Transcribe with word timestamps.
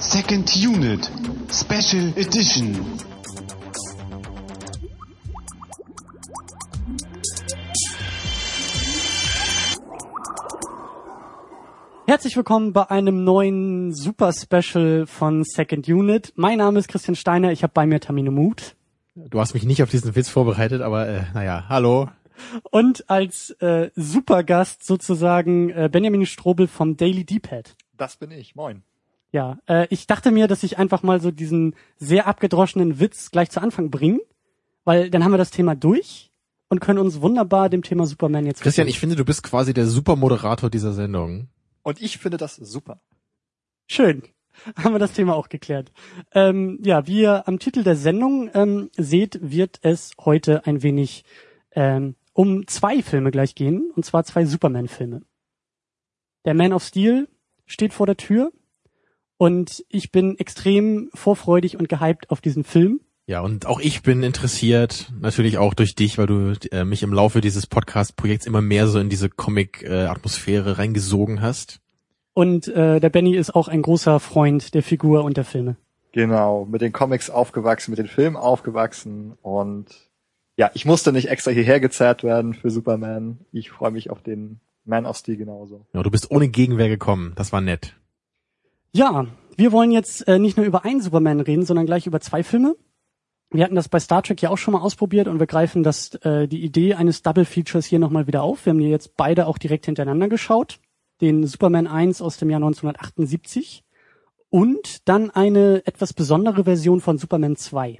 Second 0.00 0.56
Unit 0.56 1.10
Special 1.48 2.08
Edition. 2.18 3.11
Herzlich 12.22 12.36
willkommen 12.36 12.72
bei 12.72 12.88
einem 12.88 13.24
neuen 13.24 13.92
Super 13.92 14.32
Special 14.32 15.08
von 15.08 15.42
Second 15.42 15.88
Unit. 15.88 16.32
Mein 16.36 16.58
Name 16.58 16.78
ist 16.78 16.86
Christian 16.86 17.16
Steiner, 17.16 17.50
ich 17.50 17.64
habe 17.64 17.72
bei 17.74 17.84
mir 17.84 17.98
Tamine 17.98 18.30
Mut. 18.30 18.76
Du 19.16 19.40
hast 19.40 19.54
mich 19.54 19.64
nicht 19.64 19.82
auf 19.82 19.90
diesen 19.90 20.14
Witz 20.14 20.28
vorbereitet, 20.28 20.82
aber 20.82 21.08
äh, 21.08 21.22
naja, 21.34 21.64
hallo. 21.68 22.10
Und 22.70 23.10
als 23.10 23.50
äh, 23.58 23.90
Supergast 23.96 24.86
sozusagen 24.86 25.70
äh, 25.70 25.88
Benjamin 25.90 26.24
Strobel 26.24 26.68
vom 26.68 26.96
Daily 26.96 27.24
D-Pad. 27.24 27.74
Das 27.96 28.14
bin 28.14 28.30
ich, 28.30 28.54
moin. 28.54 28.84
Ja, 29.32 29.58
äh, 29.66 29.88
ich 29.90 30.06
dachte 30.06 30.30
mir, 30.30 30.46
dass 30.46 30.62
ich 30.62 30.78
einfach 30.78 31.02
mal 31.02 31.20
so 31.20 31.32
diesen 31.32 31.74
sehr 31.96 32.28
abgedroschenen 32.28 33.00
Witz 33.00 33.32
gleich 33.32 33.50
zu 33.50 33.60
Anfang 33.60 33.90
bringe, 33.90 34.20
weil 34.84 35.10
dann 35.10 35.24
haben 35.24 35.32
wir 35.32 35.38
das 35.38 35.50
Thema 35.50 35.74
durch 35.74 36.30
und 36.68 36.78
können 36.78 37.00
uns 37.00 37.20
wunderbar 37.20 37.68
dem 37.68 37.82
Thema 37.82 38.06
Superman 38.06 38.46
jetzt 38.46 38.62
Christian, 38.62 38.86
widmen. 38.86 38.94
ich 38.94 39.00
finde, 39.00 39.16
du 39.16 39.24
bist 39.24 39.42
quasi 39.42 39.74
der 39.74 39.88
Supermoderator 39.88 40.70
dieser 40.70 40.92
Sendung. 40.92 41.48
Und 41.82 42.00
ich 42.00 42.18
finde 42.18 42.36
das 42.36 42.56
super. 42.56 43.00
Schön. 43.88 44.22
Haben 44.76 44.94
wir 44.94 44.98
das 44.98 45.12
Thema 45.12 45.34
auch 45.34 45.48
geklärt. 45.48 45.92
Ähm, 46.32 46.78
ja, 46.84 47.06
wie 47.06 47.22
ihr 47.22 47.48
am 47.48 47.58
Titel 47.58 47.82
der 47.82 47.96
Sendung 47.96 48.50
ähm, 48.54 48.90
seht, 48.96 49.38
wird 49.42 49.78
es 49.82 50.12
heute 50.20 50.66
ein 50.66 50.82
wenig 50.82 51.24
ähm, 51.72 52.16
um 52.32 52.66
zwei 52.66 53.02
Filme 53.02 53.30
gleich 53.30 53.54
gehen, 53.54 53.90
und 53.94 54.04
zwar 54.04 54.24
zwei 54.24 54.44
Superman-Filme. 54.44 55.22
Der 56.44 56.54
Man 56.54 56.72
of 56.72 56.82
Steel 56.84 57.28
steht 57.66 57.92
vor 57.92 58.06
der 58.06 58.16
Tür 58.16 58.52
und 59.36 59.84
ich 59.88 60.12
bin 60.12 60.38
extrem 60.38 61.10
vorfreudig 61.14 61.76
und 61.76 61.88
gehypt 61.88 62.30
auf 62.30 62.40
diesen 62.40 62.64
Film. 62.64 63.00
Ja, 63.32 63.40
und 63.40 63.64
auch 63.64 63.80
ich 63.80 64.02
bin 64.02 64.22
interessiert, 64.22 65.10
natürlich 65.18 65.56
auch 65.56 65.72
durch 65.72 65.94
dich, 65.94 66.18
weil 66.18 66.26
du 66.26 66.52
äh, 66.70 66.84
mich 66.84 67.02
im 67.02 67.14
Laufe 67.14 67.40
dieses 67.40 67.66
Podcast-Projekts 67.66 68.44
immer 68.44 68.60
mehr 68.60 68.86
so 68.86 68.98
in 68.98 69.08
diese 69.08 69.30
Comic-Atmosphäre 69.30 70.76
reingesogen 70.76 71.40
hast. 71.40 71.80
Und 72.34 72.68
äh, 72.68 73.00
der 73.00 73.08
Benny 73.08 73.34
ist 73.34 73.54
auch 73.54 73.68
ein 73.68 73.80
großer 73.80 74.20
Freund 74.20 74.74
der 74.74 74.82
Figur 74.82 75.24
und 75.24 75.38
der 75.38 75.46
Filme. 75.46 75.76
Genau, 76.12 76.66
mit 76.66 76.82
den 76.82 76.92
Comics 76.92 77.30
aufgewachsen, 77.30 77.92
mit 77.92 77.98
den 77.98 78.06
Filmen 78.06 78.36
aufgewachsen 78.36 79.32
und 79.40 79.86
ja, 80.58 80.70
ich 80.74 80.84
musste 80.84 81.10
nicht 81.10 81.30
extra 81.30 81.52
hierher 81.52 81.80
gezerrt 81.80 82.24
werden 82.24 82.52
für 82.52 82.70
Superman. 82.70 83.38
Ich 83.50 83.70
freue 83.70 83.92
mich 83.92 84.10
auf 84.10 84.22
den 84.22 84.60
Man 84.84 85.06
of 85.06 85.16
Steel 85.16 85.38
genauso. 85.38 85.86
Ja, 85.94 86.02
du 86.02 86.10
bist 86.10 86.30
ohne 86.30 86.48
Gegenwehr 86.48 86.90
gekommen, 86.90 87.32
das 87.36 87.50
war 87.50 87.62
nett. 87.62 87.94
Ja, 88.92 89.24
wir 89.56 89.72
wollen 89.72 89.90
jetzt 89.90 90.28
äh, 90.28 90.38
nicht 90.38 90.58
nur 90.58 90.66
über 90.66 90.84
einen 90.84 91.00
Superman 91.00 91.40
reden, 91.40 91.64
sondern 91.64 91.86
gleich 91.86 92.06
über 92.06 92.20
zwei 92.20 92.42
Filme. 92.42 92.76
Wir 93.54 93.64
hatten 93.64 93.74
das 93.74 93.90
bei 93.90 94.00
Star 94.00 94.22
Trek 94.22 94.40
ja 94.40 94.48
auch 94.48 94.56
schon 94.56 94.72
mal 94.72 94.80
ausprobiert 94.80 95.28
und 95.28 95.38
wir 95.38 95.46
greifen 95.46 95.82
das, 95.82 96.14
äh, 96.16 96.48
die 96.48 96.64
Idee 96.64 96.94
eines 96.94 97.20
Double 97.20 97.44
Features 97.44 97.84
hier 97.84 97.98
nochmal 97.98 98.26
wieder 98.26 98.42
auf. 98.42 98.64
Wir 98.64 98.70
haben 98.70 98.78
die 98.78 98.88
jetzt 98.88 99.14
beide 99.16 99.46
auch 99.46 99.58
direkt 99.58 99.84
hintereinander 99.84 100.28
geschaut. 100.28 100.78
Den 101.20 101.46
Superman 101.46 101.86
1 101.86 102.22
aus 102.22 102.38
dem 102.38 102.48
Jahr 102.48 102.60
1978 102.60 103.84
und 104.48 105.06
dann 105.06 105.30
eine 105.30 105.82
etwas 105.86 106.14
besondere 106.14 106.64
Version 106.64 107.02
von 107.02 107.18
Superman 107.18 107.56
2. 107.56 107.98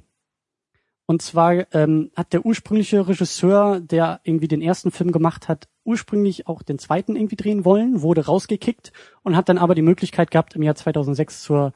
Und 1.04 1.20
zwar 1.20 1.66
ähm, 1.74 2.10
hat 2.16 2.32
der 2.32 2.46
ursprüngliche 2.46 3.06
Regisseur, 3.06 3.80
der 3.80 4.20
irgendwie 4.24 4.48
den 4.48 4.62
ersten 4.62 4.90
Film 4.90 5.12
gemacht 5.12 5.48
hat, 5.48 5.68
ursprünglich 5.84 6.46
auch 6.46 6.62
den 6.62 6.78
zweiten 6.78 7.14
irgendwie 7.14 7.36
drehen 7.36 7.66
wollen, 7.66 8.00
wurde 8.00 8.24
rausgekickt 8.24 8.92
und 9.22 9.36
hat 9.36 9.50
dann 9.50 9.58
aber 9.58 9.74
die 9.74 9.82
Möglichkeit 9.82 10.30
gehabt, 10.30 10.56
im 10.56 10.62
Jahr 10.62 10.76
2006 10.76 11.42
zur 11.42 11.74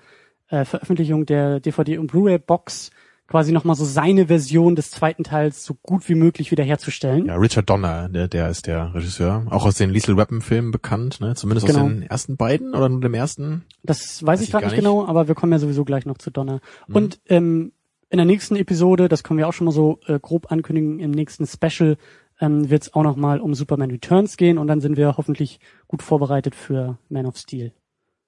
äh, 0.48 0.64
Veröffentlichung 0.64 1.26
der 1.26 1.60
DVD- 1.60 1.98
und 1.98 2.06
Blu-ray-Box 2.06 2.90
quasi 3.26 3.52
nochmal 3.52 3.74
so 3.76 3.84
seine 3.84 4.26
Version 4.28 4.76
des 4.76 4.90
zweiten 4.90 5.24
Teils 5.24 5.64
so 5.64 5.74
gut 5.82 6.08
wie 6.08 6.14
möglich 6.14 6.50
wiederherzustellen. 6.50 7.26
Ja, 7.26 7.34
Richard 7.36 7.68
Donner, 7.68 8.08
der, 8.08 8.28
der 8.28 8.48
ist 8.50 8.66
der 8.66 8.94
Regisseur, 8.94 9.44
auch 9.50 9.64
aus 9.66 9.74
den 9.76 9.90
Lethal 9.90 10.16
Weapon 10.16 10.40
Filmen 10.40 10.70
bekannt, 10.70 11.20
ne? 11.20 11.34
Zumindest 11.34 11.66
Genau. 11.66 11.80
aus 11.84 11.88
den 11.88 12.02
ersten 12.02 12.36
beiden 12.36 12.74
oder 12.74 12.88
nur 12.88 13.00
dem 13.00 13.14
ersten. 13.14 13.64
Das 13.82 14.24
weiß, 14.24 14.40
ich 14.40 14.46
ich 14.46 14.52
gerade 14.52 14.62
gar 14.66 14.70
nicht 14.70 14.78
genau, 14.78 15.04
aber 15.06 15.26
wir 15.28 15.34
kommen 15.34 15.52
ja 15.52 15.58
sowieso 15.58 15.84
gleich 15.84 16.06
noch 16.06 16.18
zu 16.18 16.30
Donner. 16.30 16.60
Mhm. 16.86 16.94
Und 16.96 17.20
ähm, 17.26 17.72
in 18.10 18.18
der 18.18 18.26
nächsten 18.26 18.54
Episode, 18.54 19.08
das 19.08 19.24
können 19.24 19.38
wir 19.38 19.48
auch 19.48 19.52
schon 19.52 19.64
mal 19.64 19.72
so 19.72 19.98
äh, 20.06 20.20
grob 20.20 20.52
ankündigen, 20.52 21.00
im 21.00 21.10
nächsten 21.10 21.46
Special 21.46 21.96
ähm, 22.40 22.70
wird 22.70 22.82
es 22.84 22.94
auch 22.94 23.02
noch 23.02 23.16
mal 23.16 23.40
um 23.40 23.54
Superman 23.54 23.90
Returns 23.90 24.36
gehen 24.36 24.58
und 24.58 24.68
dann 24.68 24.80
sind 24.80 24.96
wir 24.96 25.16
hoffentlich 25.16 25.58
gut 25.88 26.02
vorbereitet 26.02 26.54
für 26.54 26.98
Man 27.08 27.26
of 27.26 27.36
Steel. 27.38 27.72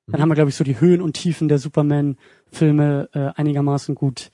Dann 0.08 0.18
Mhm. 0.18 0.22
haben 0.22 0.28
wir, 0.30 0.34
glaube 0.34 0.50
ich, 0.50 0.56
so 0.56 0.64
die 0.64 0.80
Höhen 0.80 1.00
und 1.02 1.12
Tiefen 1.12 1.46
der 1.48 1.58
Superman-Filme 1.58 3.08
äh, 3.12 3.18
einigermaßen 3.36 3.94
gut 3.94 4.30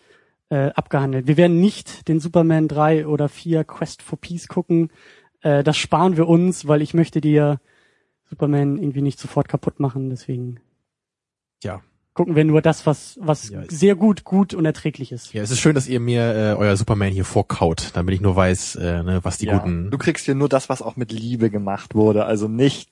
äh, 0.54 0.70
abgehandelt. 0.74 1.26
Wir 1.26 1.36
werden 1.36 1.60
nicht 1.60 2.06
den 2.06 2.20
Superman 2.20 2.68
3 2.68 3.08
oder 3.08 3.28
4 3.28 3.64
Quest 3.64 4.02
for 4.02 4.20
Peace 4.20 4.46
gucken. 4.46 4.90
Äh, 5.42 5.64
das 5.64 5.76
sparen 5.76 6.16
wir 6.16 6.28
uns, 6.28 6.68
weil 6.68 6.80
ich 6.80 6.94
möchte 6.94 7.20
dir 7.20 7.60
Superman 8.30 8.78
irgendwie 8.78 9.02
nicht 9.02 9.18
sofort 9.18 9.48
kaputt 9.48 9.80
machen. 9.80 10.10
Deswegen 10.10 10.60
Ja. 11.64 11.82
gucken 12.12 12.36
wir 12.36 12.44
nur 12.44 12.62
das, 12.62 12.86
was, 12.86 13.18
was 13.20 13.50
Ja. 13.50 13.62
sehr 13.68 13.96
gut, 13.96 14.22
gut 14.22 14.54
und 14.54 14.64
erträglich 14.64 15.10
ist. 15.10 15.32
Ja, 15.34 15.42
es 15.42 15.50
ist 15.50 15.58
schön, 15.58 15.74
dass 15.74 15.88
ihr 15.88 15.98
mir 15.98 16.22
äh, 16.22 16.54
euer 16.56 16.76
Superman 16.76 17.10
hier 17.10 17.24
vorkaut, 17.24 17.90
damit 17.94 18.14
ich 18.14 18.20
nur 18.20 18.36
weiß, 18.36 18.76
äh, 18.76 19.02
ne, 19.02 19.20
was 19.24 19.38
die 19.38 19.46
ja, 19.46 19.58
guten. 19.58 19.90
Du 19.90 19.98
kriegst 19.98 20.24
hier 20.24 20.36
nur 20.36 20.48
das, 20.48 20.68
was 20.68 20.82
auch 20.82 20.94
mit 20.94 21.10
Liebe 21.10 21.50
gemacht 21.50 21.96
wurde, 21.96 22.26
also 22.26 22.46
nicht 22.46 22.90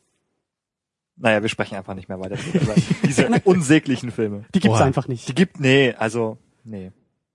naja, 1.14 1.42
wir 1.42 1.48
sprechen 1.50 1.76
einfach 1.76 1.94
nicht 1.94 2.08
mehr 2.08 2.18
weiter 2.18 2.36
über 2.54 2.74
diese 3.06 3.28
unsäglichen 3.44 4.10
Filme. 4.10 4.46
Die 4.54 4.60
gibt's 4.60 4.78
Oha. 4.78 4.84
einfach 4.86 5.06
nicht. 5.06 5.28
Die 5.28 5.34
gibt, 5.34 5.60
nee, 5.60 5.94
also, 5.96 6.38
nee. 6.64 6.90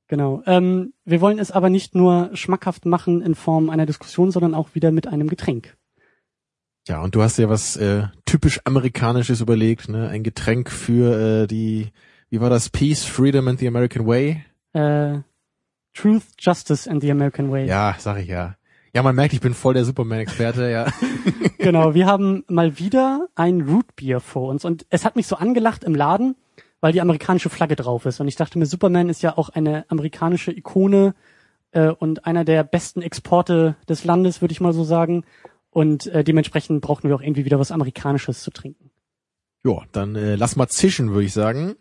Genau. 0.07 0.41
Ähm, 0.45 0.93
wir 1.03 1.21
wollen 1.21 1.39
es 1.39 1.51
aber 1.51 1.69
nicht 1.69 1.95
nur 1.95 2.29
schmackhaft 2.33 2.85
machen 2.85 3.21
in 3.21 3.35
Form 3.35 3.69
einer 3.69 3.85
Diskussion, 3.85 4.31
sondern 4.31 4.55
auch 4.55 4.69
wieder 4.73 4.91
mit 4.91 5.07
einem 5.07 5.27
Getränk. 5.27 5.75
Ja, 6.87 7.01
und 7.01 7.15
du 7.15 7.21
hast 7.21 7.37
dir 7.37 7.49
was 7.49 7.75
äh, 7.75 8.03
typisch 8.25 8.61
amerikanisches 8.63 9.41
überlegt, 9.41 9.89
ne? 9.89 10.07
Ein 10.07 10.23
Getränk 10.23 10.71
für 10.71 11.43
äh, 11.43 11.47
die, 11.47 11.89
wie 12.29 12.39
war 12.39 12.49
das? 12.49 12.69
Peace, 12.69 13.03
Freedom 13.03 13.47
and 13.49 13.59
the 13.59 13.67
American 13.67 14.07
Way? 14.07 14.45
Äh, 14.71 15.19
Truth, 15.93 16.23
Justice 16.39 16.89
and 16.89 17.01
the 17.01 17.11
American 17.11 17.51
Way. 17.51 17.67
Ja, 17.67 17.95
sag 17.99 18.19
ich 18.19 18.27
ja. 18.27 18.55
Ja, 18.93 19.03
man 19.03 19.15
merkt, 19.15 19.33
ich 19.33 19.41
bin 19.41 19.53
voll 19.53 19.73
der 19.73 19.83
Superman-Experte, 19.83 20.69
ja. 20.69 20.87
Genau, 21.57 21.93
wir 21.93 22.05
haben 22.05 22.45
mal 22.47 22.79
wieder 22.79 23.27
ein 23.35 23.61
Rootbier 23.61 24.21
vor 24.21 24.49
uns 24.49 24.63
und 24.63 24.85
es 24.89 25.03
hat 25.03 25.15
mich 25.15 25.27
so 25.27 25.35
angelacht 25.35 25.83
im 25.83 25.95
Laden, 25.95 26.35
weil 26.81 26.93
die 26.93 27.01
amerikanische 27.01 27.49
Flagge 27.49 27.75
drauf 27.75 28.05
ist 28.05 28.19
und 28.19 28.27
ich 28.27 28.35
dachte 28.35 28.59
mir, 28.59 28.65
Superman 28.65 29.09
ist 29.09 29.21
ja 29.21 29.37
auch 29.37 29.49
eine 29.49 29.85
amerikanische 29.89 30.51
Ikone 30.51 31.15
äh, 31.71 31.89
und 31.89 32.25
einer 32.25 32.45
der 32.45 32.63
besten 32.63 33.01
Exporte 33.01 33.75
des 33.89 34.03
Landes, 34.03 34.41
würde 34.41 34.51
ich 34.51 34.61
mal 34.61 34.73
so 34.73 34.83
sagen 34.83 35.23
und 35.69 36.07
äh, 36.07 36.23
dementsprechend 36.23 36.81
brauchen 36.81 37.09
wir 37.09 37.15
auch 37.15 37.21
irgendwie 37.21 37.45
wieder 37.45 37.59
was 37.59 37.71
Amerikanisches 37.71 38.41
zu 38.41 38.51
trinken. 38.51 38.91
Jo, 39.63 39.83
dann 39.91 40.15
äh, 40.15 40.35
lass 40.35 40.55
mal 40.55 40.67
zischen, 40.67 41.11
würde 41.11 41.25
ich 41.25 41.33
sagen. 41.33 41.75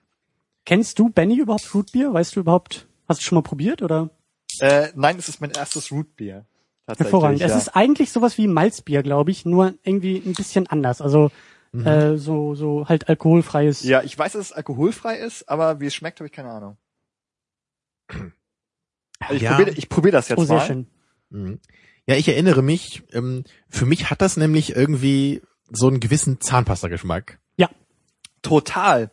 Kennst 0.65 0.99
du 0.99 1.09
Benny 1.09 1.39
überhaupt 1.39 1.73
Rootbier? 1.75 2.13
Weißt 2.13 2.35
du 2.35 2.41
überhaupt, 2.41 2.89
hast 3.09 3.21
du 3.21 3.25
schon 3.25 3.37
mal 3.37 3.43
probiert 3.43 3.83
oder? 3.83 4.11
Äh, 4.59 4.89
nein, 4.95 5.17
es 5.19 5.29
ist 5.29 5.41
mein 5.41 5.53
erstes 5.53 5.93
Rootbier. 5.93 6.47
Hervorragend. 6.87 7.41
Ja. 7.41 7.47
Es 7.47 7.57
ist 7.57 7.71
eigentlich 7.71 8.13
sowas 8.13 8.39
wie 8.39 8.47
Malzbier, 8.47 9.03
glaube 9.03 9.31
ich, 9.31 9.45
nur 9.45 9.75
irgendwie 9.83 10.23
ein 10.25 10.35
bisschen 10.35 10.67
anders. 10.67 11.01
Also 11.01 11.31
äh, 11.73 12.17
so 12.17 12.55
so 12.55 12.89
halt 12.89 13.09
alkoholfreies. 13.09 13.83
ja, 13.83 14.03
ich 14.03 14.19
weiß, 14.19 14.33
dass 14.33 14.47
es 14.47 14.53
alkoholfrei 14.53 15.17
ist, 15.17 15.49
aber 15.49 15.81
wie 15.81 15.87
es 15.87 15.95
schmeckt, 15.95 16.21
habe 16.21 16.27
ich 16.27 16.33
keine 16.33 16.51
Ahnung. 16.51 16.77
Also 19.19 19.35
ich 19.35 19.43
ja. 19.43 19.55
probiere 19.55 19.77
ich 19.77 19.89
probier 19.89 20.13
das 20.13 20.29
jetzt 20.29 20.39
oh, 20.39 20.45
sehr 20.45 20.57
mal. 20.57 20.67
schön. 20.67 20.87
Mhm. 21.31 21.59
Ja, 22.07 22.17
ich 22.17 22.29
erinnere 22.29 22.63
mich, 22.63 23.03
ähm, 23.13 23.45
für 23.69 23.87
mich 23.87 24.11
hat 24.11 24.21
das 24.21 24.37
nämlich 24.37 24.77
irgendwie 24.77 25.43
so 25.71 25.89
einen 25.89 25.99
gewissen 25.99 26.41
Zahnpasta-Geschmack. 26.41 27.41
Ja, 27.57 27.69
Total. 28.47 29.11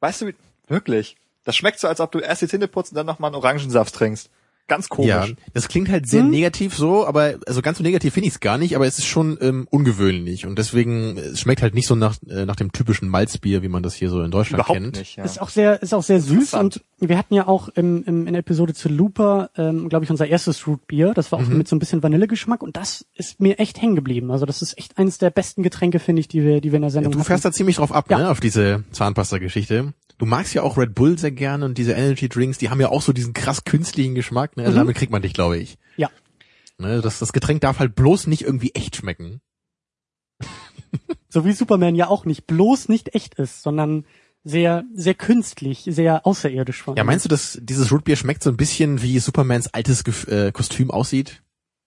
Weißt 0.00 0.22
du, 0.22 0.32
wirklich. 0.66 1.16
Das 1.44 1.56
schmeckt 1.56 1.78
so, 1.78 1.86
als 1.86 2.00
ob 2.00 2.10
du 2.10 2.18
erst 2.18 2.42
die 2.42 2.48
Zähne 2.48 2.66
putzt 2.66 2.90
und 2.90 2.96
dann 2.96 3.06
nochmal 3.06 3.28
einen 3.28 3.36
Orangensaft 3.36 3.94
trinkst. 3.94 4.30
Ganz 4.66 4.88
komisch. 4.88 5.08
Ja, 5.08 5.26
das 5.52 5.68
klingt 5.68 5.88
halt 5.90 6.08
sehr 6.08 6.22
Hm? 6.22 6.30
negativ 6.30 6.74
so, 6.74 7.06
aber 7.06 7.34
also 7.46 7.60
ganz 7.62 7.78
so 7.78 7.84
negativ 7.84 8.14
finde 8.14 8.28
ich 8.28 8.34
es 8.34 8.40
gar 8.40 8.56
nicht, 8.58 8.74
aber 8.76 8.86
es 8.86 8.98
ist 8.98 9.06
schon 9.06 9.36
ähm, 9.40 9.66
ungewöhnlich 9.70 10.46
und 10.46 10.58
deswegen 10.58 11.16
es 11.18 11.40
schmeckt 11.40 11.60
halt 11.62 11.74
nicht 11.74 11.86
so 11.86 11.94
nach 11.94 12.16
äh, 12.28 12.46
nach 12.46 12.56
dem 12.56 12.72
typischen 12.72 13.08
Malzbier, 13.08 13.62
wie 13.62 13.68
man 13.68 13.82
das 13.82 13.94
hier 13.94 14.08
so 14.10 14.22
in 14.22 14.30
Deutschland 14.30 14.60
Überhaupt 14.60 14.78
kennt. 14.80 14.96
nicht. 14.98 15.16
Ja. 15.16 15.24
Ist 15.24 15.40
auch 15.40 15.48
sehr, 15.50 15.82
ist 15.82 15.92
auch 15.94 16.02
sehr 16.02 16.20
süß 16.20 16.54
und 16.54 16.82
wir 17.00 17.18
hatten 17.18 17.34
ja 17.34 17.46
auch 17.46 17.68
im, 17.68 18.02
im, 18.04 18.26
in 18.26 18.32
der 18.32 18.40
Episode 18.40 18.72
zu 18.72 18.88
Looper, 18.88 19.50
ähm, 19.56 19.88
glaube 19.90 20.04
ich, 20.06 20.10
unser 20.10 20.26
erstes 20.26 20.66
Rootbier. 20.66 21.12
Das 21.14 21.30
war 21.32 21.38
auch 21.40 21.44
Mhm. 21.46 21.58
mit 21.58 21.68
so 21.68 21.76
ein 21.76 21.78
bisschen 21.78 22.02
Vanillegeschmack 22.02 22.62
und 22.62 22.76
das 22.78 23.04
ist 23.14 23.40
mir 23.40 23.58
echt 23.58 23.82
hängen 23.82 23.94
geblieben. 23.96 24.30
Also 24.30 24.46
das 24.46 24.62
ist 24.62 24.78
echt 24.78 24.96
eines 24.96 25.18
der 25.18 25.28
besten 25.30 25.62
Getränke, 25.62 25.98
finde 25.98 26.20
ich, 26.20 26.28
die 26.28 26.42
wir, 26.42 26.60
die 26.62 26.72
wir 26.72 26.76
in 26.76 26.82
der 26.82 26.88
Ja, 26.88 26.92
Sendung 26.92 27.12
du 27.12 27.18
hatten. 27.18 27.26
fährst 27.26 27.44
da 27.44 27.52
ziemlich 27.52 27.76
drauf 27.76 27.92
ab, 27.92 28.06
Ja. 28.10 28.18
ne, 28.18 28.30
auf 28.30 28.40
diese 28.40 28.84
Zahnpasta-Geschichte. 28.92 29.92
Du 30.18 30.26
magst 30.26 30.54
ja 30.54 30.62
auch 30.62 30.76
Red 30.78 30.94
Bull 30.94 31.18
sehr 31.18 31.32
gerne 31.32 31.64
und 31.64 31.76
diese 31.78 31.92
Energy 31.92 32.28
Drinks, 32.28 32.58
die 32.58 32.70
haben 32.70 32.80
ja 32.80 32.88
auch 32.88 33.02
so 33.02 33.12
diesen 33.12 33.32
krass 33.32 33.64
künstlichen 33.64 34.14
Geschmack, 34.14 34.56
ne? 34.56 34.62
Also 34.64 34.74
Mhm. 34.76 34.78
damit 34.82 34.96
kriegt 34.96 35.12
man 35.12 35.22
dich, 35.22 35.34
glaube 35.34 35.58
ich. 35.58 35.76
Ja. 35.96 36.10
Ne, 36.78 37.00
das, 37.00 37.18
das 37.18 37.32
Getränk 37.32 37.60
darf 37.60 37.78
halt 37.78 37.94
bloß 37.94 38.26
nicht 38.26 38.42
irgendwie 38.42 38.72
echt 38.74 38.96
schmecken. 38.96 39.40
So 41.28 41.44
wie 41.44 41.52
Superman 41.52 41.96
ja 41.96 42.06
auch 42.08 42.24
nicht 42.24 42.46
bloß 42.46 42.88
nicht 42.88 43.14
echt 43.14 43.34
ist, 43.34 43.62
sondern 43.62 44.04
sehr, 44.44 44.84
sehr 44.94 45.14
künstlich, 45.14 45.84
sehr 45.88 46.26
außerirdisch 46.26 46.82
vor 46.82 46.96
Ja, 46.96 47.02
meinst 47.04 47.24
du, 47.24 47.28
dass 47.28 47.58
dieses 47.62 47.90
Rootbier 47.90 48.16
schmeckt 48.16 48.42
so 48.42 48.50
ein 48.50 48.56
bisschen 48.56 49.02
wie 49.02 49.18
Supermans 49.18 49.72
altes 49.72 50.04
Gef 50.04 50.28
äh, 50.28 50.52
Kostüm 50.52 50.90
aussieht? 50.90 51.42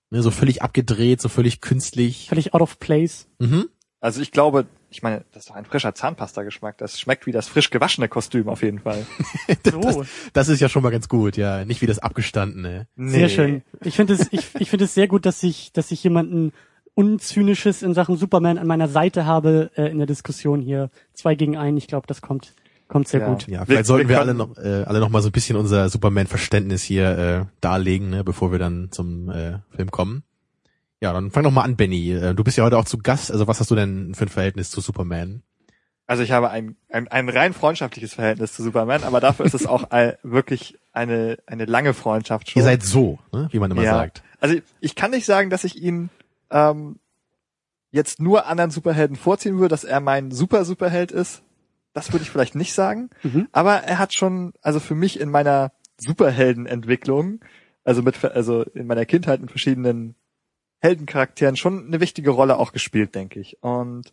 Ne, 0.10 0.22
so 0.24 0.32
völlig 0.32 0.62
abgedreht, 0.62 1.22
so 1.22 1.30
völlig 1.30 1.62
künstlich. 1.62 2.28
Völlig 2.30 2.54
out 2.54 2.62
of 2.62 2.80
place. 2.80 3.28
Mhm. 3.40 3.70
Also 4.00 4.22
ich 4.22 4.32
glaube, 4.32 4.66
ich 4.90 5.04
meine, 5.04 5.26
das 5.34 5.44
ist 5.44 5.50
doch 5.50 5.56
ein 5.56 5.66
frischer 5.66 5.94
Zahnpasta-Geschmack. 5.94 6.78
Das 6.78 7.00
schmeckt 7.00 7.26
wie 7.28 7.32
das 7.32 7.48
frisch 7.48 7.70
gewaschene 7.70 8.08
Kostüm 8.08 8.48
auf 8.50 8.64
jeden 8.64 8.80
Fall. 8.80 9.06
So, 9.70 10.04
Das 10.34 10.48
ist 10.50 10.60
ja 10.62 10.70
schon 10.70 10.82
mal 10.84 10.92
ganz 10.92 11.10
gut, 11.10 11.36
ja. 11.38 11.66
Nicht 11.66 11.82
wie 11.82 11.86
das 11.88 12.00
abgestandene. 12.00 12.88
sehr 12.96 13.30
schön. 13.30 13.64
Ich 13.84 13.96
finde 13.96 14.14
es, 14.14 14.28
ich, 14.32 14.48
ich 14.60 14.70
finde 14.70 14.86
es 14.86 14.94
sehr 14.94 15.08
gut, 15.08 15.26
dass 15.26 15.44
ich, 15.44 15.72
dass 15.74 15.92
ich 15.92 16.04
jemanden 16.04 16.54
unzynisches 16.96 17.84
in 17.84 17.94
Sachen 17.94 18.18
Superman 18.18 18.58
an 18.58 18.66
meiner 18.68 18.88
Seite 18.88 19.26
habe 19.26 19.70
äh, 19.76 19.88
in 19.92 19.98
der 20.00 20.08
Diskussion 20.08 20.62
hier. 20.62 20.90
Zwei 21.14 21.36
gegen 21.36 21.56
einen. 21.58 21.78
Ich 21.78 21.88
glaube, 21.88 22.08
das 22.08 22.22
kommt, 22.22 22.54
kommt 22.88 23.08
sehr 23.08 23.20
Ja. 23.22 23.28
gut. 23.30 23.48
Ja, 23.48 23.60
Wir- 23.60 23.66
vielleicht 23.68 23.86
sollten 23.86 24.10
wir, 24.10 24.16
wir 24.16 24.22
alle 24.22 24.34
noch, 24.34 24.58
äh, 24.58 24.84
alle 24.86 25.00
noch 25.00 25.10
mal 25.10 25.22
so 25.22 25.30
ein 25.30 25.34
bisschen 25.34 25.58
unser 25.58 25.90
Superman-Verständnis 25.90 26.82
hier 26.82 27.18
äh, 27.18 27.46
darlegen, 27.62 28.10
ne, 28.10 28.24
bevor 28.24 28.52
wir 28.52 28.60
dann 28.60 28.88
zum 28.92 29.30
äh, 29.30 29.60
Film 29.76 29.92
kommen. 29.92 30.24
Ja, 31.02 31.14
dann 31.14 31.32
fang 31.32 31.44
doch 31.44 31.52
mal 31.52 31.64
an, 31.64 31.76
Benny. 31.76 32.12
Äh, 32.12 32.34
Du 32.34 32.44
bist 32.44 32.58
ja 32.58 32.64
heute 32.64 32.78
auch 32.78 32.86
zu 32.86 32.98
Gast. 32.98 33.32
Also 33.32 33.48
was 33.48 33.60
hast 33.60 33.70
du 33.72 33.76
denn 33.76 34.16
für 34.16 34.26
ein 34.26 34.30
Verhältnis 34.30 34.72
zu 34.72 34.82
Superman? 34.82 35.44
Also 36.08 36.24
ich 36.24 36.32
habe 36.32 36.50
ein, 36.50 36.78
ein, 36.90 37.10
ein 37.10 37.28
rein 37.28 37.54
freundschaftliches 37.54 38.14
Verhältnis 38.14 38.54
zu 38.54 38.64
Superman, 38.64 39.04
aber 39.04 39.20
dafür 39.20 39.46
ist 39.46 39.54
es 39.54 39.68
auch 39.68 39.84
ein, 39.92 40.14
wirklich 40.24 40.80
eine, 40.94 41.38
eine 41.46 41.66
lange 41.66 41.94
Freundschaft 41.94 42.50
schon. 42.50 42.62
Ihr 42.62 42.64
seid 42.64 42.82
so, 42.82 43.20
ne, 43.34 43.50
wie 43.52 43.60
man 43.60 43.70
immer 43.70 43.84
ja. 43.84 43.92
sagt. 43.92 44.24
Also 44.40 44.56
ich 44.80 44.96
kann 44.96 45.12
nicht 45.12 45.26
sagen, 45.26 45.50
dass 45.50 45.66
ich 45.66 45.82
ihn 45.82 46.10
ähm, 46.50 46.98
jetzt 47.92 48.22
nur 48.22 48.48
anderen 48.48 48.72
Superhelden 48.72 49.18
vorziehen 49.18 49.58
würde, 49.58 49.70
dass 49.70 49.84
er 49.84 50.00
mein 50.00 50.32
super 50.32 50.64
Superheld 50.64 51.12
ist. 51.12 51.44
Das 51.94 52.14
würde 52.14 52.24
ich 52.24 52.30
vielleicht 52.30 52.56
nicht 52.56 52.74
sagen. 52.74 53.10
Mhm. 53.24 53.50
Aber 53.52 53.84
er 53.84 54.00
hat 54.00 54.14
schon, 54.14 54.54
also 54.62 54.80
für 54.80 54.96
mich 54.96 55.20
in 55.20 55.30
meiner 55.30 55.74
Superheldenentwicklung, 55.98 57.42
also 57.84 58.02
mit, 58.02 58.24
also 58.24 58.64
in 58.64 58.88
meiner 58.88 59.06
Kindheit 59.06 59.42
mit 59.42 59.52
verschiedenen 59.52 60.16
Heldencharakteren 60.80 61.56
schon 61.56 61.88
eine 61.88 62.00
wichtige 62.00 62.30
Rolle 62.32 62.58
auch 62.58 62.72
gespielt, 62.72 63.16
denke 63.16 63.40
ich. 63.40 63.62
Und 63.62 64.12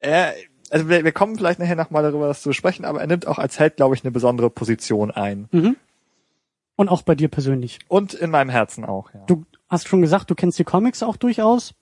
er, 0.00 0.34
also 0.70 0.88
wir, 0.88 1.04
wir 1.04 1.12
kommen 1.12 1.36
vielleicht 1.36 1.58
nachher 1.58 1.76
noch 1.76 1.90
mal 1.90 2.02
darüber 2.02 2.26
das 2.28 2.42
zu 2.42 2.52
sprechen, 2.52 2.84
aber 2.84 3.00
er 3.00 3.06
nimmt 3.06 3.26
auch 3.26 3.38
als 3.38 3.58
Held, 3.58 3.76
glaube 3.76 3.94
ich, 3.94 4.04
eine 4.04 4.10
besondere 4.12 4.50
Position 4.50 5.10
ein. 5.10 5.48
Mhm. 5.52 5.76
Und 6.76 6.88
auch 6.88 7.02
bei 7.02 7.14
dir 7.14 7.28
persönlich. 7.28 7.78
Und 7.88 8.12
in 8.14 8.30
meinem 8.30 8.50
Herzen 8.50 8.84
auch, 8.84 9.12
ja. 9.14 9.20
Du 9.26 9.44
hast 9.68 9.88
schon 9.88 10.02
gesagt, 10.02 10.30
du 10.30 10.34
kennst 10.34 10.58
die 10.58 10.64
Comics 10.64 11.02
auch 11.02 11.16
durchaus. 11.16 11.74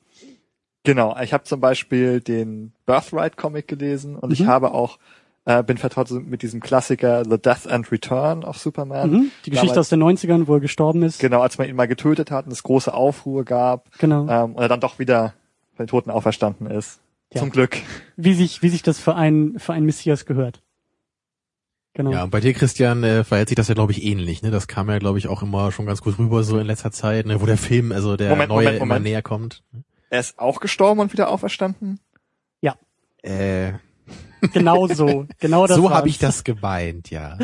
Genau, 0.84 1.16
ich 1.20 1.32
habe 1.32 1.44
zum 1.44 1.60
Beispiel 1.60 2.20
den 2.20 2.72
Birthright-Comic 2.86 3.66
gelesen 3.66 4.16
und 4.16 4.32
ich 4.32 4.40
Mhm. 4.40 4.46
habe 4.48 4.72
auch, 4.72 4.98
äh, 5.46 5.62
bin 5.62 5.76
vertraut 5.76 6.10
mit 6.10 6.42
diesem 6.42 6.60
Klassiker 6.60 7.24
The 7.24 7.38
Death 7.38 7.66
and 7.66 7.90
Return 7.92 8.44
of 8.44 8.58
Superman. 8.58 9.10
Mhm. 9.10 9.30
Die 9.44 9.50
Geschichte 9.50 9.74
Damals- 9.74 9.78
aus 9.86 9.88
den 9.90 10.02
90ern, 10.02 10.46
wo 10.46 10.54
er 10.54 10.60
gestorben 10.60 11.02
ist. 11.02 11.20
Genau, 11.20 11.40
als 11.42 11.58
man 11.58 11.68
ihn 11.68 11.76
mal 11.76 11.88
getötet 11.88 12.30
hat 12.30 12.46
und 12.46 12.52
es 12.52 12.62
große 12.62 12.92
Aufruhr 12.92 13.44
gab 13.44 13.90
Genau. 13.98 14.28
ähm, 14.28 14.54
und 14.54 14.62
er 14.62 14.68
dann 14.68 14.80
doch 14.80 14.98
wieder 14.98 15.34
von 15.76 15.84
den 15.84 15.88
Toten 15.90 16.10
auferstanden 16.10 16.66
ist. 16.66 17.00
Ja. 17.32 17.40
Zum 17.40 17.50
Glück. 17.50 17.76
Wie 18.16 18.34
sich, 18.34 18.62
wie 18.62 18.68
sich 18.68 18.82
das 18.82 19.00
für 19.00 19.16
ein, 19.16 19.58
für 19.58 19.72
ein 19.72 19.84
Messias 19.84 20.24
gehört. 20.24 20.62
Genau. 21.94 22.12
Ja, 22.12 22.24
und 22.24 22.30
bei 22.30 22.40
dir, 22.40 22.52
Christian, 22.54 23.04
äh, 23.04 23.22
verhält 23.22 23.48
sich 23.48 23.56
das 23.56 23.68
ja, 23.68 23.74
glaube 23.74 23.92
ich, 23.92 24.02
ähnlich. 24.04 24.42
Ne? 24.42 24.50
Das 24.50 24.66
kam 24.66 24.88
ja, 24.88 24.98
glaube 24.98 25.18
ich, 25.18 25.28
auch 25.28 25.42
immer 25.42 25.70
schon 25.72 25.86
ganz 25.86 26.00
gut 26.00 26.18
rüber 26.18 26.42
so 26.42 26.58
in 26.58 26.66
letzter 26.66 26.90
Zeit, 26.90 27.26
ne? 27.26 27.40
wo 27.40 27.46
der 27.46 27.56
Film, 27.56 27.92
also 27.92 28.16
der 28.16 28.30
Moment, 28.30 28.48
neue, 28.48 28.64
Moment, 28.64 28.76
immer 28.76 28.86
Moment. 28.86 29.04
näher 29.04 29.22
kommt. 29.22 29.62
Er 30.10 30.20
ist 30.20 30.38
auch 30.38 30.60
gestorben 30.60 31.00
und 31.00 31.12
wieder 31.12 31.28
auferstanden. 31.28 32.00
Äh, 33.22 33.72
Genau 34.52 34.86
so. 34.88 35.26
Genau 35.40 35.66
das 35.66 35.76
so 35.76 35.90
habe 35.90 36.08
ich 36.08 36.18
das 36.18 36.44
gemeint, 36.44 37.10
ja. 37.10 37.38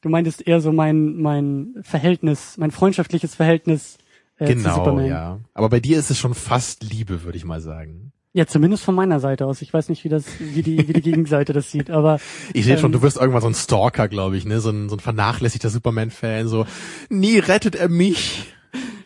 Du 0.00 0.08
meintest 0.08 0.46
eher 0.46 0.60
so 0.60 0.72
mein, 0.72 1.16
mein 1.16 1.74
Verhältnis, 1.82 2.56
mein 2.58 2.70
freundschaftliches 2.70 3.34
Verhältnis 3.34 3.98
äh, 4.38 4.46
zu 4.46 4.54
genau, 4.54 4.74
Superman. 4.76 5.06
ja. 5.06 5.38
Aber 5.54 5.68
bei 5.68 5.80
dir 5.80 5.98
ist 5.98 6.10
es 6.10 6.18
schon 6.18 6.34
fast 6.34 6.82
Liebe, 6.82 7.24
würde 7.24 7.38
ich 7.38 7.44
mal 7.44 7.60
sagen. 7.60 8.12
Ja, 8.34 8.46
zumindest 8.46 8.82
von 8.82 8.94
meiner 8.94 9.20
Seite 9.20 9.44
aus. 9.46 9.60
Ich 9.60 9.72
weiß 9.74 9.90
nicht, 9.90 10.04
wie 10.04 10.08
das, 10.08 10.24
wie 10.38 10.62
die, 10.62 10.88
wie 10.88 10.92
die 10.94 11.02
Gegenseite 11.02 11.52
das 11.52 11.70
sieht, 11.70 11.90
aber 11.90 12.18
Ich 12.54 12.64
sehe 12.64 12.78
schon, 12.78 12.86
Ähm, 12.86 12.92
du 12.92 13.02
wirst 13.02 13.18
irgendwann 13.18 13.42
so 13.42 13.48
ein 13.48 13.54
Stalker, 13.54 14.08
glaube 14.08 14.38
ich, 14.38 14.46
ne? 14.46 14.60
So 14.60 14.70
ein, 14.70 14.88
so 14.88 14.96
ein 14.96 15.00
vernachlässigter 15.00 15.68
Superman-Fan, 15.68 16.48
so, 16.48 16.64
nie 17.10 17.38
rettet 17.38 17.74
er 17.74 17.88
mich. 17.90 18.46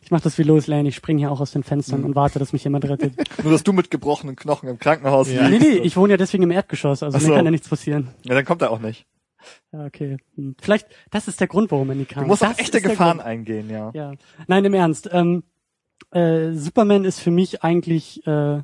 Ich 0.06 0.12
mache 0.12 0.22
das 0.22 0.38
wie 0.38 0.44
Lois 0.44 0.68
Lane. 0.68 0.88
Ich 0.88 0.94
springe 0.94 1.18
hier 1.18 1.32
auch 1.32 1.40
aus 1.40 1.50
den 1.50 1.64
Fenstern 1.64 2.04
und 2.04 2.14
warte, 2.14 2.38
dass 2.38 2.52
mich 2.52 2.62
jemand 2.62 2.84
rettet. 2.88 3.14
Nur, 3.42 3.50
dass 3.52 3.64
du 3.64 3.72
mit 3.72 3.90
gebrochenen 3.90 4.36
Knochen 4.36 4.68
im 4.68 4.78
Krankenhaus 4.78 5.28
Ja. 5.28 5.48
nee, 5.48 5.58
liegst. 5.58 5.68
nee, 5.68 5.78
ich 5.78 5.96
wohne 5.96 6.12
ja 6.12 6.16
deswegen 6.16 6.44
im 6.44 6.52
Erdgeschoss, 6.52 7.02
also 7.02 7.16
Ach 7.18 7.20
mir 7.20 7.26
so. 7.26 7.34
kann 7.34 7.44
ja 7.44 7.50
nichts 7.50 7.68
passieren. 7.68 8.10
Ja, 8.24 8.36
dann 8.36 8.44
kommt 8.44 8.62
er 8.62 8.70
auch 8.70 8.78
nicht. 8.78 9.04
Ja, 9.72 9.84
okay. 9.84 10.18
Hm. 10.36 10.54
Vielleicht, 10.60 10.86
das 11.10 11.26
ist 11.26 11.40
der 11.40 11.48
Grund, 11.48 11.72
warum 11.72 11.88
er 11.90 11.96
nie 11.96 12.04
kam. 12.04 12.22
Du 12.22 12.28
musst 12.28 12.42
das 12.42 12.50
auf 12.52 12.58
echte 12.60 12.80
Gefahren 12.80 13.20
eingehen, 13.20 13.68
ja. 13.68 13.90
Ja. 13.94 14.12
Nein, 14.46 14.64
im 14.64 14.74
Ernst. 14.74 15.10
Ähm, 15.12 15.42
äh, 16.12 16.52
Superman 16.52 17.04
ist 17.04 17.18
für 17.18 17.32
mich 17.32 17.64
eigentlich 17.64 18.24
äh, 18.28 18.62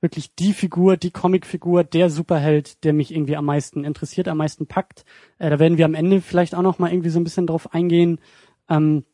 wirklich 0.00 0.36
die 0.36 0.52
Figur, 0.52 0.96
die 0.96 1.10
Comicfigur, 1.10 1.82
der 1.82 2.10
Superheld, 2.10 2.84
der 2.84 2.92
mich 2.92 3.12
irgendwie 3.12 3.34
am 3.34 3.44
meisten 3.44 3.82
interessiert, 3.82 4.28
am 4.28 4.38
meisten 4.38 4.68
packt. 4.68 5.04
Äh, 5.38 5.50
da 5.50 5.58
werden 5.58 5.78
wir 5.78 5.84
am 5.84 5.94
Ende 5.94 6.20
vielleicht 6.20 6.54
auch 6.54 6.62
noch 6.62 6.78
mal 6.78 6.92
irgendwie 6.92 7.10
so 7.10 7.18
ein 7.18 7.24
bisschen 7.24 7.48
drauf 7.48 7.74
eingehen. 7.74 8.20
Ähm, 8.68 9.04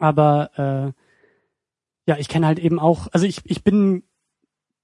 aber 0.00 0.94
äh, 0.96 2.10
ja, 2.10 2.16
ich 2.18 2.28
kenne 2.28 2.46
halt 2.46 2.58
eben 2.58 2.78
auch, 2.80 3.08
also 3.12 3.26
ich, 3.26 3.40
ich 3.44 3.62
bin 3.62 4.02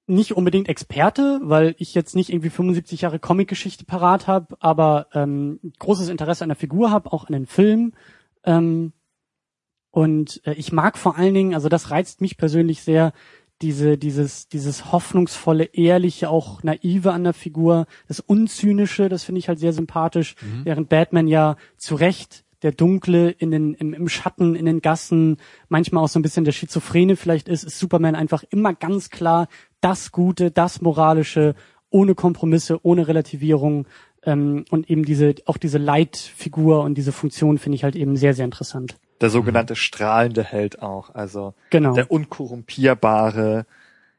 nicht 0.07 0.37
unbedingt 0.37 0.69
Experte, 0.69 1.41
weil 1.43 1.75
ich 1.79 1.95
jetzt 1.95 2.15
nicht 2.15 2.31
irgendwie 2.31 2.51
75 2.51 3.01
Jahre 3.01 3.19
Comicgeschichte 3.19 3.85
parat 3.85 4.29
habe, 4.29 4.57
aber 4.61 5.09
ähm, 5.13 5.59
großes 5.79 6.09
Interesse 6.09 6.45
an 6.45 6.51
der 6.51 6.57
Figur 6.57 6.91
habe, 6.91 7.13
auch 7.13 7.27
an 7.27 7.33
den 7.33 7.47
Film. 7.47 7.93
Ähm, 8.45 8.93
und 9.91 10.41
äh, 10.47 10.53
ich 10.53 10.73
mag 10.73 10.97
vor 10.97 11.17
allen 11.17 11.35
Dingen, 11.35 11.55
also 11.55 11.69
das 11.69 11.91
reizt 11.91 12.21
mich 12.21 12.37
persönlich 12.37 12.83
sehr, 12.83 13.13
diese, 13.63 13.97
dieses, 13.97 14.49
dieses 14.49 14.93
hoffnungsvolle, 14.93 15.65
ehrliche, 15.65 16.29
auch 16.29 16.63
naive 16.63 17.13
an 17.13 17.25
der 17.25 17.33
Figur, 17.33 17.87
das 18.07 18.21
Unzynische, 18.21 19.09
das 19.09 19.25
finde 19.25 19.39
ich 19.39 19.49
halt 19.49 19.59
sehr 19.59 19.73
sympathisch, 19.73 20.37
während 20.65 20.91
Batman 20.91 21.27
ja 21.27 21.57
zu 21.79 21.95
Recht 21.95 22.45
der 22.67 22.73
Dunkle 22.73 23.31
in 23.31 23.53
den, 23.53 23.75
im, 23.75 23.95
im 23.95 24.09
Schatten, 24.09 24.57
in 24.57 24.67
den 24.67 24.83
Gassen, 24.83 25.37
manchmal 25.69 26.03
auch 26.03 26.09
so 26.09 26.19
ein 26.19 26.23
bisschen 26.23 26.45
der 26.45 26.51
Schizophrene 26.51 27.15
vielleicht 27.15 27.49
ist, 27.49 27.63
ist 27.63 27.79
Superman 27.79 28.17
einfach 28.17 28.43
immer 28.51 28.75
ganz 28.75 29.09
klar 29.09 29.47
das 29.81 30.11
Gute, 30.11 30.51
das 30.51 30.81
Moralische, 30.81 31.55
ohne 31.91 32.17
Kompromisse, 32.17 32.81
ohne 32.83 33.07
Relativierung 33.07 33.87
ähm, 34.25 34.65
und 34.71 34.91
eben 34.91 35.05
diese, 35.05 35.37
auch 35.47 35.59
diese 35.59 35.79
Leitfigur 35.79 36.83
und 36.83 36.99
diese 36.99 37.13
Funktion 37.13 37.59
finde 37.59 37.77
ich 37.77 37.85
halt 37.85 37.95
eben 37.95 38.17
sehr, 38.17 38.35
sehr 38.35 38.45
interessant. 38.45 38.97
Der 39.21 39.31
sogenannte 39.31 39.77
strahlende 39.77 40.43
Held 40.43 40.83
auch. 40.83 41.15
Also 41.15 41.55
Genau. 41.71 41.95
der 41.95 42.11
unkorrumpierbare. 42.11 43.65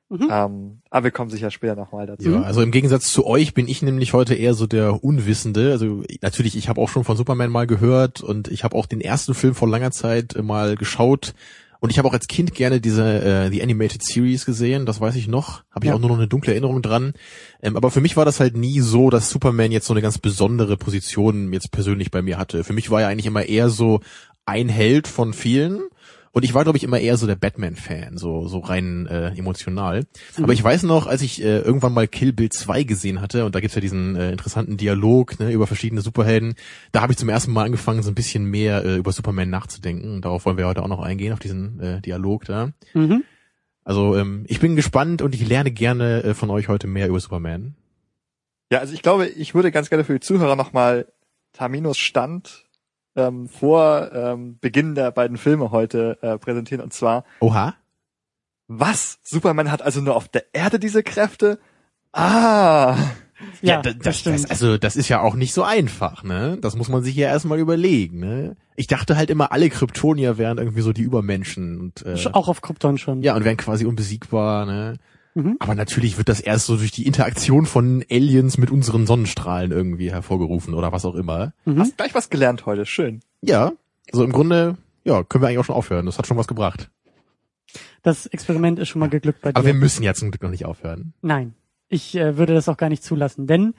Mhm. 0.09 0.27
Ähm, 0.31 0.81
aber 0.89 1.05
wir 1.05 1.11
kommen 1.11 1.29
sicher 1.29 1.51
später 1.51 1.75
nochmal 1.75 2.07
dazu. 2.07 2.29
Ja, 2.29 2.41
also 2.43 2.61
im 2.61 2.71
Gegensatz 2.71 3.11
zu 3.11 3.25
euch 3.25 3.53
bin 3.53 3.67
ich 3.67 3.81
nämlich 3.81 4.13
heute 4.13 4.35
eher 4.35 4.53
so 4.53 4.65
der 4.65 5.03
Unwissende. 5.03 5.71
Also 5.71 6.03
natürlich, 6.21 6.55
ich 6.55 6.69
habe 6.69 6.79
auch 6.79 6.89
schon 6.89 7.03
von 7.03 7.17
Superman 7.17 7.51
mal 7.51 7.67
gehört 7.67 8.21
und 8.21 8.47
ich 8.47 8.63
habe 8.63 8.75
auch 8.75 8.85
den 8.85 9.01
ersten 9.01 9.33
Film 9.33 9.53
vor 9.53 9.67
langer 9.67 9.91
Zeit 9.91 10.41
mal 10.41 10.75
geschaut. 10.75 11.33
Und 11.79 11.91
ich 11.91 11.99
habe 11.99 12.07
auch 12.07 12.13
als 12.13 12.27
Kind 12.27 12.55
gerne 12.55 12.81
diese 12.81 13.03
äh, 13.03 13.49
die 13.51 13.61
Animated 13.61 14.01
Series 14.01 14.45
gesehen, 14.45 14.87
das 14.87 14.99
weiß 14.99 15.15
ich 15.15 15.27
noch. 15.27 15.61
Habe 15.69 15.85
ich 15.85 15.89
Ja. 15.89 15.95
auch 15.95 15.99
nur 15.99 16.09
noch 16.09 16.17
eine 16.17 16.27
dunkle 16.27 16.53
Erinnerung 16.53 16.81
dran. 16.81 17.13
Ähm, 17.61 17.75
aber 17.77 17.91
für 17.91 18.01
mich 18.01 18.17
war 18.17 18.25
das 18.25 18.39
halt 18.39 18.57
nie 18.57 18.79
so, 18.79 19.09
dass 19.11 19.29
Superman 19.29 19.71
jetzt 19.71 19.85
so 19.85 19.93
eine 19.93 20.01
ganz 20.01 20.17
besondere 20.17 20.75
Position 20.77 21.53
jetzt 21.53 21.71
persönlich 21.71 22.09
bei 22.09 22.23
mir 22.23 22.39
hatte. 22.39 22.63
Für 22.63 22.73
mich 22.73 22.89
war 22.89 23.01
er 23.01 23.09
eigentlich 23.09 23.27
immer 23.27 23.43
eher 23.45 23.69
so 23.69 23.99
ein 24.45 24.69
Held 24.69 25.07
von 25.07 25.33
vielen. 25.33 25.81
Und 26.37 26.43
ich 26.43 26.53
war, 26.53 26.63
glaube 26.63 26.77
ich, 26.77 26.83
immer 26.83 26.99
eher 26.99 27.17
so 27.17 27.25
der 27.25 27.35
Batman-Fan, 27.35 28.15
so, 28.15 28.47
so 28.47 28.59
rein 28.59 29.07
äh, 29.07 29.29
emotional. 29.29 30.01
Mhm. 30.37 30.43
Aber 30.43 30.53
ich 30.53 30.63
weiß 30.63 30.83
noch, 30.83 31.07
als 31.07 31.23
ich 31.23 31.41
äh, 31.41 31.61
irgendwann 31.61 31.95
mal 31.95 32.07
Kill 32.07 32.31
Bill 32.31 32.49
2 32.49 32.83
gesehen 32.83 33.21
hatte, 33.21 33.43
und 33.43 33.55
da 33.55 33.59
gibt's 33.59 33.73
ja 33.73 33.81
diesen 33.81 34.15
äh, 34.15 34.33
interessanten 34.33 34.77
Dialog 34.77 35.39
ne, 35.39 35.51
über 35.51 35.65
verschiedene 35.65 36.01
Superhelden, 36.01 36.53
da 36.91 37.01
habe 37.01 37.11
ich 37.11 37.17
zum 37.17 37.29
ersten 37.29 37.51
Mal 37.53 37.65
angefangen, 37.65 38.03
so 38.03 38.11
ein 38.11 38.13
bisschen 38.13 38.45
mehr 38.45 38.85
äh, 38.85 38.97
über 38.97 39.11
Superman 39.13 39.49
nachzudenken. 39.49 40.13
Und 40.13 40.25
darauf 40.25 40.45
wollen 40.45 40.59
wir 40.59 40.67
heute 40.67 40.83
auch 40.83 40.87
noch 40.87 41.01
eingehen, 41.01 41.33
auf 41.33 41.39
diesen 41.39 41.79
äh, 41.79 42.01
Dialog 42.01 42.45
da. 42.45 42.69
Mhm. 42.93 43.23
Also 43.83 44.15
ähm, 44.15 44.45
ich 44.47 44.59
bin 44.59 44.75
gespannt 44.75 45.23
und 45.23 45.33
ich 45.33 45.47
lerne 45.47 45.71
gerne 45.71 46.21
äh, 46.23 46.33
von 46.35 46.51
euch 46.51 46.67
heute 46.67 46.85
mehr 46.85 47.07
über 47.07 47.19
Superman. 47.19 47.73
Ja, 48.71 48.77
also 48.77 48.93
ich 48.93 49.01
glaube, 49.01 49.25
ich 49.25 49.55
würde 49.55 49.71
ganz 49.71 49.89
gerne 49.89 50.03
für 50.03 50.13
die 50.13 50.19
Zuhörer 50.19 50.55
nochmal 50.55 51.07
Taminos 51.53 51.97
Stand 51.97 52.66
ähm, 53.17 53.49
vor 53.49 54.11
ähm, 54.13 54.57
Beginn 54.61 54.95
der 54.95 55.11
beiden 55.11 55.35
Filme 55.37 55.71
heute 55.71 56.17
äh, 56.21 56.37
präsentieren. 56.37 56.81
Und 56.81 56.93
zwar, 56.93 57.25
Oha. 57.41 57.73
was? 58.67 59.19
Superman 59.23 59.71
hat 59.71 59.81
also 59.81 59.99
nur 60.01 60.15
auf 60.15 60.27
der 60.27 60.45
Erde 60.53 60.79
diese 60.79 61.03
Kräfte? 61.03 61.59
Ah! 62.13 62.95
Ja, 63.61 63.81
da- 63.83 63.91
das, 63.93 63.99
das, 64.03 64.19
stimmt. 64.19 64.43
das, 64.43 64.49
also 64.49 64.77
das 64.79 64.95
ist 64.95 65.09
ja 65.09 65.21
auch 65.21 65.35
nicht 65.35 65.53
so 65.53 65.61
einfach, 65.63 66.23
ne? 66.23 66.57
Das 66.59 66.75
muss 66.75 66.89
man 66.89 67.03
sich 67.03 67.15
ja 67.15 67.27
erstmal 67.27 67.59
überlegen, 67.59 68.19
ne? 68.19 68.55
Ich 68.75 68.87
dachte 68.87 69.15
halt 69.15 69.29
immer, 69.29 69.51
alle 69.51 69.69
Kryptonier 69.69 70.37
wären 70.39 70.57
irgendwie 70.57 70.81
so 70.81 70.91
die 70.91 71.03
Übermenschen 71.03 71.79
und 71.79 72.03
äh, 72.05 72.17
auch 72.33 72.47
auf 72.47 72.61
Krypton 72.61 72.97
schon. 72.97 73.21
ja 73.21 73.35
und 73.35 73.45
wären 73.45 73.57
quasi 73.57 73.85
unbesiegbar, 73.85 74.65
ne? 74.65 74.97
Mhm. 75.37 75.57
Aber 75.59 75.75
natürlich 75.75 76.17
wird 76.17 76.29
das 76.29 76.39
erst 76.39 76.65
so 76.65 76.77
durch 76.77 76.89
die 76.89 77.05
Interaktion 77.05 77.67
von 77.67 78.03
Aliens 78.09 78.57
mit 78.57 78.71
unseren 78.71 79.05
Sonnenstrahlen 79.05 79.71
irgendwie 79.71 80.11
hervorgerufen 80.11 80.73
oder 80.73 80.91
was 80.91 81.05
auch 81.05 81.13
immer. 81.13 81.53
Mhm. 81.65 81.79
Hast 81.79 81.95
gleich 81.95 82.15
was 82.15 82.31
gelernt 82.31 82.65
heute. 82.65 82.87
Schön. 82.87 83.19
Ja, 83.41 83.73
also 84.11 84.23
im 84.23 84.31
Grunde, 84.31 84.77
ja, 85.03 85.23
können 85.23 85.43
wir 85.43 85.49
eigentlich 85.49 85.59
auch 85.59 85.65
schon 85.65 85.75
aufhören. 85.75 86.07
Das 86.07 86.17
hat 86.17 86.25
schon 86.25 86.37
was 86.37 86.47
gebracht. 86.47 86.89
Das 88.01 88.25
Experiment 88.25 88.79
ist 88.79 88.89
schon 88.89 88.99
mal 88.99 89.09
geglückt 89.09 89.41
bei 89.41 89.51
dir. 89.51 89.57
Aber 89.57 89.67
wir 89.67 89.75
müssen 89.75 90.01
ja 90.01 90.15
zum 90.15 90.31
Glück 90.31 90.41
noch 90.41 90.49
nicht 90.49 90.65
aufhören. 90.65 91.13
Nein, 91.21 91.53
ich 91.87 92.15
äh, 92.15 92.35
würde 92.37 92.55
das 92.55 92.67
auch 92.67 92.77
gar 92.77 92.89
nicht 92.89 93.03
zulassen, 93.03 93.45
denn 93.45 93.75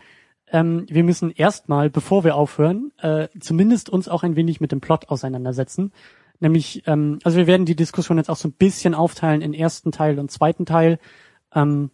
ähm, 0.52 0.86
wir 0.88 1.02
müssen 1.02 1.32
erstmal, 1.32 1.90
bevor 1.90 2.22
wir 2.22 2.36
aufhören, 2.36 2.92
äh, 2.98 3.26
zumindest 3.40 3.90
uns 3.90 4.06
auch 4.06 4.22
ein 4.22 4.36
wenig 4.36 4.60
mit 4.60 4.70
dem 4.70 4.80
Plot 4.80 5.08
auseinandersetzen. 5.08 5.90
Nämlich, 6.38 6.84
ähm, 6.86 7.18
also 7.24 7.36
wir 7.36 7.48
werden 7.48 7.66
die 7.66 7.74
Diskussion 7.74 8.16
jetzt 8.16 8.30
auch 8.30 8.36
so 8.36 8.46
ein 8.46 8.52
bisschen 8.52 8.94
aufteilen 8.94 9.42
in 9.42 9.54
ersten 9.54 9.90
Teil 9.90 10.20
und 10.20 10.30
zweiten 10.30 10.66
Teil, 10.66 11.00
ähm, 11.54 11.90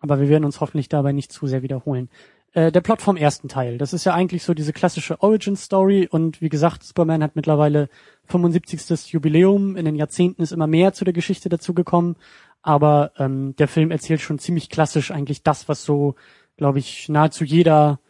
aber 0.00 0.20
wir 0.20 0.28
werden 0.28 0.44
uns 0.44 0.60
hoffentlich 0.60 0.88
dabei 0.88 1.12
nicht 1.12 1.32
zu 1.32 1.46
sehr 1.46 1.62
wiederholen. 1.62 2.08
Äh, 2.52 2.72
der 2.72 2.80
Plot 2.80 3.00
vom 3.00 3.16
ersten 3.16 3.48
Teil, 3.48 3.78
das 3.78 3.92
ist 3.92 4.04
ja 4.04 4.14
eigentlich 4.14 4.42
so 4.42 4.54
diese 4.54 4.72
klassische 4.72 5.22
Origin-Story 5.22 6.08
und 6.10 6.40
wie 6.40 6.48
gesagt, 6.48 6.82
Superman 6.82 7.22
hat 7.22 7.36
mittlerweile 7.36 7.88
75. 8.24 9.12
Jubiläum, 9.12 9.76
in 9.76 9.84
den 9.84 9.94
Jahrzehnten 9.94 10.42
ist 10.42 10.52
immer 10.52 10.66
mehr 10.66 10.92
zu 10.92 11.04
der 11.04 11.14
Geschichte 11.14 11.48
dazugekommen, 11.48 12.16
aber 12.62 13.12
ähm, 13.18 13.54
der 13.56 13.68
Film 13.68 13.90
erzählt 13.90 14.20
schon 14.20 14.38
ziemlich 14.38 14.68
klassisch 14.68 15.10
eigentlich 15.12 15.42
das, 15.42 15.68
was 15.68 15.84
so, 15.84 16.16
glaube 16.56 16.80
ich, 16.80 17.08
nahezu 17.08 17.44
jeder 17.44 18.00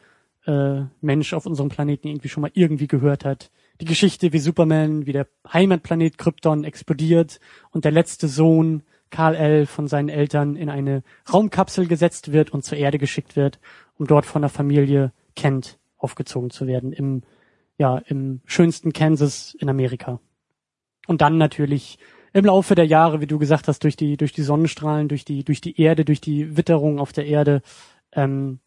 äh, 0.46 0.82
Mensch 1.00 1.34
auf 1.34 1.44
unserem 1.44 1.68
Planeten 1.68 2.08
irgendwie 2.08 2.28
schon 2.28 2.40
mal 2.40 2.50
irgendwie 2.54 2.86
gehört 2.86 3.24
hat. 3.24 3.50
Die 3.80 3.84
Geschichte, 3.84 4.32
wie 4.32 4.38
Superman, 4.38 5.06
wie 5.06 5.12
der 5.12 5.26
Heimatplanet 5.52 6.18
Krypton 6.18 6.64
explodiert 6.64 7.40
und 7.70 7.84
der 7.84 7.92
letzte 7.92 8.28
Sohn 8.28 8.82
Kal-El 9.10 9.66
von 9.66 9.88
seinen 9.88 10.08
Eltern 10.08 10.56
in 10.56 10.68
eine 10.68 11.02
Raumkapsel 11.32 11.86
gesetzt 11.86 12.32
wird 12.32 12.50
und 12.50 12.64
zur 12.64 12.78
Erde 12.78 12.98
geschickt 12.98 13.36
wird, 13.36 13.60
um 13.98 14.06
dort 14.06 14.26
von 14.26 14.42
der 14.42 14.48
Familie 14.48 15.12
Kent 15.36 15.78
aufgezogen 15.98 16.50
zu 16.50 16.66
werden 16.66 16.92
im 16.92 17.22
ja 17.78 17.98
im 18.06 18.40
schönsten 18.44 18.92
Kansas 18.92 19.54
in 19.58 19.68
Amerika. 19.68 20.20
Und 21.06 21.22
dann 21.22 21.38
natürlich 21.38 21.98
im 22.32 22.44
Laufe 22.44 22.74
der 22.74 22.86
Jahre, 22.86 23.20
wie 23.20 23.26
du 23.26 23.38
gesagt 23.38 23.68
hast, 23.68 23.82
durch 23.84 23.96
die 23.96 24.16
durch 24.16 24.32
die 24.32 24.42
Sonnenstrahlen, 24.42 25.08
durch 25.08 25.24
die 25.24 25.44
durch 25.44 25.60
die 25.60 25.80
Erde, 25.80 26.04
durch 26.04 26.20
die 26.20 26.56
Witterung 26.56 26.98
auf 27.00 27.12
der 27.12 27.26
Erde 27.26 27.62
ähm, 28.12 28.60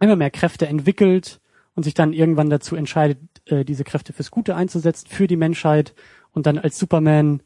immer 0.00 0.16
mehr 0.16 0.30
Kräfte 0.30 0.66
entwickelt 0.66 1.40
und 1.74 1.82
sich 1.82 1.94
dann 1.94 2.12
irgendwann 2.12 2.50
dazu 2.50 2.76
entscheidet, 2.76 3.18
äh, 3.46 3.64
diese 3.64 3.84
Kräfte 3.84 4.12
fürs 4.12 4.30
Gute 4.30 4.54
einzusetzen, 4.54 5.08
für 5.08 5.26
die 5.26 5.36
Menschheit 5.36 5.94
und 6.32 6.46
dann 6.46 6.58
als 6.58 6.78
Superman 6.78 7.42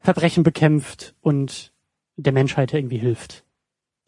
Verbrechen 0.00 0.42
bekämpft 0.42 1.14
und 1.20 1.72
der 2.22 2.32
Menschheit 2.32 2.72
irgendwie 2.74 2.98
hilft. 2.98 3.44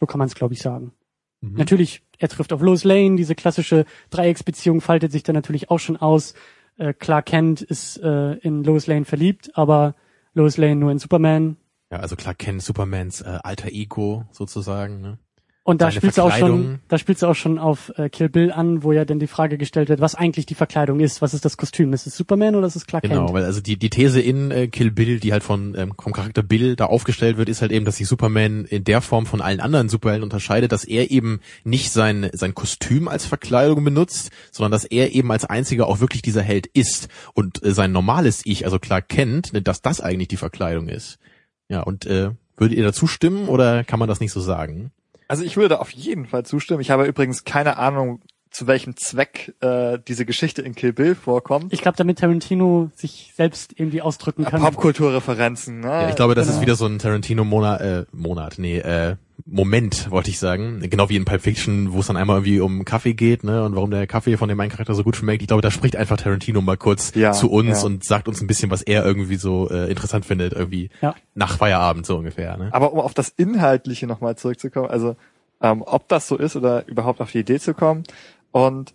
So 0.01 0.07
kann 0.07 0.19
man 0.19 0.29
es, 0.29 0.35
glaube 0.35 0.55
ich, 0.55 0.61
sagen. 0.61 0.93
Mhm. 1.41 1.55
Natürlich, 1.55 2.03
er 2.19 2.29
trifft 2.29 2.53
auf 2.53 2.61
Lois 2.61 2.85
Lane, 2.85 3.17
diese 3.17 3.35
klassische 3.35 3.85
Dreiecksbeziehung 4.11 4.81
faltet 4.81 5.13
sich 5.13 5.23
dann 5.23 5.35
natürlich 5.35 5.71
auch 5.71 5.79
schon 5.79 5.97
aus. 5.97 6.35
Äh, 6.79 6.95
Clark 6.95 7.27
Kent 7.27 7.61
ist 7.63 7.99
äh, 7.99 8.35
in 8.35 8.65
Lois 8.65 8.87
Lane 8.87 9.05
verliebt, 9.05 9.51
aber 9.55 9.95
Lois 10.35 10.57
Lane 10.57 10.77
nur 10.77 10.91
in 10.91 10.99
Superman. 10.99 11.57
Ja, 11.91 11.99
also 11.99 12.17
klar 12.17 12.35
kennt 12.35 12.63
Supermans 12.63 13.21
äh, 13.21 13.39
alter 13.43 13.69
Ego 13.71 14.25
sozusagen, 14.31 15.01
ne? 15.01 15.19
Und 15.65 15.81
da 15.81 15.93
spielt 15.93 16.15
sie 16.15 16.23
auch 16.23 16.33
schon, 16.33 16.81
da 16.89 16.99
spielt 16.99 17.21
sie 17.21 17.29
auch 17.29 17.37
schon 17.37 17.61
auf 17.61 17.93
äh, 17.97 18.09
Kill 18.09 18.29
Bill 18.29 18.51
an, 18.51 18.83
wo 18.83 18.91
ja 18.91 19.05
dann 19.05 19.21
die 19.21 19.29
Frage 19.29 19.59
gestellt 19.59 19.89
wird, 19.89 20.01
was 20.01 20.17
eigentlich 20.17 20.45
die 20.45 20.57
Verkleidung 20.57 20.99
ist. 20.99 21.23
Was 21.23 21.35
ist 21.35 21.45
das 21.45 21.57
Kostüm? 21.57 21.93
Ist 21.93 22.05
es 22.09 22.17
Superman 22.17 22.57
oder 22.57 22.67
ist 22.67 22.75
es 22.75 22.85
Clark 22.85 23.05
Genau, 23.05 23.27
Kent? 23.27 23.35
weil 23.35 23.45
also 23.45 23.61
die, 23.61 23.77
die 23.77 23.89
These 23.89 24.21
in 24.21 24.51
äh, 24.51 24.67
Kill 24.67 24.91
Bill, 24.91 25.21
die 25.21 25.33
halt 25.33 25.45
von 25.45 25.77
ähm, 25.79 25.95
vom 25.97 26.13
Charakter 26.13 26.43
Bill 26.43 26.75
da 26.75 26.87
aufgestellt 26.87 27.37
wird, 27.37 27.49
ist 27.49 27.63
halt 27.63 27.71
eben, 27.71 27.85
dass 27.85 27.99
sich 27.99 28.09
Superman 28.09 28.65
in 28.65 28.83
der 28.83 29.01
Form 29.03 29.25
von 29.25 29.41
allen 29.41 29.61
anderen 29.61 29.89
Superhelden 29.89 30.25
unterscheidet, 30.25 30.73
dass 30.73 30.83
er 30.83 31.13
eben 31.13 31.39
nicht 31.63 31.93
sein 31.93 32.29
sein 32.33 32.57
Kostüm 32.57 33.07
als 33.07 33.25
Verkleidung 33.25 33.85
benutzt, 33.85 34.33
sondern 34.51 34.73
dass 34.73 34.85
er 34.85 35.15
eben 35.15 35.31
als 35.31 35.45
einziger 35.45 35.87
auch 35.87 36.01
wirklich 36.01 36.23
dieser 36.23 36.43
Held 36.43 36.67
ist 36.67 37.09
und 37.35 37.65
äh, 37.65 37.73
sein 37.73 37.93
normales 37.93 38.43
Ich, 38.45 38.65
also 38.65 38.81
Clark 38.81 39.09
Kent, 39.09 39.53
ne, 39.53 39.63
dass 39.63 39.81
das 39.81 40.01
eigentlich 40.01 40.29
die 40.29 40.37
Verkleidung 40.37 40.89
ist. 40.89 41.21
Ja, 41.69 41.83
und 41.83 42.05
äh, 42.07 42.31
würdet 42.57 42.77
ihr 42.77 42.85
dazu 42.85 43.07
stimmen 43.07 43.47
oder 43.47 43.85
kann 43.85 44.01
man 44.01 44.09
das 44.09 44.19
nicht 44.19 44.33
so 44.33 44.41
sagen? 44.41 44.91
Also 45.33 45.45
ich 45.45 45.57
würde 45.57 45.71
da 45.71 45.77
auf 45.77 45.89
jeden 45.93 46.27
Fall 46.27 46.45
zustimmen. 46.45 46.83
Ich 46.83 46.91
habe 46.91 47.07
übrigens 47.07 47.45
keine 47.45 47.79
Ahnung, 47.79 48.21
zu 48.53 48.67
welchem 48.67 48.97
Zweck 48.97 49.55
äh, 49.61 49.99
diese 50.07 50.27
Geschichte 50.27 50.61
in 50.63 50.75
Kill 50.75 50.93
Bill 50.93 51.15
vorkommt. 51.15 51.73
Ich 51.73 51.81
glaube, 51.81 51.97
damit 51.97 52.19
Tarantino 52.19 52.91
sich 52.95 53.33
selbst 53.35 53.73
irgendwie 53.77 54.03
ausdrücken 54.03 54.45
kann. 54.45 54.61
Popkulturreferenzen, 54.61 55.81
ne? 55.81 55.89
Ja, 55.89 56.09
ich 56.11 56.17
glaube, 56.17 56.35
das 56.35 56.47
genau. 56.47 56.57
ist 56.59 56.63
wieder 56.63 56.75
so 56.75 56.87
ein 56.87 56.99
Tarantino-Monat, 56.99 57.81
äh, 57.81 58.05
Monat, 58.13 58.55
nee, 58.59 58.79
äh, 58.79 59.17
Moment, 59.47 60.11
wollte 60.11 60.31
ich 60.31 60.39
sagen. 60.39 60.81
Genau 60.89 61.09
wie 61.09 61.17
in 61.17 61.25
Pulp 61.25 61.41
Fiction, 61.41 61.93
wo 61.93 62.01
es 62.01 62.07
dann 62.07 62.17
einmal 62.17 62.37
irgendwie 62.37 62.61
um 62.61 62.85
Kaffee 62.85 63.15
geht, 63.15 63.43
ne, 63.43 63.65
und 63.65 63.75
warum 63.75 63.91
der 63.91 64.07
Kaffee 64.07 64.37
von 64.37 64.49
dem 64.49 64.61
einen 64.61 64.71
Charakter 64.71 64.95
so 64.95 65.03
gut 65.03 65.17
schmeckt. 65.17 65.43
Ich 65.43 65.49
glaube, 65.49 65.63
da 65.63 65.71
spricht 65.71 65.97
einfach 65.97 66.19
Tarantino 66.19 66.61
mal 66.61 66.77
kurz 66.77 67.15
Ja, 67.15 67.33
zu 67.33 67.51
uns 67.51 67.81
ja. 67.81 67.87
und 67.87 68.05
sagt 68.05 68.29
uns 68.29 68.41
ein 68.41 68.47
bisschen, 68.47 68.71
was 68.71 68.83
er 68.83 69.05
irgendwie 69.05 69.37
so 69.37 69.69
äh, 69.71 69.91
interessant 69.91 70.27
findet, 70.27 70.53
irgendwie 70.53 70.91
Ja. 71.01 71.15
nach 71.35 71.57
Feierabend 71.57 72.05
so 72.07 72.19
ungefähr, 72.19 72.57
ne? 72.59 72.69
Aber 72.73 72.93
um 72.93 73.01
auf 73.01 73.15
das 73.15 73.31
Inhaltliche 73.31 74.07
nochmal 74.07 74.37
zurückzukommen, 74.37 74.91
also 74.91 75.17
ähm, 75.63 75.83
ob 75.87 76.09
das 76.09 76.29
so 76.29 76.37
ist 76.37 76.55
oder 76.57 76.87
überhaupt 76.87 77.21
auf 77.21 77.33
die 77.33 77.39
Idee 77.39 77.59
zu 77.59 77.73
kommen. 77.75 78.05
Und 78.53 78.95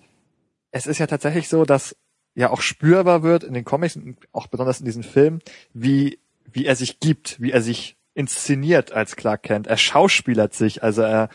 es 0.71 0.87
ist 0.87 0.99
ja 0.99 1.07
tatsächlich 1.07 1.49
so, 1.49 1.65
dass 1.65 1.95
ja 2.35 2.51
auch 2.51 2.61
spürbar 2.61 3.23
wird 3.23 3.43
in 3.43 3.53
den 3.53 3.65
Comics 3.65 3.95
und 3.95 4.17
auch 4.31 4.47
besonders 4.47 4.79
in 4.79 4.85
diesem 4.85 5.03
Film, 5.03 5.39
wie, 5.73 6.19
wie 6.45 6.65
er 6.65 6.75
sich 6.75 6.99
gibt, 6.99 7.41
wie 7.41 7.51
er 7.51 7.61
sich 7.61 7.97
inszeniert 8.13 8.91
als 8.91 9.15
Clark 9.15 9.43
Kent. 9.43 9.67
Er 9.67 9.77
schauspielert 9.77 10.53
sich, 10.53 10.83
also 10.83 11.01
er, 11.01 11.29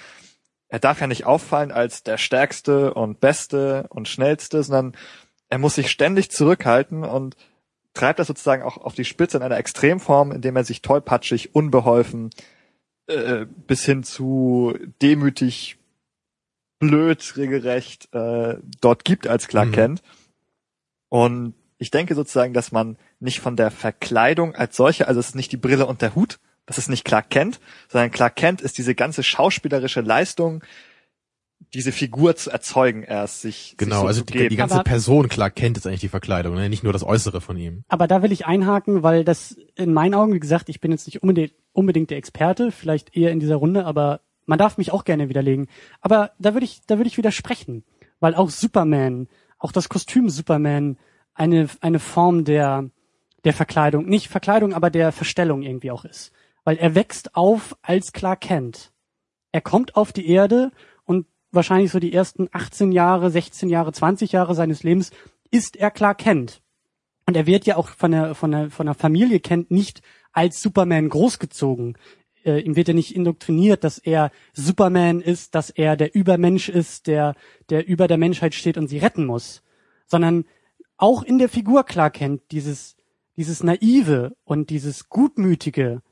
er 0.68 0.78
darf 0.78 1.00
ja 1.00 1.06
nicht 1.06 1.26
auffallen 1.26 1.72
als 1.72 2.02
der 2.02 2.18
stärkste 2.18 2.94
und 2.94 3.20
beste 3.20 3.86
und 3.90 4.08
schnellste, 4.08 4.62
sondern 4.62 4.96
er 5.48 5.58
muss 5.58 5.74
sich 5.74 5.90
ständig 5.90 6.30
zurückhalten 6.30 7.04
und 7.04 7.36
treibt 7.94 8.18
das 8.18 8.26
sozusagen 8.26 8.62
auch 8.62 8.78
auf 8.78 8.94
die 8.94 9.04
Spitze 9.04 9.36
in 9.36 9.42
einer 9.42 9.58
Extremform, 9.58 10.32
indem 10.32 10.56
er 10.56 10.64
sich 10.64 10.82
tollpatschig, 10.82 11.54
unbeholfen, 11.54 12.30
äh, 13.06 13.46
bis 13.66 13.84
hin 13.84 14.02
zu 14.02 14.74
demütig, 15.02 15.78
blöd, 16.88 17.34
regelrecht 17.36 18.08
äh, 18.14 18.56
dort 18.80 19.04
gibt 19.04 19.26
als 19.26 19.48
Clark 19.48 19.68
Mhm. 19.68 19.72
Kent. 19.72 20.02
Und 21.08 21.54
ich 21.78 21.90
denke 21.90 22.14
sozusagen, 22.14 22.52
dass 22.54 22.72
man 22.72 22.96
nicht 23.20 23.40
von 23.40 23.56
der 23.56 23.70
Verkleidung 23.70 24.54
als 24.54 24.76
solche, 24.76 25.08
also 25.08 25.20
es 25.20 25.28
ist 25.30 25.34
nicht 25.34 25.52
die 25.52 25.56
Brille 25.56 25.86
und 25.86 26.00
der 26.02 26.14
Hut, 26.14 26.38
das 26.66 26.78
ist 26.78 26.88
nicht 26.88 27.04
Clark 27.04 27.28
Kent, 27.30 27.60
sondern 27.88 28.10
Clark 28.10 28.36
Kent 28.36 28.60
ist 28.60 28.78
diese 28.78 28.94
ganze 28.94 29.22
schauspielerische 29.22 30.00
Leistung, 30.00 30.62
diese 31.74 31.92
Figur 31.92 32.36
zu 32.36 32.50
erzeugen 32.50 33.02
erst, 33.02 33.40
sich 33.40 33.74
Genau, 33.78 33.96
sich 33.96 34.00
so 34.02 34.06
also 34.06 34.20
zu 34.20 34.26
die, 34.26 34.32
geben. 34.34 34.48
die 34.50 34.56
ganze 34.56 34.74
Aber- 34.76 34.84
Person 34.84 35.28
Clark 35.28 35.54
Kent 35.56 35.76
ist 35.78 35.86
eigentlich 35.86 36.00
die 36.00 36.08
Verkleidung, 36.08 36.54
ne? 36.54 36.68
nicht 36.68 36.82
nur 36.84 36.92
das 36.92 37.02
Äußere 37.04 37.40
von 37.40 37.56
ihm. 37.56 37.84
Aber 37.88 38.06
da 38.06 38.22
will 38.22 38.32
ich 38.32 38.46
einhaken, 38.46 39.02
weil 39.02 39.24
das 39.24 39.56
in 39.76 39.92
meinen 39.92 40.14
Augen, 40.14 40.34
wie 40.34 40.40
gesagt, 40.40 40.68
ich 40.68 40.80
bin 40.80 40.90
jetzt 40.92 41.06
nicht 41.06 41.22
unbedingt, 41.22 41.52
unbedingt 41.72 42.10
der 42.10 42.18
Experte, 42.18 42.70
vielleicht 42.72 43.16
eher 43.16 43.30
in 43.32 43.40
dieser 43.40 43.56
Runde, 43.56 43.84
aber 43.86 44.20
man 44.46 44.58
darf 44.58 44.78
mich 44.78 44.92
auch 44.92 45.04
gerne 45.04 45.28
widerlegen. 45.28 45.68
Aber 46.00 46.32
da 46.38 46.54
würde 46.54 46.64
ich, 46.64 46.82
da 46.86 46.98
würde 46.98 47.08
ich 47.08 47.18
widersprechen, 47.18 47.84
weil 48.20 48.34
auch 48.34 48.50
Superman, 48.50 49.28
auch 49.58 49.72
das 49.72 49.88
Kostüm 49.88 50.28
Superman 50.28 50.98
eine, 51.34 51.68
eine 51.80 51.98
Form 51.98 52.44
der, 52.44 52.90
der 53.44 53.52
Verkleidung, 53.52 54.06
nicht 54.06 54.28
Verkleidung, 54.28 54.74
aber 54.74 54.90
der 54.90 55.12
Verstellung 55.12 55.62
irgendwie 55.62 55.90
auch 55.90 56.04
ist. 56.04 56.32
Weil 56.64 56.76
er 56.76 56.94
wächst 56.94 57.34
auf 57.34 57.76
als 57.82 58.12
Clark 58.12 58.42
Kent. 58.42 58.92
Er 59.52 59.60
kommt 59.60 59.96
auf 59.96 60.12
die 60.12 60.28
Erde 60.28 60.70
und 61.04 61.26
wahrscheinlich 61.50 61.90
so 61.90 61.98
die 61.98 62.12
ersten 62.12 62.48
18 62.52 62.92
Jahre, 62.92 63.30
16 63.30 63.68
Jahre, 63.68 63.92
20 63.92 64.32
Jahre 64.32 64.54
seines 64.54 64.82
Lebens 64.82 65.10
ist 65.50 65.76
er 65.76 65.90
Clark 65.90 66.18
Kent. 66.18 66.62
Und 67.26 67.36
er 67.36 67.46
wird 67.46 67.66
ja 67.66 67.76
auch 67.76 67.88
von 67.88 68.10
der, 68.10 68.34
von 68.34 68.50
der, 68.50 68.70
von 68.70 68.86
der 68.86 68.94
Familie 68.94 69.40
Kent 69.40 69.70
nicht 69.70 70.02
als 70.32 70.60
Superman 70.60 71.08
großgezogen. 71.08 71.96
Äh, 72.44 72.60
ihm 72.60 72.76
wird 72.76 72.88
ja 72.88 72.94
nicht 72.94 73.14
indoktriniert, 73.14 73.84
dass 73.84 73.98
er 73.98 74.30
Superman 74.52 75.20
ist, 75.20 75.54
dass 75.54 75.70
er 75.70 75.96
der 75.96 76.14
Übermensch 76.14 76.68
ist, 76.68 77.06
der, 77.06 77.34
der 77.70 77.86
über 77.86 78.08
der 78.08 78.18
Menschheit 78.18 78.54
steht 78.54 78.76
und 78.78 78.88
sie 78.88 78.98
retten 78.98 79.24
muss. 79.24 79.62
Sondern 80.06 80.44
auch 80.96 81.22
in 81.22 81.38
der 81.38 81.48
Figur 81.48 81.84
Clark 81.84 82.14
Kent 82.14 82.42
dieses, 82.50 82.96
dieses 83.36 83.62
naive 83.62 84.36
und 84.44 84.70
dieses 84.70 85.08
gutmütige, 85.08 86.02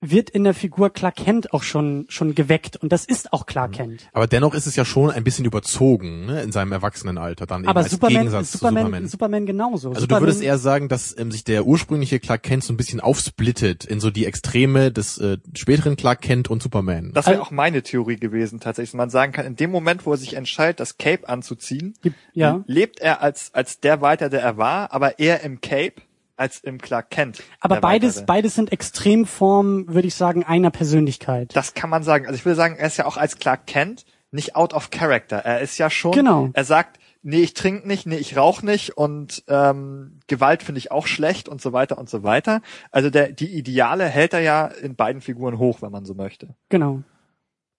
wird 0.00 0.30
in 0.30 0.44
der 0.44 0.54
Figur 0.54 0.90
Clark 0.90 1.16
Kent 1.16 1.52
auch 1.52 1.62
schon 1.64 2.06
schon 2.08 2.34
geweckt 2.34 2.76
und 2.76 2.92
das 2.92 3.04
ist 3.04 3.32
auch 3.32 3.46
Clark 3.46 3.72
Kent. 3.72 4.08
Aber 4.12 4.26
dennoch 4.28 4.54
ist 4.54 4.66
es 4.66 4.76
ja 4.76 4.84
schon 4.84 5.10
ein 5.10 5.24
bisschen 5.24 5.44
überzogen 5.44 6.26
ne, 6.26 6.42
in 6.42 6.52
seinem 6.52 6.70
Erwachsenenalter 6.72 7.46
dann 7.46 7.62
eben 7.62 7.68
Aber 7.68 7.80
als 7.80 7.90
Superman, 7.90 8.18
Gegensatz 8.18 8.52
Superman, 8.52 8.76
zu 8.76 8.86
Superman. 8.86 9.08
Superman 9.08 9.46
genauso. 9.46 9.88
Also 9.88 10.00
Superman, 10.02 10.22
du 10.22 10.26
würdest 10.28 10.42
eher 10.42 10.58
sagen, 10.58 10.88
dass 10.88 11.16
ähm, 11.18 11.32
sich 11.32 11.42
der 11.44 11.66
ursprüngliche 11.66 12.20
Clark 12.20 12.44
Kent 12.44 12.62
so 12.64 12.72
ein 12.72 12.76
bisschen 12.76 13.00
aufsplittet 13.00 13.84
in 13.84 13.98
so 13.98 14.10
die 14.10 14.24
Extreme 14.26 14.92
des 14.92 15.18
äh, 15.18 15.38
späteren 15.54 15.96
Clark 15.96 16.20
Kent 16.20 16.48
und 16.48 16.62
Superman. 16.62 17.10
Das 17.12 17.26
wäre 17.26 17.38
Also- 17.38 17.48
auch 17.48 17.50
meine 17.50 17.82
Theorie 17.82 18.16
gewesen, 18.16 18.60
tatsächlich. 18.60 18.92
dass 18.92 18.96
Man 18.96 19.10
sagen 19.10 19.32
kann, 19.32 19.46
in 19.46 19.56
dem 19.56 19.70
Moment, 19.70 20.06
wo 20.06 20.12
er 20.12 20.16
sich 20.16 20.34
entscheidet, 20.34 20.78
das 20.80 20.98
Cape 20.98 21.28
anzuziehen, 21.28 21.94
ja. 22.34 22.62
lebt 22.66 23.00
er 23.00 23.20
als, 23.20 23.52
als 23.52 23.80
der 23.80 24.00
weiter, 24.00 24.28
der 24.28 24.42
er 24.42 24.56
war, 24.56 24.92
aber 24.92 25.18
eher 25.18 25.42
im 25.42 25.60
Cape 25.60 25.94
als 26.38 26.60
im 26.60 26.78
Clark 26.78 27.10
Kent. 27.10 27.42
Aber 27.60 27.80
beides, 27.80 28.16
Weitere. 28.16 28.26
beides 28.26 28.54
sind 28.54 28.72
Extremformen, 28.72 29.92
würde 29.92 30.08
ich 30.08 30.14
sagen, 30.14 30.44
einer 30.44 30.70
Persönlichkeit. 30.70 31.54
Das 31.56 31.74
kann 31.74 31.90
man 31.90 32.02
sagen. 32.02 32.26
Also 32.26 32.36
ich 32.36 32.44
würde 32.44 32.56
sagen, 32.56 32.76
er 32.76 32.86
ist 32.86 32.96
ja 32.96 33.06
auch 33.06 33.16
als 33.16 33.38
Clark 33.38 33.66
Kent 33.66 34.04
nicht 34.30 34.56
out 34.56 34.74
of 34.74 34.90
character. 34.90 35.38
Er 35.38 35.60
ist 35.60 35.78
ja 35.78 35.88
schon, 35.90 36.12
Genau. 36.12 36.50
er 36.52 36.64
sagt, 36.64 36.98
nee, 37.22 37.40
ich 37.40 37.54
trinke 37.54 37.88
nicht, 37.88 38.06
nee, 38.06 38.16
ich 38.16 38.36
rauche 38.36 38.64
nicht 38.64 38.96
und 38.96 39.42
ähm, 39.48 40.20
Gewalt 40.26 40.62
finde 40.62 40.78
ich 40.78 40.92
auch 40.92 41.06
schlecht 41.06 41.48
und 41.48 41.60
so 41.60 41.72
weiter 41.72 41.98
und 41.98 42.08
so 42.10 42.22
weiter. 42.22 42.60
Also 42.90 43.10
der, 43.10 43.32
die 43.32 43.56
Ideale 43.56 44.04
hält 44.06 44.34
er 44.34 44.40
ja 44.40 44.66
in 44.66 44.94
beiden 44.96 45.22
Figuren 45.22 45.58
hoch, 45.58 45.80
wenn 45.82 45.90
man 45.92 46.04
so 46.04 46.14
möchte. 46.14 46.54
Genau. 46.68 47.02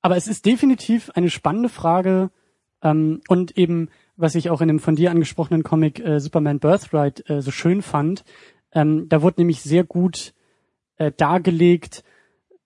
Aber 0.01 0.17
es 0.17 0.27
ist 0.27 0.45
definitiv 0.45 1.11
eine 1.13 1.29
spannende 1.29 1.69
Frage 1.69 2.31
ähm, 2.81 3.21
und 3.27 3.57
eben, 3.57 3.89
was 4.19 4.35
ich 4.35 4.49
auch 4.49 4.61
in 4.61 4.67
dem 4.67 4.79
von 4.79 4.95
dir 4.95 5.11
angesprochenen 5.11 5.63
Comic 5.63 5.99
äh, 5.99 6.19
Superman 6.19 6.59
Birthright 6.59 7.27
äh, 7.29 7.41
so 7.41 7.51
schön 7.51 7.81
fand, 7.81 8.25
ähm, 8.73 9.07
da 9.07 9.21
wurde 9.21 9.41
nämlich 9.41 9.61
sehr 9.61 9.83
gut 9.83 10.33
äh, 10.97 11.11
dargelegt 11.15 12.03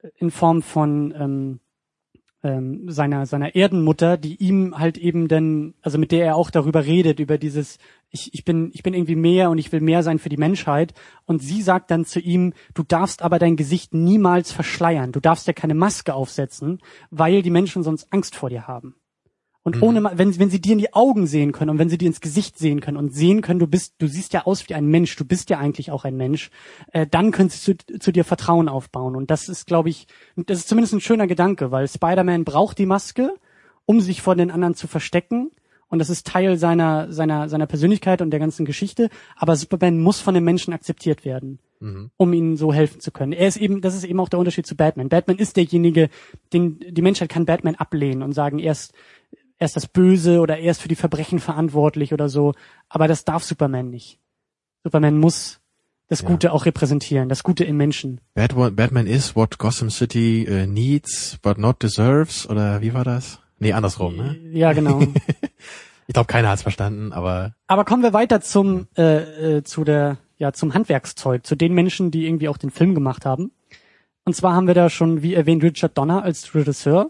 äh, 0.01 0.09
in 0.17 0.31
Form 0.31 0.63
von 0.63 1.13
ähm, 1.15 1.59
ähm, 2.41 2.89
seiner 2.89 3.27
seiner 3.27 3.55
Erdenmutter, 3.55 4.17
die 4.17 4.35
ihm 4.35 4.77
halt 4.77 4.97
eben 4.97 5.27
dann, 5.27 5.75
also 5.81 5.97
mit 5.97 6.11
der 6.11 6.25
er 6.25 6.35
auch 6.35 6.49
darüber 6.49 6.85
redet 6.85 7.19
über 7.19 7.37
dieses, 7.37 7.77
ich, 8.09 8.33
ich 8.33 8.43
bin 8.43 8.71
ich 8.73 8.81
bin 8.81 8.95
irgendwie 8.95 9.15
mehr 9.15 9.51
und 9.51 9.59
ich 9.59 9.71
will 9.71 9.79
mehr 9.79 10.01
sein 10.01 10.17
für 10.17 10.29
die 10.29 10.37
Menschheit. 10.37 10.95
Und 11.25 11.41
sie 11.41 11.61
sagt 11.61 11.91
dann 11.91 12.03
zu 12.03 12.19
ihm, 12.19 12.53
du 12.73 12.81
darfst 12.81 13.21
aber 13.21 13.37
dein 13.37 13.57
Gesicht 13.57 13.93
niemals 13.93 14.51
verschleiern, 14.51 15.11
du 15.11 15.19
darfst 15.19 15.45
ja 15.45 15.53
keine 15.53 15.75
Maske 15.75 16.15
aufsetzen, 16.15 16.81
weil 17.11 17.43
die 17.43 17.51
Menschen 17.51 17.83
sonst 17.83 18.11
Angst 18.11 18.35
vor 18.35 18.49
dir 18.49 18.67
haben. 18.67 18.95
Und 19.63 19.81
ohne, 19.81 20.01
Ma- 20.01 20.11
wenn, 20.15 20.37
wenn 20.37 20.49
sie 20.49 20.59
dir 20.59 20.73
in 20.73 20.77
die 20.77 20.93
Augen 20.93 21.25
sehen 21.25 21.53
können 21.53 21.71
und 21.71 21.79
wenn 21.79 21.89
sie 21.89 21.97
dir 21.97 22.07
ins 22.07 22.19
Gesicht 22.19 22.59
sehen 22.59 22.81
können 22.81 22.97
und 22.97 23.13
sehen 23.13 23.41
können, 23.41 23.59
du 23.59 23.67
bist, 23.67 23.95
du 23.97 24.07
siehst 24.07 24.33
ja 24.33 24.45
aus 24.45 24.67
wie 24.67 24.73
ein 24.75 24.87
Mensch, 24.87 25.15
du 25.15 25.23
bist 25.23 25.49
ja 25.49 25.57
eigentlich 25.57 25.89
auch 25.89 26.03
ein 26.03 26.17
Mensch, 26.17 26.49
äh, 26.91 27.07
dann 27.07 27.31
können 27.31 27.49
sie 27.49 27.59
zu, 27.59 27.99
zu 27.99 28.11
dir 28.11 28.25
Vertrauen 28.25 28.67
aufbauen. 28.67 29.15
Und 29.15 29.31
das 29.31 29.47
ist, 29.47 29.65
glaube 29.65 29.87
ich, 29.89 30.07
das 30.35 30.59
ist 30.59 30.67
zumindest 30.67 30.93
ein 30.93 31.01
schöner 31.01 31.27
Gedanke, 31.27 31.71
weil 31.71 31.87
Spider-Man 31.87 32.43
braucht 32.43 32.77
die 32.77 32.85
Maske, 32.85 33.33
um 33.85 34.01
sich 34.01 34.21
vor 34.21 34.35
den 34.35 34.51
anderen 34.51 34.75
zu 34.75 34.87
verstecken. 34.87 35.51
Und 35.87 35.99
das 35.99 36.09
ist 36.09 36.27
Teil 36.27 36.57
seiner, 36.57 37.11
seiner, 37.13 37.47
seiner 37.47 37.67
Persönlichkeit 37.67 38.21
und 38.21 38.31
der 38.31 38.39
ganzen 38.39 38.65
Geschichte. 38.65 39.09
Aber 39.37 39.55
Superman 39.55 39.99
muss 40.01 40.19
von 40.19 40.33
den 40.33 40.43
Menschen 40.43 40.73
akzeptiert 40.73 41.23
werden 41.23 41.59
um 42.15 42.31
ihnen 42.31 42.55
so 42.55 42.73
helfen 42.73 43.01
zu 43.01 43.11
können. 43.11 43.33
Er 43.33 43.47
ist 43.47 43.57
eben, 43.57 43.81
das 43.81 43.93
ist 43.93 44.05
eben 44.05 44.19
auch 44.21 44.29
der 44.29 44.39
Unterschied 44.39 44.65
zu 44.65 44.75
Batman. 44.75 45.09
Batman 45.09 45.37
ist 45.37 45.57
derjenige, 45.57 46.09
den 46.53 46.79
die 46.79 47.01
Menschheit 47.01 47.27
kann 47.27 47.45
Batman 47.45 47.75
ablehnen 47.75 48.23
und 48.23 48.31
sagen, 48.31 48.57
er 48.57 48.71
ist, 48.71 48.93
er 49.63 49.65
ist 49.65 49.77
das 49.77 49.87
Böse 49.87 50.41
oder 50.41 50.57
er 50.57 50.71
ist 50.71 50.81
für 50.81 50.89
die 50.89 50.95
Verbrechen 50.95 51.39
verantwortlich 51.39 52.11
oder 52.11 52.27
so. 52.27 52.53
Aber 52.89 53.07
das 53.07 53.23
darf 53.23 53.45
Superman 53.45 53.89
nicht. 53.89 54.19
Superman 54.83 55.17
muss 55.17 55.61
das 56.09 56.21
Ja. 56.21 56.27
Gute 56.27 56.51
auch 56.51 56.65
repräsentieren, 56.65 57.29
das 57.29 57.43
Gute 57.43 57.63
im 57.63 57.77
Menschen. 57.77 58.19
Batman, 58.33 58.75
Batman 58.75 59.07
is 59.07 59.37
what 59.37 59.57
Gotham 59.57 59.89
City 59.89 60.43
äh, 60.43 60.67
needs 60.67 61.37
but 61.41 61.57
not 61.57 61.81
deserves 61.81 62.45
oder 62.49 62.81
wie 62.81 62.93
war 62.93 63.05
das? 63.05 63.39
Nee, 63.57 63.71
andersrum, 63.71 64.17
ne? 64.17 64.37
Ja, 64.51 64.73
genau. 64.73 65.01
Ich 66.05 66.13
glaube, 66.13 66.27
keiner 66.27 66.49
hat's 66.49 66.63
verstanden, 66.63 67.13
aber 67.13 67.55
Aber 67.67 67.85
kommen 67.85 68.03
wir 68.03 68.11
weiter 68.11 68.41
zum 68.41 68.87
äh, 68.97 69.59
äh, 69.59 69.63
zu 69.63 69.85
der 69.85 70.17
ja 70.35 70.51
zum 70.51 70.73
Handwerkszeug, 70.73 71.45
zu 71.47 71.55
den 71.55 71.73
Menschen, 71.73 72.11
die 72.11 72.25
irgendwie 72.25 72.49
auch 72.49 72.57
den 72.57 72.71
Film 72.71 72.93
gemacht 72.93 73.25
haben. 73.25 73.51
Und 74.25 74.35
zwar 74.35 74.53
haben 74.53 74.67
wir 74.67 74.73
da 74.73 74.89
schon, 74.89 75.21
wie 75.23 75.33
erwähnt, 75.33 75.63
Richard 75.63 75.97
Donner 75.97 76.21
als 76.21 76.53
Regisseur, 76.53 77.09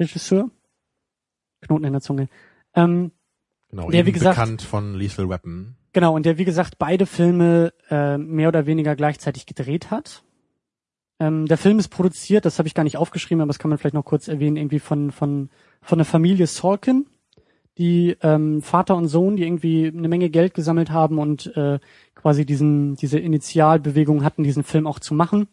Regisseur, 0.00 0.50
Knoten 1.62 1.84
in 1.84 1.92
der 1.92 2.02
Zunge. 2.02 2.28
Ähm, 2.74 3.12
genau, 3.70 3.90
Der, 3.90 4.06
wie 4.06 4.12
gesagt- 4.12 4.36
bekannt 4.36 4.62
von 4.62 4.94
Lethal 4.94 5.28
Weapon. 5.28 5.76
genau 5.92 6.14
und 6.14 6.26
der 6.26 6.38
wie 6.38 6.44
gesagt 6.44 6.78
beide 6.78 7.06
Filme 7.06 7.72
äh, 7.90 8.18
mehr 8.18 8.48
oder 8.48 8.66
weniger 8.66 8.96
gleichzeitig 8.96 9.46
gedreht 9.46 9.90
hat. 9.90 10.22
Ähm, 11.18 11.46
der 11.46 11.56
Film 11.56 11.78
ist 11.78 11.88
produziert, 11.88 12.44
das 12.44 12.58
habe 12.58 12.68
ich 12.68 12.74
gar 12.74 12.84
nicht 12.84 12.98
aufgeschrieben, 12.98 13.40
aber 13.40 13.48
das 13.48 13.58
kann 13.58 13.70
man 13.70 13.78
vielleicht 13.78 13.94
noch 13.94 14.04
kurz 14.04 14.28
erwähnen, 14.28 14.56
irgendwie 14.56 14.80
von 14.80 15.10
von 15.10 15.48
von 15.80 15.98
der 15.98 16.04
Familie 16.04 16.46
Sorkin, 16.46 17.06
die 17.78 18.16
ähm, 18.22 18.60
Vater 18.60 18.96
und 18.96 19.08
Sohn, 19.08 19.36
die 19.36 19.44
irgendwie 19.44 19.86
eine 19.86 20.08
Menge 20.08 20.28
Geld 20.28 20.52
gesammelt 20.52 20.90
haben 20.90 21.18
und 21.18 21.56
äh, 21.56 21.78
quasi 22.14 22.44
diesen 22.44 22.96
diese 22.96 23.18
Initialbewegung 23.18 24.24
hatten, 24.24 24.42
diesen 24.44 24.62
Film 24.62 24.86
auch 24.86 24.98
zu 24.98 25.14
machen. 25.14 25.48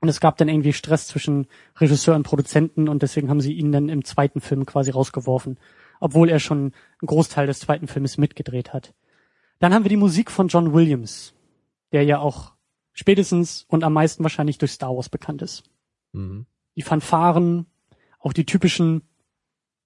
Und 0.00 0.08
es 0.08 0.20
gab 0.20 0.38
dann 0.38 0.48
irgendwie 0.48 0.72
Stress 0.72 1.06
zwischen 1.06 1.46
Regisseur 1.76 2.16
und 2.16 2.22
Produzenten 2.22 2.88
und 2.88 3.02
deswegen 3.02 3.28
haben 3.28 3.40
sie 3.40 3.52
ihn 3.52 3.70
dann 3.70 3.88
im 3.88 4.04
zweiten 4.04 4.40
Film 4.40 4.64
quasi 4.64 4.90
rausgeworfen, 4.90 5.58
obwohl 6.00 6.30
er 6.30 6.40
schon 6.40 6.58
einen 6.58 7.06
Großteil 7.06 7.46
des 7.46 7.60
zweiten 7.60 7.86
Filmes 7.86 8.16
mitgedreht 8.16 8.72
hat. 8.72 8.94
Dann 9.58 9.74
haben 9.74 9.84
wir 9.84 9.90
die 9.90 9.96
Musik 9.96 10.30
von 10.30 10.48
John 10.48 10.72
Williams, 10.72 11.34
der 11.92 12.04
ja 12.04 12.18
auch 12.18 12.52
spätestens 12.94 13.66
und 13.68 13.84
am 13.84 13.92
meisten 13.92 14.22
wahrscheinlich 14.22 14.56
durch 14.56 14.72
Star 14.72 14.96
Wars 14.96 15.10
bekannt 15.10 15.42
ist. 15.42 15.64
Mhm. 16.12 16.46
Die 16.76 16.82
Fanfaren, 16.82 17.66
auch 18.18 18.32
die 18.32 18.46
typischen, 18.46 19.02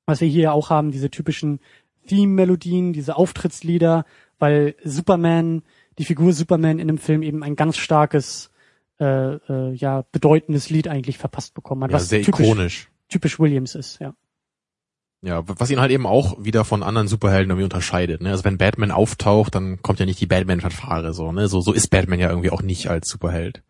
was 0.07 0.20
wir 0.20 0.29
hier 0.29 0.53
auch 0.53 0.70
haben, 0.70 0.92
diese 0.92 1.11
typischen 1.11 1.59
Theme-Melodien, 2.07 2.92
diese 2.92 3.16
Auftrittslieder, 3.16 4.05
weil 4.38 4.77
Superman, 4.85 5.62
die 5.98 6.05
Figur 6.05 6.33
Superman 6.33 6.79
in 6.79 6.87
dem 6.87 6.98
Film 6.98 7.22
eben 7.22 7.42
ein 7.42 7.57
ganz 7.57 7.77
starkes, 7.77 8.50
äh, 9.00 9.35
äh, 9.35 9.72
ja, 9.74 10.04
bedeutendes 10.12 10.70
Lied 10.70 10.88
eigentlich 10.88 11.18
verpasst 11.18 11.54
bekommen 11.54 11.85
hat, 11.85 11.90
Ja, 11.90 11.96
was 11.96 12.09
sehr 12.09 12.22
typisch, 12.22 12.46
ikonisch. 12.46 12.90
typisch 13.09 13.38
Williams 13.38 13.74
ist, 13.74 14.00
ja. 14.00 14.14
Ja, 15.22 15.42
was 15.46 15.70
ihn 15.70 15.80
halt 15.80 15.90
eben 15.90 16.07
auch 16.07 16.37
wieder 16.44 16.66
von 16.66 16.83
anderen 16.83 17.09
Superhelden 17.09 17.50
irgendwie 17.50 17.64
unterscheidet. 17.64 18.20
Ne? 18.20 18.30
Also 18.30 18.44
wenn 18.44 18.59
Batman 18.59 18.90
auftaucht, 18.90 19.54
dann 19.54 19.80
kommt 19.80 19.98
ja 19.98 20.04
nicht 20.04 20.20
die 20.20 20.26
Batman-Fanfare 20.26 21.14
so. 21.14 21.33
Ne? 21.33 21.48
So, 21.48 21.62
so 21.62 21.72
ist 21.72 21.88
Batman 21.88 22.20
ja 22.20 22.28
irgendwie 22.28 22.50
auch 22.50 22.61
nicht 22.61 22.90
als 22.90 23.09
Superheld. 23.09 23.62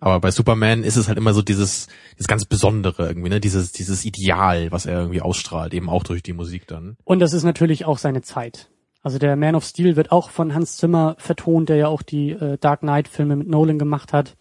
Aber 0.00 0.20
bei 0.20 0.30
Superman 0.30 0.84
ist 0.84 0.96
es 0.96 1.08
halt 1.08 1.18
immer 1.18 1.34
so 1.34 1.42
dieses, 1.42 1.88
dieses 2.14 2.26
ganz 2.26 2.46
Besondere 2.46 3.06
irgendwie, 3.06 3.28
ne? 3.28 3.40
Dieses, 3.40 3.72
dieses 3.72 4.06
Ideal, 4.06 4.72
was 4.72 4.86
er 4.86 4.98
irgendwie 4.98 5.20
ausstrahlt, 5.20 5.74
eben 5.74 5.90
auch 5.90 6.02
durch 6.02 6.22
die 6.22 6.32
Musik 6.32 6.66
dann. 6.66 6.96
Und 7.04 7.18
das 7.20 7.34
ist 7.34 7.42
natürlich 7.42 7.84
auch 7.84 7.98
seine 7.98 8.22
Zeit. 8.22 8.70
Also 9.02 9.18
der 9.18 9.36
Man 9.36 9.54
of 9.54 9.64
Steel 9.64 9.96
wird 9.96 10.10
auch 10.10 10.30
von 10.30 10.54
Hans 10.54 10.78
Zimmer 10.78 11.16
vertont, 11.18 11.68
der 11.68 11.76
ja 11.76 11.88
auch 11.88 12.00
die 12.00 12.30
äh, 12.30 12.56
Dark 12.58 12.80
Knight 12.80 13.06
Filme 13.06 13.36
mit 13.36 13.48
Nolan 13.48 13.78
gemacht 13.78 14.14
hat. 14.14 14.36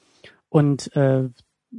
Und 0.52 0.94
äh, 0.98 1.24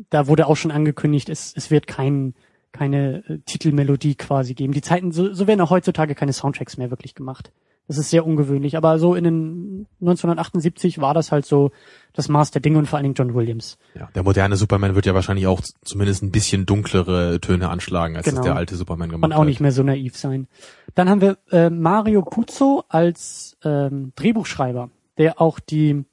da 0.09 0.27
wurde 0.27 0.47
auch 0.47 0.57
schon 0.57 0.71
angekündigt, 0.71 1.29
es, 1.29 1.53
es 1.55 1.71
wird 1.71 1.87
kein, 1.87 2.35
keine 2.73 3.23
äh, 3.29 3.39
Titelmelodie 3.45 4.15
quasi 4.15 4.55
geben. 4.55 4.73
Die 4.73 4.81
Zeiten, 4.81 5.13
so, 5.13 5.33
so 5.35 5.47
werden 5.47 5.61
auch 5.61 5.71
heutzutage 5.71 6.15
keine 6.15 6.33
Soundtracks 6.33 6.79
mehr 6.79 6.91
wirklich 6.91 7.15
gemacht. 7.15 7.53
Das 7.89 7.99
ist 7.99 8.09
sehr 8.11 8.25
ungewöhnlich. 8.25 8.77
Aber 8.79 8.99
so 8.99 9.15
in 9.15 9.25
den 9.25 9.87
1978 10.01 11.01
war 11.01 11.13
das 11.13 11.33
halt 11.33 11.45
so 11.45 11.73
das 12.15 12.29
Maß 12.31 12.51
der 12.53 12.63
Dinge 12.63 12.79
und 12.79 12.87
vor 12.87 12.97
allen 12.97 13.03
Dingen 13.03 13.15
John 13.17 13.35
Williams. 13.35 13.77
Ja, 13.95 14.09
der 14.15 14.23
moderne 14.23 14.57
Superman 14.57 14.95
wird 14.95 15.05
ja 15.05 15.15
wahrscheinlich 15.15 15.47
auch 15.47 15.61
zumindest 15.85 16.23
ein 16.23 16.31
bisschen 16.31 16.65
dunklere 16.65 17.41
Töne 17.41 17.69
anschlagen, 17.69 18.17
als 18.17 18.25
Genau. 18.25 18.37
das 18.39 18.45
der 18.47 18.57
alte 18.57 18.77
Superman 18.77 19.11
gemacht 19.11 19.25
Und 19.29 19.33
auch 19.35 19.41
hat. 19.41 19.47
nicht 19.49 19.61
mehr 19.61 19.73
so 19.73 19.83
naiv 19.83 20.17
sein. 20.17 20.47
Dann 20.95 21.11
haben 21.11 21.21
wir 21.21 21.37
äh, 21.51 21.69
Mario 21.69 22.23
Puzo 22.23 22.85
als 22.89 23.59
ähm, 23.65 24.13
Drehbuchschreiber, 24.17 24.89
der 25.19 25.41
auch 25.41 25.59
die, 25.61 26.05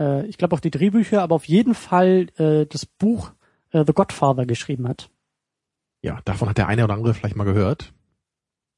äh, 0.00 0.26
ich 0.26 0.38
glaube 0.38 0.56
auch 0.56 0.60
die 0.60 0.70
Drehbücher, 0.72 1.22
aber 1.22 1.34
auf 1.36 1.44
jeden 1.46 1.74
Fall 1.74 2.26
äh, 2.38 2.66
das 2.66 2.86
Buch 2.86 3.32
äh, 3.70 3.84
The 3.86 3.92
Godfather 3.92 4.46
geschrieben 4.46 4.88
hat. 4.88 5.10
Ja, 6.02 6.20
davon 6.24 6.48
hat 6.48 6.58
der 6.58 6.66
eine 6.68 6.82
oder 6.84 6.94
andere 6.94 7.14
vielleicht 7.14 7.36
mal 7.36 7.44
gehört. 7.44 7.92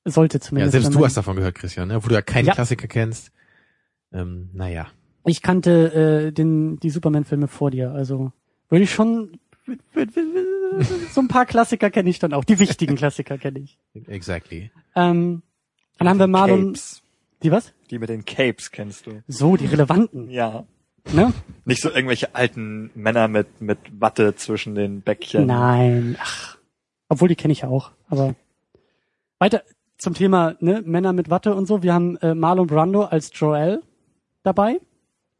Sollte 0.05 0.39
Ja, 0.39 0.41
zumindest. 0.41 0.73
selbst 0.73 0.87
wenn 0.91 0.99
du 0.99 1.05
hast 1.07 1.17
davon 1.17 1.37
gehört, 1.37 1.55
Christian, 1.55 1.89
ne? 1.89 2.03
wo 2.05 2.09
du 2.09 2.15
ja 2.15 2.23
keinen 2.23 2.47
Ja. 2.47 2.55
Klassiker 2.55 2.89
kennst. 2.89 3.31
Ähm, 4.13 4.51
naja. 4.53 4.89
Ich 5.25 5.41
kannte 5.41 6.27
äh, 6.29 6.33
den, 6.33 6.81
die 6.81 6.91
Superman-Filme 6.91 7.47
vor 7.47 7.71
dir, 7.71 7.93
also 7.93 8.33
würde 8.69 8.83
ich 8.83 8.91
schon 8.93 9.39
so 11.13 11.21
ein 11.21 11.29
paar 11.29 11.47
Klassiker 11.47 11.91
kenne 11.91 12.11
ich 12.11 12.19
dann 12.19 12.33
auch. 12.33 12.45
Die 12.45 12.59
wichtigen 12.59 12.97
Klassiker 12.97 13.39
kenne 13.39 13.61
ich. 13.61 13.79
Exactly. 14.09 14.73
Ähm, 14.97 15.43
dann 15.99 16.09
haben 16.09 16.19
wir 16.19 16.27
Marlon. 16.27 16.73
Capes. 16.73 17.03
Die 17.45 17.53
was? 17.53 17.73
Die 17.91 17.99
mit 17.99 18.09
den 18.09 18.25
Capes 18.25 18.71
kennst 18.73 19.07
du. 19.07 19.23
So, 19.29 19.57
die 19.57 19.67
relevanten. 19.67 20.31
Ja. 20.31 20.67
Ne? 21.13 21.33
Nicht 21.65 21.83
so 21.83 21.91
irgendwelche 21.91 22.35
alten 22.35 22.91
Männer 22.95 23.29
mit, 23.29 23.61
mit 23.61 23.79
Watte 23.99 24.35
zwischen 24.35 24.75
den 24.75 25.03
Bäckchen. 25.03 25.47
Nein, 25.47 26.17
ach. 26.21 26.59
Obwohl, 27.09 27.29
die 27.29 27.37
kenne 27.37 27.53
ich 27.53 27.61
ja 27.63 27.69
auch. 27.69 27.91
Aber 28.09 28.35
weiter 29.39 29.63
zum 29.99 30.15
Thema 30.15 30.57
ne, 30.61 30.83
Männer 30.85 31.13
mit 31.13 31.31
Watte 31.31 31.55
und 31.55 31.67
so. 31.67 31.83
Wir 31.83 31.95
haben 31.95 32.17
äh, 32.19 32.35
Marlon 32.35 32.67
Brando 32.67 33.05
als 33.05 33.31
Joel 33.35 33.83
dabei. 34.43 34.81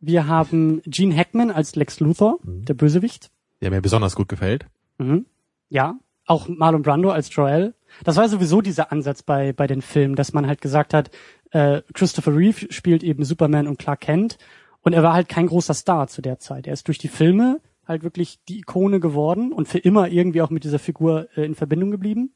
Wir 0.01 0.27
haben 0.27 0.83
Gene 0.85 1.17
Hackman 1.17 1.51
als 1.51 1.77
Lex 1.77 2.01
Luthor, 2.01 2.39
der 2.43 2.75
Bösewicht. 2.75 3.31
Der 3.61 3.71
mir 3.71 3.81
besonders 3.81 4.17
gut 4.17 4.29
gefällt. 4.29 4.67
Mhm. 4.99 5.27
Ja, 5.69 5.97
auch 6.27 6.49
Marlon 6.49 6.83
Brando 6.83 7.11
als 7.11 7.35
Joel. 7.35 7.75
Das 8.05 8.17
war 8.17 8.29
sowieso 8.29 8.61
dieser 8.61 8.93
Ansatz 8.93 9.23
bei, 9.23 9.53
bei 9.53 9.67
den 9.67 9.83
Filmen, 9.83 10.17
dass 10.17 10.33
man 10.33 10.47
halt 10.47 10.61
gesagt 10.61 10.95
hat, 10.95 11.11
äh, 11.51 11.83
Christopher 11.95 12.35
Reeve 12.37 12.73
spielt 12.73 13.03
eben 13.03 13.25
Superman 13.25 13.69
und 13.69 13.79
Clark 13.79 14.01
Kent 14.01 14.39
und 14.83 14.93
er 14.93 15.03
war 15.03 15.15
halt 15.15 15.29
kein 15.29 15.47
großer 15.47 15.75
Star 15.75 16.09
zu 16.09 16.23
der 16.23 16.39
Zeit. 16.39 16.67
Er 16.67 16.73
ist 16.73 16.89
durch 16.89 16.99
die 16.99 17.09
Filme 17.09 17.61
halt 17.87 18.03
wirklich 18.03 18.41
die 18.49 18.59
Ikone 18.59 19.01
geworden 19.01 19.53
und 19.53 19.69
für 19.69 19.79
immer 19.79 20.09
irgendwie 20.09 20.43
auch 20.43 20.51
mit 20.51 20.65
dieser 20.65 20.79
Figur 20.79 21.29
äh, 21.37 21.45
in 21.45 21.55
Verbindung 21.55 21.91
geblieben. 21.91 22.33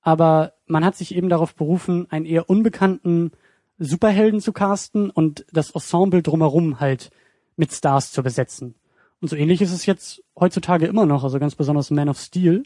Aber 0.00 0.54
man 0.66 0.84
hat 0.84 0.96
sich 0.96 1.14
eben 1.14 1.28
darauf 1.28 1.54
berufen, 1.54 2.06
einen 2.10 2.26
eher 2.26 2.50
unbekannten 2.50 3.32
Superhelden 3.78 4.40
zu 4.40 4.52
casten 4.52 5.10
und 5.10 5.44
das 5.52 5.70
Ensemble 5.70 6.22
drumherum 6.22 6.80
halt 6.80 7.10
mit 7.56 7.72
Stars 7.72 8.12
zu 8.12 8.22
besetzen. 8.22 8.74
Und 9.20 9.28
so 9.28 9.36
ähnlich 9.36 9.62
ist 9.62 9.72
es 9.72 9.86
jetzt 9.86 10.22
heutzutage 10.38 10.86
immer 10.86 11.06
noch, 11.06 11.22
also 11.22 11.38
ganz 11.38 11.54
besonders 11.54 11.90
Man 11.90 12.08
of 12.08 12.18
Steel 12.18 12.64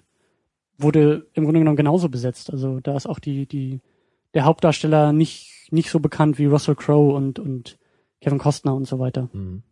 wurde 0.78 1.26
im 1.34 1.44
Grunde 1.44 1.60
genommen 1.60 1.76
genauso 1.76 2.08
besetzt. 2.08 2.50
Also 2.50 2.80
da 2.80 2.96
ist 2.96 3.06
auch 3.06 3.18
die, 3.18 3.46
die, 3.46 3.80
der 4.34 4.44
Hauptdarsteller 4.44 5.12
nicht, 5.12 5.68
nicht 5.70 5.90
so 5.90 6.00
bekannt 6.00 6.38
wie 6.38 6.46
Russell 6.46 6.74
Crowe 6.74 7.14
und, 7.14 7.38
und 7.38 7.78
Kevin 8.20 8.38
Costner 8.38 8.74
und 8.74 8.86
so 8.86 8.98
weiter. 8.98 9.28
Mhm. 9.32 9.62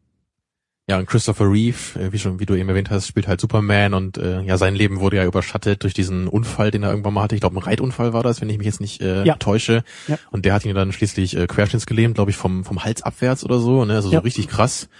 Ja, 0.86 0.98
und 0.98 1.06
Christopher 1.06 1.50
Reeve, 1.50 1.98
äh, 1.98 2.12
wie 2.12 2.18
schon, 2.18 2.40
wie 2.40 2.46
du 2.46 2.54
eben 2.54 2.68
erwähnt 2.68 2.90
hast, 2.90 3.06
spielt 3.08 3.26
halt 3.26 3.40
Superman 3.40 3.94
und 3.94 4.18
äh, 4.18 4.42
ja, 4.42 4.58
sein 4.58 4.74
Leben 4.74 5.00
wurde 5.00 5.16
ja 5.16 5.24
überschattet 5.24 5.82
durch 5.82 5.94
diesen 5.94 6.28
Unfall, 6.28 6.70
den 6.70 6.82
er 6.82 6.90
irgendwann 6.90 7.14
mal 7.14 7.22
hatte. 7.22 7.34
Ich 7.34 7.40
glaube, 7.40 7.56
ein 7.56 7.62
Reitunfall 7.62 8.12
war 8.12 8.22
das, 8.22 8.42
wenn 8.42 8.50
ich 8.50 8.58
mich 8.58 8.66
jetzt 8.66 8.82
nicht 8.82 9.00
äh, 9.00 9.24
Ja. 9.24 9.36
täusche. 9.36 9.82
Ja. 10.08 10.18
Und 10.30 10.44
der 10.44 10.52
hat 10.52 10.66
ihn 10.66 10.74
dann 10.74 10.92
schließlich 10.92 11.36
äh, 11.38 11.46
querschnittsgelähmt, 11.46 12.16
glaube 12.16 12.30
ich, 12.32 12.36
vom, 12.36 12.64
vom 12.64 12.84
Hals 12.84 13.00
abwärts 13.02 13.44
oder 13.44 13.58
so, 13.60 13.86
ne? 13.86 13.94
Also 13.94 14.10
Ja. 14.10 14.18
so 14.18 14.24
richtig 14.24 14.48
krass. 14.48 14.90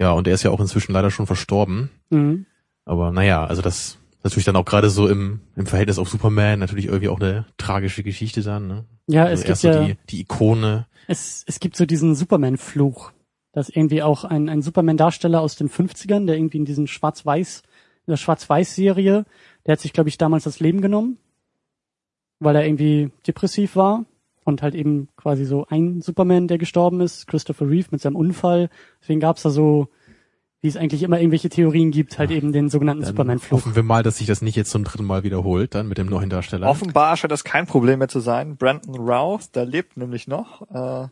Ja, 0.00 0.10
und 0.10 0.26
er 0.26 0.34
ist 0.34 0.42
ja 0.42 0.50
auch 0.50 0.58
inzwischen 0.58 0.90
leider 0.92 1.12
schon 1.12 1.28
verstorben. 1.28 1.90
Mhm. 2.10 2.46
Aber 2.84 3.12
naja, 3.12 3.44
also 3.44 3.62
das 3.62 3.76
ist 3.78 4.24
natürlich 4.24 4.44
dann 4.46 4.56
auch 4.56 4.64
gerade 4.64 4.90
so 4.90 5.06
im, 5.06 5.38
im 5.54 5.66
Verhältnis 5.66 6.00
auf 6.00 6.08
Superman 6.08 6.58
natürlich 6.58 6.86
irgendwie 6.86 7.08
auch 7.10 7.20
eine 7.20 7.46
tragische 7.58 8.02
Geschichte 8.02 8.42
dann, 8.42 8.66
ne? 8.66 8.84
Ja, 9.06 9.26
Also 9.26 9.42
es 9.42 9.46
gibt 9.46 9.58
so 9.58 9.68
ja, 9.68 9.84
die, 9.86 9.96
die 10.10 10.20
Ikone. 10.22 10.86
Es, 11.06 11.44
es 11.46 11.60
gibt 11.60 11.76
so 11.76 11.86
diesen 11.86 12.14
Superman-Fluch, 12.14 13.12
dass 13.52 13.68
irgendwie 13.68 14.02
auch 14.02 14.24
ein, 14.24 14.48
ein 14.48 14.62
Superman-Darsteller 14.62 15.40
aus 15.40 15.56
den 15.56 15.68
50ern, 15.68 16.26
der 16.26 16.36
irgendwie 16.36 16.58
in 16.58 16.64
diesen 16.64 16.86
Schwarz-Weiß, 16.86 17.62
in 18.06 18.10
der 18.10 18.16
Schwarz-Weiß-Serie, 18.16 19.24
der 19.66 19.72
hat 19.72 19.80
sich, 19.80 19.92
glaube 19.92 20.08
ich, 20.08 20.18
damals 20.18 20.44
das 20.44 20.60
Leben 20.60 20.80
genommen, 20.80 21.18
weil 22.40 22.56
er 22.56 22.66
irgendwie 22.66 23.10
depressiv 23.26 23.76
war 23.76 24.04
und 24.44 24.62
halt 24.62 24.74
eben 24.74 25.08
quasi 25.16 25.44
so 25.44 25.66
ein 25.68 26.00
Superman, 26.00 26.48
der 26.48 26.58
gestorben 26.58 27.00
ist, 27.00 27.26
Christopher 27.26 27.68
Reeve 27.68 27.88
mit 27.92 28.00
seinem 28.00 28.16
Unfall. 28.16 28.70
Deswegen 29.00 29.20
gab's 29.20 29.42
da 29.42 29.50
so, 29.50 29.88
wie 30.62 30.68
es 30.68 30.76
eigentlich 30.76 31.02
immer 31.02 31.18
irgendwelche 31.18 31.48
Theorien 31.50 31.90
gibt, 31.90 32.18
halt 32.18 32.30
eben 32.30 32.52
den 32.52 32.70
sogenannten 32.70 33.04
Superman-Fluch. 33.04 33.58
hoffen 33.58 33.76
wir 33.76 33.82
mal, 33.82 34.02
dass 34.02 34.18
sich 34.18 34.26
das 34.28 34.40
nicht 34.42 34.56
jetzt 34.56 34.70
zum 34.70 34.84
dritten 34.84 35.04
Mal 35.04 35.22
wiederholt, 35.24 35.74
dann 35.74 35.88
mit 35.88 35.98
dem 35.98 36.06
neuen 36.06 36.30
Darsteller. 36.30 36.68
Offenbar 36.68 37.16
scheint 37.16 37.32
das 37.32 37.42
kein 37.44 37.66
Problem 37.66 37.98
mehr 37.98 38.08
zu 38.08 38.20
sein. 38.20 38.56
Brandon 38.56 38.94
Routh, 38.94 39.54
der 39.56 39.66
lebt 39.66 39.96
nämlich 39.96 40.28
noch, 40.28 40.62
äh, 40.72 41.08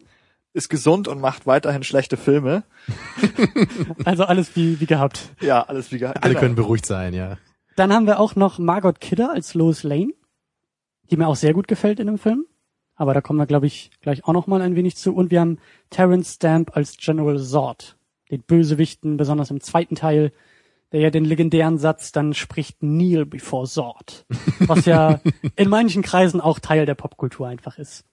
ist 0.52 0.68
gesund 0.68 1.08
und 1.08 1.20
macht 1.20 1.46
weiterhin 1.46 1.82
schlechte 1.82 2.16
Filme. 2.16 2.62
Also 4.04 4.24
alles 4.24 4.54
wie, 4.56 4.80
wie 4.80 4.86
gehabt. 4.86 5.30
Ja, 5.40 5.62
alles 5.62 5.92
wie 5.92 5.98
gehabt. 5.98 6.22
Alle 6.22 6.32
Genau. 6.34 6.40
können 6.40 6.54
beruhigt 6.54 6.86
sein, 6.86 7.12
ja. 7.12 7.36
Dann 7.76 7.92
haben 7.92 8.06
wir 8.06 8.18
auch 8.20 8.36
noch 8.36 8.58
Margot 8.58 9.00
Kidder 9.00 9.30
als 9.32 9.54
Lois 9.54 9.82
Lane, 9.82 10.12
die 11.10 11.16
mir 11.16 11.28
auch 11.28 11.36
sehr 11.36 11.52
gut 11.54 11.68
gefällt 11.68 12.00
in 12.00 12.06
dem 12.06 12.18
Film. 12.18 12.46
Aber 12.94 13.14
da 13.14 13.20
kommen 13.20 13.38
wir, 13.38 13.46
glaube 13.46 13.66
ich, 13.66 13.90
gleich 14.00 14.24
auch 14.24 14.32
noch 14.32 14.46
mal 14.46 14.60
ein 14.62 14.74
wenig 14.76 14.96
zu. 14.96 15.14
Und 15.14 15.30
wir 15.30 15.40
haben 15.40 15.58
Terrence 15.90 16.34
Stamp 16.34 16.76
als 16.76 16.96
General 16.98 17.38
Zod, 17.38 17.96
den 18.30 18.42
Bösewichten, 18.42 19.16
besonders 19.16 19.50
im 19.50 19.60
zweiten 19.60 19.94
Teil, 19.96 20.32
der 20.92 21.00
ja 21.00 21.10
den 21.10 21.24
legendären 21.24 21.78
Satz 21.78 22.12
dann 22.12 22.34
spricht, 22.34 22.80
Kneel 22.80 23.24
before 23.26 23.66
Zod. 23.66 24.24
Was 24.60 24.84
ja 24.86 25.20
in 25.56 25.68
manchen 25.68 26.02
Kreisen 26.02 26.40
auch 26.40 26.58
Teil 26.58 26.86
der 26.86 26.94
Popkultur 26.94 27.46
einfach 27.48 27.78
ist. 27.78 28.04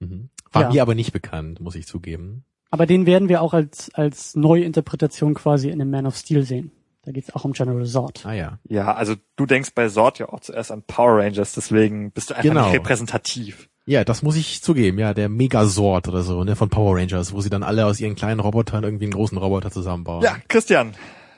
Mhm. 0.00 0.28
War 0.52 0.62
Ja. 0.62 0.70
mir 0.72 0.82
aber 0.82 0.94
nicht 0.94 1.12
bekannt, 1.12 1.60
muss 1.60 1.74
ich 1.74 1.86
zugeben. 1.86 2.44
Aber 2.70 2.86
den 2.86 3.06
werden 3.06 3.28
wir 3.28 3.42
auch 3.42 3.54
als, 3.54 3.92
als 3.94 4.34
Neuinterpretation 4.36 5.34
quasi 5.34 5.70
in 5.70 5.78
dem 5.78 5.90
Man 5.90 6.06
of 6.06 6.16
Steel 6.16 6.42
sehen. 6.42 6.70
Da 7.02 7.12
geht's 7.12 7.32
auch 7.34 7.44
um 7.44 7.52
General 7.52 7.84
Zod. 7.86 8.26
Ah 8.26 8.32
ja. 8.32 8.58
Ja, 8.68 8.92
also 8.94 9.14
du 9.36 9.46
denkst 9.46 9.70
bei 9.74 9.88
Sort 9.88 10.18
ja 10.18 10.28
auch 10.28 10.40
zuerst 10.40 10.72
an 10.72 10.82
Power 10.82 11.18
Rangers, 11.22 11.52
deswegen 11.54 12.10
bist 12.10 12.30
du 12.30 12.34
einfach 12.34 12.48
Genau. 12.48 12.66
nicht 12.66 12.74
repräsentativ. 12.74 13.68
Ja, 13.86 14.04
das 14.04 14.22
muss 14.22 14.36
ich 14.36 14.62
zugeben, 14.62 14.98
ja, 14.98 15.14
der 15.14 15.28
Megasort 15.28 16.08
oder 16.08 16.22
so, 16.22 16.42
ne, 16.42 16.56
von 16.56 16.68
Power 16.68 16.96
Rangers, 16.96 17.32
wo 17.32 17.40
sie 17.40 17.50
dann 17.50 17.62
alle 17.62 17.86
aus 17.86 18.00
ihren 18.00 18.16
kleinen 18.16 18.40
Robotern 18.40 18.82
irgendwie 18.82 19.04
einen 19.04 19.14
großen 19.14 19.38
Roboter 19.38 19.70
zusammenbauen. 19.70 20.24
Ja, 20.24 20.36
Christian, 20.48 20.94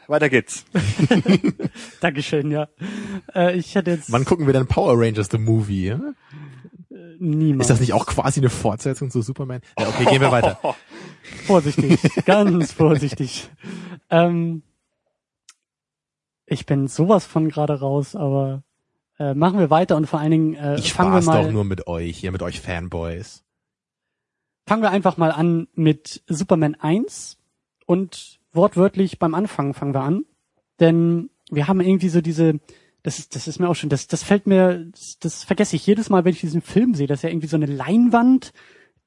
weiter 0.06 0.30
geht's. 0.30 0.64
Dankeschön, 2.00 2.50
ja. 2.50 2.68
Äh, 3.34 3.56
ich 3.56 3.74
hätte 3.74 3.90
jetzt 3.90 4.10
Wann 4.10 4.24
gucken 4.24 4.46
wir 4.46 4.54
denn 4.54 4.66
Power 4.66 4.94
Rangers 4.96 5.28
the 5.30 5.38
Movie? 5.38 5.88
Ja? 5.88 6.00
niemals. 7.20 7.68
Ist 7.68 7.70
das 7.70 7.80
nicht 7.80 7.92
auch 7.92 8.06
quasi 8.06 8.40
eine 8.40 8.50
Fortsetzung 8.50 9.10
zu 9.10 9.22
Superman? 9.22 9.60
Ja, 9.78 9.88
okay, 9.88 10.04
gehen 10.04 10.20
wir 10.20 10.30
weiter. 10.30 10.58
Vorsichtig, 11.46 12.00
ganz 12.24 12.72
vorsichtig. 12.72 13.50
Ähm, 14.08 14.62
ich 16.46 16.64
bin 16.64 16.88
sowas 16.88 17.26
von 17.26 17.48
gerade 17.48 17.80
raus, 17.80 18.16
aber 18.16 18.62
äh, 19.18 19.34
machen 19.34 19.58
wir 19.58 19.70
weiter 19.70 19.96
und 19.96 20.06
vor 20.06 20.20
allen 20.20 20.30
Dingen 20.30 20.54
äh, 20.54 20.78
Ich 20.78 20.92
fangen 20.92 21.12
wir 21.12 21.22
mal, 21.22 21.44
doch 21.44 21.52
nur 21.52 21.64
mit 21.64 21.86
euch, 21.86 22.18
hier 22.18 22.32
mit 22.32 22.42
euch 22.42 22.60
Fanboys. 22.60 23.44
fangen 24.66 24.82
wir 24.82 24.90
einfach 24.90 25.16
mal 25.16 25.32
an 25.32 25.68
mit 25.74 26.22
Superman 26.26 26.74
1 26.74 27.38
und 27.86 28.40
wortwörtlich 28.52 29.18
beim 29.18 29.34
Anfang 29.34 29.74
fangen 29.74 29.94
wir 29.94 30.02
an, 30.02 30.24
denn 30.80 31.30
wir 31.50 31.68
haben 31.68 31.80
irgendwie 31.80 32.08
so 32.08 32.20
diese 32.20 32.60
das 33.02 33.18
ist, 33.18 33.34
das 33.34 33.48
ist 33.48 33.58
mir 33.58 33.68
auch 33.68 33.74
schon, 33.74 33.88
das, 33.88 34.06
das 34.06 34.22
fällt 34.22 34.46
mir, 34.46 34.84
das, 34.92 35.18
das 35.18 35.44
vergesse 35.44 35.76
ich 35.76 35.86
jedes 35.86 36.10
Mal, 36.10 36.24
wenn 36.24 36.32
ich 36.32 36.40
diesen 36.40 36.62
Film 36.62 36.94
sehe, 36.94 37.06
dass 37.06 37.22
ja 37.22 37.30
irgendwie 37.30 37.46
so 37.46 37.56
eine 37.56 37.66
Leinwand 37.66 38.52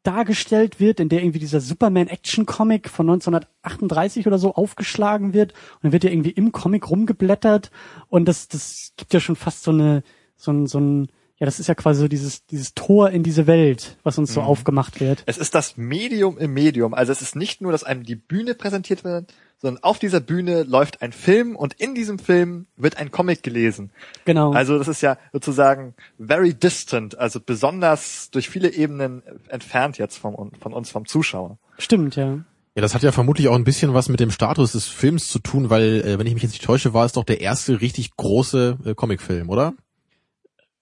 dargestellt 0.04 0.80
wird, 0.80 1.00
in 1.00 1.10
der 1.10 1.22
irgendwie 1.22 1.40
dieser 1.40 1.62
Superman-Action-Comic 1.62 2.90
von 2.90 3.10
1938 3.10 4.28
oder 4.28 4.38
so 4.38 4.56
aufgeschlagen 4.56 5.34
wird. 5.34 5.54
Und 5.54 5.84
dann 5.84 5.92
wird 5.92 6.04
ja 6.04 6.10
irgendwie 6.10 6.32
im 6.32 6.52
Comic 6.52 6.90
rumgeblättert. 6.90 7.72
Und 8.08 8.28
das, 8.28 8.48
das 8.48 8.94
gibt 8.98 9.14
ja 9.14 9.20
schon 9.20 9.36
fast 9.36 9.64
so 9.64 9.72
eine, 9.72 10.04
so 10.36 10.52
ein, 10.52 10.68
so 10.68 10.80
ein, 10.80 11.10
ja, 11.38 11.46
das 11.46 11.60
ist 11.60 11.68
ja 11.68 11.76
quasi 11.76 12.02
so 12.02 12.08
dieses, 12.08 12.46
dieses 12.46 12.74
Tor 12.74 13.10
in 13.10 13.24
diese 13.24 13.48
Welt, 13.48 13.98
was 14.04 14.18
uns 14.18 14.34
so 14.34 14.42
aufgemacht 14.42 15.00
wird. 15.00 15.24
Es 15.26 15.38
ist 15.38 15.56
das 15.56 15.78
Medium 15.78 16.38
im 16.38 16.54
Medium. 16.54 16.94
Also 16.94 17.12
es 17.12 17.22
ist 17.22 17.36
nicht 17.36 17.62
nur, 17.62 17.72
dass 17.72 17.84
einem 17.84 18.04
die 18.04 18.16
Bühne 18.16 18.54
präsentiert 18.54 19.04
wird, 19.04 19.34
sondern 19.62 19.84
auf 19.84 20.00
dieser 20.00 20.20
Bühne 20.20 20.64
läuft 20.64 21.02
ein 21.02 21.12
Film 21.12 21.56
und 21.56 21.74
in 21.74 21.94
diesem 21.94 22.18
Film 22.18 22.66
wird 22.76 22.98
ein 22.98 23.12
Comic 23.12 23.44
gelesen. 23.44 23.92
Genau. 24.26 24.54
Also 24.54 24.78
das 24.78 24.88
ist 24.88 25.02
ja 25.02 25.18
sozusagen 25.32 25.94
very 26.20 26.54
distant, 26.54 27.18
also 27.18 27.40
besonders 27.40 28.32
durch 28.32 28.50
viele 28.50 28.74
Ebenen 28.74 29.22
entfernt 29.50 30.00
jetzt 30.00 30.18
vom, 30.18 30.52
von 30.60 30.74
uns, 30.74 30.90
vom 30.90 31.06
Zuschauer. 31.06 31.60
Stimmt, 31.78 32.16
ja. 32.16 32.40
Ja, 32.74 32.82
das 32.82 32.96
hat 32.96 33.04
ja 33.04 33.12
vermutlich 33.12 33.50
auch 33.50 33.56
ein 33.56 33.66
bisschen 33.66 33.94
was 33.94 34.10
mit 34.10 34.20
dem 34.20 34.32
Status 34.32 34.72
des 34.72 34.88
Films 34.88 35.28
zu 35.28 35.40
tun, 35.40 35.70
weil, 35.70 36.02
äh, 36.06 36.18
wenn 36.18 36.26
ich 36.26 36.34
mich 36.34 36.44
jetzt 36.44 36.54
nicht 36.54 36.64
täusche, 36.64 36.94
war 36.94 37.06
es 37.06 37.12
doch 37.12 37.26
der 37.26 37.42
erste 37.42 37.82
richtig 37.82 38.16
große 38.16 38.78
äh, 38.86 38.96
Comicfilm, 38.96 39.50
oder? 39.50 39.74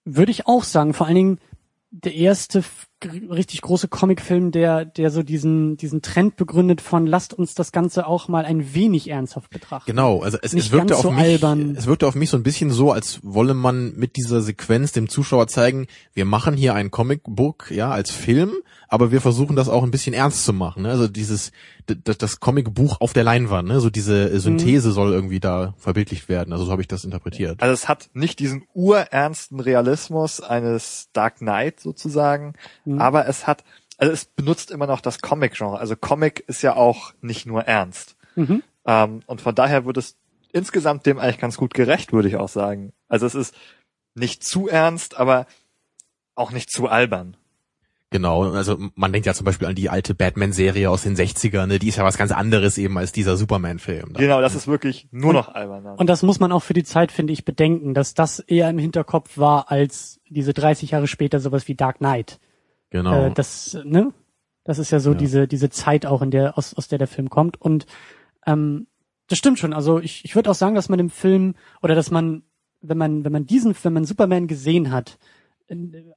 Würde 0.04 0.30
ich 0.30 0.46
auch 0.46 0.62
sagen. 0.62 0.94
Vor 0.94 1.06
allen 1.06 1.16
Dingen 1.16 1.38
der 1.90 2.14
erste 2.14 2.62
richtig 3.04 3.62
große 3.62 3.88
Comicfilm, 3.88 4.50
der, 4.50 4.84
der 4.84 5.10
so 5.10 5.22
diesen, 5.22 5.76
diesen 5.76 6.02
Trend 6.02 6.36
begründet 6.36 6.80
von 6.80 7.06
lasst 7.06 7.32
uns 7.34 7.54
das 7.54 7.72
Ganze 7.72 8.06
auch 8.06 8.28
mal 8.28 8.44
ein 8.44 8.74
wenig 8.74 9.08
ernsthaft 9.08 9.50
betrachten. 9.50 9.90
Genau, 9.90 10.20
also 10.22 10.38
es, 10.42 10.52
Nicht 10.52 10.66
es 10.66 10.72
wirkte 10.72 10.96
auf 10.96 11.02
so 11.02 11.10
mich, 11.10 11.20
albern. 11.20 11.74
es 11.76 11.86
wirkte 11.86 12.06
auf 12.06 12.14
mich 12.14 12.30
so 12.30 12.36
ein 12.36 12.42
bisschen 12.42 12.70
so, 12.70 12.92
als 12.92 13.20
wolle 13.22 13.54
man 13.54 13.94
mit 13.96 14.16
dieser 14.16 14.42
Sequenz 14.42 14.92
dem 14.92 15.08
Zuschauer 15.08 15.46
zeigen, 15.48 15.86
wir 16.12 16.24
machen 16.24 16.54
hier 16.56 16.74
ein 16.74 16.90
Comicbook, 16.90 17.70
ja, 17.70 17.90
als 17.90 18.10
Film, 18.10 18.52
aber 18.88 19.12
wir 19.12 19.20
versuchen 19.20 19.56
das 19.56 19.68
auch 19.68 19.82
ein 19.82 19.90
bisschen 19.90 20.14
ernst 20.14 20.44
zu 20.44 20.52
machen, 20.52 20.82
ne? 20.82 20.90
Also 20.90 21.06
dieses, 21.08 21.52
d- 21.88 21.94
d- 21.94 22.14
das 22.18 22.40
Comicbuch 22.40 23.00
auf 23.00 23.12
der 23.12 23.24
Leinwand, 23.24 23.68
ne? 23.68 23.80
So 23.80 23.88
diese 23.88 24.38
Synthese 24.40 24.88
Mhm. 24.88 24.92
soll 24.92 25.12
irgendwie 25.12 25.40
da 25.40 25.74
verbildlicht 25.78 26.28
werden, 26.28 26.52
also 26.52 26.64
so 26.64 26.72
habe 26.72 26.82
ich 26.82 26.88
das 26.88 27.04
interpretiert. 27.04 27.62
Also 27.62 27.72
es 27.72 27.88
hat 27.88 28.10
nicht 28.14 28.38
diesen 28.40 28.64
urernsten 28.74 29.60
Realismus 29.60 30.40
eines 30.40 31.08
Dark 31.12 31.36
Knight 31.38 31.80
sozusagen, 31.80 32.54
Mhm. 32.94 33.00
aber 33.00 33.26
es 33.26 33.46
hat, 33.46 33.64
also 33.98 34.12
es 34.12 34.24
benutzt 34.24 34.70
immer 34.70 34.86
noch 34.86 35.00
das 35.00 35.20
Comic-Genre. 35.20 35.78
Also 35.78 35.96
Comic 35.96 36.44
ist 36.46 36.62
ja 36.62 36.74
auch 36.76 37.12
nicht 37.20 37.46
nur 37.46 37.62
ernst. 37.62 38.16
Mhm. 38.36 38.62
Ähm, 38.86 39.22
und 39.26 39.40
von 39.40 39.54
daher 39.54 39.84
wird 39.84 39.96
es 39.96 40.16
insgesamt 40.52 41.06
dem 41.06 41.18
eigentlich 41.18 41.38
ganz 41.38 41.56
gut 41.56 41.74
gerecht, 41.74 42.12
würde 42.12 42.28
ich 42.28 42.36
auch 42.36 42.48
sagen. 42.48 42.92
Also 43.08 43.26
es 43.26 43.34
ist 43.34 43.54
nicht 44.14 44.44
zu 44.44 44.68
ernst, 44.68 45.16
aber 45.16 45.46
auch 46.34 46.50
nicht 46.50 46.70
zu 46.70 46.88
albern. 46.88 47.36
Genau, 48.12 48.50
also 48.50 48.76
man 48.96 49.12
denkt 49.12 49.26
ja 49.26 49.34
zum 49.34 49.44
Beispiel 49.44 49.68
an 49.68 49.76
die 49.76 49.88
alte 49.88 50.16
Batman-Serie 50.16 50.90
aus 50.90 51.04
den 51.04 51.14
60ern, 51.14 51.66
ne? 51.66 51.78
die 51.78 51.86
ist 51.86 51.96
ja 51.96 52.02
was 52.02 52.18
ganz 52.18 52.32
anderes 52.32 52.76
eben 52.76 52.98
als 52.98 53.12
dieser 53.12 53.36
Superman-Film. 53.36 54.14
Genau, 54.14 54.40
das 54.40 54.56
ist 54.56 54.66
wirklich 54.66 55.06
nur 55.12 55.32
noch 55.32 55.48
albern. 55.48 55.86
Und 55.96 56.08
das 56.08 56.24
muss 56.24 56.40
man 56.40 56.50
auch 56.50 56.64
für 56.64 56.74
die 56.74 56.82
Zeit, 56.82 57.12
finde 57.12 57.32
ich, 57.32 57.44
bedenken, 57.44 57.94
dass 57.94 58.14
das 58.14 58.40
eher 58.40 58.68
im 58.68 58.78
Hinterkopf 58.78 59.38
war 59.38 59.70
als 59.70 60.18
diese 60.28 60.52
30 60.52 60.90
Jahre 60.90 61.06
später 61.06 61.38
sowas 61.38 61.68
wie 61.68 61.76
Dark 61.76 61.98
Knight. 61.98 62.40
Genau. 62.90 63.26
Äh, 63.26 63.32
das, 63.32 63.78
ne? 63.84 64.12
Das 64.64 64.78
ist 64.78 64.90
ja 64.90 65.00
so 65.00 65.12
Ja. 65.12 65.16
diese, 65.16 65.48
diese 65.48 65.70
Zeit 65.70 66.06
auch, 66.06 66.22
in 66.22 66.30
der, 66.30 66.58
aus, 66.58 66.74
aus 66.74 66.88
der 66.88 66.98
der 66.98 67.08
Film 67.08 67.30
kommt. 67.30 67.60
Und 67.60 67.86
ähm, 68.46 68.86
das 69.28 69.38
stimmt 69.38 69.58
schon. 69.58 69.72
Also 69.72 69.98
ich, 70.00 70.24
ich 70.24 70.34
würde 70.34 70.50
auch 70.50 70.54
sagen, 70.54 70.74
dass 70.74 70.88
man 70.88 70.98
im 70.98 71.10
Film 71.10 71.54
oder 71.82 71.94
dass 71.94 72.10
man, 72.10 72.42
wenn 72.80 72.98
man, 72.98 73.24
wenn 73.24 73.32
man 73.32 73.46
diesen, 73.46 73.74
wenn 73.82 73.92
man 73.92 74.04
Superman 74.04 74.46
gesehen 74.48 74.90
hat, 74.90 75.18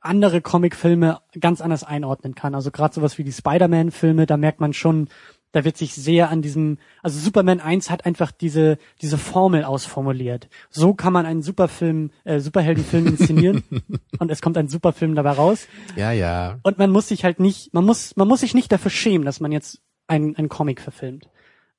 andere 0.01 0.41
Comicfilme 0.41 1.19
ganz 1.39 1.61
anders 1.61 1.83
einordnen 1.83 2.33
kann. 2.33 2.55
Also 2.55 2.71
gerade 2.71 2.95
sowas 2.95 3.19
wie 3.19 3.23
die 3.23 3.31
Spider-Man-Filme, 3.31 4.25
da 4.25 4.35
merkt 4.35 4.59
man 4.59 4.73
schon, 4.73 5.09
da 5.53 5.63
wird 5.63 5.77
sich 5.77 5.93
sehr 5.93 6.29
an 6.29 6.41
diesem, 6.41 6.79
also 7.01 7.17
Superman 7.19 7.61
1 7.61 7.89
hat 7.89 8.05
einfach 8.05 8.31
diese, 8.31 8.77
diese 9.01 9.17
Formel 9.17 9.63
ausformuliert. 9.63 10.49
So 10.69 10.93
kann 10.93 11.13
man 11.13 11.25
einen 11.25 11.43
Superfilm, 11.43 12.11
äh, 12.25 12.39
Superheldenfilm 12.39 13.07
inszenieren 13.07 13.63
und 14.19 14.31
es 14.31 14.41
kommt 14.41 14.57
ein 14.57 14.67
Superfilm 14.67 15.15
dabei 15.15 15.31
raus. 15.31 15.67
ja, 15.95 16.11
ja. 16.11 16.59
Und 16.63 16.79
man 16.79 16.89
muss 16.89 17.07
sich 17.07 17.23
halt 17.23 17.39
nicht, 17.39 17.73
man 17.73 17.85
muss, 17.85 18.15
man 18.17 18.27
muss 18.27 18.41
sich 18.41 18.53
nicht 18.53 18.71
dafür 18.71 18.91
schämen, 18.91 19.25
dass 19.25 19.39
man 19.39 19.51
jetzt 19.51 19.79
einen, 20.07 20.35
einen 20.35 20.49
Comic 20.49 20.81
verfilmt. 20.81 21.29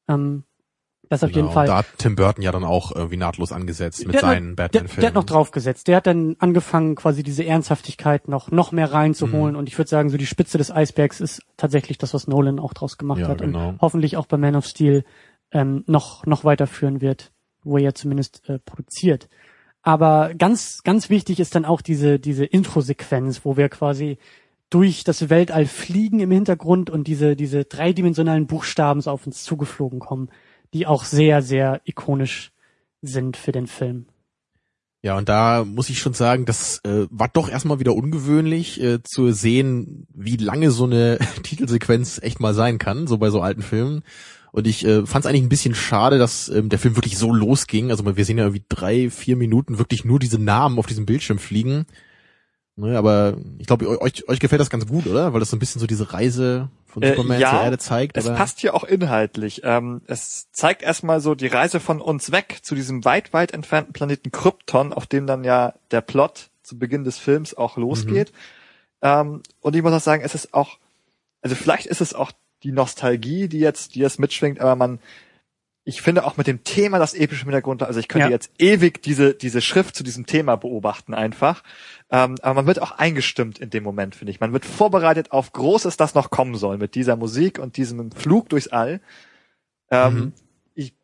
Ähm, 0.09 0.45
das 1.09 1.23
auf 1.23 1.31
jeden 1.31 1.43
Genau. 1.43 1.53
Fall. 1.53 1.67
Da 1.67 1.77
hat 1.79 1.87
Tim 1.99 2.17
Burton 2.17 2.43
ja 2.43 2.53
dann 2.53 2.65
auch 2.65 2.95
irgendwie 2.95 3.17
nahtlos 3.17 3.53
angesetzt 3.53 4.05
mit 4.07 4.15
Der 4.15 4.21
seinen 4.23 4.57
Batman-Filmen. 4.57 5.01
der 5.01 5.07
hat 5.09 5.15
noch 5.15 5.25
draufgesetzt. 5.25 5.87
Der 5.89 5.97
hat 5.97 6.07
dann 6.07 6.37
angefangen, 6.39 6.95
quasi 6.95 7.23
diese 7.23 7.45
Ernsthaftigkeit 7.45 8.29
noch, 8.29 8.51
noch 8.51 8.73
mehr 8.73 8.89
Mhm. 8.89 8.93
reinzuholen. 8.93 9.57
Und 9.57 9.69
ich 9.69 9.77
würde 9.79 9.89
sagen, 9.89 10.11
so 10.11 10.17
die 10.17 10.27
Spitze 10.27 10.59
des 10.59 10.71
Eisbergs 10.71 11.21
ist 11.21 11.43
tatsächlich 11.57 11.99
das, 11.99 12.15
was 12.15 12.27
Nolan 12.27 12.59
auch 12.59 12.73
draus 12.75 12.99
gemacht 12.99 13.21
Ja, 13.21 13.29
hat. 13.29 13.39
genau. 13.39 13.71
Und 13.71 13.81
hoffentlich 13.81 14.17
auch 14.17 14.27
bei 14.27 14.37
Man 14.37 14.57
of 14.57 14.67
Steel 14.67 15.05
ähm, 15.53 15.85
noch, 15.87 16.27
noch 16.27 16.45
weiterführen 16.45 17.01
wird, 17.01 17.31
wo 17.63 17.77
er 17.77 17.85
ja 17.85 17.95
zumindest 17.95 18.43
äh, 18.49 18.59
produziert. 18.59 19.29
Aber 19.83 20.33
ganz, 20.37 20.83
ganz 20.83 21.11
wichtig 21.11 21.39
ist 21.41 21.55
dann 21.55 21.65
auch 21.67 21.83
diese, 21.83 22.19
diese 22.19 22.45
Intro-Sequenz, 22.47 23.45
wo 23.45 23.57
wir 23.57 23.69
quasi 23.69 24.19
durch 24.71 25.05
das 25.05 25.29
Weltall 25.29 25.67
fliegen 25.67 26.19
im 26.21 26.31
Hintergrund 26.31 26.91
und 26.91 27.07
diese, 27.07 27.37
diese 27.37 27.65
dreidimensionalen 27.65 28.47
Buchstaben 28.47 29.01
so 29.03 29.11
auf 29.11 29.27
uns 29.27 29.45
zugeflogen 29.45 30.01
kommen, 30.01 30.31
die 30.75 30.87
auch 30.87 31.05
sehr, 31.05 31.41
sehr 31.41 31.81
ikonisch 31.85 32.53
sind 33.01 33.37
für 33.37 33.53
den 33.53 33.67
Film. 33.67 34.07
Ja, 35.03 35.17
und 35.17 35.29
da 35.29 35.65
muss 35.65 35.91
ich 35.91 35.99
schon 35.99 36.15
sagen, 36.15 36.47
das 36.47 36.81
äh, 36.85 37.07
war 37.11 37.29
doch 37.29 37.51
erstmal 37.51 37.79
wieder 37.79 37.95
ungewöhnlich 37.95 38.83
äh, 38.83 39.03
zu 39.03 39.33
sehen, 39.33 40.07
wie 40.15 40.37
lange 40.37 40.71
so 40.71 40.85
eine 40.85 41.19
Titelsequenz 41.43 42.21
echt 42.23 42.41
mal 42.41 42.55
sein 42.55 42.79
kann, 42.79 43.07
so 43.07 43.19
bei 43.19 43.31
so 43.31 43.41
alten 43.41 43.63
Filmen. 43.63 44.03
Und 44.51 44.67
ich 44.67 44.85
äh, 44.85 45.05
fand 45.05 45.25
es 45.25 45.29
eigentlich 45.29 45.43
ein 45.43 45.51
bisschen 45.51 45.75
schade, 45.75 46.19
dass 46.19 46.49
ähm, 46.49 46.71
der 46.71 46.79
Film 46.79 46.97
wirklich 46.97 47.19
so 47.19 47.35
losging. 47.35 47.91
Also 47.91 48.17
wir 48.17 48.25
sehen 48.25 48.39
ja 48.39 48.45
irgendwie 48.45 48.65
drei, 48.69 49.11
vier 49.11 49.37
Minuten 49.37 49.79
wirklich 49.79 50.05
nur 50.05 50.19
diese 50.19 50.39
Namen 50.39 50.79
auf 50.79 50.87
diesem 50.87 51.07
Bildschirm 51.07 51.39
fliegen. 51.39 51.87
Ne, 52.77 52.99
aber 52.99 53.37
ich 53.59 53.67
glaube, 53.67 54.01
euch, 54.01 54.29
euch 54.29 54.41
gefällt 54.41 54.61
das 54.61 54.71
ganz 54.71 54.87
gut, 54.87 55.07
oder? 55.07 55.33
Weil 55.33 55.41
das 55.41 55.51
so 55.51 55.57
ein 55.57 55.61
bisschen 55.61 55.81
so 55.81 55.87
diese 55.87 56.13
Reise 56.13 56.71
von 56.87 57.05
Äh, 57.05 57.11
Superman 57.11 57.41
ja, 57.41 57.51
zur 57.51 57.61
Erde 57.61 57.79
zeigt. 57.79 58.17
Es 58.17 58.25
passt 58.25 58.59
hier 58.61 58.75
auch 58.75 58.83
inhaltlich. 58.83 59.61
Ähm, 59.63 60.01
es 60.07 60.51
zeigt 60.51 60.83
erstmal 60.83 61.21
so 61.21 61.37
die 61.37 61.47
Reise 61.47 61.79
von 61.79 62.01
uns 62.01 62.33
weg 62.33 62.59
zu 62.63 62.75
diesem 62.75 63.05
weit, 63.05 63.33
weit 63.33 63.53
entfernten 63.53 63.93
Planeten 63.93 64.33
Krypton, 64.33 64.93
auf 64.93 65.07
dem 65.07 65.27
dann 65.27 65.45
ja 65.45 65.75
der 65.93 66.01
Plot 66.01 66.51
zu 66.63 66.77
Beginn 66.77 67.05
des 67.05 67.19
Films 67.19 67.57
auch 67.57 67.77
losgeht. 67.77 68.33
Ähm, 69.03 69.43
und 69.61 69.77
ich 69.77 69.83
muss 69.83 69.93
auch 69.93 70.01
sagen, 70.01 70.23
es 70.25 70.35
ist 70.35 70.53
auch, 70.55 70.79
also 71.43 71.55
vielleicht 71.55 71.87
ist 71.87 72.01
es 72.01 72.15
auch 72.15 72.33
die 72.65 72.73
Nostalgie, 72.73 73.49
die 73.49 73.61
jetzt, 73.61 73.95
die 73.95 74.01
jetzt 74.01 74.19
mitschwingt, 74.19 74.61
aber 74.61 74.75
man, 74.75 74.99
ich 75.87 76.01
finde 76.01 76.25
auch 76.25 76.37
mit 76.39 76.47
dem 76.47 76.65
Thema 76.65 76.99
das 76.99 77.13
epische 77.13 77.43
im 77.43 77.49
Hintergrund, 77.49 77.83
also 77.83 78.01
ich 78.01 78.09
könnte 78.09 78.29
Ja. 78.29 78.31
jetzt 78.33 78.51
ewig 78.59 79.03
diese, 79.03 79.35
diese 79.35 79.61
Schrift 79.61 79.95
zu 79.95 80.03
diesem 80.03 80.25
Thema 80.25 80.57
beobachten 80.57 81.13
einfach. 81.13 81.63
Ähm, 82.11 82.37
aber 82.41 82.55
man 82.55 82.67
wird 82.67 82.81
auch 82.81 82.93
eingestimmt 82.93 83.59
in 83.59 83.69
dem 83.71 83.85
Moment, 83.85 84.15
finde 84.15 84.31
ich. 84.31 84.41
Man 84.41 84.53
wird 84.55 84.65
vorbereitet 84.65 85.31
auf 85.33 85.53
Großes, 85.53 85.97
das 85.99 86.15
noch 86.15 86.31
kommen 86.31 86.55
soll, 86.55 86.79
mit 86.79 86.95
dieser 86.95 87.17
Musik 87.17 87.59
und 87.59 87.77
diesem 87.77 88.11
Flug 88.13 88.49
durchs 88.49 88.69
All. 88.69 89.01
Ähm, 89.91 90.15
Mhm. 90.15 90.33
Ich 90.75 90.95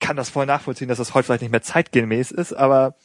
kann 0.00 0.16
das 0.16 0.30
voll 0.30 0.46
nachvollziehen, 0.46 0.88
dass 0.88 0.98
das 0.98 1.12
heute 1.12 1.26
vielleicht 1.26 1.42
nicht 1.42 1.50
mehr 1.52 1.62
zeitgemäß 1.62 2.30
ist, 2.30 2.52
aber 2.54 2.96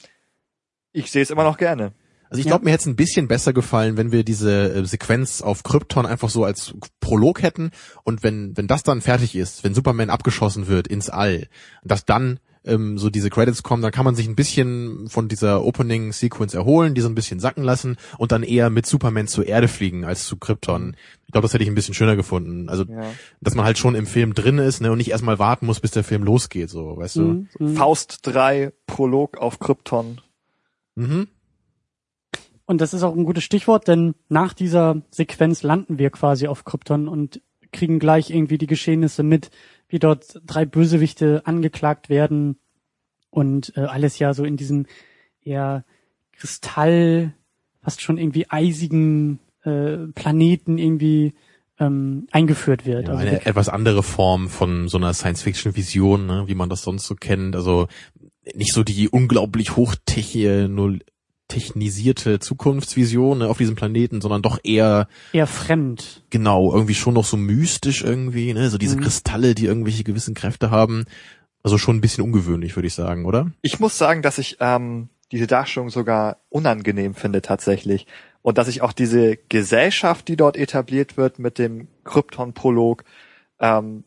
ich 0.94 1.12
sehe 1.12 1.22
es 1.24 1.32
immer 1.32 1.44
noch 1.44 1.58
gerne. 1.58 1.92
Also 2.34 2.40
ich 2.40 2.46
Ja. 2.46 2.52
glaube, 2.52 2.66
mir 2.66 2.72
hätte 2.72 2.82
es 2.82 2.88
ein 2.88 2.96
bisschen 2.96 3.28
besser 3.28 3.54
gefallen, 3.54 3.96
wenn 3.96 4.12
wir 4.12 4.24
diese 4.24 4.74
äh, 4.74 4.86
Sequenz 4.86 5.42
auf 5.42 5.62
Krypton 5.64 6.06
einfach 6.08 6.30
so 6.30 6.44
als 6.44 6.74
Prolog 7.00 7.42
hätten 7.44 7.70
und 8.04 8.24
wenn 8.24 8.58
wenn 8.58 8.68
das 8.68 8.82
dann 8.84 9.02
fertig 9.02 9.36
ist, 9.36 9.64
wenn 9.64 9.74
Superman 9.76 10.10
abgeschossen 10.10 10.68
wird 10.68 10.88
ins 10.88 11.10
All, 11.10 11.48
dass 11.84 12.06
dann 12.06 12.40
ähm, 12.66 12.98
so 12.98 13.10
diese 13.10 13.30
Credits 13.30 13.62
kommen, 13.62 13.82
dann 13.84 13.92
kann 13.92 14.06
man 14.06 14.16
sich 14.16 14.26
ein 14.28 14.36
bisschen 14.38 15.10
von 15.10 15.28
dieser 15.28 15.64
Opening 15.66 16.14
Sequence 16.14 16.54
erholen, 16.54 16.96
die 16.96 17.02
so 17.02 17.10
ein 17.10 17.14
bisschen 17.14 17.40
sacken 17.42 17.64
lassen 17.64 17.98
und 18.18 18.32
dann 18.32 18.42
eher 18.42 18.70
mit 18.70 18.86
Superman 18.86 19.28
zur 19.28 19.46
Erde 19.46 19.68
fliegen 19.68 20.06
als 20.06 20.26
zu 20.26 20.38
Krypton. 20.38 20.96
Ich 21.26 21.32
glaube, 21.34 21.44
das 21.46 21.54
hätte 21.54 21.64
ich 21.66 21.70
ein 21.70 21.76
bisschen 21.76 21.94
schöner 21.94 22.16
gefunden. 22.16 22.70
Also, 22.70 22.86
Ja. 22.86 23.12
dass 23.42 23.54
man 23.56 23.66
halt 23.66 23.78
schon 23.78 23.96
im 23.96 24.06
Film 24.08 24.34
drin 24.34 24.60
ist, 24.60 24.80
ne, 24.82 24.92
und 24.94 24.98
nicht 24.98 25.12
erstmal 25.12 25.40
warten 25.40 25.66
muss, 25.66 25.82
bis 25.82 25.92
der 25.92 26.06
Film 26.06 26.24
losgeht, 26.24 26.70
so, 26.70 26.96
weißt 26.98 27.18
du? 27.18 27.22
Mhm, 27.22 27.50
mhm. 27.60 27.76
Faust 27.76 28.20
3, 28.24 28.72
Prolog 28.88 29.38
auf 29.40 29.60
Krypton. 29.60 30.22
Mhm. 30.96 31.28
Und 32.66 32.80
das 32.80 32.94
ist 32.94 33.04
auch 33.04 33.16
ein 33.16 33.26
gutes 33.26 33.44
Stichwort, 33.44 33.88
denn 33.88 34.16
nach 34.30 34.54
dieser 34.54 35.02
Sequenz 35.12 35.64
landen 35.64 35.98
wir 35.98 36.10
quasi 36.10 36.48
auf 36.48 36.64
Krypton 36.64 37.08
und 37.08 37.42
kriegen 37.72 38.00
gleich 38.00 38.30
irgendwie 38.30 38.58
die 38.58 38.68
Geschehnisse 38.68 39.24
mit, 39.24 39.50
wie 39.90 40.00
dort 40.00 40.42
drei 40.46 40.66
Bösewichte 40.66 41.42
angeklagt 41.46 42.10
werden 42.10 42.58
und 43.30 43.74
äh, 43.76 43.82
alles 43.82 44.20
ja 44.20 44.34
so 44.34 44.46
in 44.46 44.58
diesem 44.58 44.86
eher 45.42 45.84
Kristall, 46.32 47.34
fast 47.82 48.02
schon 48.02 48.18
irgendwie 48.18 48.50
eisigen 48.50 49.40
äh, 49.64 49.98
Planeten 50.14 50.78
irgendwie 50.78 51.34
ähm, 51.80 52.28
eingeführt 52.32 52.86
wird. 52.86 53.08
Ja, 53.08 53.16
also 53.16 53.28
eine 53.28 53.46
etwas 53.46 53.70
andere 53.70 54.04
Form 54.04 54.48
von 54.50 54.88
so 54.88 54.98
einer 54.98 55.14
Science-Fiction-Vision, 55.14 56.26
ne, 56.26 56.44
wie 56.48 56.56
man 56.56 56.70
das 56.70 56.84
sonst 56.84 57.06
so 57.08 57.16
kennt. 57.16 57.56
Also 57.56 57.88
nicht 58.56 58.74
so 58.74 58.84
die 58.84 59.10
unglaublich 59.10 59.76
hochtechnisierte 61.54 62.40
Zukunftsvision 62.40 63.40
ne, 63.40 63.48
auf 63.48 63.58
diesem 63.58 63.76
Planeten, 63.76 64.22
sondern 64.22 64.42
doch 64.42 64.60
eher 64.64 65.08
eher 65.32 65.48
fremd. 65.48 66.24
genau 66.30 66.74
irgendwie 66.74 66.96
schon 66.96 67.14
noch 67.14 67.26
so 67.26 67.38
mystisch 67.38 68.04
irgendwie, 68.04 68.54
ne, 68.54 68.70
so 68.70 68.78
diese 68.78 68.98
Mhm. 68.98 69.02
Kristalle, 69.02 69.56
die 69.56 69.66
irgendwelche 69.66 70.04
gewissen 70.04 70.34
Kräfte 70.34 70.72
haben. 70.72 71.06
Also 71.64 71.78
schon 71.78 71.98
ein 71.98 72.02
bisschen 72.02 72.24
ungewöhnlich, 72.24 72.76
würde 72.76 72.88
ich 72.88 72.94
sagen, 72.94 73.26
oder? 73.26 73.52
Ich 73.62 73.80
muss 73.80 73.98
sagen, 73.98 74.22
dass 74.22 74.38
ich 74.38 74.58
ähm, 74.60 75.10
diese 75.32 75.48
Darstellung 75.48 75.90
sogar 75.90 76.38
unangenehm 76.50 77.14
finde 77.16 77.42
tatsächlich. 77.42 78.06
Und 78.42 78.58
dass 78.58 78.68
ich 78.68 78.82
auch 78.82 78.92
diese 78.92 79.38
Gesellschaft, 79.48 80.28
die 80.28 80.36
dort 80.36 80.58
etabliert 80.58 81.16
wird 81.16 81.40
mit 81.40 81.58
dem 81.58 81.88
Krypton-Prolog, 82.04 83.06
ähm, 83.60 84.04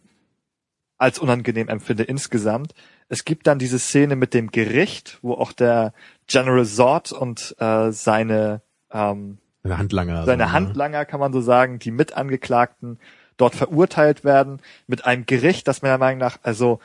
als 0.99 1.19
unangenehm 1.19 1.69
empfinde 1.69 2.03
insgesamt. 2.03 2.75
Es 3.09 3.25
gibt 3.25 3.47
dann 3.47 3.59
diese 3.59 3.79
Szene 3.79 4.17
mit 4.17 4.35
dem 4.35 4.51
Gericht, 4.51 5.19
wo 5.23 5.35
auch 5.35 5.53
der 5.53 5.93
General 6.27 6.65
Zod 6.65 7.13
und 7.13 7.55
äh, 7.59 7.93
seine 7.93 8.63
ähm, 8.91 9.39
Eine 9.63 9.79
Handlanger. 9.79 10.25
seine 10.25 10.45
so, 10.45 10.49
ne? 10.49 10.53
Handlanger, 10.53 11.05
kann 11.05 11.21
man 11.21 11.33
so 11.33 11.41
sagen, 11.41 11.79
die 11.79 11.91
Mitangeklagten 11.93 12.99
dort 13.37 13.55
verurteilt 13.55 14.25
werden 14.25 14.61
mit 14.87 15.05
einem 15.05 15.27
Gericht, 15.27 15.69
das 15.69 15.83
meiner 15.83 15.99
Meinung 15.99 16.19
nach 16.19 16.39
also 16.43 16.81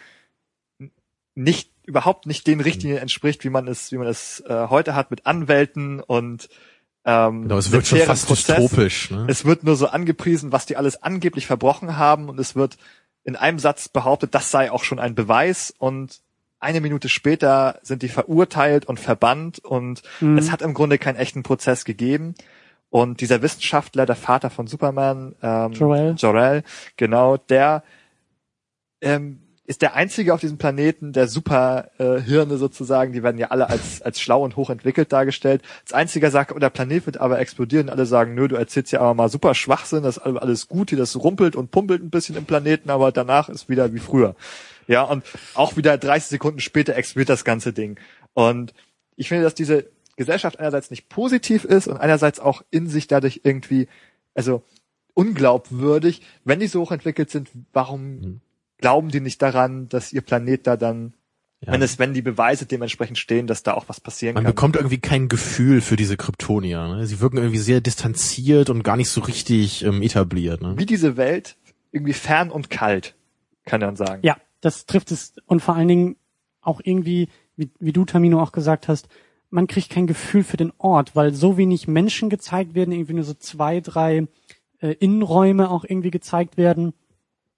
nicht 1.33 1.71
überhaupt 1.85 2.25
nicht 2.27 2.45
den 2.45 2.59
Richtlinien 2.61 2.99
entspricht, 2.99 3.43
wie 3.43 3.49
man 3.49 3.67
es 3.67 3.91
wie 3.91 3.97
man 3.97 4.07
es 4.07 4.41
äh, 4.47 4.67
heute 4.69 4.95
hat 4.95 5.11
mit 5.11 5.25
Anwälten 5.25 6.01
und 6.01 6.49
ähm, 7.05 7.43
Genau, 7.43 7.57
es 7.57 7.71
wirkt 7.71 7.87
schon 7.87 7.99
fast 7.99 8.27
Prozess. 8.27 8.57
dystopisch. 8.57 9.11
Ne? 9.11 9.25
Es 9.27 9.45
wird 9.45 9.63
nur 9.63 9.75
so 9.75 9.87
angepriesen, 9.87 10.51
was 10.51 10.65
die 10.65 10.77
alles 10.77 11.01
angeblich 11.01 11.47
verbrochen 11.47 11.97
haben 11.97 12.29
und 12.29 12.39
es 12.39 12.55
wird 12.55 12.77
in 13.23 13.35
einem 13.35 13.59
Satz 13.59 13.89
behauptet, 13.89 14.33
das 14.35 14.51
sei 14.51 14.71
auch 14.71 14.83
schon 14.83 14.99
ein 14.99 15.15
Beweis 15.15 15.73
und 15.77 16.21
eine 16.59 16.81
Minute 16.81 17.09
später 17.09 17.79
sind 17.81 18.03
die 18.03 18.09
verurteilt 18.09 18.85
und 18.85 18.99
verbannt 18.99 19.59
und 19.59 20.03
Mhm. 20.19 20.37
es 20.37 20.51
hat 20.51 20.61
im 20.61 20.73
Grunde 20.73 20.97
keinen 20.97 21.15
echten 21.15 21.43
Prozess 21.43 21.85
gegeben. 21.85 22.35
Und 22.91 23.21
dieser 23.21 23.41
Wissenschaftler, 23.41 24.05
der 24.05 24.17
Vater 24.17 24.49
von 24.49 24.67
Superman, 24.67 25.33
ähm, 25.41 25.71
Jor-El. 25.71 26.15
Jor-El, 26.15 26.63
genau, 26.97 27.37
der 27.37 27.83
ähm, 29.01 29.39
ist 29.71 29.81
der 29.81 29.95
einzige 29.95 30.33
auf 30.33 30.41
diesem 30.41 30.57
Planeten 30.57 31.13
der 31.13 31.29
Superhirne 31.29 32.53
äh, 32.53 32.57
sozusagen, 32.57 33.13
die 33.13 33.23
werden 33.23 33.37
ja 33.37 33.51
alle 33.51 33.69
als, 33.69 34.01
als 34.01 34.19
schlau 34.19 34.43
und 34.43 34.57
hochentwickelt 34.57 35.13
dargestellt. 35.13 35.61
Als 35.83 35.93
einziger 35.93 36.29
sagt, 36.29 36.51
oh, 36.51 36.59
der 36.59 36.69
Planet 36.69 37.05
wird 37.05 37.21
aber 37.21 37.39
explodieren. 37.39 37.87
Alle 37.87 38.05
sagen, 38.05 38.35
nö, 38.35 38.49
du 38.49 38.57
erzählst 38.57 38.91
ja 38.91 38.99
aber 38.99 39.13
mal 39.13 39.29
super 39.29 39.55
Schwachsinn, 39.55 40.03
das 40.03 40.17
ist 40.17 40.23
alles 40.23 40.67
gut, 40.67 40.89
hier 40.89 40.97
das 40.97 41.15
rumpelt 41.15 41.55
und 41.55 41.71
pumpelt 41.71 42.03
ein 42.03 42.09
bisschen 42.09 42.35
im 42.35 42.43
Planeten, 42.43 42.89
aber 42.89 43.13
danach 43.13 43.47
ist 43.47 43.69
wieder 43.69 43.93
wie 43.93 43.99
früher. 43.99 44.35
Ja, 44.87 45.03
und 45.03 45.23
auch 45.53 45.77
wieder 45.77 45.97
30 45.97 46.27
Sekunden 46.31 46.59
später 46.59 46.97
explodiert 46.97 47.29
das 47.29 47.45
ganze 47.45 47.71
Ding. 47.71 47.97
Und 48.33 48.73
ich 49.15 49.29
finde, 49.29 49.45
dass 49.45 49.55
diese 49.55 49.85
Gesellschaft 50.17 50.59
einerseits 50.59 50.91
nicht 50.91 51.07
positiv 51.07 51.63
ist 51.63 51.87
und 51.87 51.95
einerseits 51.95 52.41
auch 52.41 52.61
in 52.71 52.87
sich 52.87 53.07
dadurch 53.07 53.39
irgendwie 53.45 53.87
also 54.35 54.63
unglaubwürdig, 55.13 56.23
wenn 56.43 56.59
die 56.59 56.67
so 56.67 56.81
hochentwickelt 56.81 57.29
sind, 57.29 57.47
warum 57.71 58.19
Mhm. 58.19 58.41
Glauben 58.81 59.09
die 59.09 59.21
nicht 59.21 59.41
daran, 59.41 59.87
dass 59.89 60.11
ihr 60.11 60.21
Planet 60.21 60.67
da 60.67 60.75
dann, 60.77 61.13
Ja. 61.61 61.73
wenn 61.73 61.81
es, 61.81 61.99
wenn 61.99 62.13
die 62.13 62.21
Beweise 62.21 62.65
dementsprechend 62.65 63.17
stehen, 63.17 63.47
dass 63.47 63.63
da 63.63 63.73
auch 63.75 63.87
was 63.87 64.01
passieren 64.01 64.33
Man 64.33 64.43
kann? 64.43 64.53
bekommt 64.53 64.75
irgendwie 64.75 64.97
kein 64.99 65.29
Gefühl 65.29 65.81
für 65.81 65.95
diese 65.95 66.17
Kryptonier. 66.17 66.87
Ne? 66.87 67.05
Sie 67.07 67.19
wirken 67.21 67.37
irgendwie 67.37 67.59
sehr 67.59 67.81
distanziert 67.81 68.69
und 68.69 68.83
gar 68.83 68.97
nicht 68.97 69.09
so 69.09 69.21
richtig 69.21 69.83
ähm, 69.85 70.01
etabliert. 70.01 70.61
Ne? 70.61 70.73
Wie 70.77 70.85
diese 70.87 71.17
Welt 71.17 71.55
irgendwie 71.91 72.13
fern 72.13 72.49
und 72.49 72.69
kalt, 72.69 73.15
kann 73.65 73.81
man 73.81 73.95
sagen. 73.95 74.21
Ja, 74.25 74.37
das 74.61 74.85
trifft 74.87 75.11
es 75.11 75.33
und 75.45 75.61
vor 75.61 75.75
allen 75.75 75.87
Dingen 75.87 76.15
auch 76.61 76.81
irgendwie, 76.83 77.29
wie, 77.55 77.69
wie 77.79 77.93
du 77.93 78.05
Tamino 78.05 78.41
auch 78.41 78.51
gesagt 78.51 78.87
hast, 78.87 79.07
man 79.49 79.67
kriegt 79.67 79.89
kein 79.89 80.07
Gefühl 80.07 80.43
für 80.43 80.57
den 80.57 80.71
Ort, 80.77 81.15
weil 81.15 81.33
so 81.33 81.57
wenig 81.57 81.87
Menschen 81.87 82.29
gezeigt 82.29 82.73
werden, 82.73 82.91
irgendwie 82.93 83.13
nur 83.13 83.23
so 83.25 83.33
zwei, 83.33 83.81
drei 83.81 84.27
äh, 84.79 84.93
Innenräume 84.99 85.69
auch 85.69 85.83
irgendwie 85.83 86.11
gezeigt 86.11 86.55
werden. 86.57 86.93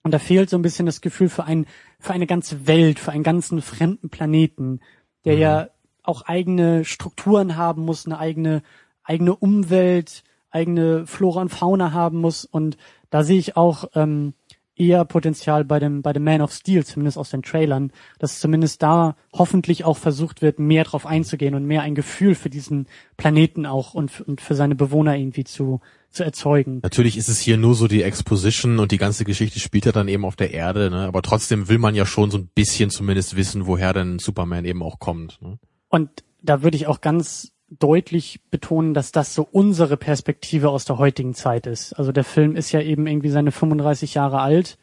Und 0.03 0.11
da 0.13 0.19
fehlt 0.19 0.49
so 0.49 0.57
ein 0.57 0.61
bisschen 0.61 0.85
das 0.85 1.01
Gefühl 1.01 1.29
für 1.29 1.45
ein, 1.45 1.65
für 1.99 2.13
eine 2.13 2.27
ganze 2.27 2.67
Welt, 2.67 2.99
für 2.99 3.11
einen 3.11 3.23
ganzen 3.23 3.61
fremden 3.61 4.09
Planeten, 4.09 4.81
der 5.25 5.35
Mhm. 5.35 5.41
ja 5.41 5.67
auch 6.03 6.23
eigene 6.23 6.83
Strukturen 6.83 7.55
haben 7.55 7.85
muss, 7.85 8.05
eine 8.05 8.19
eigene, 8.19 8.61
eigene 9.03 9.35
Umwelt, 9.35 10.23
eigene 10.51 11.07
Flora 11.07 11.41
und 11.41 11.49
Fauna 11.49 11.93
haben 11.93 12.19
muss. 12.19 12.43
Und 12.43 12.77
da 13.09 13.23
sehe 13.23 13.39
ich 13.39 13.55
auch 13.55 13.85
ähm, 13.95 14.33
eher 14.75 15.05
Potenzial 15.05 15.63
bei 15.63 15.79
dem, 15.79 16.01
bei 16.01 16.13
dem 16.13 16.23
Man 16.23 16.41
of 16.41 16.51
Steel, 16.51 16.85
zumindest 16.85 17.17
aus 17.17 17.29
den 17.29 17.43
Trailern, 17.43 17.91
dass 18.19 18.39
zumindest 18.39 18.83
da 18.83 19.15
hoffentlich 19.31 19.85
auch 19.85 19.97
versucht 19.97 20.41
wird, 20.41 20.59
mehr 20.59 20.83
drauf 20.83 21.05
einzugehen 21.05 21.55
und 21.55 21.65
mehr 21.65 21.83
ein 21.83 21.95
Gefühl 21.95 22.35
für 22.35 22.49
diesen 22.49 22.87
Planeten 23.15 23.65
auch 23.65 23.93
und, 23.93 24.19
und 24.21 24.41
für 24.41 24.55
seine 24.55 24.75
Bewohner 24.75 25.15
irgendwie 25.15 25.43
zu, 25.43 25.79
zu 26.13 26.23
erzeugen. 26.23 26.80
Natürlich 26.84 27.17
ist 27.17 27.28
es 27.28 27.39
hier 27.39 27.58
nur 27.58 27.76
so 27.76 27.88
die 27.88 28.04
Exposition 28.04 28.80
und 28.80 28.91
die 28.91 28.97
ganze 28.97 29.26
Geschichte 29.26 29.60
spielt 29.60 29.86
ja 29.86 29.91
dann 29.91 30.08
eben 30.08 30.26
auf 30.26 30.36
der 30.36 30.54
Erde, 30.54 30.89
ne? 30.89 31.08
aber 31.08 31.21
trotzdem 31.21 31.67
will 31.67 31.80
man 31.80 31.95
ja 31.95 32.06
schon 32.06 32.32
so 32.32 32.38
ein 32.38 32.49
bisschen 32.54 32.89
zumindest 32.89 33.36
wissen, 33.36 33.65
woher 33.65 33.93
denn 33.93 34.19
Superman 34.19 34.65
eben 34.65 34.84
auch 34.84 34.99
kommt. 34.99 35.41
Ne? 35.41 35.58
Und 35.89 36.10
da 36.41 36.62
würde 36.62 36.78
ich 36.78 36.88
auch 36.88 37.02
ganz 37.02 37.52
deutlich 37.69 38.41
betonen, 38.52 38.93
dass 38.93 39.12
das 39.12 39.34
so 39.34 39.47
unsere 39.52 39.97
Perspektive 39.97 40.69
aus 40.69 40.86
der 40.86 40.97
heutigen 40.97 41.34
Zeit 41.34 41.65
ist. 41.65 41.93
Also 41.93 42.12
der 42.12 42.23
Film 42.23 42.56
ist 42.56 42.71
ja 42.71 42.82
eben 42.82 43.08
irgendwie 43.08 43.30
seine 43.30 43.52
35 43.52 44.13
Jahre 44.13 44.39
alt 44.39 44.78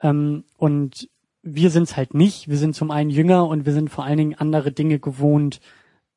ähm, 0.00 0.44
und 0.56 1.08
wir 1.42 1.70
sind 1.70 1.84
es 1.84 1.96
halt 1.96 2.14
nicht. 2.14 2.48
Wir 2.48 2.58
sind 2.58 2.74
zum 2.74 2.90
einen 2.90 3.10
jünger 3.10 3.46
und 3.46 3.66
wir 3.66 3.72
sind 3.72 3.90
vor 3.90 4.04
allen 4.04 4.18
Dingen 4.18 4.34
andere 4.34 4.72
Dinge 4.72 4.98
gewohnt 4.98 5.60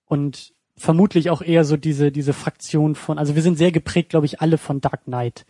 und 0.05 0.53
vermutlich 0.79 1.29
auch 1.29 1.41
eher 1.41 1.63
so 1.65 1.77
diese 1.77 2.11
diese 2.11 2.33
Fraktion 2.33 2.95
von. 2.95 3.17
Also 3.17 3.35
wir 3.35 3.41
sind 3.41 3.57
sehr 3.57 3.71
geprägt, 3.71 4.09
glaube 4.09 4.25
ich, 4.25 4.41
alle 4.41 4.57
von 4.57 4.81
Dark 4.81 5.03
Knight. 5.05 5.45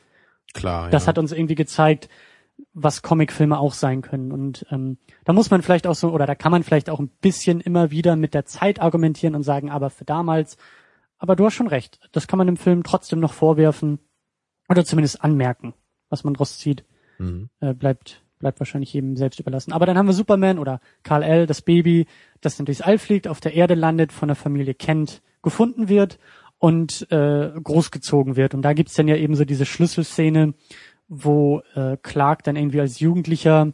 Klar. 0.53 0.89
Das 0.89 1.03
ja. 1.03 1.07
hat 1.09 1.17
uns 1.17 1.31
irgendwie 1.31 1.55
gezeigt, 1.55 2.09
was 2.73 3.01
Comicfilme 3.01 3.57
auch 3.57 3.73
sein 3.73 4.01
können. 4.01 4.31
Und 4.31 4.65
ähm, 4.71 4.97
da 5.23 5.33
muss 5.33 5.49
man 5.51 5.61
vielleicht 5.61 5.87
auch 5.87 5.95
so, 5.95 6.11
oder 6.11 6.25
da 6.25 6.35
kann 6.35 6.51
man 6.51 6.63
vielleicht 6.63 6.89
auch 6.89 6.99
ein 6.99 7.09
bisschen 7.21 7.61
immer 7.61 7.91
wieder 7.91 8.15
mit 8.15 8.33
der 8.33 8.45
Zeit 8.45 8.81
argumentieren 8.81 9.35
und 9.35 9.43
sagen, 9.43 9.69
aber 9.69 9.89
für 9.89 10.05
damals, 10.05 10.57
aber 11.17 11.35
du 11.35 11.45
hast 11.45 11.53
schon 11.53 11.67
recht, 11.67 11.99
das 12.11 12.27
kann 12.27 12.37
man 12.37 12.47
im 12.47 12.57
Film 12.57 12.83
trotzdem 12.83 13.19
noch 13.19 13.33
vorwerfen 13.33 13.99
oder 14.67 14.85
zumindest 14.85 15.23
anmerken, 15.23 15.73
was 16.09 16.23
man 16.23 16.33
draus 16.33 16.57
zieht, 16.57 16.83
Mhm. 17.17 17.49
äh, 17.59 17.73
bleibt 17.73 18.23
bleibt 18.39 18.59
wahrscheinlich 18.59 18.93
jedem 18.93 19.15
selbst 19.15 19.39
überlassen. 19.39 19.73
Aber 19.73 19.85
dann 19.85 19.97
haben 19.97 20.07
wir 20.07 20.13
Superman 20.13 20.57
oder 20.57 20.79
Karl 21.03 21.23
L., 21.23 21.45
das 21.45 21.61
Baby, 21.61 22.07
das 22.41 22.57
dann 22.57 22.65
durchs 22.65 22.81
All 22.81 22.97
fliegt, 22.97 23.27
auf 23.27 23.39
der 23.39 23.53
Erde 23.53 23.75
landet, 23.75 24.11
von 24.11 24.29
der 24.29 24.35
Familie 24.35 24.73
Kent 24.73 25.21
gefunden 25.41 25.89
wird 25.89 26.17
und 26.57 27.09
äh, 27.11 27.51
großgezogen 27.61 28.35
wird. 28.35 28.53
Und 28.53 28.61
da 28.63 28.73
gibt's 28.73 28.93
dann 28.93 29.07
ja 29.07 29.15
eben 29.15 29.35
so 29.35 29.45
diese 29.45 29.65
Schlüsselszene, 29.65 30.53
wo 31.07 31.61
äh, 31.75 31.97
Clark 32.01 32.43
dann 32.43 32.55
irgendwie 32.55 32.81
als 32.81 32.99
Jugendlicher, 32.99 33.73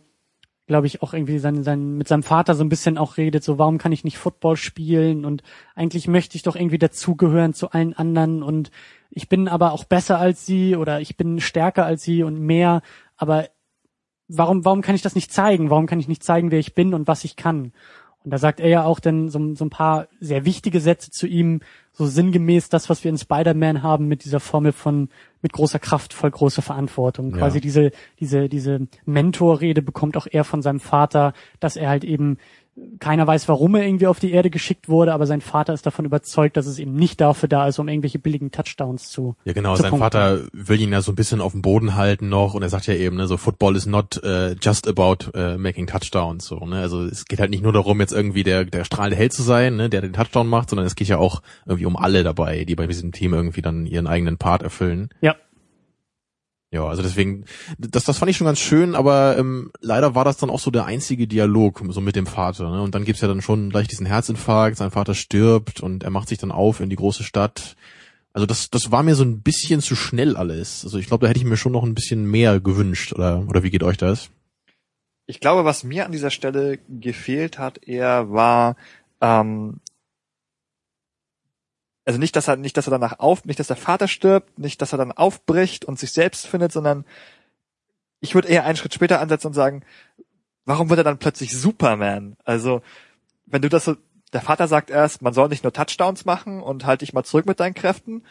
glaube 0.68 0.88
ich, 0.88 1.02
auch 1.02 1.14
irgendwie 1.14 1.38
sein, 1.40 1.64
sein, 1.64 1.98
mit 1.98 2.08
seinem 2.08 2.24
Vater 2.24 2.56
so 2.56 2.64
ein 2.64 2.70
bisschen 2.70 2.98
auch 2.98 3.18
redet, 3.18 3.44
so 3.44 3.60
warum 3.60 3.78
kann 3.78 3.92
ich 3.92 4.04
nicht 4.04 4.18
Football 4.18 4.56
spielen 4.56 5.26
und 5.26 5.44
eigentlich 5.76 6.08
möchte 6.08 6.38
ich 6.38 6.44
doch 6.44 6.56
irgendwie 6.56 6.80
dazugehören 6.80 7.54
zu 7.54 7.72
allen 7.72 7.94
anderen 7.94 8.42
und 8.42 8.72
ich 9.10 9.30
bin 9.30 9.48
aber 9.48 9.74
auch 9.74 9.84
besser 9.84 10.18
als 10.18 10.46
sie 10.46 10.76
oder 10.76 11.02
ich 11.02 11.18
bin 11.18 11.40
stärker 11.40 11.86
als 11.86 12.04
sie 12.04 12.24
und 12.24 12.40
mehr, 12.40 12.82
aber 13.16 13.48
warum, 14.28 14.66
warum 14.66 14.82
kann 14.82 14.96
ich 14.96 15.02
das 15.02 15.16
nicht 15.16 15.32
zeigen? 15.32 15.70
Warum 15.70 15.86
kann 15.86 16.00
ich 16.00 16.08
nicht 16.08 16.24
zeigen, 16.24 16.52
wer 16.52 16.60
ich 16.60 16.74
bin 16.74 16.94
und 16.94 17.08
was 17.08 17.24
ich 17.24 17.36
kann? 17.36 17.72
Und 18.24 18.32
da 18.32 18.40
sagt 18.40 18.60
er 18.60 18.68
ja 18.68 18.84
auch 18.84 19.00
dann 19.00 19.30
so, 19.30 19.54
so 19.54 19.66
ein 19.66 19.70
paar 19.70 20.08
sehr 20.20 20.46
wichtige 20.46 20.80
Sätze 20.80 21.12
zu 21.12 21.28
ihm, 21.28 21.62
so 21.94 22.08
sinngemäß 22.08 22.70
das, 22.70 22.90
was 22.90 23.04
wir 23.04 23.10
in 23.10 23.20
Spider-Man 23.20 23.84
haben 23.84 24.08
mit 24.08 24.26
dieser 24.26 24.40
Formel 24.40 24.72
von 24.72 25.10
mit 25.44 25.54
großer 25.54 25.78
Kraft 25.78 26.12
voll 26.12 26.32
große 26.32 26.64
Verantwortung. 26.64 27.32
Ja. 27.32 27.38
Quasi 27.38 27.62
diese, 27.62 27.92
diese, 28.20 28.50
diese 28.50 28.88
Mentorrede 29.06 29.84
bekommt 29.84 30.18
auch 30.18 30.26
er 30.30 30.44
von 30.44 30.64
seinem 30.64 30.80
Vater, 30.80 31.34
dass 31.60 31.76
er 31.76 31.88
halt 31.88 32.04
eben 32.04 32.38
keiner 33.00 33.26
weiß, 33.26 33.48
warum 33.48 33.76
er 33.76 33.86
irgendwie 33.86 34.08
auf 34.08 34.20
die 34.20 34.32
Erde 34.32 34.50
geschickt 34.50 34.90
wurde, 34.90 35.14
aber 35.14 35.26
sein 35.26 35.42
Vater 35.42 35.74
ist 35.74 35.86
davon 35.86 36.06
überzeugt, 36.06 36.58
dass 36.58 36.66
es 36.66 36.78
eben 36.78 36.94
nicht 36.94 37.22
dafür 37.22 37.48
da 37.48 37.68
ist, 37.68 37.80
um 37.80 37.88
irgendwelche 37.88 38.20
billigen 38.20 38.52
Touchdowns 38.52 39.10
zu. 39.10 39.36
Ja, 39.46 39.54
genau. 39.54 39.76
zu 39.76 39.84
Sein 39.84 39.92
punkten. 39.92 40.04
Vater 40.12 40.42
will 40.52 40.82
ihn 40.82 40.92
ja 40.92 41.02
so 41.02 41.12
ein 41.12 41.16
bisschen 41.16 41.40
auf 41.40 41.54
dem 41.54 41.62
Boden 41.62 41.96
halten 41.96 42.28
noch 42.28 42.54
und 42.54 42.64
er 42.64 42.70
sagt 42.70 42.88
ja 42.88 42.94
eben, 42.94 43.16
ne, 43.16 43.28
so 43.28 43.38
Football 43.38 43.76
is 43.76 43.86
not 43.86 44.22
uh, 44.24 44.56
just 44.62 44.88
about 44.88 45.32
uh, 45.38 45.58
making 45.58 45.88
touchdowns, 45.88 46.46
so, 46.46 46.66
ne. 46.66 46.80
Also 46.82 47.04
es 47.06 47.26
geht 47.26 47.40
halt 47.40 47.50
nicht 47.50 47.64
nur 47.64 47.74
darum, 47.74 48.02
jetzt 48.02 48.12
irgendwie 48.12 48.44
der, 48.44 48.66
der 48.66 48.84
strahlende 48.84 49.18
Held 49.18 49.32
zu 49.32 49.44
sein, 49.44 49.78
ne, 49.78 49.90
der 49.90 50.02
den 50.02 50.14
Touchdown 50.14 50.48
macht, 50.48 50.70
sondern 50.70 50.86
es 50.86 50.96
geht 50.96 51.08
ja 51.08 51.18
auch 51.18 51.42
irgendwie 51.66 51.86
um 51.86 51.96
alle 51.96 52.24
dabei, 52.24 52.66
die 52.66 52.76
bei 52.76 52.88
diesem 52.88 53.14
Team 53.14 53.34
irgendwie 53.34 53.62
dann 53.62 53.86
ihren 53.86 54.08
eigenen 54.08 54.38
Part 54.38 54.64
erfüllen. 54.64 55.10
Ja. 55.22 55.36
Ja, 56.76 56.88
also 56.88 57.02
deswegen, 57.02 57.46
das, 57.78 58.04
das 58.04 58.18
fand 58.18 58.30
ich 58.30 58.36
schon 58.36 58.48
ganz 58.48 58.60
schön, 58.60 58.96
aber 58.96 59.38
ähm, 59.38 59.72
leider 59.80 60.14
war 60.14 60.26
das 60.26 60.36
dann 60.36 60.50
auch 60.50 60.60
so 60.60 60.72
der 60.72 60.84
einzige 60.84 61.26
Dialog 61.26 61.82
so 61.88 62.02
mit 62.02 62.18
dem 62.18 62.28
Vater. 62.28 62.70
Ne? 62.70 62.82
Und 62.82 62.94
dann 62.94 63.06
gibt's 63.06 63.22
ja 63.22 63.30
dann 63.30 63.42
schon 63.42 63.70
gleich 63.70 63.88
diesen 63.88 64.06
Herzinfarkt, 64.06 64.76
sein 64.76 64.92
Vater 64.92 65.16
stirbt 65.16 65.80
und 65.80 66.04
er 66.04 66.10
macht 66.10 66.28
sich 66.28 66.38
dann 66.38 66.52
auf 66.52 66.82
in 66.82 66.90
die 66.90 66.98
große 66.98 67.24
Stadt. 67.24 67.78
Also 68.34 68.46
das, 68.46 68.70
das 68.72 68.92
war 68.92 69.04
mir 69.04 69.16
so 69.16 69.24
ein 69.24 69.42
bisschen 69.42 69.80
zu 69.80 69.96
schnell 69.96 70.36
alles. 70.36 70.84
Also 70.84 70.98
ich 70.98 71.08
glaube, 71.08 71.24
da 71.24 71.30
hätte 71.30 71.40
ich 71.40 71.46
mir 71.46 71.56
schon 71.56 71.72
noch 71.72 71.84
ein 71.84 71.96
bisschen 71.96 72.30
mehr 72.30 72.60
gewünscht. 72.60 73.14
Oder, 73.14 73.48
oder 73.48 73.64
wie 73.64 73.70
geht 73.70 73.84
euch 73.84 73.96
das? 73.96 74.30
Ich 75.28 75.40
glaube, 75.40 75.64
was 75.64 75.86
mir 75.86 76.06
an 76.06 76.12
dieser 76.12 76.30
Stelle 76.30 76.80
gefehlt 76.90 77.58
hat, 77.58 77.88
eher 77.88 78.32
war, 78.32 78.76
ähm, 79.22 79.80
also 82.06 82.20
nicht, 82.20 82.36
dass 82.36 82.48
er, 82.48 82.56
nicht, 82.56 82.78
dass 82.78 82.88
er 82.88 82.92
danach 82.92 83.20
auf, 83.20 83.46
nicht, 83.46 83.60
dass 83.60 83.68
der 83.68 83.76
Vater 83.76 84.08
stirbt, 84.08 84.60
nicht, 84.60 84.82
dass 84.82 84.94
er 84.94 84.98
dann 84.98 85.12
aufbricht 85.12 85.86
und 85.86 86.00
sich 86.00 86.12
selbst 86.12 86.46
findet, 86.46 86.72
sondern 86.72 87.04
ich 88.20 88.36
würde 88.36 88.48
eher 88.48 88.64
einen 88.64 88.78
Schritt 88.78 88.94
später 88.94 89.20
ansetzen 89.20 89.48
und 89.48 89.54
sagen, 89.54 89.84
warum 90.66 90.90
wird 90.90 91.00
er 91.00 91.04
dann 91.04 91.18
plötzlich 91.18 91.58
Superman? 91.58 92.38
Also, 92.44 92.82
wenn 93.48 93.62
du 93.62 93.70
das 93.70 93.86
so, 93.86 93.96
der 94.34 94.42
Vater 94.42 94.68
sagt 94.68 94.90
erst, 94.90 95.22
man 95.22 95.34
soll 95.34 95.50
nicht 95.50 95.64
nur 95.64 95.74
Touchdowns 95.74 96.26
machen 96.26 96.62
und 96.62 96.86
halt 96.86 97.02
dich 97.02 97.14
mal 97.14 97.24
zurück 97.24 97.46
mit 97.46 97.60
deinen 97.60 97.74
Kräften. 97.74 98.24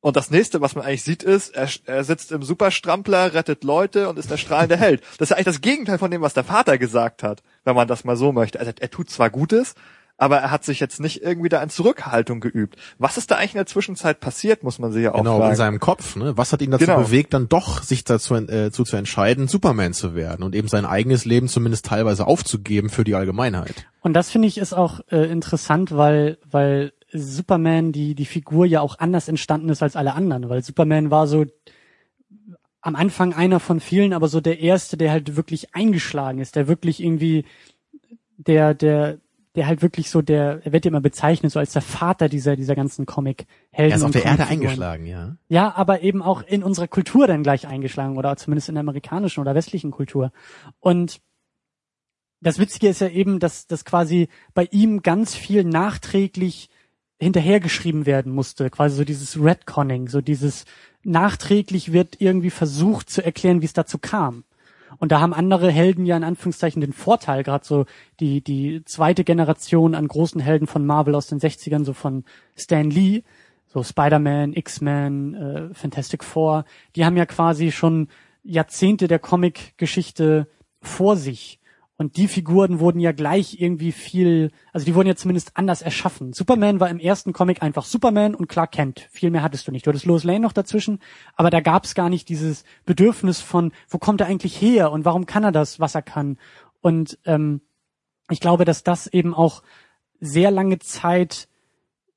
Und 0.00 0.16
das 0.16 0.30
nächste, 0.30 0.62
was 0.62 0.74
man 0.74 0.84
eigentlich 0.84 1.02
sieht, 1.02 1.22
ist, 1.22 1.50
er, 1.50 1.68
er 1.84 2.04
sitzt 2.04 2.32
im 2.32 2.42
Superstrampler, 2.42 3.34
rettet 3.34 3.64
Leute 3.64 4.08
und 4.08 4.18
ist 4.18 4.30
der 4.30 4.38
strahlende 4.38 4.78
Held. 4.78 5.02
Das 5.18 5.26
ist 5.26 5.30
ja 5.30 5.36
eigentlich 5.36 5.56
das 5.56 5.60
Gegenteil 5.60 5.98
von 5.98 6.10
dem, 6.10 6.22
was 6.22 6.32
der 6.32 6.44
Vater 6.44 6.78
gesagt 6.78 7.22
hat, 7.22 7.42
wenn 7.64 7.76
man 7.76 7.86
das 7.86 8.04
mal 8.04 8.16
so 8.16 8.32
möchte. 8.32 8.58
Also 8.58 8.72
er 8.78 8.90
tut 8.90 9.10
zwar 9.10 9.28
Gutes, 9.28 9.74
aber 10.20 10.36
er 10.36 10.50
hat 10.50 10.64
sich 10.64 10.80
jetzt 10.80 11.00
nicht 11.00 11.22
irgendwie 11.22 11.48
da 11.48 11.62
in 11.62 11.70
Zurückhaltung 11.70 12.40
geübt. 12.40 12.76
Was 12.98 13.16
ist 13.16 13.30
da 13.30 13.36
eigentlich 13.36 13.54
in 13.54 13.58
der 13.58 13.66
Zwischenzeit 13.66 14.20
passiert, 14.20 14.62
muss 14.62 14.78
man 14.78 14.92
sich 14.92 15.02
ja 15.04 15.12
auch 15.14 15.18
Genau, 15.18 15.36
in 15.36 15.42
fragen. 15.42 15.56
seinem 15.56 15.80
Kopf. 15.80 16.14
Ne? 16.14 16.36
Was 16.36 16.52
hat 16.52 16.60
ihn 16.60 16.70
dazu 16.70 16.84
Genau. 16.84 16.98
bewegt, 16.98 17.32
dann 17.32 17.48
doch 17.48 17.82
sich 17.82 18.04
dazu 18.04 18.34
äh, 18.34 18.70
zu, 18.70 18.84
zu 18.84 18.96
entscheiden, 18.96 19.48
Superman 19.48 19.94
zu 19.94 20.14
werden 20.14 20.42
und 20.42 20.54
eben 20.54 20.68
sein 20.68 20.84
eigenes 20.84 21.24
Leben 21.24 21.48
zumindest 21.48 21.86
teilweise 21.86 22.26
aufzugeben 22.26 22.90
für 22.90 23.02
die 23.02 23.14
Allgemeinheit? 23.14 23.86
Und 24.02 24.12
das 24.12 24.30
finde 24.30 24.46
ich 24.48 24.58
ist 24.58 24.74
auch 24.74 25.00
äh, 25.10 25.24
interessant, 25.30 25.96
weil, 25.96 26.36
weil 26.50 26.92
Superman, 27.12 27.92
die, 27.92 28.14
die 28.14 28.26
Figur 28.26 28.66
ja 28.66 28.82
auch 28.82 28.98
anders 28.98 29.26
entstanden 29.26 29.70
ist 29.70 29.82
als 29.82 29.96
alle 29.96 30.12
anderen, 30.14 30.50
weil 30.50 30.62
Superman 30.62 31.10
war 31.10 31.26
so 31.28 31.46
am 32.82 32.94
Anfang 32.94 33.32
einer 33.32 33.58
von 33.58 33.80
vielen, 33.80 34.12
aber 34.12 34.28
so 34.28 34.42
der 34.42 34.60
erste, 34.60 34.98
der 34.98 35.12
halt 35.12 35.36
wirklich 35.36 35.74
eingeschlagen 35.74 36.40
ist, 36.40 36.56
der 36.56 36.68
wirklich 36.68 37.02
irgendwie, 37.02 37.46
der, 38.36 38.74
der, 38.74 39.18
der 39.56 39.66
halt 39.66 39.82
wirklich 39.82 40.10
so 40.10 40.22
der, 40.22 40.60
er 40.64 40.72
wird 40.72 40.84
ja 40.84 40.90
immer 40.90 41.00
bezeichnet 41.00 41.50
so 41.50 41.58
als 41.58 41.72
der 41.72 41.82
Vater 41.82 42.28
dieser, 42.28 42.54
dieser 42.54 42.76
ganzen 42.76 43.04
Comic-Helden. 43.04 43.92
Er 43.92 43.96
ist 43.96 44.02
auf 44.04 44.10
der 44.12 44.24
Erde 44.24 44.46
eingeschlagen, 44.46 45.06
ja. 45.06 45.36
Ja, 45.48 45.74
aber 45.74 46.02
eben 46.02 46.22
auch 46.22 46.42
in 46.42 46.62
unserer 46.62 46.86
Kultur 46.86 47.26
dann 47.26 47.42
gleich 47.42 47.66
eingeschlagen 47.66 48.16
oder 48.16 48.36
zumindest 48.36 48.68
in 48.68 48.76
der 48.76 48.80
amerikanischen 48.80 49.40
oder 49.40 49.54
westlichen 49.54 49.90
Kultur. 49.90 50.30
Und 50.78 51.20
das 52.40 52.58
Witzige 52.58 52.88
ist 52.88 53.00
ja 53.00 53.08
eben, 53.08 53.40
dass, 53.40 53.66
dass 53.66 53.84
quasi 53.84 54.28
bei 54.54 54.68
ihm 54.70 55.02
ganz 55.02 55.34
viel 55.34 55.64
nachträglich 55.64 56.70
hinterhergeschrieben 57.18 58.06
werden 58.06 58.32
musste. 58.32 58.70
Quasi 58.70 58.96
so 58.96 59.04
dieses 59.04 59.42
Redconning, 59.42 60.08
so 60.08 60.20
dieses 60.20 60.64
nachträglich 61.02 61.92
wird 61.92 62.20
irgendwie 62.20 62.50
versucht 62.50 63.10
zu 63.10 63.24
erklären, 63.24 63.60
wie 63.60 63.66
es 63.66 63.72
dazu 63.72 63.98
kam. 63.98 64.44
Und 64.98 65.12
da 65.12 65.20
haben 65.20 65.32
andere 65.32 65.70
Helden 65.70 66.06
ja 66.06 66.16
in 66.16 66.24
Anführungszeichen 66.24 66.80
den 66.80 66.92
Vorteil, 66.92 67.42
gerade 67.42 67.64
so 67.64 67.86
die, 68.18 68.42
die 68.42 68.82
zweite 68.84 69.24
Generation 69.24 69.94
an 69.94 70.08
großen 70.08 70.40
Helden 70.40 70.66
von 70.66 70.84
Marvel 70.84 71.14
aus 71.14 71.28
den 71.28 71.38
60ern, 71.38 71.84
so 71.84 71.92
von 71.92 72.24
Stan 72.56 72.90
Lee, 72.90 73.22
so 73.66 73.82
Spider-Man, 73.82 74.52
X-Men, 74.52 75.34
äh, 75.34 75.74
Fantastic 75.74 76.24
Four, 76.24 76.64
die 76.96 77.04
haben 77.04 77.16
ja 77.16 77.26
quasi 77.26 77.70
schon 77.70 78.08
Jahrzehnte 78.42 79.06
der 79.06 79.18
Comic-Geschichte 79.18 80.48
vor 80.82 81.16
sich. 81.16 81.59
Und 82.00 82.16
die 82.16 82.28
Figuren 82.28 82.80
wurden 82.80 82.98
ja 82.98 83.12
gleich 83.12 83.60
irgendwie 83.60 83.92
viel, 83.92 84.52
also 84.72 84.86
die 84.86 84.94
wurden 84.94 85.08
ja 85.08 85.16
zumindest 85.16 85.50
anders 85.58 85.82
erschaffen. 85.82 86.32
Superman 86.32 86.80
war 86.80 86.88
im 86.88 86.98
ersten 86.98 87.34
Comic 87.34 87.62
einfach 87.62 87.84
Superman 87.84 88.34
und 88.34 88.48
Clark 88.48 88.72
Kent. 88.72 89.06
Viel 89.10 89.30
mehr 89.30 89.42
hattest 89.42 89.68
du 89.68 89.70
nicht. 89.70 89.84
Du 89.84 89.90
hattest 89.90 90.06
Lois 90.06 90.24
Lane 90.24 90.40
noch 90.40 90.54
dazwischen, 90.54 91.00
aber 91.36 91.50
da 91.50 91.60
gab 91.60 91.84
es 91.84 91.94
gar 91.94 92.08
nicht 92.08 92.30
dieses 92.30 92.64
Bedürfnis 92.86 93.42
von, 93.42 93.72
wo 93.86 93.98
kommt 93.98 94.22
er 94.22 94.28
eigentlich 94.28 94.58
her 94.58 94.92
und 94.92 95.04
warum 95.04 95.26
kann 95.26 95.44
er 95.44 95.52
das, 95.52 95.78
was 95.78 95.94
er 95.94 96.00
kann. 96.00 96.38
Und 96.80 97.18
ähm, 97.26 97.60
ich 98.30 98.40
glaube, 98.40 98.64
dass 98.64 98.82
das 98.82 99.06
eben 99.06 99.34
auch 99.34 99.62
sehr 100.20 100.50
lange 100.50 100.78
Zeit 100.78 101.48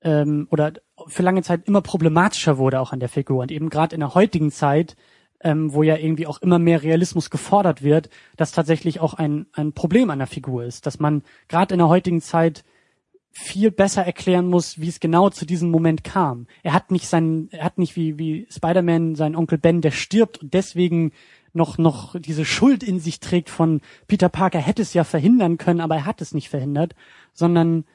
ähm, 0.02 0.48
oder 0.50 0.72
für 1.08 1.24
lange 1.24 1.42
Zeit 1.42 1.68
immer 1.68 1.82
problematischer 1.82 2.58
wurde 2.58 2.80
auch 2.80 2.94
an 2.94 3.02
der 3.02 3.10
Figur. 3.10 3.42
Und 3.42 3.52
eben 3.52 3.70
gerade 3.70 3.96
in 3.96 4.00
der 4.00 4.14
heutigen 4.14 4.50
Zeit 4.50 4.96
ähm, 5.44 5.74
wo 5.74 5.84
ja 5.84 5.98
irgendwie 5.98 6.28
auch 6.28 6.41
immer 6.41 6.60
mehr 6.60 6.84
Realismus 6.84 7.30
gefordert 7.30 7.84
wird, 7.84 8.10
dass 8.38 8.52
tatsächlich 8.52 9.00
auch 9.00 9.14
ein, 9.14 9.46
ein 9.54 9.74
Problem 9.74 10.10
an 10.10 10.20
der 10.20 10.28
Figur 10.28 10.64
ist, 10.64 10.86
dass 10.86 11.00
man 11.00 11.24
gerade 11.48 11.74
in 11.74 11.80
der 11.80 11.89
heutigen 11.89 12.22
Zeit 12.22 12.64
viel 13.32 13.72
besser 13.72 14.06
erklären 14.06 14.48
muss, 14.48 14.80
wie 14.80 14.88
es 14.88 15.00
genau 15.00 15.30
zu 15.30 15.46
diesem 15.46 15.72
Moment 15.72 16.04
kam. 16.04 16.46
Er 16.62 16.74
hat 16.74 16.91
nicht 16.91 17.08
seinen, 17.08 17.50
er 17.52 17.64
hat 17.64 17.80
nicht 17.80 17.96
wie, 17.96 18.20
wie 18.20 18.48
Spider-Man 18.50 19.16
seinen 19.16 19.36
Onkel 19.36 19.58
Ben, 19.58 19.82
der 19.82 19.91
stirbt 19.91 20.38
und 20.38 20.54
deswegen 20.54 21.12
noch, 21.52 21.78
noch 21.78 22.20
diese 22.20 22.46
Schuld 22.46 22.84
in 22.84 23.00
sich 23.00 23.20
trägt 23.20 23.50
von 23.50 23.82
Peter 24.08 24.30
Parker 24.30 24.60
hätte 24.60 24.82
es 24.82 24.94
ja 24.94 25.04
verhindern 25.04 25.58
können, 25.58 25.82
aber 25.82 25.96
er 25.96 26.06
hat 26.06 26.22
es 26.22 26.34
nicht 26.34 26.50
verhindert, 26.50 26.96
sondern 27.34 27.86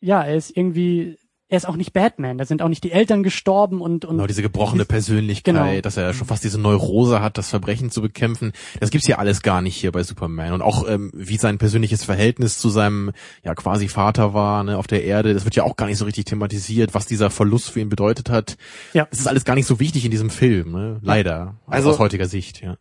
ja, 0.00 0.22
er 0.22 0.34
ist 0.34 0.54
irgendwie 0.56 1.16
er 1.52 1.58
ist 1.58 1.68
auch 1.68 1.76
nicht 1.76 1.92
Batman. 1.92 2.38
Da 2.38 2.46
sind 2.46 2.62
auch 2.62 2.68
nicht 2.68 2.82
die 2.82 2.92
Eltern 2.92 3.22
gestorben 3.22 3.82
und 3.82 4.06
und 4.06 4.16
genau 4.16 4.26
diese 4.26 4.40
gebrochene 4.40 4.86
Persönlichkeit, 4.86 5.54
genau. 5.54 5.80
dass 5.82 5.98
er 5.98 6.14
schon 6.14 6.26
fast 6.26 6.42
diese 6.44 6.58
Neurose 6.58 7.20
hat, 7.20 7.36
das 7.36 7.50
Verbrechen 7.50 7.90
zu 7.90 8.00
bekämpfen. 8.00 8.52
Das 8.80 8.88
gibt's 8.90 9.06
ja 9.06 9.18
alles 9.18 9.42
gar 9.42 9.60
nicht 9.60 9.76
hier 9.76 9.92
bei 9.92 10.02
Superman 10.02 10.54
und 10.54 10.62
auch 10.62 10.88
ähm, 10.88 11.10
wie 11.14 11.36
sein 11.36 11.58
persönliches 11.58 12.04
Verhältnis 12.04 12.58
zu 12.58 12.70
seinem 12.70 13.12
ja 13.44 13.54
quasi 13.54 13.88
Vater 13.88 14.32
war 14.32 14.64
ne, 14.64 14.78
auf 14.78 14.86
der 14.86 15.04
Erde. 15.04 15.34
Das 15.34 15.44
wird 15.44 15.54
ja 15.54 15.64
auch 15.64 15.76
gar 15.76 15.86
nicht 15.86 15.98
so 15.98 16.06
richtig 16.06 16.24
thematisiert, 16.24 16.94
was 16.94 17.04
dieser 17.04 17.28
Verlust 17.28 17.68
für 17.68 17.80
ihn 17.80 17.90
bedeutet 17.90 18.30
hat. 18.30 18.56
Ja, 18.94 19.06
das 19.10 19.20
ist 19.20 19.26
alles 19.26 19.44
gar 19.44 19.54
nicht 19.54 19.66
so 19.66 19.78
wichtig 19.78 20.06
in 20.06 20.10
diesem 20.10 20.30
Film, 20.30 20.72
ne? 20.72 21.00
leider 21.02 21.60
also 21.66 21.90
aus 21.90 21.98
heutiger 21.98 22.28
Sicht. 22.28 22.62
Ja. 22.62 22.78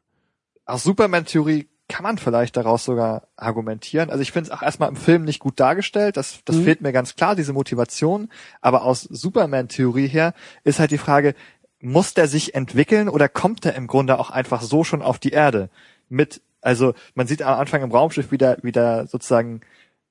Aus 0.66 0.84
Superman-Theorie 0.84 1.68
kann 1.92 2.04
man 2.04 2.18
vielleicht 2.18 2.56
daraus 2.56 2.86
sogar 2.86 3.28
argumentieren. 3.36 4.10
Also 4.10 4.22
ich 4.22 4.32
finde 4.32 4.50
es 4.50 4.56
auch 4.58 4.64
erstmal 4.64 4.88
im 4.88 4.96
Film 4.96 5.26
nicht 5.26 5.40
gut 5.40 5.60
dargestellt, 5.60 6.16
das, 6.16 6.40
das 6.46 6.56
mhm. 6.56 6.64
fehlt 6.64 6.82
mir 6.82 6.94
ganz 6.94 7.16
klar, 7.16 7.36
diese 7.36 7.52
Motivation. 7.52 8.30
Aber 8.62 8.84
aus 8.84 9.02
Superman-Theorie 9.02 10.08
her 10.08 10.34
ist 10.64 10.80
halt 10.80 10.92
die 10.92 10.98
Frage, 10.98 11.36
muss 11.82 12.14
der 12.14 12.30
sich 12.30 12.56
entwickeln 12.56 13.10
oder 13.10 13.28
kommt 13.28 13.66
er 13.66 13.76
im 13.76 13.88
Grunde 13.88 14.20
auch 14.20 14.30
einfach 14.30 14.62
so 14.62 14.86
schon 14.86 15.02
auf 15.02 15.20
die 15.20 15.32
Erde? 15.32 15.70
Mit, 16.08 16.42
also 16.62 16.94
man 17.14 17.28
sieht 17.28 17.42
am 17.42 17.60
Anfang 17.60 17.84
im 17.84 17.92
Raumschiff 17.92 18.32
wieder, 18.32 18.58
wieder 18.62 19.08
sozusagen 19.08 19.60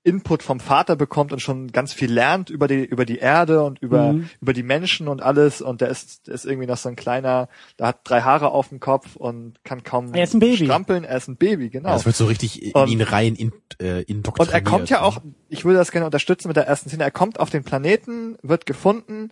Input 0.02 0.42
vom 0.42 0.60
Vater 0.60 0.96
bekommt 0.96 1.30
und 1.32 1.40
schon 1.40 1.72
ganz 1.72 1.92
viel 1.92 2.10
lernt 2.10 2.48
über 2.48 2.68
die 2.68 2.84
über 2.84 3.04
die 3.04 3.18
Erde 3.18 3.62
und 3.62 3.80
über 3.80 4.14
mhm. 4.14 4.30
über 4.40 4.54
die 4.54 4.62
Menschen 4.62 5.08
und 5.08 5.20
alles 5.20 5.60
und 5.60 5.82
der 5.82 5.88
ist 5.88 6.26
der 6.26 6.34
ist 6.34 6.46
irgendwie 6.46 6.66
noch 6.66 6.78
so 6.78 6.88
ein 6.88 6.96
kleiner, 6.96 7.48
der 7.78 7.88
hat 7.88 8.00
drei 8.04 8.22
Haare 8.22 8.50
auf 8.50 8.70
dem 8.70 8.80
Kopf 8.80 9.16
und 9.16 9.62
kann 9.62 9.82
kaum 9.82 10.14
er 10.14 10.24
ist 10.24 10.32
ein 10.32 10.40
Baby. 10.40 10.64
strampeln, 10.64 11.04
er 11.04 11.18
ist 11.18 11.28
ein 11.28 11.36
Baby, 11.36 11.68
genau. 11.68 11.90
Ja, 11.90 11.94
das 11.94 12.06
wird 12.06 12.16
so 12.16 12.24
richtig 12.24 12.74
in 12.74 12.86
ihn 12.88 13.02
rein 13.02 13.34
in, 13.34 13.52
äh, 13.78 14.02
indoktriniert. 14.02 14.48
Und 14.48 14.54
er 14.54 14.62
kommt 14.62 14.88
ja 14.88 15.02
auch, 15.02 15.20
ich 15.50 15.66
würde 15.66 15.78
das 15.78 15.90
gerne 15.92 16.06
unterstützen 16.06 16.48
mit 16.48 16.56
der 16.56 16.66
ersten 16.66 16.88
Szene, 16.88 17.04
er 17.04 17.10
kommt 17.10 17.38
auf 17.38 17.50
den 17.50 17.62
Planeten, 17.62 18.38
wird 18.42 18.64
gefunden, 18.64 19.30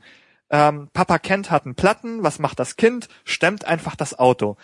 ähm, 0.51 0.89
Papa 0.93 1.19
Kent 1.19 1.51
hat 1.51 1.65
einen 1.65 1.77
Platten, 1.77 2.23
was 2.23 2.39
macht 2.39 2.59
das 2.59 2.77
Kind? 2.77 3.09
Stemmt 3.25 3.65
einfach 3.67 3.97
das 3.97 4.19
Auto. 4.19 4.57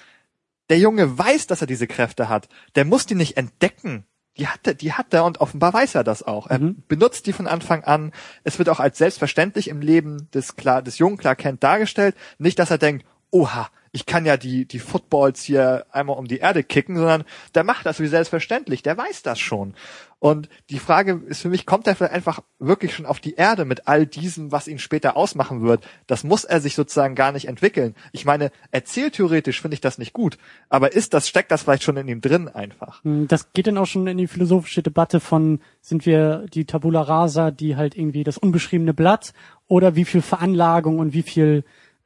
Der 0.71 0.79
Junge 0.79 1.19
weiß, 1.19 1.47
dass 1.47 1.61
er 1.61 1.67
diese 1.67 1.87
Kräfte 1.87 2.29
hat. 2.29 2.49
Der 2.75 2.85
muss 2.85 3.07
die 3.07 3.15
nicht 3.15 3.37
entdecken 3.37 4.05
die 4.37 4.49
hat 4.49 4.67
er, 4.67 4.75
die 4.75 4.93
hat 4.93 5.15
er 5.15 5.25
und 5.25 5.41
offenbar 5.41 5.73
weiß 5.73 5.95
er 5.95 6.05
das 6.05 6.23
auch. 6.23 6.49
Er 6.49 6.59
mhm. 6.59 6.83
benutzt 6.89 7.27
die 7.27 7.33
von 7.33 7.47
Anfang 7.47 7.85
an. 7.85 8.13
Es 8.43 8.59
wird 8.59 8.69
auch 8.69 8.81
als 8.81 8.99
selbstverständlich 8.99 9.69
im 9.69 9.81
Leben 9.81 10.29
des, 10.35 10.57
klar, 10.57 10.83
des 10.83 10.99
jungen 10.99 11.17
Clark 11.17 11.39
Kent 11.39 11.63
dargestellt. 11.63 12.17
Nicht, 12.39 12.59
dass 12.59 12.71
er 12.71 12.79
denkt, 12.79 13.07
oha, 13.31 13.69
ich 13.95 14.07
kann 14.07 14.27
ja 14.27 14.37
die, 14.37 14.67
die 14.67 14.81
Footballs 14.81 15.45
hier 15.45 15.87
einmal 15.93 16.19
um 16.19 16.27
die 16.27 16.39
Erde 16.39 16.65
kicken, 16.65 16.97
sondern 16.97 17.23
der 17.55 17.63
macht 17.63 17.87
das 17.87 18.01
wie 18.01 18.09
selbstverständlich, 18.09 18.83
der 18.83 18.99
weiß 18.99 19.23
das 19.23 19.39
schon. 19.39 19.75
Und 20.19 20.49
die 20.69 20.81
Frage 20.81 21.21
ist 21.29 21.43
für 21.43 21.49
mich, 21.49 21.65
kommt 21.65 21.87
er 21.87 21.95
vielleicht 21.95 22.13
einfach 22.13 22.41
wirklich 22.59 22.93
schon 22.93 23.07
auf 23.07 23.21
die 23.21 23.35
Erde 23.35 23.65
mit 23.65 23.87
all 23.87 24.05
diesem, 24.05 24.51
was 24.51 24.67
ihn 24.67 24.81
später 24.81 25.17
ausmachen 25.17 25.63
wird? 25.63 25.87
Das 26.09 26.25
muss 26.25 26.43
er 26.43 26.61
sich 26.61 26.75
sozusagen 26.75 27.15
gar 27.15 27.31
nicht 27.31 27.47
entwickeln. 27.47 27.95
Ich 28.11 28.25
meine, 28.25 28.51
erzähltheoretisch 28.73 29.61
finde 29.61 29.75
ich 29.75 29.81
das 29.81 29.99
nicht 29.99 30.13
gut, 30.13 30.39
aber 30.69 30.93
ist 30.93 31.15
das, 31.15 31.29
steckt 31.29 31.53
das 31.53 31.63
vielleicht 31.63 31.85
schon 31.85 31.97
in 31.97 32.09
ihm 32.09 32.21
drin 32.21 32.49
einfach? 32.49 33.05
Hm, 33.05 33.29
das 33.29 33.53
geht 33.53 33.69
dann 33.69 33.79
auch 33.79 33.87
schon 33.87 34.09
in 34.09 34.19
die 34.19 34.27
philosophische 34.27 34.83
Debatte 34.83 35.21
von, 35.21 35.61
sind 35.81 36.05
wir 36.05 36.47
die 36.53 36.65
Tabula 36.65 37.03
Rasa, 37.03 37.53
die 37.53 37.77
halt 37.77 37.97
irgendwie 37.97 38.25
das 38.25 38.39
unbeschriebene 38.39 38.95
Blatt 38.95 39.35
oder 39.69 39.95
wie 39.95 40.05
viel 40.05 40.23
Veranlagung 40.23 40.99
und 40.99 41.13
wie 41.13 41.23
viel 41.23 41.65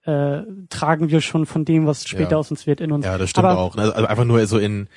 äh, 0.09 0.43
tragen 0.71 1.11
wir 1.11 1.21
schon 1.21 1.45
von 1.45 1.67
dem, 1.67 1.87
was 1.87 2.09
später 2.09 2.33
ja. 2.33 2.37
aus 2.39 2.51
uns 2.51 2.67
wird, 2.67 2.81
in 2.81 2.93
uns. 2.93 3.05
Ja, 3.05 3.19
das 3.19 3.29
stimmt 3.29 3.47
Aber, 3.47 3.59
auch. 3.59 3.77
Also 3.77 3.93
einfach 3.93 4.25
nur 4.25 4.45
so 4.47 4.59
in 4.59 4.89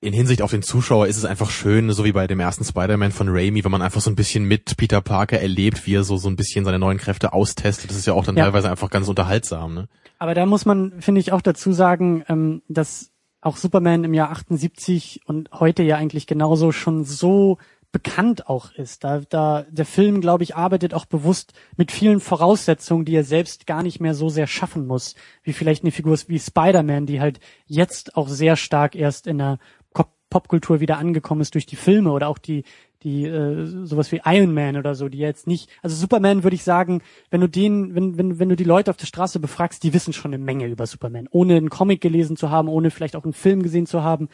in 0.00 0.12
Hinsicht 0.12 0.42
auf 0.42 0.50
den 0.50 0.62
Zuschauer 0.62 1.06
ist 1.06 1.16
es 1.16 1.24
einfach 1.24 1.48
schön, 1.50 1.90
so 1.92 2.04
wie 2.04 2.12
bei 2.12 2.26
dem 2.26 2.40
ersten 2.40 2.64
Spider-Man 2.64 3.12
von 3.12 3.28
Raimi, 3.28 3.64
wenn 3.64 3.70
man 3.70 3.82
einfach 3.82 4.00
so 4.00 4.10
ein 4.10 4.16
bisschen 4.16 4.44
mit 4.44 4.76
Peter 4.76 5.00
Parker 5.00 5.40
erlebt, 5.40 5.86
wie 5.86 5.94
er 5.94 6.02
so 6.02 6.16
so 6.16 6.28
ein 6.28 6.34
bisschen 6.34 6.64
seine 6.64 6.80
neuen 6.80 6.98
Kräfte 6.98 7.32
austestet. 7.32 7.90
Das 7.90 7.96
ist 7.96 8.06
ja 8.06 8.12
auch 8.12 8.24
dann 8.24 8.36
ja. 8.36 8.44
teilweise 8.44 8.68
einfach 8.68 8.90
ganz 8.90 9.08
unterhaltsam. 9.08 9.74
Ne? 9.74 9.88
Aber 10.18 10.34
da 10.34 10.44
muss 10.44 10.66
man, 10.66 11.00
finde 11.00 11.20
ich, 11.20 11.32
auch 11.32 11.40
dazu 11.40 11.72
sagen, 11.72 12.24
ähm, 12.28 12.62
dass 12.68 13.12
auch 13.40 13.56
Superman 13.56 14.02
im 14.02 14.14
Jahr 14.14 14.30
78 14.30 15.20
und 15.26 15.50
heute 15.52 15.84
ja 15.84 15.96
eigentlich 15.96 16.26
genauso 16.26 16.72
schon 16.72 17.04
so 17.04 17.58
bekannt 17.96 18.46
auch 18.46 18.72
ist. 18.72 19.04
Da, 19.04 19.22
da 19.26 19.64
der 19.70 19.86
Film, 19.86 20.20
glaube 20.20 20.44
ich, 20.44 20.54
arbeitet 20.54 20.92
auch 20.92 21.06
bewusst 21.06 21.54
mit 21.78 21.90
vielen 21.90 22.20
Voraussetzungen, 22.20 23.06
die 23.06 23.14
er 23.14 23.24
selbst 23.24 23.66
gar 23.66 23.82
nicht 23.82 24.00
mehr 24.00 24.12
so 24.12 24.28
sehr 24.28 24.46
schaffen 24.46 24.86
muss, 24.86 25.14
wie 25.42 25.54
vielleicht 25.54 25.82
eine 25.82 25.92
Figur 25.92 26.18
wie 26.26 26.38
Spider-Man, 26.38 27.06
die 27.06 27.22
halt 27.22 27.40
jetzt 27.64 28.14
auch 28.14 28.28
sehr 28.28 28.56
stark 28.56 28.94
erst 28.96 29.26
in 29.26 29.38
der 29.38 29.58
Popkultur 30.28 30.80
wieder 30.80 30.98
angekommen 30.98 31.40
ist 31.40 31.54
durch 31.54 31.64
die 31.64 31.76
Filme 31.76 32.10
oder 32.10 32.28
auch 32.28 32.36
die 32.36 32.64
die 33.02 33.24
äh, 33.24 33.66
sowas 33.84 34.10
wie 34.10 34.20
Iron 34.24 34.52
Man 34.52 34.76
oder 34.76 34.94
so, 34.94 35.08
die 35.08 35.18
jetzt 35.18 35.46
nicht, 35.46 35.70
also 35.82 35.94
Superman 35.94 36.42
würde 36.42 36.56
ich 36.56 36.64
sagen, 36.64 37.02
wenn 37.30 37.40
du 37.40 37.48
den, 37.48 37.94
wenn, 37.94 38.18
wenn, 38.18 38.38
wenn 38.38 38.48
du 38.48 38.56
die 38.56 38.64
Leute 38.64 38.90
auf 38.90 38.96
der 38.96 39.06
Straße 39.06 39.38
befragst, 39.38 39.82
die 39.82 39.94
wissen 39.94 40.12
schon 40.12 40.32
eine 40.34 40.42
Menge 40.42 40.66
über 40.66 40.86
Superman, 40.86 41.28
ohne 41.30 41.56
einen 41.56 41.70
Comic 41.70 42.00
gelesen 42.00 42.36
zu 42.36 42.50
haben, 42.50 42.68
ohne 42.68 42.90
vielleicht 42.90 43.14
auch 43.14 43.24
einen 43.24 43.32
Film 43.32 43.62
gesehen 43.62 43.86
zu 43.86 44.02
haben, 44.02 44.28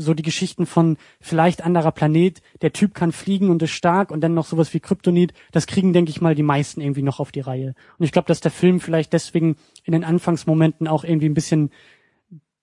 so 0.00 0.14
die 0.14 0.22
Geschichten 0.22 0.66
von 0.66 0.96
vielleicht 1.20 1.64
anderer 1.64 1.92
Planet, 1.92 2.42
der 2.62 2.72
Typ 2.72 2.94
kann 2.94 3.12
fliegen 3.12 3.50
und 3.50 3.62
ist 3.62 3.70
stark 3.70 4.10
und 4.10 4.20
dann 4.20 4.34
noch 4.34 4.46
sowas 4.46 4.72
wie 4.74 4.80
Kryptonit, 4.80 5.32
das 5.52 5.66
kriegen, 5.66 5.92
denke 5.92 6.10
ich 6.10 6.20
mal, 6.20 6.34
die 6.34 6.42
meisten 6.42 6.80
irgendwie 6.80 7.02
noch 7.02 7.20
auf 7.20 7.32
die 7.32 7.40
Reihe. 7.40 7.74
Und 7.98 8.04
ich 8.04 8.12
glaube, 8.12 8.26
dass 8.26 8.40
der 8.40 8.50
Film 8.50 8.80
vielleicht 8.80 9.12
deswegen 9.12 9.56
in 9.84 9.92
den 9.92 10.04
Anfangsmomenten 10.04 10.88
auch 10.88 11.04
irgendwie 11.04 11.28
ein 11.28 11.34
bisschen, 11.34 11.70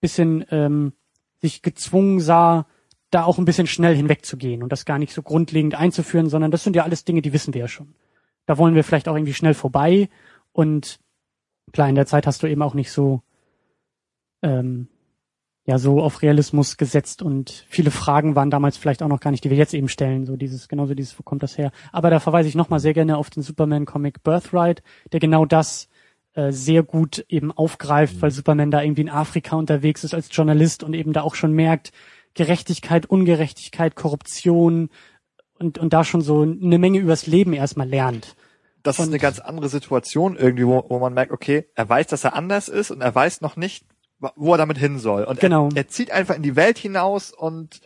bisschen 0.01 0.45
ähm, 0.51 0.93
sich 1.39 1.61
gezwungen 1.61 2.19
sah, 2.19 2.65
da 3.11 3.23
auch 3.23 3.38
ein 3.38 3.45
bisschen 3.45 3.67
schnell 3.67 3.95
hinwegzugehen 3.95 4.63
und 4.63 4.71
das 4.71 4.85
gar 4.85 4.99
nicht 4.99 5.13
so 5.13 5.21
grundlegend 5.21 5.75
einzuführen, 5.75 6.29
sondern 6.29 6.51
das 6.51 6.63
sind 6.63 6.75
ja 6.75 6.83
alles 6.83 7.05
Dinge, 7.05 7.21
die 7.21 7.33
wissen 7.33 7.53
wir 7.53 7.61
ja 7.61 7.67
schon. 7.67 7.95
Da 8.45 8.57
wollen 8.57 8.75
wir 8.75 8.83
vielleicht 8.83 9.07
auch 9.07 9.15
irgendwie 9.15 9.33
schnell 9.33 9.53
vorbei 9.53 10.09
und 10.51 10.99
klar, 11.71 11.89
in 11.89 11.95
der 11.95 12.05
Zeit 12.05 12.27
hast 12.27 12.43
du 12.43 12.47
eben 12.47 12.61
auch 12.61 12.73
nicht 12.73 12.91
so 12.91 13.21
ähm, 14.41 14.88
ja 15.68 15.78
so 15.78 16.01
auf 16.01 16.22
Realismus 16.22 16.78
gesetzt 16.78 17.22
und 17.22 17.65
viele 17.68 17.91
Fragen 17.91 18.36
waren 18.36 18.49
damals 18.49 18.78
vielleicht 18.78 19.03
auch 19.03 19.09
noch 19.09 19.20
gar 19.20 19.32
nicht, 19.32 19.43
die 19.43 19.49
wir 19.49 19.57
jetzt 19.57 19.74
eben 19.74 19.89
stellen, 19.89 20.26
so 20.26 20.38
dieses, 20.38 20.70
genauso 20.70 20.95
dieses, 20.95 21.20
wo 21.20 21.24
kommt 21.24 21.43
das 21.43 21.57
her? 21.57 21.72
Aber 21.91 22.09
da 22.09 22.22
verweise 22.22 22.47
ich 22.47 22.55
nochmal 22.55 22.80
sehr 22.80 22.93
gerne 22.93 23.18
auf 23.18 23.30
den 23.30 23.43
Superman-Comic 23.43 24.24
Birthright, 24.24 24.82
der 25.11 25.20
genau 25.20 25.45
das 25.45 25.89
äh, 26.36 26.53
sehr 26.53 26.84
gut 26.84 27.26
eben 27.28 27.51
aufgreift, 27.51 28.22
weil 28.22 28.32
Superman 28.32 28.72
da 28.72 28.82
irgendwie 28.82 29.01
in 29.01 29.09
Afrika 29.09 29.57
unterwegs 29.57 30.05
ist 30.05 30.13
als 30.13 30.30
Journalist 30.32 30.84
und 30.84 30.93
eben 30.93 31.11
da 31.11 31.22
auch 31.22 31.36
schon 31.36 31.51
merkt, 31.51 31.91
Gerechtigkeit, 32.34 33.05
Ungerechtigkeit, 33.05 33.95
Korruption 33.95 34.89
und, 35.59 35.80
und 35.80 35.91
da 35.91 36.05
schon 36.05 36.22
so 36.22 36.43
eine 36.43 36.78
Menge 36.78 36.99
übers 36.99 37.28
Leben 37.28 37.51
erstmal 37.51 37.89
lernt. 37.89 38.38
Das 38.84 38.99
ist 38.99 39.07
eine 39.09 39.20
ganz 39.20 39.39
andere 39.39 39.68
Situation 39.68 40.38
irgendwie, 40.38 40.65
wo, 40.65 40.86
wo 40.88 40.99
man 40.99 41.13
merkt, 41.13 41.34
okay, 41.34 41.65
er 41.76 41.89
weiß, 41.89 42.07
dass 42.07 42.24
er 42.24 42.36
anders 42.36 42.70
ist 42.70 42.89
und 42.89 43.01
er 43.01 43.13
weiß 43.13 43.41
noch 43.41 43.57
nicht, 43.57 43.86
wo 44.20 44.53
er 44.53 44.57
damit 44.57 44.78
hin 44.78 44.99
soll. 44.99 45.24
Und 45.24 45.39
genau. 45.39 45.70
er, 45.70 45.78
er 45.78 45.88
zieht 45.88 46.11
einfach 46.11 46.36
in 46.36 46.43
die 46.43 46.55
Welt 46.55 46.78
hinaus 46.78 47.32
und 47.32 47.82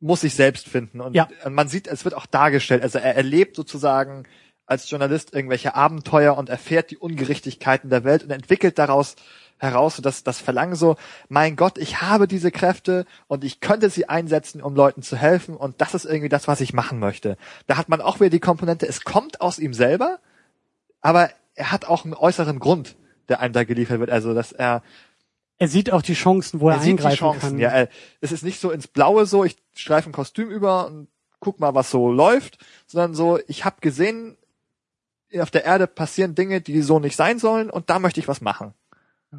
muss 0.00 0.22
sich 0.22 0.34
selbst 0.34 0.68
finden. 0.68 1.00
Und 1.00 1.14
ja. 1.14 1.28
man 1.48 1.68
sieht, 1.68 1.86
es 1.86 2.04
wird 2.04 2.14
auch 2.14 2.26
dargestellt. 2.26 2.82
Also 2.82 2.98
er 2.98 3.16
erlebt 3.16 3.56
sozusagen 3.56 4.24
als 4.66 4.90
Journalist 4.90 5.32
irgendwelche 5.32 5.74
Abenteuer 5.74 6.36
und 6.36 6.48
erfährt 6.48 6.90
die 6.90 6.98
Ungerechtigkeiten 6.98 7.88
der 7.88 8.04
Welt 8.04 8.24
und 8.24 8.30
entwickelt 8.30 8.78
daraus 8.78 9.14
heraus 9.58 9.98
das, 10.02 10.22
das 10.22 10.40
Verlangen 10.40 10.74
so, 10.74 10.96
mein 11.28 11.56
Gott, 11.56 11.78
ich 11.78 12.02
habe 12.02 12.28
diese 12.28 12.50
Kräfte 12.50 13.06
und 13.26 13.42
ich 13.42 13.60
könnte 13.60 13.88
sie 13.88 14.08
einsetzen, 14.08 14.60
um 14.60 14.74
Leuten 14.74 15.02
zu 15.02 15.16
helfen 15.16 15.56
und 15.56 15.80
das 15.80 15.94
ist 15.94 16.04
irgendwie 16.04 16.28
das, 16.28 16.46
was 16.46 16.60
ich 16.60 16.74
machen 16.74 16.98
möchte. 16.98 17.38
Da 17.66 17.78
hat 17.78 17.88
man 17.88 18.02
auch 18.02 18.20
wieder 18.20 18.30
die 18.30 18.40
Komponente, 18.40 18.86
es 18.86 19.04
kommt 19.04 19.40
aus 19.40 19.58
ihm 19.58 19.72
selber, 19.72 20.18
aber 21.00 21.30
er 21.54 21.72
hat 21.72 21.86
auch 21.86 22.04
einen 22.04 22.14
äußeren 22.14 22.58
Grund, 22.58 22.96
der 23.28 23.40
einem 23.40 23.54
da 23.54 23.64
geliefert 23.64 23.98
wird. 23.98 24.10
Also, 24.10 24.34
dass 24.34 24.52
er, 24.52 24.82
Er 25.58 25.68
sieht 25.68 25.92
auch 25.92 26.02
die 26.02 26.14
Chancen, 26.14 26.60
wo 26.60 26.68
er, 26.68 26.76
er 26.76 26.80
sieht 26.80 26.90
eingreifen 26.92 27.12
die 27.12 27.18
Chancen. 27.18 27.40
kann. 27.40 27.58
Ja, 27.58 27.70
er, 27.70 27.88
es 28.20 28.32
ist 28.32 28.42
nicht 28.42 28.60
so 28.60 28.70
ins 28.70 28.88
Blaue 28.88 29.26
so, 29.26 29.44
ich 29.44 29.56
streife 29.74 30.10
ein 30.10 30.12
Kostüm 30.12 30.50
über 30.50 30.86
und 30.86 31.08
guck 31.40 31.60
mal, 31.60 31.74
was 31.74 31.90
so 31.90 32.10
läuft, 32.10 32.58
sondern 32.86 33.14
so, 33.14 33.38
ich 33.46 33.64
habe 33.64 33.76
gesehen, 33.80 34.36
auf 35.38 35.50
der 35.50 35.64
Erde 35.64 35.86
passieren 35.86 36.34
Dinge, 36.34 36.60
die 36.60 36.82
so 36.82 36.98
nicht 36.98 37.16
sein 37.16 37.38
sollen 37.38 37.70
und 37.70 37.90
da 37.90 37.98
möchte 37.98 38.20
ich 38.20 38.28
was 38.28 38.40
machen. 38.40 38.74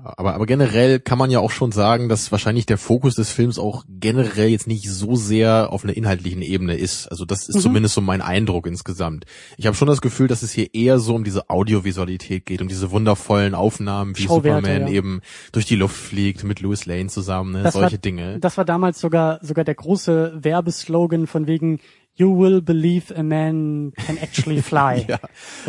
Aber, 0.03 0.35
aber 0.35 0.45
generell 0.45 0.99
kann 0.99 1.17
man 1.17 1.29
ja 1.29 1.39
auch 1.39 1.51
schon 1.51 1.71
sagen, 1.71 2.09
dass 2.09 2.31
wahrscheinlich 2.31 2.65
der 2.65 2.77
Fokus 2.77 3.15
des 3.15 3.31
Films 3.31 3.59
auch 3.59 3.83
generell 3.87 4.49
jetzt 4.49 4.67
nicht 4.67 4.89
so 4.89 5.15
sehr 5.15 5.71
auf 5.71 5.83
einer 5.83 5.95
inhaltlichen 5.95 6.41
Ebene 6.41 6.75
ist. 6.75 7.07
Also 7.07 7.25
das 7.25 7.47
ist 7.47 7.55
Mhm. 7.55 7.61
zumindest 7.61 7.95
so 7.95 8.01
mein 8.01 8.21
Eindruck 8.21 8.67
insgesamt. 8.67 9.25
Ich 9.57 9.65
habe 9.65 9.75
schon 9.75 9.87
das 9.87 10.01
Gefühl, 10.01 10.27
dass 10.27 10.43
es 10.43 10.51
hier 10.51 10.73
eher 10.73 10.99
so 10.99 11.15
um 11.15 11.23
diese 11.23 11.49
Audiovisualität 11.49 12.45
geht, 12.45 12.61
um 12.61 12.67
diese 12.67 12.91
wundervollen 12.91 13.55
Aufnahmen, 13.55 14.17
wie 14.17 14.27
Superman 14.27 14.83
ja. 14.83 14.89
eben 14.89 15.21
durch 15.51 15.65
die 15.65 15.75
Luft 15.75 15.95
fliegt 15.97 16.43
mit 16.43 16.61
Louis 16.61 16.85
Lane 16.85 17.07
zusammen, 17.07 17.51
ne? 17.51 17.71
Solche 17.71 17.93
war, 17.93 17.97
Dinge. 17.99 18.39
Das 18.39 18.57
war 18.57 18.65
damals 18.65 18.99
sogar 18.99 19.39
sogar 19.41 19.65
der 19.65 19.75
große 19.75 20.37
Werbeslogan 20.41 21.27
von 21.27 21.47
wegen 21.47 21.79
You 22.19 22.35
will 22.35 22.61
believe 22.61 23.13
a 23.15 23.21
man 23.21 23.93
can 24.05 24.17
actually 24.17 24.61
fly. 24.63 25.05
Ja, 25.07 25.19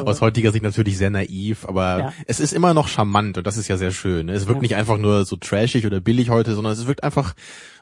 aus 0.04 0.20
heutiger 0.22 0.50
Sicht 0.50 0.64
natürlich 0.64 0.96
sehr 0.96 1.10
naiv, 1.10 1.66
aber 1.66 1.98
Ja. 1.98 2.12
es 2.26 2.40
ist 2.40 2.52
immer 2.54 2.72
noch 2.72 2.88
charmant 2.88 3.36
und 3.38 3.46
das 3.46 3.58
ist 3.58 3.68
ja 3.68 3.76
sehr 3.76 3.90
schön. 3.90 4.26
ne? 4.26 4.32
Es 4.32 4.46
wirkt 4.46 4.58
Ja. 4.58 4.62
nicht 4.62 4.76
einfach 4.76 4.96
nur 4.98 5.24
so 5.26 5.36
trashig 5.36 5.84
oder 5.86 6.00
billig 6.00 6.30
heute, 6.30 6.54
sondern 6.54 6.72
es 6.72 6.86
wirkt 6.86 7.04
einfach 7.04 7.34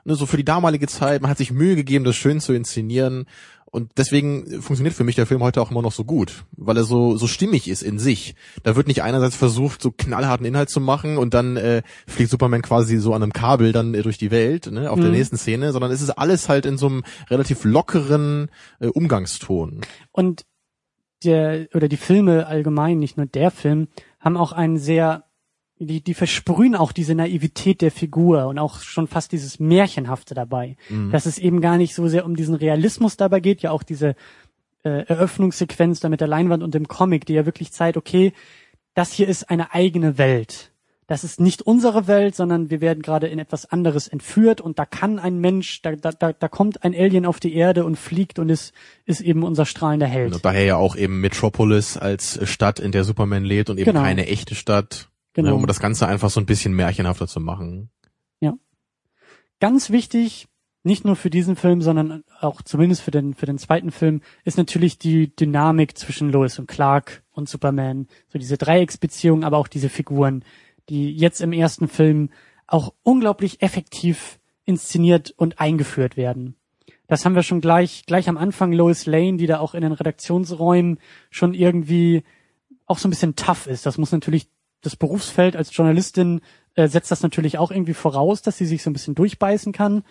ne, 0.04 0.14
so 0.16 0.26
für 0.26 0.36
die 0.36 0.44
damalige 0.44 0.88
Zeit. 0.88 1.22
Man 1.22 1.30
hat 1.30 1.38
sich 1.38 1.52
Mühe 1.52 1.76
gegeben, 1.76 2.04
das 2.04 2.16
schön 2.16 2.40
zu 2.40 2.52
inszenieren 2.52 3.26
und 3.76 3.92
deswegen 3.98 4.62
funktioniert 4.62 4.94
für 4.94 5.04
mich 5.04 5.16
der 5.16 5.26
Film 5.26 5.42
heute 5.42 5.60
auch 5.60 5.70
immer 5.70 5.82
noch 5.82 5.92
so 5.92 6.04
gut, 6.04 6.44
weil 6.56 6.78
er 6.78 6.84
so 6.84 7.18
so 7.18 7.26
stimmig 7.26 7.68
ist 7.68 7.82
in 7.82 7.98
sich. 7.98 8.34
Da 8.62 8.74
wird 8.74 8.88
nicht 8.88 9.02
einerseits 9.02 9.36
versucht, 9.36 9.82
so 9.82 9.90
knallharten 9.90 10.46
Inhalt 10.46 10.70
zu 10.70 10.80
machen 10.80 11.18
und 11.18 11.34
dann 11.34 11.58
äh, 11.58 11.82
fliegt 12.06 12.30
Superman 12.30 12.62
quasi 12.62 12.96
so 12.96 13.12
an 13.12 13.22
einem 13.22 13.34
Kabel 13.34 13.72
dann 13.72 13.92
äh, 13.92 14.00
durch 14.00 14.16
die 14.16 14.30
Welt, 14.30 14.72
ne, 14.72 14.90
auf 14.90 14.98
der 14.98 15.10
Mhm. 15.10 15.16
nächsten 15.16 15.36
Szene, 15.36 15.72
sondern 15.72 15.90
es 15.90 16.00
ist 16.00 16.08
alles 16.08 16.48
halt 16.48 16.64
in 16.64 16.78
so 16.78 16.86
einem 16.86 17.04
relativ 17.28 17.64
lockeren 17.64 18.50
äh, 18.80 18.86
Umgangston. 18.86 19.82
Und 20.10 20.46
der 21.22 21.68
oder 21.74 21.88
die 21.88 21.98
Filme 21.98 22.46
allgemein, 22.46 22.98
nicht 22.98 23.18
nur 23.18 23.26
der 23.26 23.50
Film, 23.50 23.88
haben 24.20 24.38
auch 24.38 24.52
einen 24.52 24.78
sehr 24.78 25.25
die, 25.78 26.00
die 26.00 26.14
versprühen 26.14 26.74
auch 26.74 26.92
diese 26.92 27.14
Naivität 27.14 27.80
der 27.82 27.90
Figur 27.90 28.46
und 28.46 28.58
auch 28.58 28.80
schon 28.80 29.06
fast 29.06 29.32
dieses 29.32 29.60
Märchenhafte 29.60 30.34
dabei. 30.34 30.76
Dass 31.12 31.26
es 31.26 31.38
eben 31.38 31.60
gar 31.60 31.76
nicht 31.76 31.94
so 31.94 32.08
sehr 32.08 32.24
um 32.24 32.34
diesen 32.36 32.54
Realismus 32.54 33.16
dabei 33.16 33.40
geht, 33.40 33.60
ja 33.62 33.70
auch 33.70 33.82
diese 33.82 34.16
äh, 34.84 35.04
Eröffnungssequenz 35.06 36.00
da 36.00 36.08
mit 36.08 36.20
der 36.20 36.28
Leinwand 36.28 36.62
und 36.62 36.74
dem 36.74 36.88
Comic, 36.88 37.26
die 37.26 37.34
ja 37.34 37.44
wirklich 37.44 37.72
zeigt, 37.72 37.96
okay, 37.96 38.32
das 38.94 39.12
hier 39.12 39.28
ist 39.28 39.50
eine 39.50 39.74
eigene 39.74 40.16
Welt. 40.16 40.72
Das 41.08 41.22
ist 41.22 41.38
nicht 41.38 41.62
unsere 41.62 42.08
Welt, 42.08 42.34
sondern 42.34 42.68
wir 42.68 42.80
werden 42.80 43.00
gerade 43.00 43.28
in 43.28 43.38
etwas 43.38 43.70
anderes 43.70 44.08
entführt 44.08 44.60
und 44.60 44.78
da 44.78 44.86
kann 44.86 45.20
ein 45.20 45.38
Mensch, 45.38 45.82
da, 45.82 45.94
da, 45.94 46.10
da, 46.10 46.32
da 46.32 46.48
kommt 46.48 46.82
ein 46.82 46.94
Alien 46.94 47.26
auf 47.26 47.38
die 47.38 47.54
Erde 47.54 47.84
und 47.84 47.96
fliegt 47.96 48.40
und 48.40 48.48
ist, 48.48 48.72
ist 49.04 49.20
eben 49.20 49.44
unser 49.44 49.66
strahlender 49.66 50.06
Held. 50.08 50.34
Und 50.34 50.44
daher 50.44 50.64
ja 50.64 50.76
auch 50.76 50.96
eben 50.96 51.20
Metropolis 51.20 51.96
als 51.96 52.40
Stadt, 52.50 52.80
in 52.80 52.90
der 52.90 53.04
Superman 53.04 53.44
lebt 53.44 53.70
und 53.70 53.78
eben 53.78 53.84
Genau. 53.92 54.02
keine 54.02 54.26
echte 54.26 54.56
Stadt. 54.56 55.08
Genau. 55.36 55.50
Ne, 55.50 55.54
um 55.54 55.66
das 55.68 55.78
Ganze 55.78 56.08
einfach 56.08 56.30
so 56.30 56.40
ein 56.40 56.46
bisschen 56.46 56.74
märchenhafter 56.74 57.28
zu 57.28 57.38
machen. 57.38 57.90
Ganz 59.58 59.88
wichtig, 59.88 60.48
nicht 60.82 61.04
nur 61.04 61.16
für 61.16 61.30
diesen 61.30 61.56
Film, 61.56 61.80
sondern 61.80 62.22
auch 62.40 62.60
zumindest 62.60 63.02
für 63.02 63.10
den, 63.10 63.34
für 63.34 63.46
den 63.46 63.58
zweiten 63.58 63.90
Film, 63.90 64.20
ist 64.44 64.58
natürlich 64.58 64.98
die 64.98 65.34
Dynamik 65.34 65.96
zwischen 65.96 66.30
Lois 66.30 66.58
und 66.58 66.68
Clark 66.68 67.22
und 67.32 67.48
Superman. 67.48 68.06
So 68.28 68.38
diese 68.38 68.58
Dreiecksbeziehung, 68.58 69.44
aber 69.44 69.56
auch 69.56 69.68
diese 69.68 69.88
Figuren, 69.88 70.44
die 70.90 71.10
jetzt 71.10 71.40
im 71.40 71.52
ersten 71.52 71.88
Film 71.88 72.28
auch 72.66 72.92
unglaublich 73.02 73.62
effektiv 73.62 74.38
inszeniert 74.64 75.32
und 75.36 75.58
eingeführt 75.58 76.16
werden. 76.16 76.56
Das 77.08 77.24
haben 77.24 77.34
wir 77.34 77.42
schon 77.42 77.60
gleich, 77.60 78.04
gleich 78.06 78.28
am 78.28 78.36
Anfang 78.36 78.72
Lois 78.72 79.06
Lane, 79.06 79.38
die 79.38 79.46
da 79.46 79.58
auch 79.60 79.74
in 79.74 79.80
den 79.80 79.92
Redaktionsräumen 79.92 80.98
schon 81.30 81.54
irgendwie 81.54 82.24
auch 82.84 82.98
so 82.98 83.08
ein 83.08 83.10
bisschen 83.10 83.36
tough 83.36 83.66
ist. 83.66 83.86
Das 83.86 83.96
muss 83.96 84.12
natürlich, 84.12 84.48
das 84.86 84.96
Berufsfeld 84.96 85.56
als 85.56 85.74
Journalistin 85.76 86.40
äh, 86.74 86.88
setzt 86.88 87.10
das 87.10 87.22
natürlich 87.22 87.58
auch 87.58 87.70
irgendwie 87.70 87.94
voraus, 87.94 88.42
dass 88.42 88.56
sie 88.56 88.66
sich 88.66 88.82
so 88.82 88.90
ein 88.90 88.92
bisschen 88.92 89.14
durchbeißen 89.14 89.72
kann. 89.72 90.02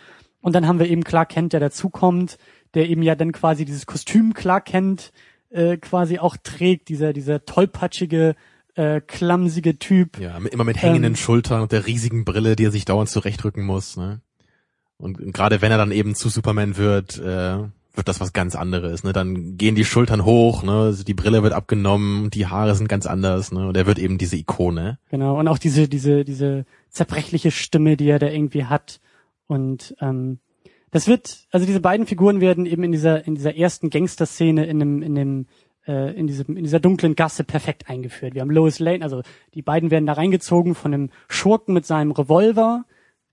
Und 0.41 0.53
dann 0.53 0.67
haben 0.67 0.79
wir 0.79 0.89
eben 0.89 1.03
Clark 1.03 1.29
Kent, 1.29 1.53
der 1.53 1.59
dazukommt, 1.59 2.37
der 2.73 2.89
eben 2.89 3.01
ja 3.01 3.15
dann 3.15 3.31
quasi 3.31 3.65
dieses 3.65 3.85
Kostüm 3.85 4.33
Clark 4.33 4.65
Kent 4.65 5.11
äh, 5.49 5.77
quasi 5.77 6.19
auch 6.19 6.37
trägt, 6.37 6.89
dieser, 6.89 7.13
dieser 7.13 7.45
tollpatschige, 7.45 8.35
äh, 8.75 9.01
klamsige 9.01 9.79
Typ. 9.79 10.19
Ja, 10.19 10.37
immer 10.37 10.65
mit 10.65 10.81
hängenden 10.81 11.13
Ähm. 11.13 11.17
Schultern 11.17 11.61
und 11.61 11.71
der 11.71 11.87
riesigen 11.87 12.25
Brille, 12.25 12.55
die 12.55 12.65
er 12.65 12.71
sich 12.71 12.85
dauernd 12.85 13.09
zurechtrücken 13.09 13.63
muss. 13.63 13.97
Ne? 13.97 14.21
Und, 14.97 15.19
und 15.19 15.33
gerade 15.33 15.61
wenn 15.61 15.71
er 15.71 15.77
dann 15.77 15.91
eben 15.91 16.13
zu 16.13 16.29
Superman 16.29 16.77
wird, 16.77 17.17
äh, 17.17 17.57
wird 17.97 18.07
das 18.07 18.19
was 18.19 18.33
ganz 18.33 18.55
anderes. 18.55 19.03
Ne? 19.03 19.13
Dann 19.13 19.57
gehen 19.57 19.75
die 19.75 19.85
Schultern 19.85 20.25
hoch, 20.25 20.63
ne? 20.63 20.71
Also 20.71 21.03
die 21.03 21.13
Brille 21.13 21.43
wird 21.43 21.53
abgenommen, 21.53 22.29
die 22.29 22.47
Haare 22.47 22.75
sind 22.75 22.87
ganz 22.87 23.05
anders. 23.05 23.51
Ne? 23.51 23.67
Und 23.67 23.77
er 23.77 23.85
wird 23.85 23.99
eben 23.99 24.17
diese 24.17 24.37
Ikone. 24.37 24.99
Genau, 25.09 25.39
und 25.39 25.47
auch 25.47 25.57
diese, 25.57 25.87
diese, 25.87 26.23
diese 26.23 26.65
zerbrechliche 26.89 27.51
Stimme, 27.51 27.97
die 27.97 28.09
er 28.09 28.19
da 28.19 28.27
irgendwie 28.27 28.65
hat. 28.65 28.99
Und 29.47 29.95
ähm, 30.01 30.39
das 30.91 31.07
wird, 31.07 31.47
also 31.51 31.65
diese 31.65 31.81
beiden 31.81 32.05
Figuren 32.07 32.41
werden 32.41 32.65
eben 32.65 32.83
in 32.83 32.91
dieser, 32.91 33.27
in 33.27 33.35
dieser 33.35 33.57
ersten 33.57 33.89
Gangster-Szene 33.89 34.65
in 34.65 34.79
dem, 34.79 35.01
in 35.01 35.15
dem, 35.15 35.45
äh, 35.87 36.17
in 36.17 36.27
diesem, 36.27 36.55
in 36.55 36.63
dieser 36.63 36.79
dunklen 36.79 37.15
Gasse 37.15 37.43
perfekt 37.43 37.89
eingeführt. 37.89 38.33
Wir 38.33 38.41
haben 38.41 38.49
Lois 38.51 38.79
Lane, 38.79 39.03
also 39.03 39.21
die 39.53 39.61
beiden 39.61 39.91
werden 39.91 40.05
da 40.05 40.13
reingezogen 40.13 40.73
von 40.73 40.93
einem 40.93 41.09
Schurken 41.27 41.73
mit 41.73 41.85
seinem 41.85 42.11
Revolver. 42.11 42.85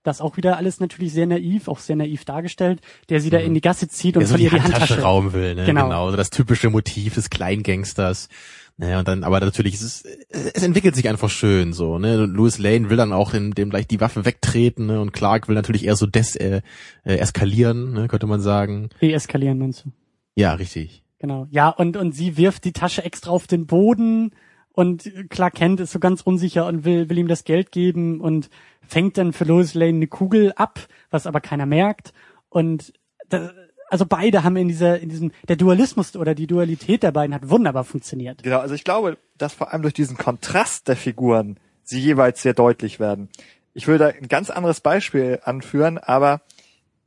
Das 0.03 0.21
auch 0.21 0.37
wieder 0.37 0.57
alles 0.57 0.79
natürlich 0.79 1.13
sehr 1.13 1.25
naiv, 1.25 1.67
auch 1.67 1.79
sehr 1.79 1.95
naiv 1.95 2.25
dargestellt, 2.25 2.81
der 3.09 3.21
sie 3.21 3.29
da 3.29 3.39
in 3.39 3.53
die 3.53 3.61
Gasse 3.61 3.87
zieht 3.87 4.17
und 4.17 4.21
der 4.21 4.27
so 4.27 4.33
von 4.33 4.39
die 4.39 4.43
ihr 4.45 4.49
die 4.49 4.61
Handtasche, 4.61 4.81
Handtasche 4.81 5.01
rauben 5.01 5.33
will. 5.33 5.55
Ne? 5.55 5.65
Genau. 5.65 5.85
Genau. 5.85 6.11
So 6.11 6.17
das 6.17 6.29
typische 6.29 6.69
Motiv 6.69 7.15
des 7.15 7.29
Kleingangsters. 7.29 8.27
Naja, 8.75 8.99
und 8.99 9.07
dann, 9.07 9.23
aber 9.23 9.39
natürlich, 9.39 9.75
es, 9.75 9.81
ist, 9.83 10.07
es 10.29 10.63
entwickelt 10.63 10.95
sich 10.95 11.07
einfach 11.07 11.29
schön 11.29 11.73
so, 11.73 11.99
ne? 11.99 12.25
Louis 12.25 12.57
Lane 12.57 12.89
will 12.89 12.97
dann 12.97 13.13
auch 13.13 13.31
dem, 13.31 13.53
dem 13.53 13.69
gleich 13.69 13.85
die 13.85 14.01
Waffe 14.01 14.25
wegtreten, 14.25 14.87
ne? 14.87 14.99
Und 14.99 15.13
Clark 15.13 15.47
will 15.47 15.55
natürlich 15.55 15.85
eher 15.85 15.95
so 15.95 16.07
des, 16.07 16.35
äh, 16.35 16.61
äh, 17.03 17.17
eskalieren, 17.17 17.93
ne? 17.93 18.07
könnte 18.07 18.25
man 18.25 18.41
sagen. 18.41 18.89
deeskalieren, 18.99 19.59
meinst 19.59 19.85
du? 19.85 19.91
Ja, 20.35 20.55
richtig. 20.55 21.03
Genau. 21.19 21.47
Ja, 21.51 21.69
und, 21.69 21.95
und 21.97 22.13
sie 22.13 22.35
wirft 22.35 22.65
die 22.65 22.73
Tasche 22.73 23.03
extra 23.05 23.29
auf 23.29 23.45
den 23.45 23.67
Boden 23.67 24.31
und 24.73 25.09
Clark 25.29 25.55
Kent 25.55 25.79
ist 25.79 25.91
so 25.91 25.99
ganz 25.99 26.21
unsicher 26.21 26.65
und 26.65 26.83
will, 26.83 27.09
will 27.09 27.19
ihm 27.19 27.27
das 27.27 27.43
Geld 27.43 27.71
geben 27.71 28.19
und 28.19 28.49
fängt 28.87 29.17
dann 29.17 29.31
für 29.31 29.45
Lois 29.45 29.75
Lane 29.75 29.97
eine 29.97 30.07
Kugel 30.07 30.51
ab, 30.53 30.79
was 31.11 31.27
aber 31.27 31.41
keiner 31.41 31.65
merkt. 31.65 32.11
Und 32.49 32.91
da, 33.29 33.51
also 33.89 34.07
beide 34.07 34.43
haben 34.43 34.57
in 34.57 34.67
dieser, 34.67 34.99
in 34.99 35.09
diesem, 35.09 35.31
der 35.47 35.55
Dualismus 35.55 36.15
oder 36.15 36.33
die 36.33 36.47
Dualität 36.47 37.03
der 37.03 37.11
beiden 37.11 37.35
hat 37.35 37.49
wunderbar 37.49 37.83
funktioniert. 37.83 38.41
Genau, 38.41 38.59
also 38.59 38.73
ich 38.73 38.83
glaube, 38.83 39.19
dass 39.37 39.53
vor 39.53 39.71
allem 39.71 39.83
durch 39.83 39.93
diesen 39.93 40.17
Kontrast 40.17 40.87
der 40.87 40.95
Figuren 40.95 41.59
sie 41.83 41.99
jeweils 41.99 42.41
sehr 42.41 42.55
deutlich 42.55 42.99
werden. 42.99 43.29
Ich 43.75 43.87
würde 43.87 44.05
da 44.05 44.07
ein 44.17 44.27
ganz 44.27 44.49
anderes 44.49 44.81
Beispiel 44.81 45.39
anführen, 45.43 45.99
aber 45.99 46.41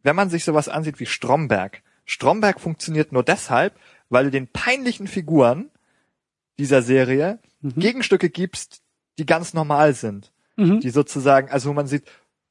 wenn 0.05 0.15
man 0.15 0.31
sich 0.31 0.45
sowas 0.45 0.69
ansieht 0.69 1.01
wie 1.01 1.07
Stromberg. 1.07 1.83
Stromberg 2.05 2.61
funktioniert 2.61 3.11
nur 3.11 3.25
deshalb, 3.25 3.75
weil 4.09 4.27
du 4.27 4.31
den 4.31 4.47
peinlichen 4.47 5.09
Figuren 5.09 5.71
dieser 6.59 6.83
Serie 6.83 7.41
Gegenstücke 7.75 8.31
gibst, 8.31 8.83
die 9.19 9.27
ganz 9.27 9.55
normal 9.55 9.95
sind. 9.95 10.33
Mhm. 10.57 10.81
Die 10.81 10.91
sozusagen, 10.91 11.51
also 11.51 11.71
wo 11.71 11.75
man 11.75 11.87
sieht, 11.87 12.05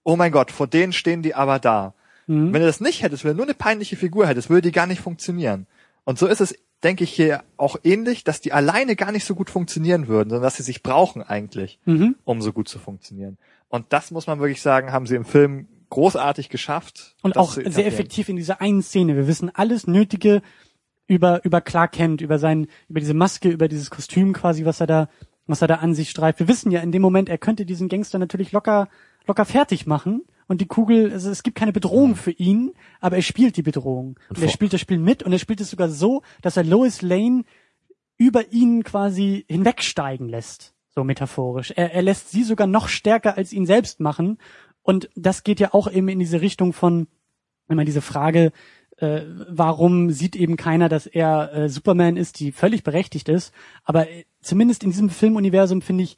oh 0.03 0.15
mein 0.15 0.31
Gott, 0.31 0.51
vor 0.51 0.67
denen 0.67 0.93
stehen 0.93 1.21
die 1.23 1.35
aber 1.35 1.59
da. 1.59 1.93
Mhm. 2.27 2.53
Wenn 2.53 2.61
du 2.61 2.67
das 2.67 2.81
nicht 2.81 3.01
hättest, 3.01 3.23
wenn 3.23 3.31
du 3.31 3.37
nur 3.37 3.45
eine 3.45 3.53
peinliche 3.53 3.95
Figur 3.95 4.27
hättest, 4.27 4.49
würde 4.49 4.63
die 4.63 4.71
gar 4.71 4.87
nicht 4.87 5.01
funktionieren. 5.01 5.67
Und 6.03 6.19
so 6.19 6.27
ist 6.27 6.41
es, 6.41 6.55
denke 6.83 7.03
ich, 7.03 7.11
hier 7.11 7.43
auch 7.57 7.77
ähnlich, 7.83 8.23
dass 8.23 8.41
die 8.41 8.53
alleine 8.53 8.95
gar 8.95 9.11
nicht 9.11 9.25
so 9.25 9.33
gut 9.33 9.49
funktionieren 9.49 10.07
würden, 10.07 10.29
sondern 10.29 10.43
dass 10.43 10.57
sie 10.57 10.63
sich 10.63 10.83
brauchen 10.83 11.23
eigentlich, 11.23 11.79
Mhm. 11.85 12.15
um 12.23 12.41
so 12.41 12.51
gut 12.53 12.67
zu 12.67 12.77
funktionieren. 12.77 13.37
Und 13.69 13.85
das 13.89 14.11
muss 14.11 14.27
man 14.27 14.39
wirklich 14.39 14.61
sagen, 14.61 14.91
haben 14.91 15.07
sie 15.07 15.15
im 15.15 15.25
Film 15.25 15.67
großartig 15.89 16.49
geschafft. 16.49 17.15
Und 17.21 17.37
auch 17.37 17.53
sehr 17.53 17.85
effektiv 17.85 18.29
in 18.29 18.35
dieser 18.35 18.61
einen 18.61 18.83
Szene. 18.83 19.15
Wir 19.15 19.27
wissen 19.27 19.53
alles 19.53 19.87
Nötige 19.87 20.41
über, 21.07 21.43
über 21.45 21.61
Clark 21.61 21.93
Kent, 21.93 22.21
über 22.21 22.39
sein, 22.39 22.67
über 22.89 22.99
diese 22.99 23.13
Maske, 23.13 23.49
über 23.49 23.67
dieses 23.67 23.89
Kostüm 23.89 24.33
quasi, 24.33 24.65
was 24.65 24.81
er 24.81 24.87
da, 24.87 25.09
was 25.47 25.61
er 25.61 25.67
da 25.67 25.75
an 25.75 25.93
sich 25.93 26.09
streift. 26.09 26.39
Wir 26.39 26.47
wissen 26.47 26.71
ja 26.71 26.81
in 26.81 26.91
dem 26.91 27.01
Moment, 27.01 27.29
er 27.29 27.37
könnte 27.37 27.65
diesen 27.65 27.89
Gangster 27.89 28.17
natürlich 28.17 28.51
locker, 28.51 28.89
locker 29.27 29.45
fertig 29.45 29.85
machen. 29.85 30.23
Und 30.47 30.61
die 30.61 30.67
Kugel, 30.67 31.11
also 31.11 31.31
es 31.31 31.41
gibt 31.41 31.57
keine 31.57 31.73
Bedrohung 31.73 32.15
für 32.15 32.31
ihn, 32.31 32.73
aber 33.01 33.15
er 33.15 33.23
spielt 33.23 33.57
die 33.57 33.63
Bedrohung. 33.63 34.19
Und, 34.29 34.41
er 34.41 34.49
spielt 34.49 34.73
das 34.73 34.81
Spiel 34.81 34.99
mit 34.99 35.23
und 35.23 35.31
er 35.31 35.39
spielt 35.39 35.59
es 35.59 35.71
sogar 35.71 35.89
so, 35.89 36.21
dass 36.41 36.57
er 36.57 36.63
Lois 36.63 37.01
Lane 37.01 37.43
über 38.17 38.51
ihn 38.51 38.83
quasi 38.83 39.45
hinwegsteigen 39.47 40.29
lässt. 40.29 40.73
So 40.89 41.03
metaphorisch. 41.03 41.71
Er, 41.75 41.93
er 41.93 42.01
lässt 42.03 42.31
sie 42.31 42.43
sogar 42.43 42.67
noch 42.67 42.87
stärker 42.87 43.37
als 43.37 43.53
ihn 43.53 43.65
selbst 43.65 43.99
machen. 43.99 44.37
Und 44.83 45.09
das 45.15 45.43
geht 45.43 45.59
ja 45.59 45.73
auch 45.73 45.91
eben 45.91 46.07
in 46.09 46.19
diese 46.19 46.41
Richtung 46.41 46.73
von, 46.73 47.07
immer 47.67 47.83
diese 47.83 48.01
Frage, 48.01 48.51
äh, 48.97 49.21
warum 49.49 50.11
sieht 50.11 50.35
eben 50.35 50.55
keiner, 50.55 50.89
dass 50.89 51.05
er 51.05 51.53
äh, 51.53 51.69
Superman 51.69 52.17
ist, 52.17 52.39
die 52.39 52.51
völlig 52.51 52.83
berechtigt 52.83 53.29
ist. 53.29 53.53
Aber 53.83 54.09
äh, 54.09 54.25
zumindest 54.41 54.83
in 54.83 54.91
diesem 54.91 55.09
Filmuniversum 55.09 55.81
finde 55.81 56.03
ich, 56.03 56.17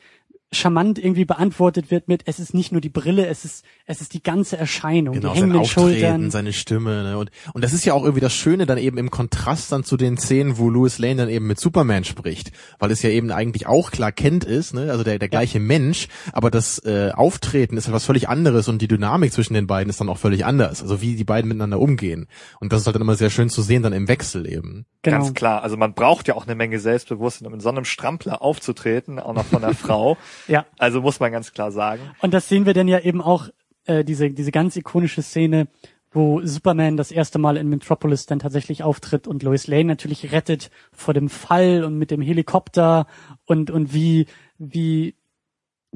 charmant 0.54 0.98
irgendwie 0.98 1.26
beantwortet 1.26 1.92
wird 1.92 2.08
mit, 2.08 2.24
es 2.26 2.40
ist 2.40 2.54
nicht 2.54 2.72
nur 2.72 2.80
die 2.80 2.90
Brille, 2.90 3.28
es 3.28 3.44
ist, 3.44 3.66
es 3.86 4.00
ist 4.00 4.14
die 4.14 4.24
ganze 4.24 4.58
Erscheinung, 4.58 5.16
Genau, 5.16 5.34
die 5.34 5.40
sein 5.40 5.52
hängenden 5.52 5.62
Auftreten, 5.62 5.90
Schultern. 5.90 6.32
seine 6.32 6.54
Stimme. 6.54 7.04
Ne? 7.04 7.18
Und, 7.18 7.32
und 7.54 7.64
das 7.64 7.74
ist 7.74 7.84
ja 7.86 7.94
auch 7.94 8.04
irgendwie 8.04 8.22
das 8.22 8.34
Schöne 8.34 8.66
dann 8.66 8.78
eben 8.78 8.98
im 8.98 9.12
Kontrast 9.12 9.72
dann 9.72 9.84
zu 9.84 9.98
den 9.98 10.18
Szenen, 10.18 10.58
wo 10.58 10.70
Louis 10.70 11.00
Lane 11.00 11.16
dann 11.16 11.30
eben 11.30 11.48
mit 11.48 11.60
Superman 11.60 12.06
spricht. 12.06 12.52
Weil 12.80 12.92
es 12.92 13.02
ja 13.02 13.10
eben 13.10 13.30
eigentlich 13.32 13.68
auch 13.68 13.92
klar 13.92 14.14
kennt 14.14 14.46
ist, 14.46 14.74
ne? 14.74 14.90
also 14.90 15.04
der, 15.04 15.20
der 15.20 15.28
gleiche 15.30 15.60
Mensch, 15.60 16.08
aber 16.32 16.50
das 16.50 16.80
äh, 16.86 17.12
Auftreten 17.14 17.76
ist 17.76 17.88
etwas 17.88 18.06
völlig 18.06 18.30
anderes 18.30 18.70
und 18.70 18.82
die 18.82 18.88
Dynamik 18.88 19.34
zwischen 19.34 19.54
den 19.54 19.68
beiden 19.68 19.90
ist 19.90 20.00
dann 20.00 20.10
auch 20.10 20.18
völlig 20.18 20.46
anders. 20.46 20.82
Also 20.82 21.02
wie 21.02 21.16
die 21.16 21.26
beiden 21.26 21.50
miteinander 21.50 21.80
umgehen. 21.80 22.28
Und 22.62 22.72
das 22.72 22.82
ist 22.82 22.86
halt 22.86 22.96
dann 22.96 23.02
immer 23.02 23.16
sehr 23.16 23.30
schön 23.30 23.50
zu 23.50 23.62
sehen, 23.62 23.84
dann 23.84 23.94
im 23.94 24.08
Wechsel 24.08 24.48
eben. 24.48 24.86
genau. 25.02 25.18
Ganz 25.18 25.34
klar. 25.34 25.62
Also 25.62 25.76
man 25.76 25.94
braucht 25.94 26.30
ja 26.30 26.36
auch 26.36 26.46
eine 26.46 26.56
Menge 26.56 26.80
Selbstbewusstsein, 26.80 27.48
um 27.48 27.54
in 27.54 27.60
so 27.60 27.70
einem 27.70 27.84
Strampler 27.84 28.42
aufzutreten, 28.42 29.20
auch 29.20 29.34
noch 29.34 29.46
von 29.46 29.62
einer 29.64 29.74
Frau. 29.76 30.18
Ja. 30.48 30.66
Also 30.78 31.02
muss 31.02 31.20
man 31.20 31.32
ganz 31.32 31.54
klar 31.54 31.72
sagen. 31.72 32.02
Und 32.22 32.34
das 32.34 32.50
sehen 32.50 32.66
wir 32.66 32.74
dann 32.74 32.88
ja 32.88 33.00
eben 33.00 33.22
auch, 33.22 33.50
äh, 33.86 34.04
diese, 34.04 34.30
diese 34.30 34.52
ganz 34.52 34.76
ikonische 34.76 35.22
Szene, 35.22 35.68
wo 36.12 36.42
Superman 36.44 36.98
das 36.98 37.12
erste 37.12 37.38
Mal 37.40 37.58
in 37.58 37.70
Metropolis 37.70 38.26
dann 38.26 38.40
tatsächlich 38.40 38.84
auftritt 38.84 39.28
und 39.28 39.44
Lois 39.44 39.68
Lane 39.68 39.86
natürlich 39.86 40.32
rettet 40.32 40.72
vor 40.92 41.14
dem 41.14 41.30
Fall 41.30 41.84
und 41.84 41.98
mit 41.98 42.12
dem 42.12 42.22
Helikopter 42.22 43.08
und, 43.46 43.70
und 43.70 43.94
wie, 43.94 44.26
wie 44.58 45.16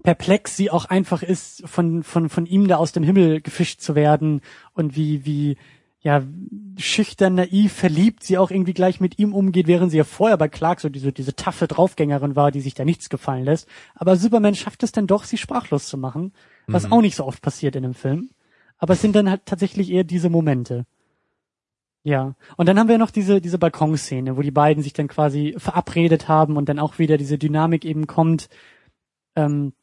perplex 0.03 0.57
sie 0.57 0.69
auch 0.69 0.85
einfach 0.85 1.23
ist, 1.23 1.67
von, 1.67 2.03
von, 2.03 2.29
von 2.29 2.45
ihm 2.45 2.67
da 2.67 2.77
aus 2.77 2.91
dem 2.91 3.03
Himmel 3.03 3.41
gefischt 3.41 3.81
zu 3.81 3.95
werden 3.95 4.41
und 4.73 4.95
wie, 4.95 5.25
wie, 5.25 5.57
ja, 6.01 6.23
schüchtern, 6.77 7.35
naiv, 7.35 7.73
verliebt 7.73 8.23
sie 8.23 8.39
auch 8.39 8.49
irgendwie 8.49 8.73
gleich 8.73 8.99
mit 8.99 9.19
ihm 9.19 9.33
umgeht, 9.33 9.67
während 9.67 9.91
sie 9.91 9.97
ja 9.97 10.03
vorher 10.03 10.37
bei 10.37 10.47
Clark 10.47 10.79
so 10.79 10.89
diese, 10.89 11.13
diese 11.13 11.35
taffe 11.35 11.67
Draufgängerin 11.67 12.35
war, 12.35 12.51
die 12.51 12.61
sich 12.61 12.73
da 12.73 12.85
nichts 12.85 13.09
gefallen 13.09 13.45
lässt. 13.45 13.67
Aber 13.93 14.15
Superman 14.15 14.55
schafft 14.55 14.81
es 14.81 14.91
dann 14.91 15.05
doch, 15.05 15.23
sie 15.23 15.37
sprachlos 15.37 15.87
zu 15.87 15.97
machen, 15.97 16.33
was 16.65 16.91
auch 16.91 17.01
nicht 17.01 17.15
so 17.15 17.25
oft 17.25 17.41
passiert 17.41 17.75
in 17.75 17.83
dem 17.83 17.93
Film. 17.93 18.31
Aber 18.79 18.93
es 18.93 19.01
sind 19.01 19.15
dann 19.15 19.29
halt 19.29 19.45
tatsächlich 19.45 19.91
eher 19.91 20.03
diese 20.03 20.29
Momente. 20.29 20.87
Ja. 22.03 22.33
Und 22.57 22.67
dann 22.67 22.79
haben 22.79 22.89
wir 22.89 22.97
noch 22.97 23.11
diese, 23.11 23.39
diese 23.39 23.59
Balkonszene, 23.59 24.37
wo 24.37 24.41
die 24.41 24.49
beiden 24.49 24.81
sich 24.81 24.93
dann 24.93 25.07
quasi 25.07 25.53
verabredet 25.57 26.27
haben 26.27 26.57
und 26.57 26.67
dann 26.67 26.79
auch 26.79 26.97
wieder 26.97 27.17
diese 27.17 27.37
Dynamik 27.37 27.85
eben 27.85 28.07
kommt. 28.07 28.49
Ähm, 29.35 29.73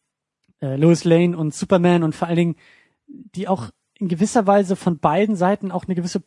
äh, 0.60 0.74
Lois 0.74 1.04
Lane 1.04 1.36
und 1.36 1.54
Superman 1.54 2.02
und 2.02 2.16
vor 2.16 2.26
allen 2.26 2.36
Dingen, 2.36 2.56
die 3.06 3.46
auch 3.46 3.70
in 3.98 4.08
gewisser 4.08 4.46
Weise 4.46 4.76
von 4.76 4.98
beiden 4.98 5.36
Seiten 5.36 5.70
auch 5.70 5.84
eine 5.84 5.94
gewisse 5.94 6.22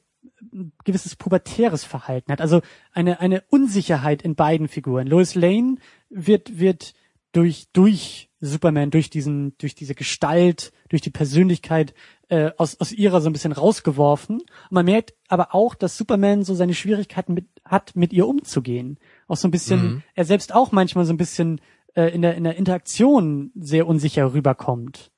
ein 0.53 0.71
gewisses 0.83 1.15
pubertäres 1.15 1.83
Verhalten 1.83 2.31
hat. 2.31 2.41
Also 2.41 2.61
eine, 2.91 3.19
eine 3.19 3.43
Unsicherheit 3.49 4.21
in 4.21 4.35
beiden 4.35 4.67
Figuren. 4.67 5.07
Lois 5.07 5.35
Lane 5.35 5.77
wird, 6.09 6.59
wird 6.59 6.93
durch, 7.31 7.67
durch 7.73 8.29
Superman, 8.39 8.89
durch 8.91 9.09
diesen, 9.09 9.55
durch 9.59 9.75
diese 9.75 9.95
Gestalt, 9.95 10.73
durch 10.89 11.01
die 11.01 11.11
Persönlichkeit 11.11 11.93
äh, 12.29 12.51
aus, 12.57 12.79
aus 12.79 12.91
ihrer 12.91 13.21
so 13.21 13.29
ein 13.29 13.33
bisschen 13.33 13.51
rausgeworfen. 13.51 14.41
Und 14.41 14.71
man 14.71 14.85
merkt 14.85 15.13
aber 15.27 15.53
auch, 15.53 15.75
dass 15.75 15.97
Superman 15.97 16.43
so 16.43 16.55
seine 16.55 16.73
Schwierigkeiten 16.73 17.33
mit, 17.33 17.45
hat, 17.63 17.95
mit 17.95 18.11
ihr 18.13 18.27
umzugehen. 18.27 18.97
Auch 19.27 19.37
so 19.37 19.47
ein 19.47 19.51
bisschen, 19.51 19.81
Mhm. 19.81 20.03
er 20.15 20.25
selbst 20.25 20.53
auch 20.53 20.71
manchmal 20.71 21.05
so 21.05 21.13
ein 21.13 21.17
bisschen 21.17 21.61
äh, 21.93 22.13
in, 22.13 22.21
der, 22.21 22.35
in 22.35 22.43
der 22.43 22.57
Interaktion 22.57 23.51
sehr 23.55 23.87
unsicher 23.87 24.33
rüberkommt. 24.33 25.10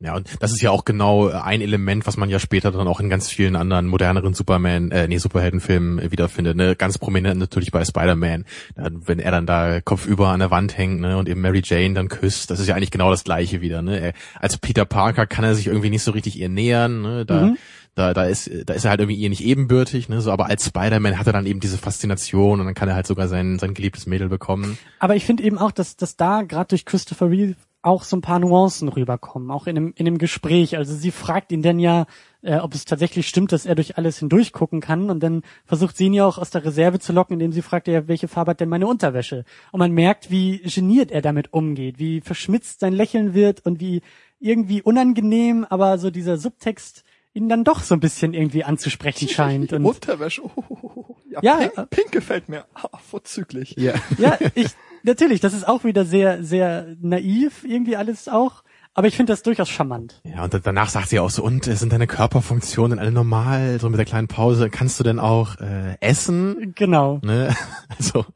Ja, 0.00 0.14
und 0.14 0.28
das 0.38 0.52
ist 0.52 0.62
ja 0.62 0.70
auch 0.70 0.84
genau 0.84 1.26
ein 1.28 1.60
Element, 1.60 2.06
was 2.06 2.16
man 2.16 2.30
ja 2.30 2.38
später 2.38 2.70
dann 2.70 2.86
auch 2.86 3.00
in 3.00 3.08
ganz 3.08 3.28
vielen 3.28 3.56
anderen 3.56 3.88
moderneren 3.88 4.32
Superman, 4.32 4.92
äh, 4.92 5.08
nee, 5.08 5.18
Superheldenfilmen 5.18 5.98
äh, 5.98 6.12
wiederfindet. 6.12 6.56
Ne? 6.56 6.76
Ganz 6.76 6.98
prominent 6.98 7.40
natürlich 7.40 7.72
bei 7.72 7.84
Spider-Man, 7.84 8.44
wenn 8.76 9.18
er 9.18 9.32
dann 9.32 9.44
da 9.44 9.80
kopfüber 9.80 10.28
an 10.28 10.38
der 10.38 10.52
Wand 10.52 10.78
hängt 10.78 11.00
ne? 11.00 11.16
und 11.18 11.28
eben 11.28 11.40
Mary 11.40 11.62
Jane 11.64 11.94
dann 11.94 12.08
küsst. 12.08 12.52
Das 12.52 12.60
ist 12.60 12.68
ja 12.68 12.76
eigentlich 12.76 12.92
genau 12.92 13.10
das 13.10 13.24
Gleiche 13.24 13.60
wieder. 13.60 13.82
Ne? 13.82 13.98
Er, 13.98 14.12
als 14.38 14.56
Peter 14.56 14.84
Parker 14.84 15.26
kann 15.26 15.44
er 15.44 15.56
sich 15.56 15.66
irgendwie 15.66 15.90
nicht 15.90 16.04
so 16.04 16.12
richtig 16.12 16.38
ihr 16.38 16.48
nähern. 16.48 17.02
Ne? 17.02 17.26
Da, 17.26 17.38
Mhm. 17.46 17.58
Da, 17.98 18.14
da 18.14 18.24
ist, 18.24 18.50
da 18.66 18.74
ist 18.74 18.84
er 18.84 18.90
halt 18.90 19.00
irgendwie 19.00 19.20
ihr 19.20 19.28
nicht 19.28 19.44
ebenbürtig. 19.44 20.08
Ne? 20.08 20.20
So, 20.20 20.30
aber 20.30 20.46
als 20.46 20.66
Spider-Man 20.66 21.18
hat 21.18 21.26
er 21.26 21.32
dann 21.32 21.46
eben 21.46 21.60
diese 21.60 21.78
Faszination 21.78 22.60
und 22.60 22.66
dann 22.66 22.74
kann 22.74 22.88
er 22.88 22.94
halt 22.94 23.06
sogar 23.06 23.28
sein 23.28 23.58
sein 23.58 23.74
geliebtes 23.74 24.06
Mädel 24.06 24.28
bekommen. 24.28 24.78
Aber 24.98 25.16
ich 25.16 25.24
finde 25.24 25.42
eben 25.42 25.58
auch, 25.58 25.72
dass, 25.72 25.96
dass 25.96 26.16
da 26.16 26.42
gerade 26.42 26.68
durch 26.68 26.84
Christopher 26.84 27.30
Reeve 27.30 27.56
auch 27.82 28.02
so 28.02 28.16
ein 28.16 28.22
paar 28.22 28.38
Nuancen 28.38 28.88
rüberkommen, 28.88 29.50
auch 29.50 29.66
in 29.66 29.76
einem, 29.76 29.92
in 29.96 30.06
einem 30.06 30.18
Gespräch. 30.18 30.76
Also 30.76 30.94
sie 30.94 31.10
fragt 31.10 31.52
ihn 31.52 31.62
dann 31.62 31.78
ja, 31.78 32.06
äh, 32.42 32.58
ob 32.58 32.74
es 32.74 32.84
tatsächlich 32.84 33.28
stimmt, 33.28 33.52
dass 33.52 33.66
er 33.66 33.76
durch 33.76 33.96
alles 33.96 34.18
hindurch 34.18 34.52
gucken 34.52 34.80
kann 34.80 35.10
und 35.10 35.20
dann 35.20 35.42
versucht 35.64 35.96
sie 35.96 36.06
ihn 36.06 36.14
ja 36.14 36.26
auch 36.26 36.38
aus 36.38 36.50
der 36.50 36.64
Reserve 36.64 36.98
zu 36.98 37.12
locken, 37.12 37.34
indem 37.34 37.52
sie 37.52 37.62
fragt, 37.62 37.88
ja, 37.88 38.08
welche 38.08 38.28
Farbe 38.28 38.50
hat 38.50 38.60
denn 38.60 38.68
meine 38.68 38.86
Unterwäsche? 38.86 39.44
Und 39.70 39.78
man 39.78 39.92
merkt, 39.92 40.30
wie 40.30 40.58
geniert 40.58 41.10
er 41.10 41.22
damit 41.22 41.52
umgeht, 41.52 41.98
wie 41.98 42.20
verschmitzt 42.20 42.80
sein 42.80 42.92
Lächeln 42.92 43.32
wird 43.32 43.64
und 43.64 43.80
wie 43.80 44.02
irgendwie 44.40 44.82
unangenehm, 44.82 45.64
aber 45.68 45.98
so 45.98 46.10
dieser 46.10 46.36
Subtext 46.36 47.04
ihn 47.34 47.48
dann 47.48 47.64
doch 47.64 47.82
so 47.82 47.94
ein 47.94 48.00
bisschen 48.00 48.34
irgendwie 48.34 48.64
anzusprechen 48.64 49.28
scheint. 49.28 49.72
Und 49.72 49.84
Unterwäsche. 49.84 50.42
Oh, 50.44 50.50
oh, 50.56 50.78
oh, 50.82 50.90
oh. 50.94 51.16
Ja, 51.30 51.40
Ja, 51.42 51.56
pink, 51.68 51.90
pink 51.90 52.12
gefällt 52.12 52.48
mir. 52.48 52.64
Ah, 52.74 52.98
vorzüglich. 52.98 53.74
Ja. 53.78 53.94
ja, 54.18 54.38
ich 54.54 54.68
natürlich, 55.02 55.40
das 55.40 55.54
ist 55.54 55.66
auch 55.66 55.84
wieder 55.84 56.04
sehr, 56.04 56.42
sehr 56.42 56.96
naiv, 57.00 57.64
irgendwie 57.64 57.96
alles 57.96 58.28
auch. 58.28 58.62
Aber 58.94 59.06
ich 59.06 59.14
finde 59.14 59.32
das 59.32 59.42
durchaus 59.42 59.68
charmant. 59.68 60.20
Ja, 60.24 60.42
und 60.42 60.60
danach 60.64 60.88
sagt 60.88 61.08
sie 61.08 61.20
auch 61.20 61.30
so, 61.30 61.44
und 61.44 61.68
äh, 61.68 61.76
sind 61.76 61.92
deine 61.92 62.08
Körperfunktionen 62.08 62.98
alle 62.98 63.12
normal? 63.12 63.78
So 63.78 63.88
mit 63.88 63.98
der 63.98 64.06
kleinen 64.06 64.26
Pause, 64.26 64.70
kannst 64.70 64.98
du 64.98 65.04
denn 65.04 65.20
auch 65.20 65.56
äh, 65.60 65.96
essen? 66.00 66.72
Genau. 66.74 67.20
Ne? 67.22 67.54
Also, 67.96 68.26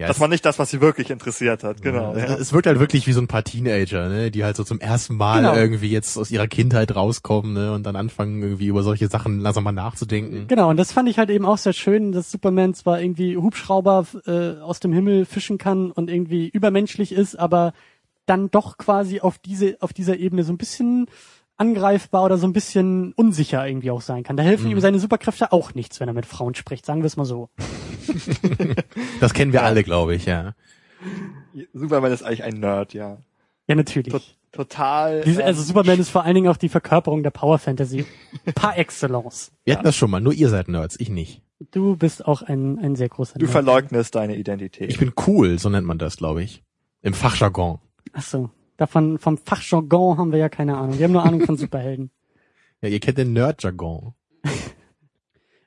ja, 0.00 0.08
Das 0.08 0.18
war 0.18 0.28
nicht 0.28 0.44
das, 0.44 0.58
was 0.58 0.70
sie 0.70 0.80
wirklich 0.80 1.10
interessiert 1.10 1.62
hat. 1.62 1.82
Genau. 1.82 2.14
es, 2.14 2.22
Ja. 2.30 2.36
es 2.36 2.52
wirkt 2.52 2.66
halt 2.66 2.80
wirklich 2.80 3.06
wie 3.06 3.12
so 3.12 3.20
ein 3.20 3.28
paar 3.28 3.44
Teenager, 3.44 4.08
ne? 4.08 4.30
die 4.30 4.42
halt 4.44 4.56
so 4.56 4.64
zum 4.64 4.80
ersten 4.80 5.14
Mal 5.16 5.42
Genau. 5.42 5.54
irgendwie 5.54 5.90
jetzt 5.90 6.16
aus 6.16 6.30
ihrer 6.30 6.46
Kindheit 6.48 6.94
rauskommen 6.96 7.52
ne? 7.52 7.72
und 7.72 7.84
dann 7.84 7.96
anfangen 7.96 8.42
irgendwie 8.42 8.66
über 8.66 8.82
solche 8.82 9.08
Sachen 9.08 9.40
langsam 9.40 9.64
mal 9.64 9.72
nachzudenken. 9.72 10.46
Genau, 10.48 10.70
und 10.70 10.76
das 10.78 10.92
fand 10.92 11.08
ich 11.08 11.18
halt 11.18 11.30
eben 11.30 11.44
auch 11.44 11.58
sehr 11.58 11.72
schön, 11.74 12.12
dass 12.12 12.30
Superman 12.30 12.74
zwar 12.74 13.00
irgendwie 13.00 13.36
Hubschrauber 13.36 14.06
äh, 14.26 14.60
aus 14.62 14.80
dem 14.80 14.92
Himmel 14.92 15.24
fischen 15.26 15.58
kann 15.58 15.90
und 15.90 16.10
irgendwie 16.10 16.48
übermenschlich 16.48 17.12
ist, 17.12 17.38
aber 17.38 17.72
dann 18.26 18.50
doch 18.50 18.78
quasi 18.78 19.20
auf 19.20 19.38
diese 19.38 19.76
auf 19.80 19.92
dieser 19.92 20.16
Ebene 20.18 20.44
so 20.44 20.52
ein 20.52 20.58
bisschen 20.58 21.06
angreifbar 21.60 22.24
oder 22.24 22.38
so 22.38 22.46
ein 22.46 22.52
bisschen 22.52 23.12
unsicher 23.12 23.66
irgendwie 23.66 23.90
auch 23.90 24.00
sein 24.00 24.22
kann. 24.22 24.36
Da 24.36 24.42
helfen 24.42 24.70
ihm 24.70 24.80
seine 24.80 24.98
Superkräfte 24.98 25.52
auch 25.52 25.74
nichts, 25.74 26.00
wenn 26.00 26.08
er 26.08 26.14
mit 26.14 26.24
Frauen 26.26 26.54
spricht, 26.54 26.86
sagen 26.86 27.02
wir 27.02 27.06
es 27.06 27.16
mal 27.16 27.26
so. 27.26 27.50
Das 29.20 29.34
kennen 29.34 29.52
wir 29.52 29.62
alle, 29.62 29.84
glaube 29.84 30.14
ich, 30.14 30.24
ja. 30.24 30.54
Superman 31.74 32.12
ist 32.12 32.22
eigentlich 32.22 32.42
ein 32.42 32.58
Nerd, 32.58 32.94
ja. 32.94 33.18
Ja, 33.68 33.74
natürlich. 33.74 34.12
To 34.12 34.20
total. 34.52 35.20
Diese, 35.20 35.44
also 35.44 35.60
ähm, 35.60 35.66
Superman 35.66 36.00
ist 36.00 36.08
vor 36.08 36.24
allen 36.24 36.34
Dingen 36.34 36.48
auch 36.48 36.56
die 36.56 36.70
Verkörperung 36.70 37.22
der 37.22 37.30
Power 37.30 37.58
Fantasy 37.58 38.06
par 38.54 38.78
excellence. 38.78 39.52
Wir 39.64 39.74
hatten 39.74 39.84
das 39.84 39.96
schon 39.96 40.10
mal, 40.10 40.20
nur 40.20 40.32
ihr 40.32 40.48
seid 40.48 40.68
Nerds, 40.68 40.98
ich 40.98 41.10
nicht. 41.10 41.42
Du 41.70 41.94
bist 41.96 42.24
auch 42.26 42.40
ein, 42.42 42.78
ein 42.78 42.96
sehr 42.96 43.10
großer 43.10 43.38
du 43.38 43.44
Nerd. 43.44 43.52
verleugnest 43.52 44.14
deine 44.14 44.36
Identität. 44.36 44.90
Ich 44.90 44.98
bin 44.98 45.12
cool, 45.26 45.58
so 45.58 45.68
nennt 45.68 45.86
man 45.86 45.98
das, 45.98 46.16
glaube 46.16 46.42
ich. 46.42 46.64
Im 47.02 47.12
Fachjargon. 47.12 47.78
Ach 48.12 48.22
so. 48.22 48.50
Davon, 48.80 49.18
vom 49.18 49.36
Fachjargon 49.36 50.16
haben 50.16 50.32
wir 50.32 50.38
ja 50.38 50.48
keine 50.48 50.78
Ahnung. 50.78 50.98
Wir 50.98 51.04
haben 51.04 51.12
nur 51.12 51.22
Ahnung 51.22 51.42
von 51.42 51.54
Superhelden. 51.58 52.10
Ja, 52.80 52.88
ihr 52.88 52.98
kennt 52.98 53.18
den 53.18 53.34
Nerd-Jargon. 53.34 54.14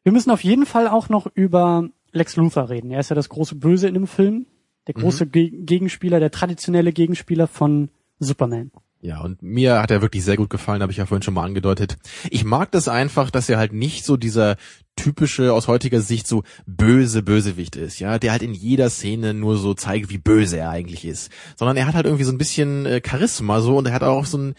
Wir 0.02 0.12
müssen 0.12 0.32
auf 0.32 0.44
jeden 0.44 0.66
Fall 0.66 0.88
auch 0.88 1.10
noch 1.10 1.28
über 1.36 1.88
Lex 2.12 2.36
Luthor 2.38 2.72
reden. 2.72 2.90
Er 2.90 3.02
ist 3.02 3.10
ja 3.10 3.16
das 3.16 3.30
große 3.30 3.54
Böse 3.54 3.88
in 3.88 3.94
dem 3.94 4.08
Film. 4.08 4.48
Der 4.88 4.96
große 4.96 5.28
Ge 5.28 5.52
Gegenspieler, 5.52 6.20
der 6.20 6.32
traditionelle 6.32 6.92
Gegenspieler 6.92 7.46
von 7.46 7.90
Superman. 8.18 8.72
Ja, 9.04 9.20
und 9.20 9.44
mir 9.44 9.82
hat 9.82 9.92
er 9.92 10.02
wirklich 10.02 10.24
sehr 10.24 10.38
gut 10.38 10.50
gefallen, 10.50 10.82
habe 10.82 10.94
ich 10.94 10.98
ja 10.98 11.06
vorhin 11.06 11.24
schon 11.24 11.34
mal 11.34 11.44
angedeutet. 11.44 11.98
Ich 12.30 12.46
mag 12.46 12.72
das 12.72 12.88
einfach, 12.88 13.32
dass 13.32 13.50
er 13.50 13.58
halt 13.58 13.74
nicht 13.74 14.06
so 14.06 14.16
dieser 14.16 14.56
typische, 14.96 15.52
aus 15.52 15.68
heutiger 15.68 16.00
Sicht 16.00 16.26
so 16.26 16.44
böse 16.66 17.22
Bösewicht 17.22 17.76
ist, 17.76 18.00
ja, 18.00 18.18
der 18.18 18.32
halt 18.32 18.44
in 18.44 18.54
jeder 18.54 18.90
Szene 18.90 19.34
nur 19.34 19.58
so 19.58 19.74
zeigt, 19.74 20.10
wie 20.10 20.20
böse 20.20 20.60
er 20.60 20.70
eigentlich 20.70 21.04
ist. 21.04 21.30
Sondern 21.58 21.76
er 21.76 21.86
hat 21.86 21.96
halt 21.96 22.06
irgendwie 22.06 22.24
so 22.24 22.32
ein 22.32 22.38
bisschen 22.38 22.86
äh, 22.86 23.02
Charisma 23.06 23.60
so 23.60 23.76
und 23.76 23.88
er 23.88 23.94
hat 23.94 24.04
auch 24.04 24.26
so 24.26 24.38
ein, 24.38 24.56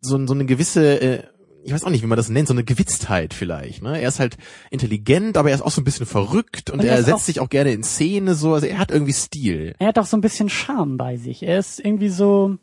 so, 0.00 0.16
ein, 0.16 0.28
so 0.28 0.34
eine 0.34 0.44
gewisse, 0.44 1.00
äh, 1.00 1.22
ich 1.64 1.72
weiß 1.72 1.82
auch 1.82 1.90
nicht, 1.90 2.04
wie 2.04 2.06
man 2.06 2.16
das 2.16 2.28
nennt, 2.28 2.46
so 2.46 2.54
eine 2.54 2.62
Gewitztheit 2.62 3.34
vielleicht. 3.34 3.82
Ne? 3.82 4.00
Er 4.00 4.08
ist 4.08 4.20
halt 4.20 4.36
intelligent, 4.70 5.36
aber 5.36 5.48
er 5.48 5.56
ist 5.56 5.62
auch 5.62 5.72
so 5.72 5.80
ein 5.80 5.84
bisschen 5.84 6.06
verrückt 6.06 6.70
und, 6.70 6.78
Und 6.78 6.86
er 6.86 6.94
er 6.94 7.02
setzt 7.02 7.26
sich 7.26 7.40
auch 7.40 7.48
gerne 7.48 7.72
in 7.72 7.82
Szene 7.82 8.36
so, 8.36 8.54
also 8.54 8.66
er 8.66 8.78
hat 8.78 8.92
irgendwie 8.92 9.14
Stil. 9.14 9.74
Er 9.80 9.88
hat 9.88 9.98
auch 9.98 10.06
so 10.06 10.16
ein 10.16 10.20
bisschen 10.20 10.48
Charme 10.48 10.96
bei 10.96 11.16
sich. 11.16 11.42
Er 11.42 11.58
ist 11.58 11.80
irgendwie 11.80 12.10
so, 12.10 12.58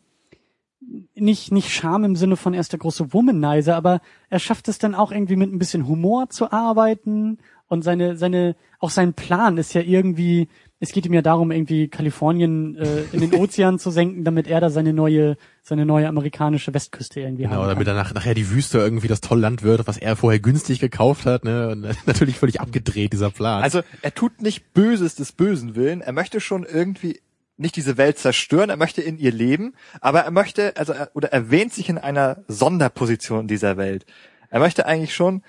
nicht, 1.16 1.52
nicht 1.52 1.70
Charme 1.70 2.06
im 2.06 2.16
Sinne 2.16 2.36
von 2.36 2.54
er 2.54 2.62
ist 2.62 2.72
der 2.72 2.80
große 2.80 3.14
Womanizer, 3.14 3.76
aber 3.76 4.02
er 4.30 4.40
schafft 4.40 4.68
es 4.68 4.80
dann 4.80 4.96
auch 4.96 5.12
irgendwie 5.12 5.36
mit 5.36 5.52
ein 5.52 5.60
bisschen 5.60 5.88
Humor 5.88 6.30
zu 6.30 6.52
arbeiten 6.52 7.38
und 7.68 7.84
seine, 7.84 8.18
seine, 8.18 8.56
auch 8.80 8.90
sein 8.90 9.14
Plan 9.14 9.58
ist 9.58 9.74
ja 9.74 9.82
irgendwie, 9.82 10.50
es 10.80 10.92
geht 10.92 11.06
ihm 11.06 11.14
ja 11.14 11.22
darum, 11.22 11.52
irgendwie 11.52 11.88
Kalifornien 11.88 12.76
äh, 12.76 13.04
in 13.14 13.22
den 13.22 13.34
Ozean 13.40 13.80
zu 13.80 13.92
senken, 13.92 14.26
damit 14.26 14.48
er 14.48 14.60
da 14.60 14.70
seine 14.70 14.92
neue, 14.92 15.38
seine 15.62 15.86
neue 15.86 16.08
amerikanische 16.08 16.74
Westküste 16.74 17.22
irgendwie 17.22 17.44
Genau, 17.44 17.58
haben 17.62 17.70
damit 17.70 17.86
kann. 17.86 17.96
danach 17.96 18.14
nachher 18.14 18.34
die 18.34 18.50
Wüste 18.50 18.80
irgendwie 18.80 19.08
das 19.08 19.22
tolle 19.22 19.42
Land 19.42 19.64
wird, 19.64 19.88
was 19.88 19.98
er 19.98 20.16
vorher 20.16 20.40
günstig 20.40 20.80
gekauft 20.80 21.26
hat, 21.26 21.46
ne? 21.46 21.70
Und 21.70 21.82
natürlich 22.08 22.38
völlig 22.40 22.60
abgedreht, 22.60 23.14
dieser 23.14 23.30
Plan. 23.30 23.64
Also 23.64 23.82
er 24.02 24.14
tut 24.14 24.42
nicht 24.42 24.74
Böses 24.74 25.16
des 25.16 25.32
Bösen 25.32 25.76
willen. 25.76 26.02
Er 26.02 26.12
möchte 26.12 26.42
schon 26.42 26.66
irgendwie 26.66 27.22
nicht 27.62 27.76
diese 27.76 27.98
Welt 27.98 28.18
zerstören. 28.18 28.70
Er 28.70 28.78
möchte 28.78 29.02
in 29.02 29.18
ihr 29.18 29.32
leben, 29.32 29.74
aber 30.02 30.22
er 30.22 30.32
möchte, 30.32 30.76
also 30.76 30.94
er, 30.94 31.12
oder 31.14 31.32
er 31.32 31.50
wähnt 31.50 31.74
sich 31.74 31.90
in 31.90 31.98
einer 31.98 32.44
Sonderposition 32.48 33.42
in 33.42 33.48
dieser 33.48 33.78
Welt. 33.78 34.06
Er 34.50 34.60
möchte 34.60 34.86
eigentlich 34.86 35.16
schon, 35.16 35.44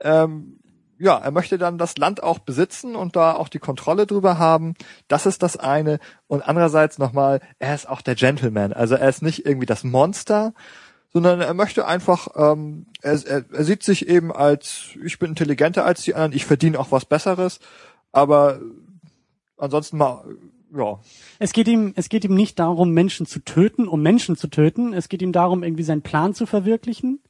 ähm, 0.00 0.60
ja, 0.98 1.16
er 1.16 1.30
möchte 1.30 1.58
dann 1.58 1.78
das 1.78 1.96
Land 1.96 2.22
auch 2.22 2.38
besitzen 2.38 2.96
und 2.96 3.14
da 3.14 3.34
auch 3.34 3.48
die 3.48 3.60
Kontrolle 3.60 4.06
drüber 4.06 4.38
haben. 4.38 4.74
Das 5.06 5.26
ist 5.26 5.42
das 5.42 5.56
eine. 5.56 6.00
Und 6.26 6.42
andererseits 6.42 6.98
nochmal, 6.98 7.40
er 7.58 7.74
ist 7.74 7.88
auch 7.88 8.02
der 8.02 8.14
Gentleman. 8.14 8.72
Also 8.72 8.96
er 8.96 9.08
ist 9.08 9.22
nicht 9.22 9.46
irgendwie 9.46 9.66
das 9.66 9.84
Monster, 9.84 10.54
sondern 11.12 11.40
er 11.40 11.54
möchte 11.54 11.86
einfach, 11.86 12.28
ähm, 12.36 12.86
er, 13.00 13.12
er, 13.26 13.44
er 13.52 13.64
sieht 13.64 13.82
sich 13.82 14.08
eben 14.08 14.32
als, 14.32 14.90
ich 15.02 15.18
bin 15.18 15.30
intelligenter 15.30 15.84
als 15.84 16.02
die 16.02 16.14
anderen, 16.14 16.32
ich 16.32 16.46
verdiene 16.46 16.78
auch 16.78 16.90
was 16.90 17.04
Besseres, 17.04 17.60
aber 18.12 18.60
ansonsten 19.56 19.96
mal, 19.98 20.24
ja, 20.74 21.00
Es 21.38 21.52
geht 21.52 21.68
ihm, 21.68 21.92
es 21.96 22.08
geht 22.08 22.24
ihm 22.24 22.34
nicht 22.34 22.58
darum, 22.58 22.92
Menschen 22.92 23.26
zu 23.26 23.40
töten, 23.40 23.88
um 23.88 24.02
Menschen 24.02 24.36
zu 24.36 24.48
töten. 24.48 24.92
Es 24.92 25.08
geht 25.08 25.22
ihm 25.22 25.32
darum, 25.32 25.62
irgendwie 25.62 25.82
seinen 25.82 26.02
Plan 26.02 26.34
zu 26.34 26.46
verwirklichen. 26.46 27.20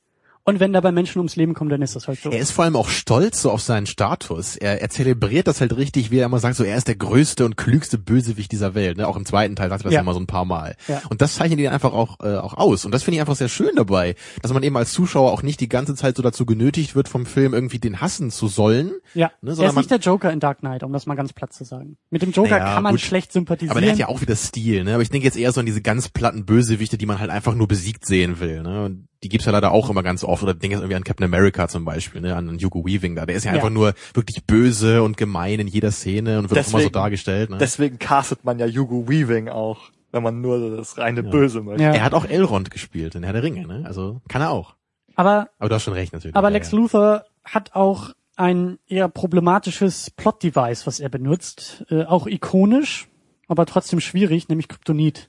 Und 0.49 0.61
wenn 0.61 0.73
dabei 0.73 0.93
Menschen 0.93 1.19
ums 1.19 1.37
Leben 1.37 1.53
kommen, 1.53 1.69
dann 1.69 1.83
ist 1.83 1.95
das 1.95 2.09
halt 2.09 2.21
so. 2.23 2.31
Er 2.31 2.39
ist 2.39 2.53
vor 2.53 2.65
allem 2.65 2.75
auch 2.75 2.89
stolz 2.89 3.43
so 3.43 3.51
auf 3.51 3.61
seinen 3.61 3.85
Status. 3.85 4.57
Er, 4.57 4.81
er 4.81 4.89
zelebriert 4.89 5.47
das 5.47 5.61
halt 5.61 5.77
richtig, 5.77 6.11
wie 6.11 6.19
er 6.21 6.25
immer 6.27 6.39
sagt, 6.39 6.57
so 6.57 6.65
er 6.65 6.77
ist 6.79 6.89
der 6.89 6.95
größte 6.97 7.45
und 7.45 7.59
klügste 7.59 7.99
Bösewicht 7.99 8.51
dieser 8.51 8.75
Welt. 8.75 8.97
Ne? 8.97 9.07
Auch 9.07 9.17
im 9.19 9.27
zweiten 9.27 9.57
Teil 9.57 9.69
sagt 9.69 9.83
er 9.83 9.85
das 9.85 9.93
Ja. 9.93 10.01
immer 10.01 10.15
so 10.15 10.21
ein 10.21 10.27
paar 10.27 10.47
Mal. 10.47 10.75
Ja. 10.89 11.03
Und 11.11 11.21
das 11.21 11.35
zeichnet 11.35 11.59
ihn 11.61 11.69
einfach 11.69 11.93
auch, 11.93 12.21
äh, 12.21 12.37
auch 12.37 12.55
aus. 12.55 12.87
Und 12.87 12.93
das 12.93 13.03
finde 13.03 13.17
ich 13.17 13.21
einfach 13.21 13.37
sehr 13.37 13.51
schön 13.51 13.73
dabei, 13.77 14.15
dass 14.41 14.51
man 14.55 14.63
eben 14.63 14.77
als 14.79 14.93
Zuschauer 14.93 15.33
auch 15.33 15.43
nicht 15.43 15.61
die 15.61 15.69
ganze 15.69 15.95
Zeit 15.95 16.17
so 16.17 16.23
dazu 16.23 16.47
genötigt 16.47 16.95
wird, 16.97 17.09
vom 17.09 17.27
Film 17.27 17.53
irgendwie 17.53 17.79
den 17.79 18.01
hassen 18.01 18.31
zu 18.31 18.49
sollen. 18.49 18.93
ja, 19.13 19.31
Ne, 19.43 19.55
er 19.59 19.69
ist 19.69 19.77
nicht 19.77 19.91
der 19.91 19.99
Joker 19.99 20.33
in 20.33 20.41
Dark 20.41 20.61
Knight, 20.61 20.83
um 20.83 20.95
das 20.95 21.05
mal 21.05 21.15
ganz 21.15 21.35
platt 21.35 21.53
zu 21.53 21.65
sagen. 21.65 21.99
Mit 22.09 22.23
dem 22.23 22.31
Joker 22.33 22.53
Naja, 22.59 22.73
kann 22.75 22.83
man 22.85 22.93
gut. 22.95 23.01
schlecht 23.03 23.33
sympathisieren. 23.35 23.73
Aber 23.73 23.83
der 23.83 23.91
hat 23.93 23.99
ja 23.99 24.09
auch 24.09 24.23
wieder 24.23 24.35
Stil, 24.35 24.85
ne? 24.85 24.95
Aber 24.95 25.03
ich 25.03 25.11
denke 25.11 25.27
jetzt 25.27 25.37
eher 25.37 25.53
so 25.53 25.61
an 25.61 25.67
diese 25.67 25.83
ganz 25.83 26.09
platten 26.09 26.47
Bösewichte, 26.47 26.97
die 26.97 27.05
man 27.05 27.19
halt 27.19 27.31
einfach 27.31 27.55
nur 27.55 27.69
besiegt 27.69 28.07
sehen 28.07 28.41
will, 28.41 28.63
ne? 28.63 28.87
Und 28.87 29.09
die 29.25 29.29
gibt's 29.29 29.47
ja 29.47 29.53
leider 29.53 29.73
auch 29.73 29.91
immer 29.91 30.03
ganz 30.03 30.23
oft. 30.25 30.43
Oder 30.43 30.55
denke 30.55 30.75
jetzt 30.77 30.81
irgendwie 30.83 30.95
an 30.97 31.05
Captain 31.05 31.25
America 31.25 31.67
zum 31.69 31.85
Beispiel, 31.85 32.21
ne? 32.21 32.37
An 32.37 32.59
Hugo 32.63 32.85
Weaving 32.87 33.17
da. 33.17 33.27
Der 33.27 33.35
ist 33.37 33.45
ja, 33.45 33.51
Ja. 33.51 33.57
einfach 33.57 33.71
nur 33.71 33.95
wirklich 34.15 34.45
böse 34.45 35.03
und 35.03 35.17
gemein 35.17 35.59
in 35.61 35.67
jeder 35.67 35.91
Szene 35.91 36.39
und 36.39 36.51
wird 36.51 36.53
auch 36.61 36.65
immer 36.65 36.65
so 36.65 36.77
Deswegen- 36.79 36.93
dargestellt, 36.93 37.51
ne? 37.51 37.59
deswegen 37.59 37.99
castet 37.99 38.45
man 38.45 38.59
ja 38.59 38.67
Hugo 38.67 39.09
Weaving 39.09 39.49
auch, 39.49 39.91
wenn 40.13 40.23
man 40.23 40.41
nur 40.41 40.77
das 40.77 40.99
reine 40.99 41.23
Böse 41.23 41.63
möchte. 41.63 41.83
Ja. 41.83 41.93
Er 41.93 42.05
hat 42.05 42.15
auch 42.15 42.25
Elrond 42.27 42.71
gespielt 42.71 43.15
in 43.17 43.23
Herr 43.25 43.33
der 43.33 43.43
Ringe, 43.43 43.67
ne? 43.67 43.83
Also 43.87 44.21
kann 44.29 44.41
er 44.43 44.51
auch. 44.51 44.75
aber 45.17 45.49
Aber 45.59 45.69
du 45.69 45.75
hast 45.75 45.83
schon 45.83 45.95
recht 45.95 46.13
natürlich. 46.13 46.37
Aber 46.37 46.49
ja, 46.49 46.53
Lex 46.53 46.71
ja. 46.71 46.79
Luthor 46.79 47.25
hat 47.45 47.75
auch 47.75 48.11
ein 48.37 48.79
eher 48.87 49.09
problematisches 49.09 50.11
Plot-Device, 50.13 50.87
was 50.87 51.01
er 51.01 51.09
benutzt. 51.09 51.85
Äh, 51.91 52.05
auch 52.05 52.29
ikonisch, 52.29 53.09
aber 53.49 53.67
trotzdem 53.67 53.99
schwierig, 53.99 54.49
nämlich 54.49 54.69
Kryptonit. 54.69 55.29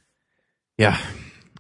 Ja. 0.78 0.96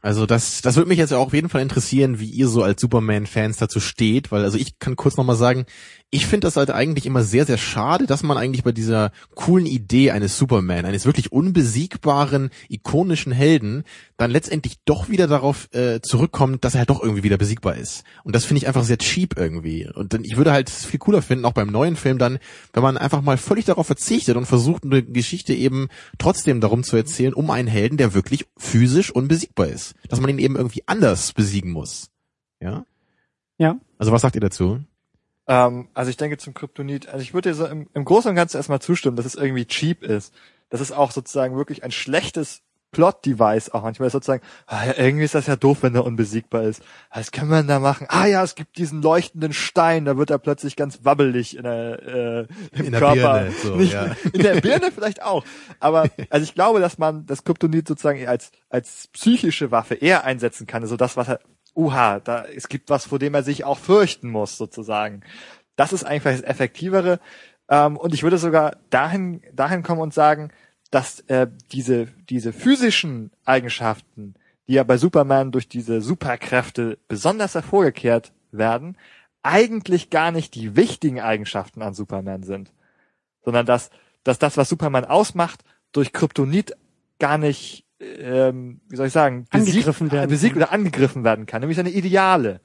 Also 0.01 0.25
das, 0.25 0.61
das 0.61 0.77
würde 0.77 0.87
mich 0.87 0.97
jetzt 0.97 1.13
auch 1.13 1.27
auf 1.27 1.33
jeden 1.33 1.49
Fall 1.49 1.61
interessieren, 1.61 2.19
wie 2.19 2.29
ihr 2.29 2.47
so 2.47 2.63
als 2.63 2.79
Superman-Fans 2.79 3.57
dazu 3.57 3.79
steht, 3.79 4.31
weil 4.31 4.43
also 4.43 4.57
ich 4.57 4.79
kann 4.79 4.95
kurz 4.95 5.17
nochmal 5.17 5.35
sagen, 5.35 5.65
ich 6.11 6.25
finde 6.25 6.47
das 6.47 6.55
halt 6.55 6.71
eigentlich 6.71 7.05
immer 7.05 7.23
sehr, 7.23 7.45
sehr 7.45 7.59
schade, 7.59 8.07
dass 8.07 8.23
man 8.23 8.37
eigentlich 8.37 8.63
bei 8.63 8.71
dieser 8.71 9.11
coolen 9.35 9.67
Idee 9.67 10.09
eines 10.09 10.39
Superman, 10.39 10.85
eines 10.85 11.05
wirklich 11.05 11.31
unbesiegbaren, 11.31 12.49
ikonischen 12.67 13.31
Helden, 13.31 13.83
dann 14.17 14.31
letztendlich 14.31 14.77
doch 14.85 15.09
wieder 15.09 15.27
darauf 15.27 15.71
äh, 15.71 16.01
zurückkommt, 16.01 16.65
dass 16.65 16.73
er 16.73 16.79
halt 16.79 16.89
doch 16.89 17.03
irgendwie 17.03 17.21
wieder 17.21 17.37
besiegbar 17.37 17.75
ist. 17.75 18.03
Und 18.23 18.35
das 18.35 18.45
finde 18.45 18.59
ich 18.59 18.67
einfach 18.67 18.83
sehr 18.83 18.97
cheap 18.97 19.37
irgendwie. 19.37 19.87
Und 19.93 20.13
dann, 20.13 20.23
ich 20.23 20.35
würde 20.35 20.51
halt 20.51 20.71
viel 20.71 20.99
cooler 20.99 21.21
finden, 21.21 21.45
auch 21.45 21.53
beim 21.53 21.71
neuen 21.71 21.95
Film 21.95 22.17
dann, 22.17 22.39
wenn 22.73 22.83
man 22.83 22.97
einfach 22.97 23.21
mal 23.21 23.37
völlig 23.37 23.65
darauf 23.65 23.85
verzichtet 23.85 24.35
und 24.35 24.47
versucht, 24.47 24.85
eine 24.85 25.03
Geschichte 25.03 25.53
eben 25.53 25.89
trotzdem 26.17 26.59
darum 26.59 26.83
zu 26.83 26.97
erzählen, 26.97 27.35
um 27.35 27.51
einen 27.51 27.67
Helden, 27.67 27.97
der 27.97 28.15
wirklich 28.15 28.47
physisch 28.57 29.11
unbesiegbar 29.11 29.67
ist. 29.67 29.93
Dass 30.07 30.19
man 30.19 30.31
ihn 30.31 30.39
eben 30.39 30.55
irgendwie 30.55 30.83
anders 30.87 31.33
besiegen 31.33 31.71
muss. 31.71 32.09
Ja? 32.59 32.85
Ja. 33.59 33.79
Also 33.99 34.11
was 34.11 34.23
sagt 34.23 34.33
ihr 34.33 34.41
dazu? 34.41 34.79
Ähm, 35.49 35.89
also 35.95 36.11
ich 36.11 36.17
denke 36.17 36.37
zum 36.37 36.53
Kryptonit, 36.53 37.09
also 37.09 37.21
ich 37.21 37.33
würde 37.33 37.49
dir 37.49 37.55
so 37.55 37.65
im, 37.65 37.89
im 37.93 38.05
Großen 38.05 38.29
und 38.29 38.35
Ganzen 38.35 38.57
erstmal 38.57 38.79
zustimmen, 38.79 39.17
dass 39.17 39.25
es 39.25 39.35
irgendwie 39.35 39.65
cheap 39.65 40.03
ist. 40.03 40.33
Das 40.69 40.79
ist 40.79 40.91
auch 40.91 41.11
sozusagen 41.11 41.57
wirklich 41.57 41.83
ein 41.83 41.91
schlechtes 41.91 42.61
Plot-Device 42.91 43.69
auch 43.69 43.83
manchmal 43.83 44.07
ist 44.07 44.13
sozusagen, 44.13 44.41
ah, 44.65 44.85
ja, 44.85 44.93
irgendwie 44.97 45.25
ist 45.25 45.35
das 45.35 45.45
ja 45.45 45.55
doof, 45.55 45.79
wenn 45.81 45.93
er 45.93 46.05
unbesiegbar 46.05 46.63
ist. 46.63 46.81
Was 47.13 47.31
kann 47.31 47.47
man 47.47 47.67
da 47.67 47.79
machen? 47.79 48.07
Ah 48.09 48.25
ja, 48.25 48.43
es 48.43 48.55
gibt 48.55 48.77
diesen 48.77 49.01
leuchtenden 49.01 49.53
Stein, 49.53 50.05
da 50.05 50.17
wird 50.17 50.31
er 50.31 50.39
plötzlich 50.39 50.75
ganz 50.75 50.99
wabbelig 51.03 51.55
in 51.55 51.63
der, 51.63 51.99
äh, 52.01 52.39
im 52.71 52.85
In 52.85 52.91
der 52.91 52.99
Körper. 52.99 53.15
Birne, 53.15 53.51
so, 53.51 53.75
Nicht, 53.75 53.93
ja. 53.93 54.15
In 54.33 54.41
der 54.41 54.61
Birne 54.61 54.91
vielleicht 54.91 55.21
auch. 55.21 55.45
Aber 55.79 56.09
also 56.29 56.43
ich 56.43 56.55
glaube, 56.55 56.79
dass 56.79 56.97
man 56.97 57.25
das 57.27 57.43
Kryptonit 57.43 57.87
sozusagen 57.87 58.27
als, 58.27 58.51
als 58.69 59.07
psychische 59.13 59.69
Waffe 59.69 59.93
eher 59.95 60.23
einsetzen 60.23 60.65
kann. 60.65 60.81
Also 60.81 60.97
das, 60.97 61.15
was 61.15 61.27
er, 61.27 61.39
uha, 61.75 62.19
da, 62.19 62.45
es 62.45 62.69
gibt 62.69 62.89
was, 62.89 63.05
vor 63.05 63.19
dem 63.19 63.33
er 63.33 63.43
sich 63.43 63.63
auch 63.63 63.77
fürchten 63.77 64.29
muss, 64.29 64.57
sozusagen. 64.57 65.21
Das 65.75 65.93
ist 65.93 66.03
eigentlich 66.03 66.41
das 66.41 66.43
Effektivere. 66.43 67.19
Ähm, 67.69 67.97
und 67.97 68.13
ich 68.13 68.23
würde 68.23 68.37
sogar 68.37 68.77
dahin, 68.89 69.41
dahin 69.53 69.83
kommen 69.83 70.01
und 70.01 70.13
sagen, 70.13 70.51
dass 70.91 71.21
äh, 71.21 71.47
diese, 71.71 72.07
diese 72.29 72.51
physischen 72.51 73.31
Eigenschaften, 73.45 74.33
die 74.67 74.73
ja 74.73 74.83
bei 74.83 74.97
Superman 74.97 75.51
durch 75.51 75.67
diese 75.67 76.01
Superkräfte 76.01 76.97
besonders 77.07 77.55
hervorgekehrt 77.55 78.31
werden, 78.51 78.97
eigentlich 79.43 80.09
gar 80.09 80.31
nicht 80.31 80.55
die 80.55 80.75
wichtigen 80.75 81.21
Eigenschaften 81.21 81.81
an 81.81 81.93
Superman 81.93 82.43
sind. 82.43 82.71
Sondern 83.43 83.65
dass, 83.65 83.89
dass 84.23 84.39
das, 84.39 84.57
was 84.57 84.69
Superman 84.69 85.05
ausmacht, 85.05 85.63
durch 85.91 86.11
Kryptonit 86.11 86.75
gar 87.19 87.37
nicht, 87.37 87.85
ähm, 87.99 88.81
wie 88.87 88.95
soll 88.95 89.07
ich 89.07 89.13
sagen, 89.13 89.45
Angegriffen 89.49 90.11
werden 90.11 90.29
besiegt 90.29 90.53
kann. 90.53 90.63
oder 90.63 90.71
angegriffen 90.71 91.23
werden 91.23 91.45
kann, 91.45 91.61
nämlich 91.61 91.77
seine 91.77 91.91
Ideale. 91.91 92.61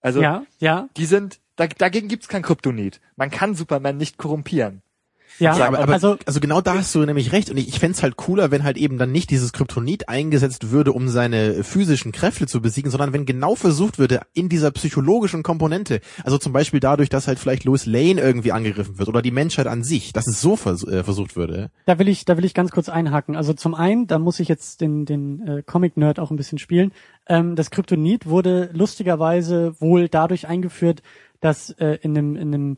Also 0.00 0.20
ja, 0.20 0.44
ja, 0.58 0.88
die 0.96 1.06
sind, 1.06 1.40
da, 1.56 1.66
dagegen 1.66 2.08
gibt's 2.08 2.28
kein 2.28 2.42
Kryptonit. 2.42 3.00
Man 3.16 3.30
kann 3.30 3.54
Superman 3.54 3.96
nicht 3.96 4.18
korrumpieren. 4.18 4.82
Ja. 5.38 5.56
Ja, 5.56 5.66
aber, 5.66 5.88
also, 5.88 6.16
also, 6.26 6.40
genau 6.40 6.60
da 6.60 6.74
hast 6.74 6.94
du 6.94 7.04
nämlich 7.04 7.32
recht. 7.32 7.50
Und 7.50 7.56
ich, 7.56 7.68
ich 7.68 7.78
fänd's 7.78 8.02
halt 8.02 8.16
cooler, 8.16 8.50
wenn 8.50 8.64
halt 8.64 8.76
eben 8.76 8.98
dann 8.98 9.12
nicht 9.12 9.30
dieses 9.30 9.52
Kryptonit 9.52 10.08
eingesetzt 10.08 10.70
würde, 10.70 10.92
um 10.92 11.08
seine 11.08 11.64
physischen 11.64 12.12
Kräfte 12.12 12.46
zu 12.46 12.60
besiegen, 12.60 12.90
sondern 12.90 13.12
wenn 13.12 13.26
genau 13.26 13.54
versucht 13.54 13.98
würde, 13.98 14.20
in 14.32 14.48
dieser 14.48 14.70
psychologischen 14.70 15.42
Komponente, 15.42 16.00
also 16.24 16.38
zum 16.38 16.52
Beispiel 16.52 16.80
dadurch, 16.80 17.08
dass 17.08 17.26
halt 17.28 17.38
vielleicht 17.38 17.64
Lois 17.64 17.86
Lane 17.86 18.20
irgendwie 18.20 18.52
angegriffen 18.52 18.98
wird 18.98 19.08
oder 19.08 19.22
die 19.22 19.30
Menschheit 19.30 19.66
an 19.66 19.82
sich, 19.82 20.12
dass 20.12 20.26
es 20.26 20.40
so 20.40 20.56
vers 20.56 20.86
äh, 20.86 21.02
versucht 21.04 21.36
würde. 21.36 21.70
da 21.86 21.98
will 21.98 22.08
ich, 22.08 22.24
da 22.24 22.36
will 22.36 22.44
ich 22.44 22.54
ganz 22.54 22.70
kurz 22.70 22.88
einhaken. 22.88 23.36
Also 23.36 23.52
zum 23.52 23.74
einen, 23.74 24.06
da 24.06 24.18
muss 24.18 24.40
ich 24.40 24.48
jetzt 24.48 24.80
den, 24.80 25.04
den 25.04 25.46
äh, 25.46 25.62
Comic-Nerd 25.62 26.18
auch 26.20 26.30
ein 26.30 26.36
bisschen 26.36 26.58
spielen. 26.58 26.92
Ähm, 27.26 27.56
das 27.56 27.70
Kryptonit 27.70 28.26
wurde 28.26 28.70
lustigerweise 28.72 29.74
wohl 29.80 30.08
dadurch 30.08 30.46
eingeführt, 30.46 31.02
dass 31.40 31.70
äh, 31.70 31.98
in 32.02 32.16
einem, 32.16 32.36
in 32.36 32.54
einem, 32.54 32.76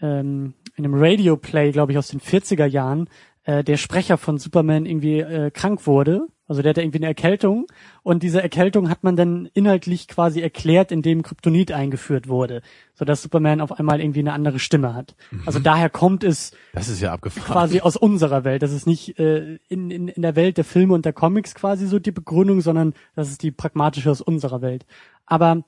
ähm, 0.00 0.54
in 0.78 0.84
einem 0.84 0.94
Radio-Play, 0.96 1.72
glaube 1.72 1.92
ich, 1.92 1.98
aus 1.98 2.08
den 2.08 2.20
40er 2.20 2.66
Jahren, 2.66 3.08
äh, 3.44 3.64
der 3.64 3.76
Sprecher 3.76 4.16
von 4.16 4.38
Superman 4.38 4.86
irgendwie 4.86 5.20
äh, 5.20 5.50
krank 5.50 5.86
wurde. 5.86 6.26
Also 6.46 6.62
der 6.62 6.70
hatte 6.70 6.80
irgendwie 6.80 7.00
eine 7.00 7.08
Erkältung 7.08 7.66
und 8.02 8.22
diese 8.22 8.40
Erkältung 8.40 8.88
hat 8.88 9.04
man 9.04 9.16
dann 9.16 9.50
inhaltlich 9.52 10.08
quasi 10.08 10.40
erklärt, 10.40 10.90
indem 10.90 11.20
Kryptonit 11.22 11.72
eingeführt 11.72 12.26
wurde, 12.26 12.62
sodass 12.94 13.20
Superman 13.20 13.60
auf 13.60 13.78
einmal 13.78 14.00
irgendwie 14.00 14.20
eine 14.20 14.32
andere 14.32 14.58
Stimme 14.58 14.94
hat. 14.94 15.14
Also 15.44 15.58
daher 15.58 15.90
kommt 15.90 16.24
es 16.24 16.52
Das 16.72 16.88
ist 16.88 17.02
ja 17.02 17.12
abgefahren. 17.12 17.52
quasi 17.52 17.80
aus 17.82 17.98
unserer 17.98 18.44
Welt. 18.44 18.62
Das 18.62 18.72
ist 18.72 18.86
nicht 18.86 19.18
äh, 19.18 19.58
in, 19.68 19.90
in, 19.90 20.08
in 20.08 20.22
der 20.22 20.36
Welt 20.36 20.56
der 20.56 20.64
Filme 20.64 20.94
und 20.94 21.04
der 21.04 21.12
Comics 21.12 21.54
quasi 21.54 21.86
so 21.86 21.98
die 21.98 22.12
Begründung, 22.12 22.62
sondern 22.62 22.94
das 23.14 23.28
ist 23.28 23.42
die 23.42 23.50
pragmatische 23.50 24.10
aus 24.10 24.22
unserer 24.22 24.62
Welt. 24.62 24.86
Aber 25.26 25.64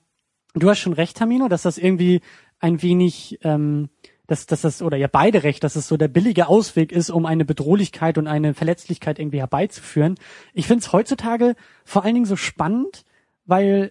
du 0.55 0.71
hast 0.71 0.79
schon 0.79 0.95
recht, 0.95 1.15
Tamino, 1.19 1.49
dass 1.49 1.61
das 1.61 1.77
irgendwie 1.77 2.23
ein 2.59 2.81
wenig, 2.81 3.39
ähm, 3.43 3.91
dass, 4.31 4.47
dass 4.47 4.61
das, 4.61 4.81
oder 4.81 4.97
ja 4.97 5.09
beide 5.09 5.43
recht, 5.43 5.65
dass 5.65 5.75
es 5.75 5.89
so 5.89 5.97
der 5.97 6.07
billige 6.07 6.47
Ausweg 6.47 6.93
ist, 6.93 7.11
um 7.11 7.27
eine 7.27 7.45
Bedrohlichkeit 7.45 8.17
und 8.17 8.29
eine 8.29 8.55
Verletzlichkeit 8.55 9.19
irgendwie 9.19 9.41
herbeizuführen. 9.41 10.15
Ich 10.55 10.69
finde 10.69 10.83
es 10.85 10.93
heutzutage 10.93 11.57
vor 11.85 12.05
allen 12.05 12.15
Dingen 12.15 12.27
so 12.27 12.37
spannend, 12.37 13.05
weil 13.45 13.91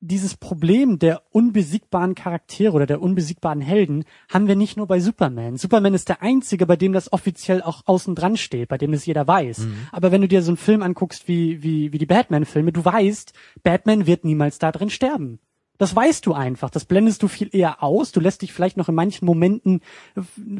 dieses 0.00 0.36
Problem 0.36 0.98
der 0.98 1.22
unbesiegbaren 1.32 2.14
Charaktere 2.14 2.72
oder 2.72 2.86
der 2.86 3.02
unbesiegbaren 3.02 3.60
Helden 3.60 4.04
haben 4.32 4.48
wir 4.48 4.56
nicht 4.56 4.78
nur 4.78 4.86
bei 4.86 5.00
Superman. 5.00 5.58
Superman 5.58 5.92
ist 5.92 6.08
der 6.08 6.22
einzige, 6.22 6.64
bei 6.64 6.76
dem 6.76 6.94
das 6.94 7.12
offiziell 7.12 7.60
auch 7.60 7.82
außen 7.84 8.14
dran 8.14 8.38
steht, 8.38 8.68
bei 8.68 8.78
dem 8.78 8.92
das 8.92 9.04
jeder 9.04 9.26
weiß. 9.26 9.66
Aber 9.92 10.12
wenn 10.12 10.22
du 10.22 10.28
dir 10.28 10.42
so 10.42 10.50
einen 10.50 10.56
Film 10.56 10.82
anguckst 10.82 11.28
wie, 11.28 11.62
wie, 11.62 11.92
wie 11.92 11.98
die 11.98 12.06
Batman-Filme, 12.06 12.72
du 12.72 12.82
weißt, 12.84 13.34
Batman 13.62 14.06
wird 14.06 14.24
niemals 14.24 14.58
da 14.58 14.72
drin 14.72 14.90
sterben. 14.90 15.40
Das 15.78 15.94
weißt 15.94 16.24
du 16.26 16.34
einfach. 16.34 16.70
Das 16.70 16.84
blendest 16.84 17.22
du 17.22 17.28
viel 17.28 17.48
eher 17.52 17.82
aus. 17.82 18.12
Du 18.12 18.20
lässt 18.20 18.42
dich 18.42 18.52
vielleicht 18.52 18.76
noch 18.76 18.88
in 18.88 18.94
manchen 18.94 19.26
Momenten 19.26 19.80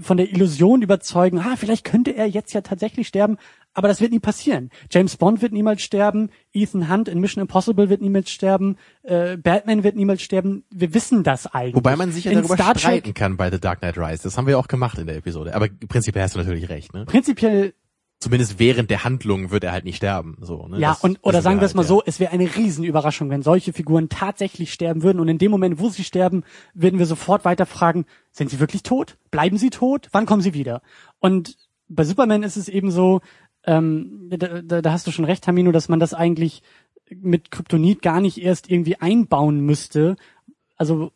von 0.00 0.16
der 0.16 0.30
Illusion 0.30 0.82
überzeugen, 0.82 1.38
ah, 1.38 1.54
vielleicht 1.56 1.84
könnte 1.84 2.10
er 2.10 2.26
jetzt 2.26 2.52
ja 2.52 2.62
tatsächlich 2.62 3.06
sterben, 3.08 3.38
aber 3.74 3.88
das 3.88 4.00
wird 4.00 4.12
nie 4.12 4.20
passieren. 4.20 4.70
James 4.90 5.16
Bond 5.16 5.42
wird 5.42 5.52
niemals 5.52 5.82
sterben, 5.82 6.30
Ethan 6.52 6.90
Hunt 6.90 7.08
in 7.08 7.20
Mission 7.20 7.42
Impossible 7.42 7.88
wird 7.88 8.00
niemals 8.00 8.30
sterben, 8.30 8.76
äh, 9.02 9.36
Batman 9.36 9.82
wird 9.82 9.96
niemals 9.96 10.22
sterben. 10.22 10.64
Wir 10.70 10.94
wissen 10.94 11.24
das 11.24 11.46
eigentlich. 11.46 11.74
Wobei 11.74 11.96
man 11.96 12.12
sich 12.12 12.24
ja 12.24 12.32
darüber 12.32 12.54
Star 12.54 12.78
streiten 12.78 13.14
kann 13.14 13.36
bei 13.36 13.50
The 13.50 13.60
Dark 13.60 13.80
Knight 13.80 13.98
Rise. 13.98 14.22
Das 14.22 14.38
haben 14.38 14.46
wir 14.46 14.58
auch 14.58 14.68
gemacht 14.68 14.98
in 14.98 15.06
der 15.06 15.16
Episode. 15.16 15.54
Aber 15.54 15.68
prinzipiell 15.88 16.24
hast 16.24 16.34
du 16.34 16.38
natürlich 16.38 16.68
recht, 16.68 16.94
ne? 16.94 17.04
prinzipiell 17.04 17.74
Zumindest 18.20 18.58
während 18.58 18.90
der 18.90 19.04
Handlung 19.04 19.50
wird 19.50 19.64
er 19.64 19.72
halt 19.72 19.84
nicht 19.84 19.96
sterben. 19.96 20.38
So, 20.40 20.66
ne? 20.66 20.78
Ja, 20.78 20.90
Das- 20.90 21.04
und 21.04 21.18
oder 21.22 21.34
das 21.34 21.44
sagen 21.44 21.60
wir 21.60 21.66
es 21.66 21.74
mal 21.74 21.82
halt, 21.82 21.88
so, 21.88 22.02
es 22.04 22.20
wäre 22.20 22.32
eine 22.32 22.54
Riesenüberraschung, 22.56 23.28
wenn 23.28 23.42
solche 23.42 23.72
Figuren 23.72 24.08
tatsächlich 24.08 24.72
sterben 24.72 25.02
würden 25.02 25.20
und 25.20 25.28
in 25.28 25.38
dem 25.38 25.50
Moment, 25.50 25.78
wo 25.78 25.88
sie 25.90 26.04
sterben, 26.04 26.42
würden 26.72 26.98
wir 26.98 27.06
sofort 27.06 27.44
weiter 27.44 27.66
fragen, 27.66 28.06
sind 28.32 28.50
sie 28.50 28.60
wirklich 28.60 28.82
tot? 28.82 29.18
Bleiben 29.30 29.58
sie 29.58 29.70
tot? 29.70 30.08
Wann 30.12 30.26
kommen 30.26 30.42
sie 30.42 30.54
wieder? 30.54 30.80
Und 31.18 31.56
bei 31.88 32.04
Superman 32.04 32.42
ist 32.42 32.56
es 32.56 32.68
eben 32.68 32.90
so, 32.90 33.20
ähm, 33.66 34.30
da, 34.30 34.80
da, 34.80 34.92
hast 34.92 35.06
du 35.06 35.10
schon 35.10 35.24
recht, 35.24 35.44
Tamino, 35.44 35.70
dass 35.70 35.88
man 35.88 36.00
das 36.00 36.14
eigentlich 36.14 36.62
mit 37.10 37.50
Kryptonit 37.50 38.00
gar 38.00 38.20
nicht 38.20 38.38
erst 38.38 38.70
irgendwie 38.70 38.96
einbauen 38.96 39.60
müsste. 39.60 40.16
Also 40.76 41.12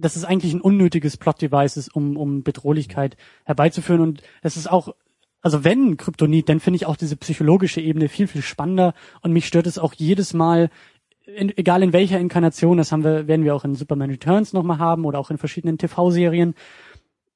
dass 0.00 0.16
es 0.16 0.24
eigentlich 0.24 0.54
ein 0.54 0.62
unnötiges 0.62 1.16
Plot-Device 1.16 1.76
ist, 1.76 1.94
um, 1.94 2.16
um 2.16 2.42
Bedrohlichkeit 2.42 3.16
herbeizuführen. 3.44 4.00
Und 4.00 4.22
es 4.42 4.56
ist 4.56 4.70
auch, 4.70 4.94
also 5.42 5.64
wenn 5.64 5.96
Kryptonit, 5.96 6.48
dann 6.48 6.60
finde 6.60 6.76
ich 6.76 6.86
auch 6.86 6.96
diese 6.96 7.16
psychologische 7.16 7.80
Ebene 7.80 8.08
viel, 8.08 8.26
viel 8.26 8.42
spannender. 8.42 8.94
Und 9.22 9.32
mich 9.32 9.46
stört 9.46 9.66
es 9.66 9.78
auch 9.78 9.94
jedes 9.94 10.34
Mal, 10.34 10.70
in, 11.24 11.56
egal 11.56 11.82
in 11.82 11.92
welcher 11.92 12.18
Inkarnation, 12.18 12.78
das 12.78 12.92
haben 12.92 13.04
wir, 13.04 13.26
werden 13.26 13.44
wir 13.44 13.54
auch 13.54 13.64
in 13.64 13.74
Superman 13.74 14.10
Returns 14.10 14.52
nochmal 14.52 14.78
haben 14.78 15.04
oder 15.04 15.18
auch 15.18 15.30
in 15.30 15.38
verschiedenen 15.38 15.78
TV-Serien. 15.78 16.54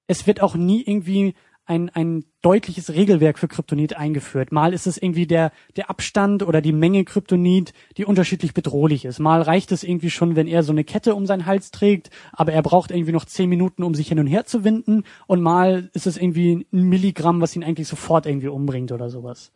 Es 0.07 0.27
wird 0.27 0.43
auch 0.43 0.55
nie 0.55 0.83
irgendwie 0.83 1.35
ein, 1.67 1.89
ein 1.91 2.25
deutliches 2.43 2.93
Regelwerk 2.93 3.39
für 3.39 3.49
Kryptonit 3.49 3.97
eingeführt. 3.97 4.53
Mal 4.53 4.75
ist 4.75 4.87
es 4.87 4.99
irgendwie 4.99 5.27
der, 5.27 5.51
der 5.77 5.89
Abstand 5.89 6.43
oder 6.43 6.61
die 6.61 6.73
Menge 6.73 7.05
Kryptonit, 7.05 7.73
die 7.97 8.05
unterschiedlich 8.05 8.53
bedrohlich 8.53 9.05
ist. 9.05 9.19
Mal 9.19 9.41
reicht 9.43 9.73
es 9.73 9.83
irgendwie 9.83 10.11
schon, 10.11 10.37
wenn 10.37 10.47
er 10.47 10.62
so 10.62 10.73
eine 10.73 10.85
Kette 10.85 11.15
um 11.15 11.27
seinen 11.27 11.47
Hals 11.47 11.71
trägt, 11.71 12.11
aber 12.33 12.53
er 12.53 12.62
braucht 12.62 12.91
irgendwie 12.91 13.12
noch 13.12 13.25
zehn 13.25 13.49
Minuten, 13.49 13.83
um 13.83 13.95
sich 13.95 14.09
hin 14.09 14.19
und 14.19 14.27
her 14.27 14.45
zu 14.45 14.62
winden. 14.65 15.05
Und 15.27 15.41
mal 15.41 15.91
ist 15.95 16.07
es 16.07 16.17
irgendwie 16.19 16.67
ein 16.73 16.83
Milligramm, 16.89 17.41
was 17.41 17.57
ihn 17.57 17.65
eigentlich 17.65 17.89
sofort 17.89 18.27
irgendwie 18.27 18.49
umbringt 18.49 18.93
oder 18.93 19.09
sowas. 19.09 19.53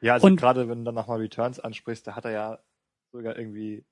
Ja, 0.00 0.14
also 0.14 0.26
Und- 0.28 0.36
gerade 0.36 0.68
wenn 0.68 0.78
du 0.78 0.84
dann 0.84 0.94
nochmal 0.94 1.18
Returns 1.18 1.58
ansprichst, 1.60 2.06
da 2.06 2.14
hat 2.16 2.24
er 2.24 2.30
ja 2.30 2.58
sogar 3.12 3.36
irgendwie 3.36 3.82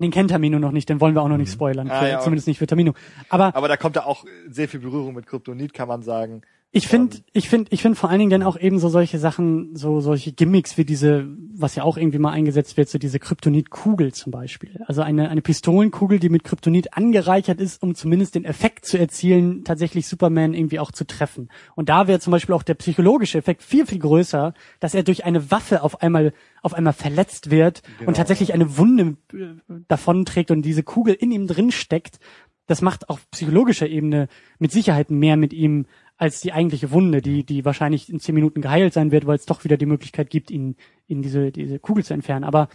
Den 0.00 0.12
kennt 0.12 0.30
Tamino 0.30 0.58
noch 0.60 0.70
nicht, 0.70 0.88
den 0.88 1.00
wollen 1.00 1.14
wir 1.14 1.22
auch 1.22 1.28
noch 1.28 1.38
nicht 1.38 1.48
Mhm. 1.48 1.54
spoilern. 1.54 1.90
Ah, 1.90 2.00
für, 2.00 2.08
ja, 2.08 2.20
zumindest 2.20 2.46
nicht 2.46 2.58
für 2.58 2.66
Tamino. 2.68 2.92
Aber 3.28 3.54
Aber 3.56 3.66
da 3.66 3.76
kommt 3.76 3.96
da 3.96 4.04
auch 4.04 4.24
sehr 4.48 4.68
viel 4.68 4.78
Berührung 4.80 5.14
mit 5.14 5.26
Kryptonit, 5.26 5.74
kann 5.74 5.88
man 5.88 6.02
sagen. 6.02 6.42
Ich 6.70 6.86
finde, 6.86 7.16
Ähm, 7.16 7.22
ich 7.32 7.48
finde, 7.48 7.70
ich 7.72 7.80
finde 7.80 7.96
vor 7.96 8.10
allen 8.10 8.18
Dingen 8.18 8.30
dann 8.30 8.42
auch 8.42 8.58
eben 8.58 8.78
so 8.78 8.90
solche 8.90 9.18
Sachen, 9.18 9.74
so 9.74 10.00
solche 10.00 10.32
Gimmicks 10.32 10.76
wie 10.76 10.84
diese, 10.84 11.26
was 11.54 11.74
ja 11.76 11.82
auch 11.82 11.96
irgendwie 11.96 12.18
mal 12.18 12.32
eingesetzt 12.32 12.76
wird, 12.76 12.90
so 12.90 12.98
diese 12.98 13.18
Kryptonit-Kugel 13.18 14.12
zum 14.12 14.32
Beispiel. 14.32 14.82
Also 14.86 15.00
eine 15.00 15.30
eine 15.30 15.40
Pistolenkugel, 15.40 16.18
die 16.18 16.28
mit 16.28 16.44
Kryptonit 16.44 16.92
angereichert 16.94 17.58
ist, 17.60 17.82
um 17.82 17.94
zumindest 17.94 18.34
den 18.34 18.44
Effekt 18.44 18.84
zu 18.84 18.98
erzielen, 18.98 19.64
tatsächlich 19.64 20.06
Superman 20.06 20.52
irgendwie 20.52 20.78
auch 20.78 20.92
zu 20.92 21.06
treffen. 21.06 21.48
Und 21.74 21.88
da 21.88 22.06
wäre 22.06 22.20
zum 22.20 22.32
Beispiel 22.32 22.54
auch 22.54 22.62
der 22.62 22.74
psychologische 22.74 23.38
Effekt 23.38 23.62
viel 23.62 23.86
viel 23.86 23.98
größer, 23.98 24.52
dass 24.78 24.94
er 24.94 25.02
durch 25.04 25.24
eine 25.24 25.50
Waffe 25.50 25.82
auf 25.82 26.02
einmal 26.02 26.34
auf 26.62 26.74
einmal 26.74 26.92
verletzt 26.92 27.50
wird 27.50 27.82
Genau. 27.98 28.08
und 28.08 28.16
tatsächlich 28.18 28.52
eine 28.52 28.76
Wunde 28.76 29.16
äh, 29.32 29.54
davonträgt 29.88 30.50
und 30.50 30.62
diese 30.62 30.82
Kugel 30.82 31.14
in 31.14 31.30
ihm 31.32 31.46
drin 31.46 31.70
steckt. 31.70 32.18
Das 32.66 32.82
macht 32.82 33.08
auf 33.08 33.30
psychologischer 33.30 33.88
Ebene 33.88 34.28
mit 34.58 34.70
Sicherheit 34.72 35.10
mehr 35.10 35.38
mit 35.38 35.54
ihm 35.54 35.86
als 36.18 36.40
die 36.40 36.52
eigentliche 36.52 36.90
Wunde, 36.90 37.22
die, 37.22 37.44
die 37.44 37.64
wahrscheinlich 37.64 38.10
in 38.10 38.20
zehn 38.20 38.34
Minuten 38.34 38.60
geheilt 38.60 38.92
sein 38.92 39.12
wird, 39.12 39.26
weil 39.26 39.36
es 39.36 39.46
doch 39.46 39.64
wieder 39.64 39.76
die 39.76 39.86
Möglichkeit 39.86 40.30
gibt, 40.30 40.50
ihn, 40.50 40.76
ihn 41.06 41.22
diese, 41.22 41.52
diese 41.52 41.78
Kugel 41.78 42.04
zu 42.04 42.12
entfernen. 42.12 42.44
Aber 42.44 42.68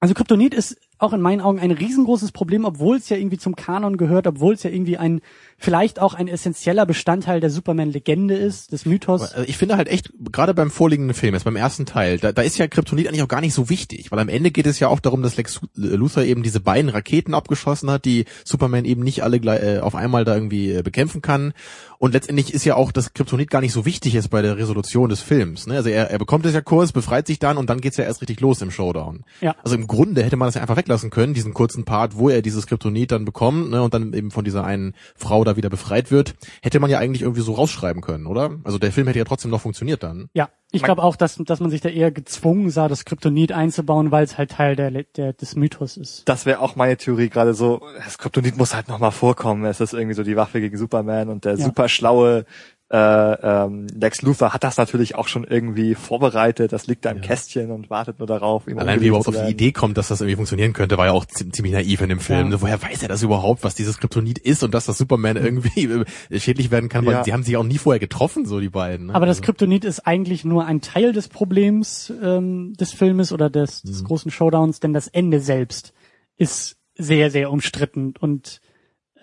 also 0.00 0.14
Kryptonit 0.14 0.54
ist 0.54 0.80
auch 0.98 1.12
in 1.12 1.20
meinen 1.20 1.40
Augen 1.40 1.58
ein 1.58 1.70
riesengroßes 1.70 2.32
Problem, 2.32 2.64
obwohl 2.64 2.96
es 2.96 3.08
ja 3.08 3.16
irgendwie 3.16 3.38
zum 3.38 3.56
Kanon 3.56 3.96
gehört, 3.96 4.26
obwohl 4.26 4.54
es 4.54 4.62
ja 4.62 4.70
irgendwie 4.70 4.96
ein, 4.96 5.20
vielleicht 5.58 6.00
auch 6.00 6.14
ein 6.14 6.28
essentieller 6.28 6.86
Bestandteil 6.86 7.40
der 7.40 7.50
Superman-Legende 7.50 8.34
ist, 8.36 8.72
des 8.72 8.86
Mythos. 8.86 9.32
Also 9.32 9.48
ich 9.48 9.56
finde 9.56 9.76
halt 9.76 9.88
echt, 9.88 10.12
gerade 10.30 10.54
beim 10.54 10.70
vorliegenden 10.70 11.14
Film, 11.14 11.34
jetzt 11.34 11.44
beim 11.44 11.56
ersten 11.56 11.84
Teil, 11.84 12.18
da, 12.18 12.32
da 12.32 12.42
ist 12.42 12.58
ja 12.58 12.68
Kryptonit 12.68 13.08
eigentlich 13.08 13.22
auch 13.22 13.28
gar 13.28 13.40
nicht 13.40 13.54
so 13.54 13.68
wichtig, 13.68 14.12
weil 14.12 14.18
am 14.18 14.28
Ende 14.28 14.50
geht 14.50 14.66
es 14.66 14.78
ja 14.78 14.88
auch 14.88 15.00
darum, 15.00 15.22
dass 15.22 15.36
Lex 15.36 15.60
Luthor 15.74 16.22
eben 16.22 16.42
diese 16.42 16.60
beiden 16.60 16.90
Raketen 16.90 17.34
abgeschossen 17.34 17.90
hat, 17.90 18.04
die 18.04 18.24
Superman 18.44 18.84
eben 18.84 19.02
nicht 19.02 19.22
alle 19.22 19.40
gleich, 19.40 19.62
äh, 19.62 19.78
auf 19.80 19.94
einmal 19.94 20.24
da 20.24 20.34
irgendwie 20.34 20.72
äh, 20.72 20.82
bekämpfen 20.82 21.22
kann. 21.22 21.54
Und 21.98 22.12
letztendlich 22.12 22.52
ist 22.52 22.64
ja 22.64 22.76
auch, 22.76 22.92
dass 22.92 23.14
Kryptonit 23.14 23.50
gar 23.50 23.60
nicht 23.60 23.72
so 23.72 23.86
wichtig 23.86 24.14
ist 24.14 24.28
bei 24.28 24.42
der 24.42 24.58
Resolution 24.58 25.08
des 25.08 25.22
Films. 25.22 25.66
Ne? 25.66 25.76
Also 25.76 25.88
er, 25.88 26.10
er 26.10 26.18
bekommt 26.18 26.44
es 26.44 26.52
ja 26.52 26.60
kurz, 26.60 26.92
befreit 26.92 27.26
sich 27.26 27.38
dann 27.38 27.56
und 27.56 27.70
dann 27.70 27.80
geht's 27.80 27.96
ja 27.96 28.04
erst 28.04 28.20
richtig 28.20 28.40
los 28.40 28.60
im 28.62 28.70
Showdown. 28.70 29.24
Ja. 29.40 29.56
Also 29.64 29.74
im 29.76 29.86
Grunde 29.86 30.22
hätte 30.22 30.36
man 30.36 30.48
das 30.48 30.54
ja 30.54 30.60
einfach 30.60 30.76
weglassen 30.84 31.10
können, 31.10 31.34
diesen 31.34 31.54
kurzen 31.54 31.84
Part, 31.84 32.16
wo 32.16 32.28
er 32.28 32.42
dieses 32.42 32.66
Kryptonit 32.66 33.10
dann 33.10 33.24
bekommt 33.24 33.70
ne, 33.70 33.82
und 33.82 33.94
dann 33.94 34.12
eben 34.12 34.30
von 34.30 34.44
dieser 34.44 34.64
einen 34.64 34.94
Frau 35.16 35.44
da 35.44 35.56
wieder 35.56 35.70
befreit 35.70 36.10
wird, 36.10 36.34
hätte 36.62 36.78
man 36.80 36.90
ja 36.90 36.98
eigentlich 36.98 37.22
irgendwie 37.22 37.40
so 37.40 37.52
rausschreiben 37.52 38.02
können, 38.02 38.26
oder? 38.26 38.58
Also 38.64 38.78
der 38.78 38.92
Film 38.92 39.06
hätte 39.06 39.18
ja 39.18 39.24
trotzdem 39.24 39.50
noch 39.50 39.60
funktioniert 39.60 40.02
dann. 40.02 40.28
Ja, 40.34 40.50
ich 40.70 40.82
glaube 40.82 41.02
auch, 41.02 41.14
dass, 41.16 41.36
dass 41.36 41.60
man 41.60 41.70
sich 41.70 41.80
da 41.80 41.88
eher 41.88 42.10
gezwungen 42.10 42.68
sah, 42.70 42.88
das 42.88 43.04
Kryptonit 43.04 43.52
einzubauen, 43.52 44.10
weil 44.10 44.24
es 44.24 44.36
halt 44.36 44.50
Teil 44.50 44.74
der, 44.74 44.90
der, 44.90 45.32
des 45.32 45.54
Mythos 45.54 45.96
ist. 45.96 46.28
Das 46.28 46.46
wäre 46.46 46.58
auch 46.60 46.74
meine 46.76 46.96
Theorie 46.96 47.28
gerade 47.28 47.54
so, 47.54 47.80
das 48.04 48.18
Kryptonit 48.18 48.56
muss 48.56 48.74
halt 48.74 48.88
nochmal 48.88 49.12
vorkommen. 49.12 49.64
Es 49.64 49.80
ist 49.80 49.94
irgendwie 49.94 50.14
so 50.14 50.24
die 50.24 50.36
Waffe 50.36 50.60
gegen 50.60 50.76
Superman 50.76 51.28
und 51.28 51.44
der 51.44 51.56
Ja. 51.56 51.64
super 51.64 51.88
schlaue 51.88 52.44
äh, 52.90 52.96
ähm, 52.96 53.86
Lex 53.94 54.22
Luthor 54.22 54.52
hat 54.52 54.62
das 54.62 54.76
natürlich 54.76 55.14
auch 55.14 55.26
schon 55.26 55.44
irgendwie 55.44 55.94
vorbereitet. 55.94 56.72
Das 56.72 56.86
liegt 56.86 57.04
da 57.04 57.10
im 57.10 57.16
Ja. 57.16 57.22
Kästchen 57.22 57.70
und 57.70 57.88
wartet 57.90 58.18
nur 58.18 58.28
darauf. 58.28 58.68
Allein 58.68 59.00
wie 59.00 59.06
er 59.06 59.08
überhaupt 59.08 59.26
auf 59.28 59.34
die. 59.36 59.50
Idee 59.50 59.72
kommt, 59.72 59.96
dass 59.96 60.08
das 60.08 60.20
irgendwie 60.20 60.36
funktionieren 60.36 60.72
könnte, 60.74 60.98
war 60.98 61.06
ja 61.06 61.12
auch 61.12 61.24
zi- 61.24 61.48
ziemlich 61.50 61.72
naiv 61.72 62.02
in 62.02 62.10
dem 62.10 62.20
Film. 62.20 62.52
Ja. 62.52 62.60
Woher 62.60 62.80
weiß 62.82 63.02
er 63.02 63.08
das 63.08 63.22
überhaupt, 63.22 63.64
was 63.64 63.74
dieses 63.74 63.98
Kryptonit 63.98 64.38
ist 64.38 64.62
und 64.62 64.74
dass 64.74 64.84
das 64.86 64.98
Superman 64.98 65.36
irgendwie 65.36 65.86
äh, 65.86 66.04
schädlich 66.40 66.70
werden 66.70 66.88
kann? 66.90 67.06
Weil 67.06 67.14
Ja. 67.14 67.22
die 67.22 67.32
haben 67.32 67.42
sich 67.42 67.56
auch 67.56 67.64
nie 67.64 67.78
vorher 67.78 67.98
getroffen, 68.00 68.44
so 68.44 68.60
die 68.60 68.68
beiden. 68.68 69.06
Ne? 69.06 69.14
Aber 69.14 69.26
das 69.26 69.38
Also- 69.38 69.46
Kryptonit 69.46 69.84
ist 69.84 70.00
eigentlich 70.06 70.44
nur 70.44 70.66
ein 70.66 70.80
Teil 70.82 71.12
des 71.12 71.28
Problems 71.28 72.12
ähm, 72.22 72.74
des 72.78 72.92
Filmes 72.92 73.32
oder 73.32 73.48
des, 73.50 73.82
des 73.82 74.02
Mhm. 74.02 74.06
großen 74.06 74.30
Showdowns, 74.30 74.80
denn 74.80 74.92
das 74.92 75.08
Ende 75.08 75.40
selbst 75.40 75.94
ist 76.36 76.76
sehr, 76.96 77.30
sehr 77.30 77.50
umstritten 77.50 78.14
und 78.20 78.60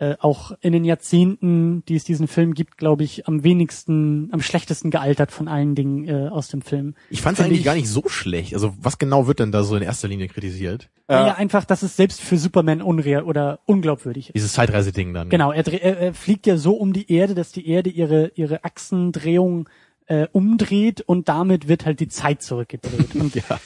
äh, 0.01 0.15
auch 0.19 0.51
in 0.61 0.73
den 0.73 0.83
Jahrzehnten, 0.83 1.85
die 1.85 1.95
es 1.95 2.03
diesen 2.03 2.27
Film 2.27 2.55
gibt, 2.55 2.77
glaube 2.79 3.03
ich, 3.03 3.27
am 3.27 3.43
wenigsten, 3.43 4.29
am 4.31 4.41
schlechtesten 4.41 4.89
gealtert 4.89 5.31
von 5.31 5.47
allen 5.47 5.75
Dingen 5.75 6.07
äh, 6.07 6.27
aus 6.29 6.47
dem 6.47 6.63
Film. 6.63 6.95
ich 7.11 7.21
fand 7.21 7.37
es 7.37 7.43
Finde 7.43 7.49
eigentlich 7.49 7.59
ich- 7.59 7.65
gar 7.65 7.75
nicht 7.75 7.87
so 7.87 8.09
schlecht. 8.09 8.55
Also 8.55 8.73
was 8.81 8.97
genau 8.97 9.27
wird 9.27 9.37
denn 9.39 9.51
da 9.51 9.63
so 9.63 9.75
in 9.75 9.83
erster 9.83 10.07
Linie 10.07 10.27
kritisiert? 10.27 10.89
Ja. 11.07 11.27
Ja. 11.27 11.33
einfach, 11.35 11.65
dass 11.65 11.83
es 11.83 11.95
selbst 11.95 12.19
für 12.19 12.37
Superman 12.37 12.81
unreal 12.81 13.21
oder 13.23 13.59
unglaubwürdig 13.67 14.29
ist. 14.29 14.33
Dieses 14.35 14.53
Zeitreiseding 14.53 15.13
dann. 15.13 15.29
Genau, 15.29 15.51
er, 15.51 15.67
er, 15.67 15.97
er 15.99 16.13
fliegt 16.15 16.47
ja 16.47 16.57
so 16.57 16.73
um 16.73 16.93
die 16.93 17.11
Erde, 17.13 17.35
dass 17.35 17.51
die 17.51 17.67
Erde 17.67 17.91
ihre, 17.91 18.31
ihre 18.33 18.63
Achsendrehung 18.63 19.69
äh, 20.07 20.27
umdreht 20.31 21.01
und 21.01 21.29
damit 21.29 21.67
wird 21.67 21.85
halt 21.85 21.99
die 21.99 22.07
Zeit 22.07 22.41
zurückgedreht. 22.41 23.13
Und 23.15 23.35
Ja. 23.35 23.59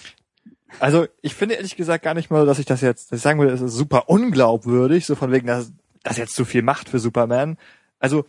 Also 0.81 1.05
ich 1.21 1.33
finde 1.33 1.55
ehrlich 1.55 1.77
gesagt 1.77 2.03
gar 2.03 2.13
nicht 2.13 2.29
mal, 2.29 2.45
dass 2.45 2.59
ich 2.59 2.65
das 2.65 2.81
jetzt, 2.81 3.11
dass 3.11 3.19
ich 3.19 3.23
sagen 3.23 3.39
würde, 3.39 3.53
es 3.53 3.61
ist 3.61 3.73
super 3.75 4.09
unglaubwürdig, 4.09 5.05
so 5.05 5.15
von 5.15 5.31
wegen, 5.31 5.47
dass 5.47 5.71
das 6.05 6.17
jetzt 6.17 6.35
zu 6.35 6.45
viel 6.45 6.61
macht 6.61 6.89
für 6.89 6.99
Superman. 6.99 7.57
Also 7.99 8.25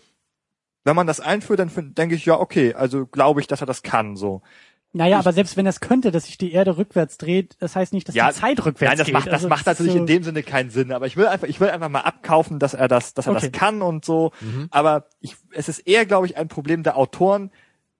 wenn 0.85 0.97
man 0.97 1.07
das 1.07 1.21
einführt, 1.21 1.59
dann 1.59 1.71
find- 1.71 1.97
denke 1.99 2.15
ich, 2.15 2.25
ja, 2.27 2.39
okay, 2.39 2.75
also 2.75 3.07
glaube 3.07 3.41
ich, 3.41 3.47
dass 3.47 3.61
er 3.61 3.67
das 3.67 3.83
kann, 3.83 4.17
so. 4.17 4.43
Naja, 4.93 5.17
Ich- 5.19 5.27
aber 5.27 5.33
selbst 5.33 5.57
wenn 5.57 5.65
das 5.67 5.81
könnte, 5.81 6.11
dass 6.11 6.25
sich 6.27 6.39
die 6.39 6.53
Erde 6.53 6.79
rückwärts 6.79 7.19
dreht, 7.19 7.57
das 7.59 7.77
heißt 7.77 7.93
nicht, 7.93 8.09
dass 8.09 8.15
Ja, 8.15 8.29
die 8.31 8.35
Zeit 8.37 8.65
rückwärts 8.65 8.91
Nein, 8.93 8.99
das 8.99 9.07
geht. 9.07 9.13
macht, 9.15 9.27
das 9.27 9.35
Also, 9.35 9.49
macht 9.49 9.61
ist 9.63 9.67
natürlich 9.67 9.93
so, 9.93 9.99
in 9.99 10.07
dem 10.07 10.23
Sinne 10.23 10.43
keinen 10.43 10.71
Sinn, 10.71 10.93
aber 10.93 11.07
ich 11.07 11.17
will 11.17 11.27
einfach, 11.27 11.49
ich 11.49 11.61
will 11.61 11.69
einfach 11.69 11.89
mal 11.91 12.01
abkaufen, 12.01 12.59
dass 12.59 12.73
er 12.73 12.89
das, 12.89 13.13
dass 13.13 13.27
er 13.27 13.33
Okay. 13.33 13.51
das 13.51 13.61
kann 13.61 13.83
und 13.83 14.05
so. 14.05 14.33
Aber 14.71 15.07
ich, 15.21 15.37
es 15.53 15.69
ist 15.69 15.81
eher, 15.81 16.07
glaube 16.07 16.27
ich, 16.27 16.37
ein 16.39 16.49
Problem 16.49 16.83
der 16.83 16.97
Autoren, 16.97 17.51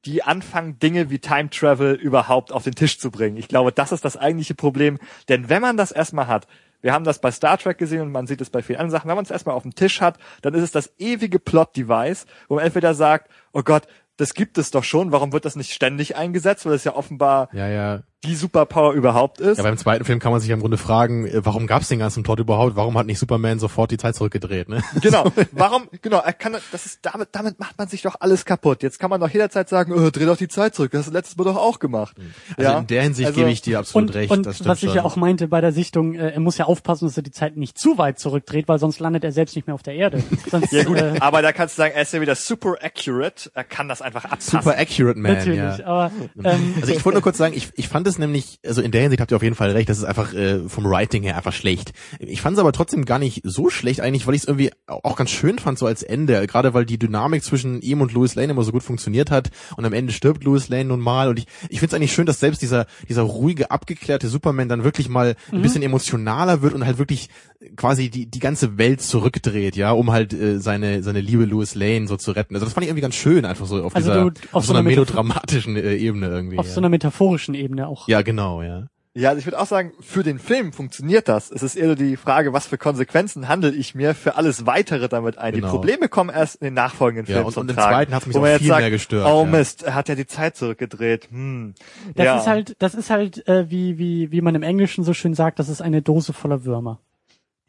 die 0.07 0.23
anfangen, 0.23 0.79
Dinge 0.79 1.11
wie 1.11 1.19
Time 1.19 1.51
Travel 1.51 1.95
überhaupt 1.95 2.53
auf 2.53 2.63
den 2.63 2.77
Tisch 2.77 2.99
zu 3.01 3.11
bringen. 3.11 3.37
Ich 3.37 3.49
glaube, 3.49 3.73
das 3.73 3.91
ist 3.91 4.05
das 4.05 4.17
eigentliche 4.17 4.55
Problem. 4.55 4.99
Denn 5.29 5.49
wenn 5.51 5.61
man 5.61 5.77
das 5.77 5.91
erstmal 5.91 6.29
hat, 6.29 6.47
wir 6.83 6.93
haben 6.93 7.05
das 7.05 7.21
bei 7.21 7.31
Star 7.31 7.59
Trek 7.59 7.79
gesehen 7.79 8.03
und 8.03 8.13
man 8.13 8.27
sieht 8.27 8.41
es 8.41 8.51
bei 8.51 8.63
vielen 8.63 8.79
anderen 8.79 8.99
Sachen, 8.99 9.09
wenn 9.09 9.17
man 9.17 9.25
es 9.25 9.31
erstmal 9.31 9.55
auf 9.55 9.63
dem 9.63 9.75
Tisch 9.75 10.01
hat, 10.01 10.19
dann 10.43 10.55
ist 10.55 10.63
es 10.63 10.73
das 10.73 10.93
ewige 10.99 11.39
Plot-Device, 11.39 12.27
wo 12.49 12.57
man 12.57 12.65
entweder 12.65 12.95
sagt, 12.95 13.31
oh 13.53 13.63
Gott, 13.63 13.87
das 14.17 14.35
gibt 14.35 14.57
es 14.59 14.71
doch 14.71 14.85
schon, 14.85 15.13
warum 15.13 15.33
wird 15.33 15.45
das 15.45 15.57
nicht 15.57 15.73
ständig 15.73 16.17
eingesetzt, 16.17 16.65
weil 16.65 16.73
es 16.73 16.85
ja 16.85 16.95
offenbar 16.95 17.49
Ja, 17.53 17.69
ja. 17.69 18.03
Die 18.25 18.35
Superpower 18.35 18.93
überhaupt 18.95 19.41
ist. 19.41 19.59
Ja, 19.59 19.63
beim 19.65 19.77
zweiten 19.77 20.05
Film 20.05 20.19
kann 20.19 20.33
man 20.33 20.41
sich 20.41 20.51
im 20.51 20.61
Grunde 20.61 20.79
fragen, 20.79 21.27
äh, 21.27 21.45
warum 21.45 21.67
gab's 21.67 21.89
den 21.89 21.99
ganzen 21.99 22.23
Plot 22.23 22.41
überhaupt? 22.41 22.75
Warum 22.75 22.97
hat 22.99 23.07
nicht 23.07 23.19
Superman 23.19 23.59
sofort 23.59 23.91
die 23.91 23.99
Zeit 23.99 24.15
zurückgedreht? 24.17 24.69
Ne? 24.69 24.83
Genau. 25.01 25.31
Warum? 25.53 25.89
Genau. 26.03 26.19
Er 26.25 26.33
kann. 26.33 26.57
Das 26.73 26.87
ist 26.87 27.01
damit. 27.03 27.29
Damit 27.33 27.61
macht 27.61 27.79
man 27.79 27.87
sich 27.89 28.03
doch 28.03 28.17
alles 28.21 28.45
kaputt. 28.45 28.83
Jetzt 28.83 28.99
kann 28.99 29.11
man 29.11 29.21
doch 29.21 29.29
jederzeit 29.29 29.69
sagen, 29.69 29.93
oh, 29.93 30.11
dreh 30.11 30.25
doch 30.25 30.37
die 30.37 30.49
Zeit 30.49 30.75
zurück. 30.75 30.91
Das 30.93 31.01
hast 31.01 31.09
du 31.09 31.13
letztes 31.13 31.37
Mal 31.37 31.45
doch 31.45 31.57
auch 31.57 31.79
gemacht. 31.79 32.17
Also 32.57 32.71
ja? 32.71 32.79
in 32.79 32.87
der 32.87 33.03
Hinsicht 33.03 33.27
Also- 33.29 33.39
gebe 33.41 33.51
ich 33.51 33.61
dir 33.63 33.79
absolut 33.79 34.09
Und, 34.11 34.15
recht. 34.17 34.31
und 34.33 34.47
was 34.67 34.83
ich 34.83 34.89
schon. 34.89 34.97
ja 34.97 35.05
auch 35.05 35.17
meinte 35.17 35.47
bei 35.49 35.61
der 35.61 35.73
Sichtung, 35.73 36.15
äh, 36.15 36.31
er 36.31 36.41
muss 36.41 36.57
ja 36.59 36.65
aufpassen, 36.65 37.07
dass 37.07 37.17
er 37.17 37.23
die 37.23 37.31
Zeit 37.31 37.57
nicht 37.57 37.79
zu 37.79 37.99
weit 37.99 38.19
zurückdreht, 38.19 38.67
weil 38.67 38.79
sonst 38.79 38.99
landet 38.99 39.23
er 39.25 39.33
selbst 39.33 39.55
nicht 39.55 39.67
mehr 39.67 39.75
auf 39.75 39.83
der 39.83 39.95
Erde. 39.95 40.23
Sonst, 40.51 40.73
Ja 40.73 40.85
gut, 40.85 40.97
äh, 40.99 41.15
aber 41.21 41.43
da 41.43 41.53
kannst 41.53 41.77
du 41.77 41.83
sagen, 41.83 41.95
er 41.95 42.03
ist 42.03 42.13
ja 42.13 42.21
wieder 42.21 42.35
super 42.35 42.75
accurate. 42.83 43.51
Er 43.55 43.65
kann 43.65 43.89
das 43.89 44.03
einfach 44.03 44.25
abpassen. 44.25 44.59
Super 44.61 44.79
accurate 44.79 45.19
man, 45.19 45.33
natürlich. 45.35 45.59
ja. 45.59 45.85
Aber 45.87 46.11
ähm, 46.43 46.75
Also 46.81 46.93
ich 46.93 47.05
wollte 47.05 47.17
nur 47.17 47.23
kurz 47.23 47.37
sagen, 47.39 47.55
ich, 47.55 47.69
ich 47.77 47.89
fand 47.89 48.06
es 48.07 48.19
nämlich, 48.19 48.59
also 48.65 48.81
in 48.83 48.91
der 48.91 49.03
Hinsicht 49.03 49.21
habt 49.21 49.31
ihr 49.33 49.37
auf 49.37 49.43
jeden 49.43 49.55
Fall 49.55 49.71
recht, 49.73 49.89
das 49.89 49.99
ist 49.99 50.05
einfach 50.05 50.33
äh, 50.35 50.69
vom 50.69 50.85
Writing 50.85 51.23
her 51.23 51.37
einfach 51.37 51.53
schlecht. 51.53 51.93
Ich 52.19 52.41
fand 52.41 52.55
es 52.57 52.61
aber 52.61 52.73
trotzdem 52.73 53.05
gar 53.05 53.19
nicht 53.19 53.43
so 53.45 53.69
schlecht 53.71 54.01
eigentlich, 54.01 54.27
weil 54.27 54.35
ich 54.35 54.43
es 54.43 54.49
irgendwie 54.49 54.71
auch 54.87 55.17
ganz 55.17 55.31
schön 55.31 55.59
fand 55.59 55.79
so 55.79 55.87
als 55.87 56.03
Ende, 56.03 56.47
gerade 56.47 56.75
weil 56.75 56.87
die 56.87 56.99
Dynamik 56.99 57.43
zwischen 57.45 57.81
ihm 57.83 58.01
und 58.01 58.13
Louis 58.13 58.35
Lane 58.35 58.53
immer 58.53 58.63
so 58.63 58.73
gut 58.73 58.83
funktioniert 58.83 59.31
hat 59.31 59.51
und 59.77 59.85
am 59.85 59.93
Ende 59.93 60.13
stirbt 60.13 60.45
Louis 60.45 60.69
Lane 60.69 60.87
nun 60.87 61.01
mal 61.01 61.29
und 61.29 61.39
ich, 61.39 61.47
ich 61.69 61.81
finde 61.81 61.87
es 61.87 61.95
eigentlich 61.95 62.13
schön, 62.13 62.27
dass 62.27 62.41
selbst 62.41 62.63
dieser 62.63 62.87
dieser 63.09 63.23
ruhige, 63.23 63.71
abgeklärte 63.71 64.29
Superman 64.29 64.69
dann 64.69 64.85
wirklich 64.85 65.09
mal 65.09 65.35
ein 65.53 65.63
bisschen 65.63 65.83
emotionaler 65.83 66.63
wird 66.63 66.75
und 66.75 66.85
halt 66.87 66.99
wirklich 66.99 67.29
quasi 67.77 68.11
die 68.11 68.27
die 68.27 68.39
ganze 68.39 68.79
Welt 68.79 69.01
zurückdreht, 69.03 69.77
ja, 69.77 69.93
um 69.93 70.13
halt 70.13 70.33
äh, 70.33 70.59
seine 70.61 71.03
seine 71.03 71.21
liebe 71.21 71.45
Louis 71.45 71.75
Lane 71.75 72.07
so 72.07 72.17
zu 72.17 72.33
retten. 72.33 72.55
Also 72.55 72.67
das 72.67 72.75
fand 72.75 72.85
ich 72.85 72.89
irgendwie 72.91 73.03
ganz 73.03 73.15
schön, 73.15 73.45
einfach 73.45 73.67
so 73.67 73.83
auf 73.83 73.97
Also 73.97 74.09
dieser 74.11 74.21
du- 74.23 74.29
auf, 74.51 74.55
auf 74.55 74.67
so 74.67 74.73
einer 74.73 74.81
einer 74.81 74.89
Metaph- 74.89 74.91
melodramatischen 74.93 75.77
äh, 75.77 75.95
Ebene 75.97 76.29
irgendwie. 76.29 76.59
auf 76.59 76.67
ja. 76.67 76.73
so 76.73 76.81
einer 76.81 76.89
metaphorischen 76.89 77.55
Ebene 77.55 77.89
auch. 77.89 77.96
Ja, 78.07 78.23
genau, 78.23 78.63
ja. 78.63 78.89
Ja, 79.19 79.31
also 79.31 79.39
ich 79.39 79.47
würde 79.47 79.59
auch 79.59 79.67
sagen, 79.67 79.93
für 80.01 80.23
den 80.23 80.39
Film 80.39 80.75
funktioniert 80.75 81.27
das. 81.27 81.51
Es 81.51 81.63
ist 81.63 81.75
eher 81.75 81.89
so 81.89 81.95
die 81.95 82.19
Frage, 82.19 82.53
was 82.53 82.67
für 82.67 82.77
Konsequenzen 82.77 83.49
handle 83.49 83.71
ich 83.73 83.95
mir 83.95 84.15
für 84.15 84.37
alles 84.37 84.67
weitere 84.67 85.09
damit 85.09 85.39
ein. 85.39 85.55
Genau. 85.55 85.69
Die 85.69 85.71
Probleme 85.71 86.09
kommen 86.11 86.29
erst 86.29 86.57
in 86.57 86.67
den 86.67 86.75
nachfolgenden 86.75 87.25
Ja, 87.27 87.37
Filmen 87.37 87.47
und- 87.47 87.53
zum 87.55 87.61
und 87.63 87.71
im 87.71 87.77
Tragen. 87.77 87.95
zweiten 87.95 88.15
hat's 88.15 88.27
mich 88.27 88.37
auch 88.37 88.45
viel 88.59 88.67
sagt, 88.69 88.81
mehr 88.83 88.91
gestört, 88.91 89.27
Oh 89.27 89.45
ja. 89.45 89.51
Mist, 89.51 89.85
er 89.85 89.95
hat 89.95 90.11
ja 90.11 90.17
die 90.17 90.27
Zeit 90.27 90.57
zurückgedreht. 90.57 91.29
Hm. 91.31 91.73
Das 92.15 92.27
ja. 92.27 92.37
ist 92.39 92.47
halt, 92.47 92.77
das 92.79 92.95
ist 92.95 93.09
halt, 93.09 93.49
äh, 93.49 93.71
wie, 93.71 93.97
wie, 93.97 94.31
wie 94.33 94.43
man 94.43 94.55
im 94.55 94.63
Englischen 94.63 95.03
so 95.03 95.15
schön 95.15 95.33
sagt, 95.33 95.59
das 95.61 95.71
ist 95.71 95.81
eine 95.81 96.03
Dose 96.03 96.35
voller 96.35 96.67
Würmer, 96.67 97.01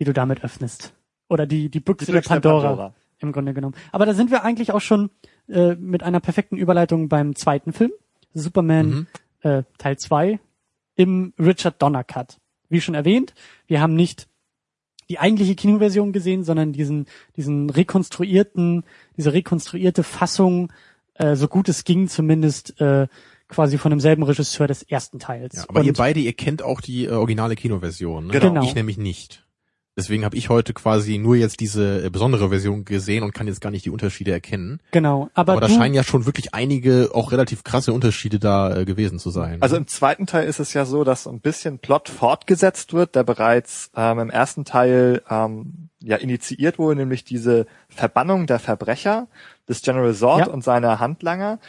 die 0.01 0.03
du 0.03 0.11
damit 0.11 0.43
öffnest. 0.43 0.91
Oder 1.29 1.45
die, 1.45 1.69
die 1.69 1.79
Büchse, 1.79 2.07
Die 2.07 2.11
der, 2.11 2.19
Büchse 2.19 2.29
der 2.29 2.35
Pandora, 2.41 2.67
Pandora. 2.67 2.93
im 3.19 3.31
Grunde 3.31 3.53
genommen. 3.53 3.75
Aber 3.93 4.05
da 4.05 4.13
sind 4.13 4.31
wir 4.31 4.43
eigentlich 4.43 4.73
auch 4.73 4.81
schon 4.81 5.11
äh, 5.47 5.75
mit 5.75 6.03
einer 6.03 6.19
perfekten 6.19 6.57
Überleitung 6.57 7.07
beim 7.07 7.37
zweiten 7.37 7.71
Film, 7.71 7.91
Superman 8.33 8.89
Mhm. 8.89 9.07
Äh, 9.47 9.63
Teil 9.77 9.97
2 9.97 10.39
im 10.95 11.33
Richard 11.39 11.81
Donner 11.81 12.03
Cut. 12.03 12.39
Wie 12.69 12.81
schon 12.81 12.95
erwähnt, 12.95 13.33
wir 13.67 13.81
haben 13.81 13.95
nicht 13.95 14.27
die 15.09 15.19
eigentliche 15.19 15.55
Kinoversion 15.55 16.11
gesehen, 16.11 16.43
sondern 16.43 16.73
diesen, 16.73 17.05
diesen 17.37 17.69
rekonstruierten, 17.69 18.83
diese 19.15 19.31
rekonstruierte 19.31 20.03
Fassung, 20.03 20.73
äh, 21.13 21.35
so 21.35 21.47
gut 21.47 21.69
es 21.69 21.85
ging, 21.85 22.09
zumindest 22.09 22.79
äh, 22.81 23.07
quasi 23.47 23.77
von 23.77 23.91
demselben 23.91 24.23
Regisseur 24.23 24.67
des 24.67 24.83
ersten 24.83 25.19
Teils. 25.19 25.55
ja 25.55 25.65
aber 25.69 25.79
Und 25.79 25.85
ihr 25.85 25.93
beide, 25.93 26.19
ihr 26.19 26.33
kennt 26.33 26.61
auch 26.61 26.81
die 26.81 27.05
äh, 27.05 27.11
originale 27.11 27.55
Kinoversion, 27.55 28.27
ne? 28.27 28.33
Genau. 28.33 28.63
Ich 28.63 28.75
nämlich 28.75 28.97
nicht. 28.97 29.46
Deswegen 29.97 30.23
habe 30.23 30.37
ich 30.37 30.49
heute 30.49 30.73
quasi 30.73 31.17
nur 31.17 31.35
jetzt 31.35 31.59
diese 31.59 32.05
äh, 32.05 32.09
besondere 32.11 32.49
Version 32.49 32.85
gesehen 32.85 33.23
und 33.23 33.33
kann 33.33 33.47
jetzt 33.47 33.61
gar 33.61 33.71
nicht 33.71 33.83
die 33.83 33.89
Unterschiede 33.89 34.31
erkennen. 34.31 34.79
genau, 34.91 35.29
aber, 35.33 35.53
Aber, 35.53 35.61
da 35.61 35.69
scheinen 35.69 35.95
ja 35.95 36.03
schon 36.03 36.27
wirklich 36.27 36.53
einige 36.53 37.09
auch 37.13 37.31
relativ 37.31 37.63
krasse 37.63 37.91
Unterschiede 37.93 38.37
da 38.37 38.77
äh, 38.77 38.85
gewesen 38.85 39.17
zu 39.17 39.31
sein. 39.31 39.59
Also 39.61 39.75
im 39.75 39.87
zweiten 39.87 40.27
Teil 40.27 40.47
ist 40.47 40.59
es 40.59 40.73
ja 40.73 40.85
so, 40.85 41.03
dass 41.03 41.23
so 41.23 41.31
ein 41.31 41.39
bisschen 41.39 41.79
Plot 41.79 42.09
fortgesetzt 42.09 42.93
wird, 42.93 43.15
der 43.15 43.23
bereits 43.23 43.89
ähm, 43.95 44.19
im 44.19 44.29
ersten 44.29 44.65
Teil 44.65 45.23
ähm, 45.29 45.89
ja 45.99 46.17
initiiert 46.17 46.77
wurde, 46.77 46.99
nämlich 46.99 47.23
diese 47.23 47.65
Verbannung 47.89 48.45
der 48.45 48.59
Verbrecher 48.59 49.27
des 49.67 49.81
General 49.81 50.13
Zod 50.13 50.41
Ja. 50.41 50.47
und 50.47 50.63
seiner 50.63 50.99
Handlanger. 50.99 51.59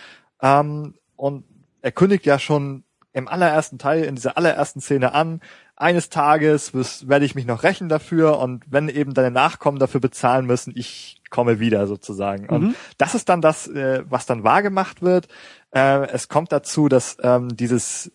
Ähm, 0.43 0.95
und 1.17 1.45
er 1.81 1.93
kündigt 1.93 2.27
ja 2.27 2.39
schon 2.39 2.85
im 3.15 3.27
allerersten 3.27 3.79
Teil, 3.79 4.05
in 4.05 4.15
dieser 4.17 4.37
allerersten 4.37 4.81
Szene 4.81 5.13
an, 5.15 5.41
eines 5.81 6.09
Tages 6.09 6.73
werde 6.75 7.25
ich 7.25 7.35
mich 7.35 7.47
noch 7.47 7.63
rächen 7.63 7.89
dafür 7.89 8.39
und 8.39 8.65
wenn 8.69 8.89
eben 8.89 9.15
deine 9.15 9.31
Nachkommen 9.31 9.79
dafür 9.79 10.01
bezahlen 10.01 10.47
müssen, 10.47 10.73
ich 10.77 11.23
komme 11.31 11.61
wieder 11.61 11.87
sozusagen. 11.87 12.49
Und 12.49 12.63
Mhm. 12.63 12.75
das 12.97 13.15
ist 13.15 13.29
dann 13.29 13.41
das, 13.41 13.69
äh, 13.69 14.03
was 14.09 14.27
dann 14.27 14.45
wahrgemacht 14.45 15.03
wird. 15.03 15.29
Äh, 15.71 16.09
es 16.09 16.29
kommt 16.29 16.53
dazu, 16.53 16.89
dass 16.89 17.17
ähm, 17.23 17.57
dieses 17.57 18.11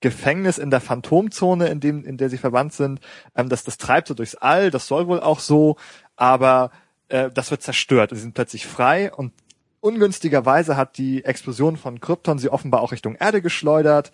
Gefängnis 0.00 0.58
in 0.58 0.70
der 0.70 0.80
Phantomzone, 0.80 1.68
in 1.68 1.80
dem, 1.80 2.04
in 2.04 2.16
der 2.16 2.30
sie 2.30 2.38
verwandt 2.38 2.72
sind, 2.72 3.00
ähm, 3.34 3.48
das, 3.48 3.64
das 3.64 3.78
treibt 3.78 4.08
so 4.08 4.14
durchs 4.14 4.34
All, 4.34 4.70
das 4.70 4.86
soll 4.86 5.06
wohl 5.06 5.20
auch 5.20 5.40
so, 5.40 5.76
aber 6.16 6.70
äh, 7.08 7.30
das 7.32 7.50
wird 7.50 7.62
zerstört. 7.62 8.10
Sie 8.12 8.20
sind 8.20 8.34
plötzlich 8.34 8.66
frei 8.66 9.12
und 9.12 9.32
ungünstigerweise 9.80 10.76
hat 10.76 10.98
die 10.98 11.24
Explosion 11.24 11.76
von 11.76 12.00
Krypton 12.00 12.38
sie 12.38 12.48
offenbar 12.50 12.80
auch 12.80 12.92
Richtung 12.92 13.14
Erde 13.16 13.42
geschleudert. 13.42 14.12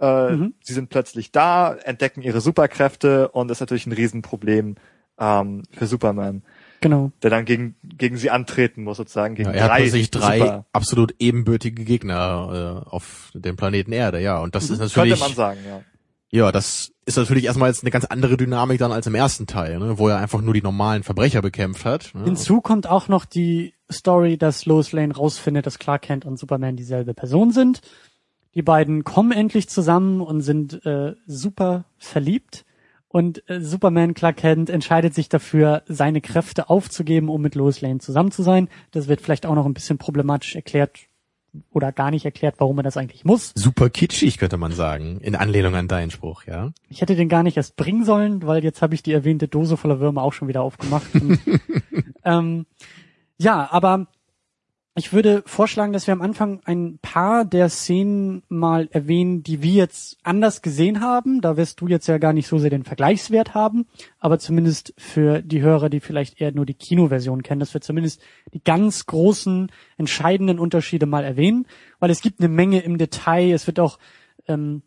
Äh, 0.00 0.32
Mhm. 0.32 0.54
Sie 0.62 0.72
sind 0.72 0.88
plötzlich 0.88 1.30
da, 1.32 1.74
entdecken 1.74 2.22
ihre 2.22 2.40
Superkräfte 2.40 3.28
und 3.28 3.48
das 3.48 3.56
ist 3.56 3.60
natürlich 3.60 3.86
ein 3.86 3.92
Riesenproblem 3.92 4.76
ähm, 5.18 5.62
für 5.72 5.86
Superman, 5.86 6.42
genau. 6.80 7.12
der 7.22 7.28
dann 7.30 7.44
gegen, 7.44 7.76
gegen 7.82 8.16
sie 8.16 8.30
antreten 8.30 8.82
muss, 8.84 8.96
sozusagen 8.96 9.34
gegen 9.34 9.50
ja, 9.50 9.54
er 9.54 9.64
hat 9.64 9.70
drei, 9.72 9.80
plötzlich 9.82 10.10
drei 10.10 10.38
Super, 10.38 10.66
absolut 10.72 11.14
ebenbürtige 11.18 11.84
Gegner 11.84 12.82
äh, 12.86 12.88
auf 12.88 13.30
dem 13.34 13.56
Planeten 13.56 13.92
Erde, 13.92 14.20
ja. 14.20 14.38
Und 14.38 14.54
das 14.54 14.64
ist 14.64 14.70
Mhm. 14.70 14.78
könnte 14.78 14.94
natürlich, 14.94 15.20
man 15.20 15.34
sagen, 15.34 15.60
ja. 15.68 15.80
ja, 16.30 16.52
das 16.52 16.92
ist 17.04 17.18
natürlich 17.18 17.44
erstmal 17.44 17.68
jetzt 17.68 17.82
eine 17.82 17.90
ganz 17.90 18.06
andere 18.06 18.38
Dynamik 18.38 18.78
dann 18.78 18.92
als 18.92 19.06
im 19.06 19.14
ersten 19.14 19.46
Teil, 19.46 19.78
ne, 19.78 19.98
wo 19.98 20.08
er 20.08 20.16
einfach 20.18 20.40
nur 20.40 20.54
die 20.54 20.62
normalen 20.62 21.02
Verbrecher 21.02 21.42
bekämpft 21.42 21.84
hat. 21.84 22.12
Ne? 22.14 22.24
Hinzu 22.24 22.62
kommt 22.62 22.88
auch 22.88 23.08
noch 23.08 23.26
die 23.26 23.74
Story, 23.92 24.38
dass 24.38 24.64
Lois 24.64 24.92
Lane 24.92 25.14
rausfindet, 25.14 25.66
dass 25.66 25.78
Clark 25.78 26.02
Kent 26.02 26.24
und 26.24 26.38
Superman 26.38 26.76
dieselbe 26.76 27.12
Person 27.12 27.50
sind. 27.50 27.82
Die 28.54 28.62
beiden 28.62 29.04
kommen 29.04 29.32
endlich 29.32 29.68
zusammen 29.68 30.20
und 30.20 30.40
sind 30.40 30.84
äh, 30.84 31.14
super 31.26 31.84
verliebt. 31.98 32.64
Und 33.08 33.48
äh, 33.48 33.60
Superman 33.60 34.14
Clark 34.14 34.36
Kent 34.36 34.70
entscheidet 34.70 35.14
sich 35.14 35.28
dafür, 35.28 35.82
seine 35.86 36.20
Kräfte 36.20 36.70
aufzugeben, 36.70 37.28
um 37.28 37.40
mit 37.42 37.54
Lois 37.54 37.80
Lane 37.80 37.98
zusammen 37.98 38.30
zu 38.30 38.42
sein. 38.42 38.68
Das 38.92 39.08
wird 39.08 39.20
vielleicht 39.20 39.46
auch 39.46 39.54
noch 39.54 39.66
ein 39.66 39.74
bisschen 39.74 39.98
problematisch 39.98 40.54
erklärt 40.54 40.98
oder 41.70 41.90
gar 41.92 42.10
nicht 42.10 42.24
erklärt, 42.24 42.56
warum 42.58 42.78
er 42.78 42.82
das 42.82 42.96
eigentlich 42.96 43.24
muss. 43.24 43.52
Super 43.56 43.90
kitschig, 43.90 44.38
könnte 44.38 44.56
man 44.56 44.72
sagen, 44.72 45.20
in 45.20 45.34
Anlehnung 45.34 45.74
an 45.74 45.88
deinen 45.88 46.10
Spruch, 46.10 46.44
ja. 46.44 46.70
Ich 46.88 47.00
hätte 47.00 47.16
den 47.16 47.28
gar 47.28 47.42
nicht 47.42 47.56
erst 47.56 47.76
bringen 47.76 48.04
sollen, 48.04 48.46
weil 48.46 48.62
jetzt 48.62 48.82
habe 48.82 48.94
ich 48.94 49.02
die 49.02 49.12
erwähnte 49.12 49.48
Dose 49.48 49.76
voller 49.76 50.00
Würmer 50.00 50.22
auch 50.22 50.32
schon 50.32 50.48
wieder 50.48 50.62
aufgemacht. 50.62 51.12
Und, 51.14 51.40
ähm, 52.24 52.66
ja, 53.38 53.68
aber 53.70 54.06
ich 54.96 55.12
würde 55.12 55.44
vorschlagen, 55.46 55.92
dass 55.92 56.08
wir 56.08 56.12
am 56.12 56.20
Anfang 56.20 56.60
ein 56.64 56.98
paar 57.00 57.44
der 57.44 57.68
Szenen 57.68 58.42
mal 58.48 58.88
erwähnen, 58.90 59.44
die 59.44 59.62
wir 59.62 59.72
jetzt 59.72 60.18
anders 60.24 60.62
gesehen 60.62 61.00
haben. 61.00 61.40
Da 61.40 61.56
wirst 61.56 61.80
du 61.80 61.86
jetzt 61.86 62.08
ja 62.08 62.18
gar 62.18 62.32
nicht 62.32 62.48
so 62.48 62.58
sehr 62.58 62.70
den 62.70 62.82
Vergleichswert 62.82 63.54
haben, 63.54 63.86
aber 64.18 64.40
zumindest 64.40 64.92
für 64.98 65.42
die 65.42 65.62
Hörer, 65.62 65.90
die 65.90 66.00
vielleicht 66.00 66.40
eher 66.40 66.50
nur 66.50 66.66
die 66.66 66.74
Kinoversion 66.74 67.44
kennen, 67.44 67.60
dass 67.60 67.72
wir 67.72 67.80
zumindest 67.80 68.20
die 68.52 68.64
ganz 68.64 69.06
großen, 69.06 69.70
entscheidenden 69.96 70.58
Unterschiede 70.58 71.06
mal 71.06 71.24
erwähnen, 71.24 71.66
weil 72.00 72.10
es 72.10 72.20
gibt 72.20 72.40
eine 72.40 72.48
Menge 72.48 72.80
im 72.80 72.98
Detail. 72.98 73.52
Es 73.52 73.68
wird 73.68 73.78
auch 73.78 74.00
ähm, 74.48 74.82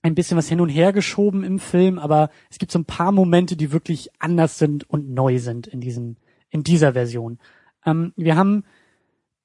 ein 0.00 0.14
bisschen 0.14 0.38
was 0.38 0.48
hin 0.48 0.62
und 0.62 0.70
her 0.70 0.94
geschoben 0.94 1.44
im 1.44 1.58
Film, 1.58 1.98
aber 1.98 2.30
es 2.50 2.58
gibt 2.58 2.72
so 2.72 2.78
ein 2.78 2.86
paar 2.86 3.12
Momente, 3.12 3.56
die 3.56 3.70
wirklich 3.70 4.08
anders 4.18 4.58
sind 4.58 4.88
und 4.88 5.10
neu 5.10 5.38
sind 5.38 5.66
in 5.66 5.82
diesem, 5.82 6.16
in 6.48 6.64
dieser 6.64 6.94
Version. 6.94 7.38
Ähm, 7.84 8.14
wir 8.16 8.36
haben 8.36 8.64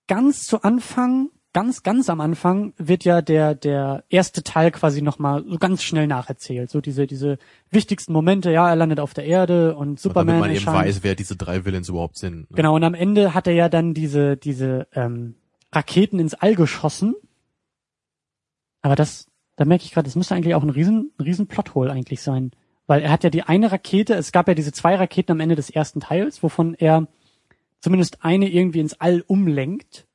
ganz 0.08 0.45
zu 0.45 0.62
Anfang, 0.64 1.30
ganz, 1.53 1.84
ganz 1.84 2.10
am 2.10 2.22
Anfang 2.22 2.74
wird 2.78 3.03
ja 3.03 3.22
der, 3.22 3.55
der 3.55 4.03
erste 4.10 4.43
Teil 4.43 4.72
quasi 4.72 5.01
nochmal 5.01 5.43
so 5.47 5.58
ganz 5.58 5.84
schnell 5.84 6.08
nacherzählt. 6.08 6.70
So 6.70 6.82
diese, 6.82 7.08
diese 7.08 7.38
wichtigsten 7.72 8.14
Momente, 8.14 8.51
ja, 8.51 8.70
er 8.70 8.76
landet 8.76 8.99
auf 8.99 9.14
der 9.14 9.26
Erde 9.26 9.76
und 9.76 9.89
Und 9.89 9.99
Superman 9.99 10.28
damit 10.28 10.41
man 10.41 10.49
eben 10.51 10.66
erscheint. 10.66 10.88
weiß, 10.88 11.03
wer 11.03 11.16
diese 11.16 11.36
drei 11.36 11.66
Villains 11.66 11.89
überhaupt 11.89 12.18
sind. 12.18 12.51
Ne? 12.51 12.55
Genau, 12.55 12.76
und 12.76 12.84
am 12.84 12.93
Ende 12.93 13.34
hat 13.34 13.47
er 13.47 13.53
ja 13.53 13.70
dann 13.70 13.93
diese, 13.93 14.38
diese 14.38 14.88
ähm, 14.93 15.36
Raketen 15.74 16.20
ins 16.20 16.34
All 16.34 16.55
geschossen. 16.55 17.16
Aber 18.82 18.95
das, 18.95 19.28
da 19.55 19.66
merke 19.66 19.84
ich 19.84 19.91
gerade, 19.91 20.05
das 20.05 20.16
müsste 20.16 20.36
eigentlich 20.36 20.55
auch 20.55 20.64
ein 20.64 20.70
riesen, 20.70 21.12
ein 21.18 21.24
riesen 21.24 21.47
Plothole 21.47 21.91
eigentlich 21.91 22.22
sein. 22.22 22.51
Weil 22.86 23.01
er 23.01 23.12
hat 23.12 23.24
ja 23.24 23.30
die 23.30 23.43
eine 23.43 23.72
Rakete, 23.72 24.14
es 24.14 24.32
gab 24.32 24.47
ja 24.47 24.53
diese 24.53 24.72
zwei 24.72 24.95
Raketen 24.95 25.32
am 25.32 25.39
Ende 25.41 25.55
des 25.55 25.70
ersten 25.70 25.99
Teils, 25.99 26.41
wovon 26.41 26.74
er 26.74 27.08
zumindest 27.80 28.23
eine 28.23 28.49
irgendwie 28.49 28.80
ins 28.80 28.99
All 28.99 29.23
umlenkt. 29.25 30.07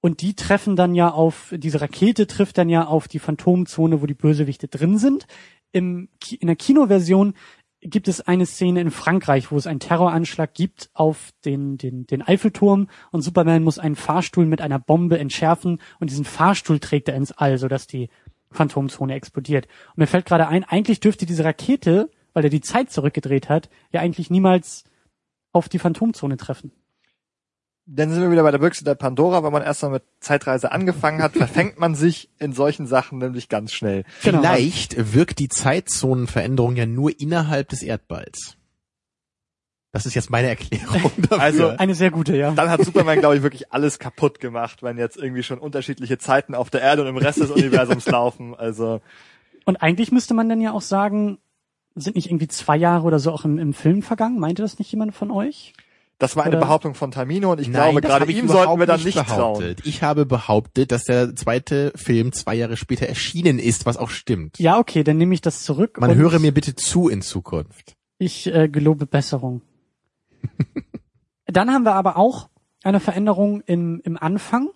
Und 0.00 0.20
die 0.22 0.34
treffen 0.34 0.76
dann 0.76 0.94
ja 0.94 1.10
auf, 1.10 1.52
diese 1.56 1.80
Rakete 1.80 2.26
trifft 2.26 2.58
dann 2.58 2.68
ja 2.68 2.86
auf 2.86 3.08
die 3.08 3.18
Phantomzone, 3.18 4.00
wo 4.00 4.06
die 4.06 4.14
Bösewichte 4.14 4.68
drin 4.68 4.98
sind. 4.98 5.26
Im, 5.72 6.08
in 6.38 6.46
der 6.46 6.56
Kinoversion 6.56 7.34
gibt 7.80 8.08
es 8.08 8.20
eine 8.20 8.46
Szene 8.46 8.80
in 8.80 8.90
Frankreich, 8.90 9.50
wo 9.52 9.56
es 9.56 9.66
einen 9.66 9.80
Terroranschlag 9.80 10.52
gibt 10.54 10.90
auf 10.94 11.32
den, 11.44 11.78
den, 11.78 12.06
den 12.06 12.22
Eiffelturm 12.22 12.88
und 13.10 13.22
Superman 13.22 13.62
muss 13.62 13.78
einen 13.78 13.96
Fahrstuhl 13.96 14.46
mit 14.46 14.60
einer 14.60 14.78
Bombe 14.78 15.18
entschärfen 15.18 15.80
und 16.00 16.10
diesen 16.10 16.24
Fahrstuhl 16.24 16.80
trägt 16.80 17.08
er 17.08 17.14
ins 17.14 17.32
All, 17.32 17.58
sodass 17.58 17.86
die 17.86 18.08
Phantomzone 18.50 19.14
explodiert. 19.14 19.66
Und 19.90 19.98
mir 19.98 20.06
fällt 20.06 20.26
gerade 20.26 20.48
ein, 20.48 20.64
eigentlich 20.64 21.00
dürfte 21.00 21.26
diese 21.26 21.44
Rakete, 21.44 22.10
weil 22.32 22.44
er 22.44 22.50
die 22.50 22.60
Zeit 22.60 22.90
zurückgedreht 22.90 23.48
hat, 23.48 23.68
ja 23.92 24.00
eigentlich 24.00 24.30
niemals 24.30 24.84
auf 25.52 25.68
die 25.68 25.78
Phantomzone 25.78 26.36
treffen. 26.36 26.72
Dann 27.90 28.10
sind 28.10 28.20
wir 28.20 28.30
wieder 28.30 28.42
bei 28.42 28.50
der 28.50 28.58
Büchse 28.58 28.84
der 28.84 28.96
Pandora. 28.96 29.42
Wenn 29.42 29.52
man 29.52 29.62
erstmal 29.62 29.92
mit 29.92 30.02
Zeitreise 30.20 30.72
angefangen 30.72 31.22
hat, 31.22 31.32
verfängt 31.32 31.78
man 31.78 31.94
sich 31.94 32.28
in 32.38 32.52
solchen 32.52 32.86
Sachen 32.86 33.16
nämlich 33.18 33.48
ganz 33.48 33.72
schnell. 33.72 34.04
Genau. 34.22 34.40
Vielleicht 34.40 35.14
wirkt 35.14 35.38
die 35.38 35.48
Zeitzonenveränderung 35.48 36.76
ja 36.76 36.84
nur 36.84 37.18
innerhalb 37.18 37.70
des 37.70 37.82
Erdballs. 37.82 38.58
Das 39.90 40.04
ist 40.04 40.14
jetzt 40.14 40.28
meine 40.28 40.48
Erklärung 40.48 41.10
dafür. 41.16 41.40
Also 41.40 41.68
Eine 41.68 41.94
sehr 41.94 42.10
gute, 42.10 42.36
ja. 42.36 42.50
dann 42.50 42.68
hat 42.68 42.84
Superman, 42.84 43.20
glaube 43.20 43.36
ich, 43.36 43.42
wirklich 43.42 43.72
alles 43.72 43.98
kaputt 43.98 44.38
gemacht, 44.38 44.82
wenn 44.82 44.98
jetzt 44.98 45.16
irgendwie 45.16 45.42
schon 45.42 45.58
unterschiedliche 45.58 46.18
Zeiten 46.18 46.54
auf 46.54 46.68
der 46.68 46.82
Erde 46.82 47.02
und 47.02 47.08
im 47.08 47.16
Rest 47.16 47.40
des 47.40 47.50
Universums 47.50 48.06
laufen. 48.10 48.54
Also 48.54 49.00
Und 49.64 49.76
eigentlich 49.76 50.12
müsste 50.12 50.34
man 50.34 50.50
dann 50.50 50.60
ja 50.60 50.72
auch 50.72 50.82
sagen, 50.82 51.38
sind 51.94 52.16
nicht 52.16 52.26
irgendwie 52.26 52.48
zwei 52.48 52.76
Jahre 52.76 53.04
oder 53.04 53.18
so 53.18 53.32
auch 53.32 53.46
im, 53.46 53.58
im 53.58 53.72
Film 53.72 54.02
vergangen? 54.02 54.38
Meinte 54.38 54.60
das 54.60 54.78
nicht 54.78 54.92
jemand 54.92 55.14
von 55.14 55.30
euch? 55.30 55.72
Das 56.18 56.34
war 56.36 56.44
eine 56.44 56.56
Oder- 56.56 56.66
Behauptung 56.66 56.94
von 56.94 57.10
Tamino 57.10 57.52
und 57.52 57.60
ich 57.60 57.68
Nein, 57.68 57.92
glaube, 57.92 58.00
gerade 58.00 58.32
ihm 58.32 58.48
sollten 58.48 58.78
wir 58.78 58.86
dann 58.86 59.02
nicht 59.02 59.16
trauen. 59.16 59.26
behauptet. 59.58 59.86
Ich 59.86 60.02
habe 60.02 60.26
behauptet, 60.26 60.90
dass 60.92 61.04
der 61.04 61.34
zweite 61.36 61.92
Film 61.94 62.32
zwei 62.32 62.54
Jahre 62.56 62.76
später 62.76 63.06
erschienen 63.06 63.58
ist, 63.58 63.86
was 63.86 63.96
auch 63.96 64.10
stimmt. 64.10 64.58
Ja, 64.58 64.78
okay, 64.78 65.04
dann 65.04 65.16
nehme 65.16 65.34
ich 65.34 65.40
das 65.40 65.62
zurück. 65.62 66.00
Man 66.00 66.10
und 66.10 66.16
höre 66.16 66.38
mir 66.40 66.52
bitte 66.52 66.74
zu 66.74 67.08
in 67.08 67.22
Zukunft. 67.22 67.94
Ich 68.18 68.52
äh, 68.52 68.68
gelobe 68.68 69.06
Besserung. 69.06 69.62
Dann 71.46 71.70
haben 71.70 71.84
wir 71.84 71.94
aber 71.94 72.16
auch 72.16 72.48
eine 72.82 73.00
Veränderung 73.00 73.62
im, 73.62 74.00
im 74.04 74.16
Anfang. 74.16 74.70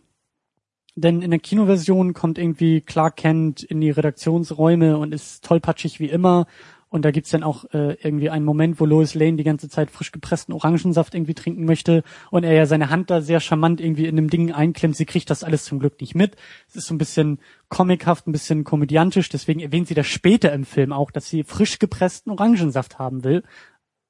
Denn 0.94 1.22
in 1.22 1.30
der 1.30 1.40
Kinoversion 1.40 2.12
kommt 2.12 2.38
irgendwie 2.38 2.80
Clark 2.82 3.16
Kent 3.16 3.62
in 3.62 3.80
die 3.80 3.90
Redaktionsräume 3.90 4.98
und 4.98 5.12
ist 5.12 5.44
tollpatschig 5.44 6.00
wie 6.00 6.08
immer. 6.10 6.46
Und 6.92 7.06
da 7.06 7.10
gibt's 7.10 7.30
dann 7.30 7.42
auch 7.42 7.64
äh, 7.72 7.94
irgendwie 8.02 8.28
einen 8.28 8.44
Moment, 8.44 8.78
wo 8.78 8.84
Lois 8.84 9.14
Lane 9.14 9.38
die 9.38 9.44
ganze 9.44 9.70
Zeit 9.70 9.90
frisch 9.90 10.12
gepressten 10.12 10.52
Orangensaft 10.52 11.14
irgendwie 11.14 11.32
trinken 11.32 11.64
möchte 11.64 12.02
und 12.30 12.44
er 12.44 12.52
ja 12.52 12.66
seine 12.66 12.90
Hand 12.90 13.08
da 13.08 13.22
sehr 13.22 13.40
charmant 13.40 13.80
irgendwie 13.80 14.04
in 14.04 14.16
dem 14.16 14.28
Ding 14.28 14.52
einklemmt. 14.52 14.94
Sie 14.94 15.06
kriegt 15.06 15.30
das 15.30 15.42
alles 15.42 15.64
zum 15.64 15.78
Glück 15.78 15.98
nicht 16.02 16.14
mit. 16.14 16.36
Es 16.68 16.76
ist 16.76 16.88
so 16.88 16.94
ein 16.94 16.98
bisschen 16.98 17.38
comichaft, 17.70 18.26
ein 18.26 18.32
bisschen 18.32 18.64
komödiantisch. 18.64 19.30
Deswegen 19.30 19.60
erwähnt 19.60 19.88
sie 19.88 19.94
das 19.94 20.06
später 20.06 20.52
im 20.52 20.66
Film 20.66 20.92
auch, 20.92 21.10
dass 21.10 21.30
sie 21.30 21.44
frisch 21.44 21.78
gepressten 21.78 22.30
Orangensaft 22.30 22.98
haben 22.98 23.24
will. 23.24 23.42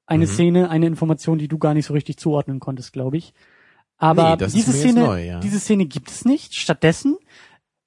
Eine 0.05 0.27
Szene, 0.27 0.69
eine 0.69 0.87
Information, 0.87 1.37
die 1.37 1.47
du 1.47 1.59
gar 1.59 1.73
nicht 1.73 1.85
so 1.85 1.93
richtig 1.93 2.17
zuordnen 2.17 2.59
konntest, 2.59 2.91
glaube 2.91 3.15
ich. 3.15 3.33
Aber 3.97 4.35
Nee, 4.35 4.47
diese 4.47 4.73
Szene, 4.73 4.99
neu, 4.99 5.25
ja. 5.25 5.39
diese 5.39 5.61
Szene 5.61 5.85
gibt 5.85 6.11
es 6.11 6.25
nicht. 6.25 6.55
Stattdessen 6.55 7.15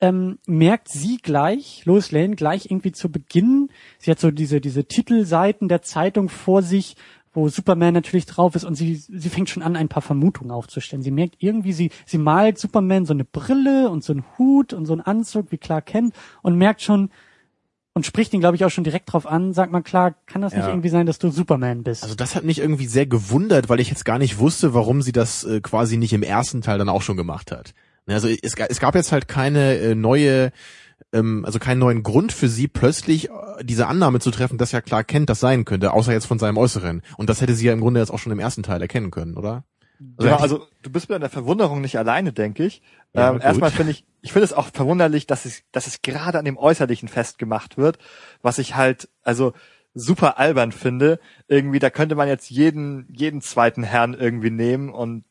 ähm, 0.00 0.38
merkt 0.46 0.88
sie 0.88 1.18
gleich, 1.18 1.84
Lois 1.86 2.10
Lane 2.10 2.36
gleich 2.36 2.66
irgendwie 2.66 2.92
zu 2.92 3.10
Beginn, 3.10 3.70
sie 3.98 4.10
hat 4.10 4.20
so 4.20 4.30
diese, 4.30 4.60
diese 4.60 4.84
Titelseiten 4.84 5.68
der 5.68 5.82
Zeitung 5.82 6.28
vor 6.28 6.62
sich, 6.62 6.96
wo 7.32 7.48
Superman 7.48 7.92
natürlich 7.94 8.26
drauf 8.26 8.54
ist 8.54 8.64
und 8.64 8.74
sie, 8.74 8.94
sie 8.96 9.28
fängt 9.28 9.50
schon 9.50 9.62
an, 9.62 9.76
ein 9.76 9.88
paar 9.88 10.02
Vermutungen 10.02 10.50
aufzustellen. 10.50 11.02
Sie 11.02 11.10
merkt 11.10 11.36
irgendwie, 11.38 11.72
sie, 11.72 11.90
sie 12.06 12.18
malt 12.18 12.58
Superman 12.58 13.04
so 13.04 13.12
eine 13.12 13.24
Brille 13.24 13.90
und 13.90 14.02
so 14.02 14.12
einen 14.14 14.24
Hut 14.38 14.72
und 14.72 14.86
so 14.86 14.94
einen 14.94 15.02
Anzug, 15.02 15.52
wie 15.52 15.58
Clark 15.58 15.86
kennt 15.86 16.14
und 16.42 16.56
merkt 16.56 16.80
schon, 16.82 17.10
und 17.96 18.04
spricht 18.04 18.34
ihn, 18.34 18.40
glaube 18.40 18.56
ich, 18.56 18.64
auch 18.66 18.70
schon 18.70 18.84
direkt 18.84 19.10
drauf 19.10 19.26
an, 19.26 19.54
sagt 19.54 19.72
mal, 19.72 19.80
klar, 19.80 20.14
kann 20.26 20.42
das 20.42 20.52
nicht 20.52 20.64
Ja. 20.64 20.68
irgendwie 20.68 20.90
sein, 20.90 21.06
dass 21.06 21.18
du 21.18 21.30
Superman 21.30 21.82
bist? 21.82 22.02
Also 22.02 22.14
das 22.14 22.34
hat 22.34 22.44
mich 22.44 22.58
irgendwie 22.58 22.84
sehr 22.84 23.06
gewundert, 23.06 23.70
weil 23.70 23.80
ich 23.80 23.88
jetzt 23.88 24.04
gar 24.04 24.18
nicht 24.18 24.38
wusste, 24.38 24.74
warum 24.74 25.00
sie 25.00 25.12
das 25.12 25.44
äh, 25.44 25.62
quasi 25.62 25.96
nicht 25.96 26.12
im 26.12 26.22
ersten 26.22 26.60
Teil 26.60 26.76
dann 26.76 26.90
auch 26.90 27.00
schon 27.00 27.16
gemacht 27.16 27.50
hat. 27.50 27.72
Ne, 28.06 28.14
Also 28.14 28.28
es, 28.28 28.54
es 28.56 28.80
gab 28.80 28.94
jetzt 28.94 29.12
halt 29.12 29.28
keine 29.28 29.76
äh, 29.78 29.94
neue, 29.94 30.52
ähm, 31.12 31.44
also 31.44 31.58
keinen 31.58 31.78
neuen 31.78 32.02
Grund 32.02 32.32
für 32.32 32.48
sie, 32.48 32.68
plötzlich 32.68 33.28
äh, 33.30 33.32
diese 33.62 33.86
Annahme 33.86 34.20
zu 34.20 34.30
treffen, 34.30 34.58
dass 34.58 34.72
ja 34.72 34.80
klar 34.80 35.04
kennt, 35.04 35.28
das 35.28 35.40
sein 35.40 35.64
könnte, 35.64 35.92
außer 35.92 36.12
jetzt 36.12 36.26
von 36.26 36.38
seinem 36.38 36.56
Äußeren. 36.56 37.02
Und 37.16 37.28
das 37.30 37.40
hätte 37.40 37.54
sie 37.54 37.66
ja 37.66 37.72
im 37.72 37.80
Grunde 37.80 38.00
jetzt 38.00 38.10
auch 38.10 38.18
schon 38.18 38.32
im 38.32 38.38
ersten 38.40 38.62
Teil 38.62 38.80
erkennen 38.80 39.10
können, 39.10 39.36
oder? 39.36 39.64
Genau, 39.98 40.32
hätte- 40.32 40.42
also 40.42 40.66
du 40.82 40.90
bist 40.90 41.08
mit 41.08 41.22
der 41.22 41.30
Verwunderung 41.30 41.80
nicht 41.80 41.98
alleine, 41.98 42.32
denke 42.32 42.64
ich. 42.64 42.82
Ja, 43.14 43.30
ähm, 43.32 43.40
erstmal 43.40 43.70
finde 43.70 43.92
ich, 43.92 44.04
ich 44.20 44.32
finde 44.32 44.44
es 44.44 44.52
auch 44.52 44.66
verwunderlich, 44.72 45.26
dass 45.26 45.44
es, 45.46 45.62
dass 45.72 45.86
es 45.86 46.02
gerade 46.02 46.38
an 46.38 46.44
dem 46.44 46.58
Äußerlichen 46.58 47.08
festgemacht 47.08 47.76
wird, 47.78 47.98
was 48.42 48.58
ich 48.58 48.76
halt, 48.76 49.08
also 49.22 49.52
super 49.94 50.38
albern 50.38 50.72
finde. 50.72 51.18
Irgendwie, 51.48 51.78
da 51.78 51.88
könnte 51.88 52.14
man 52.14 52.28
jetzt 52.28 52.50
jeden, 52.50 53.08
jeden 53.10 53.40
zweiten 53.40 53.82
Herrn 53.82 54.12
irgendwie 54.12 54.50
nehmen 54.50 54.90
und 54.90 55.24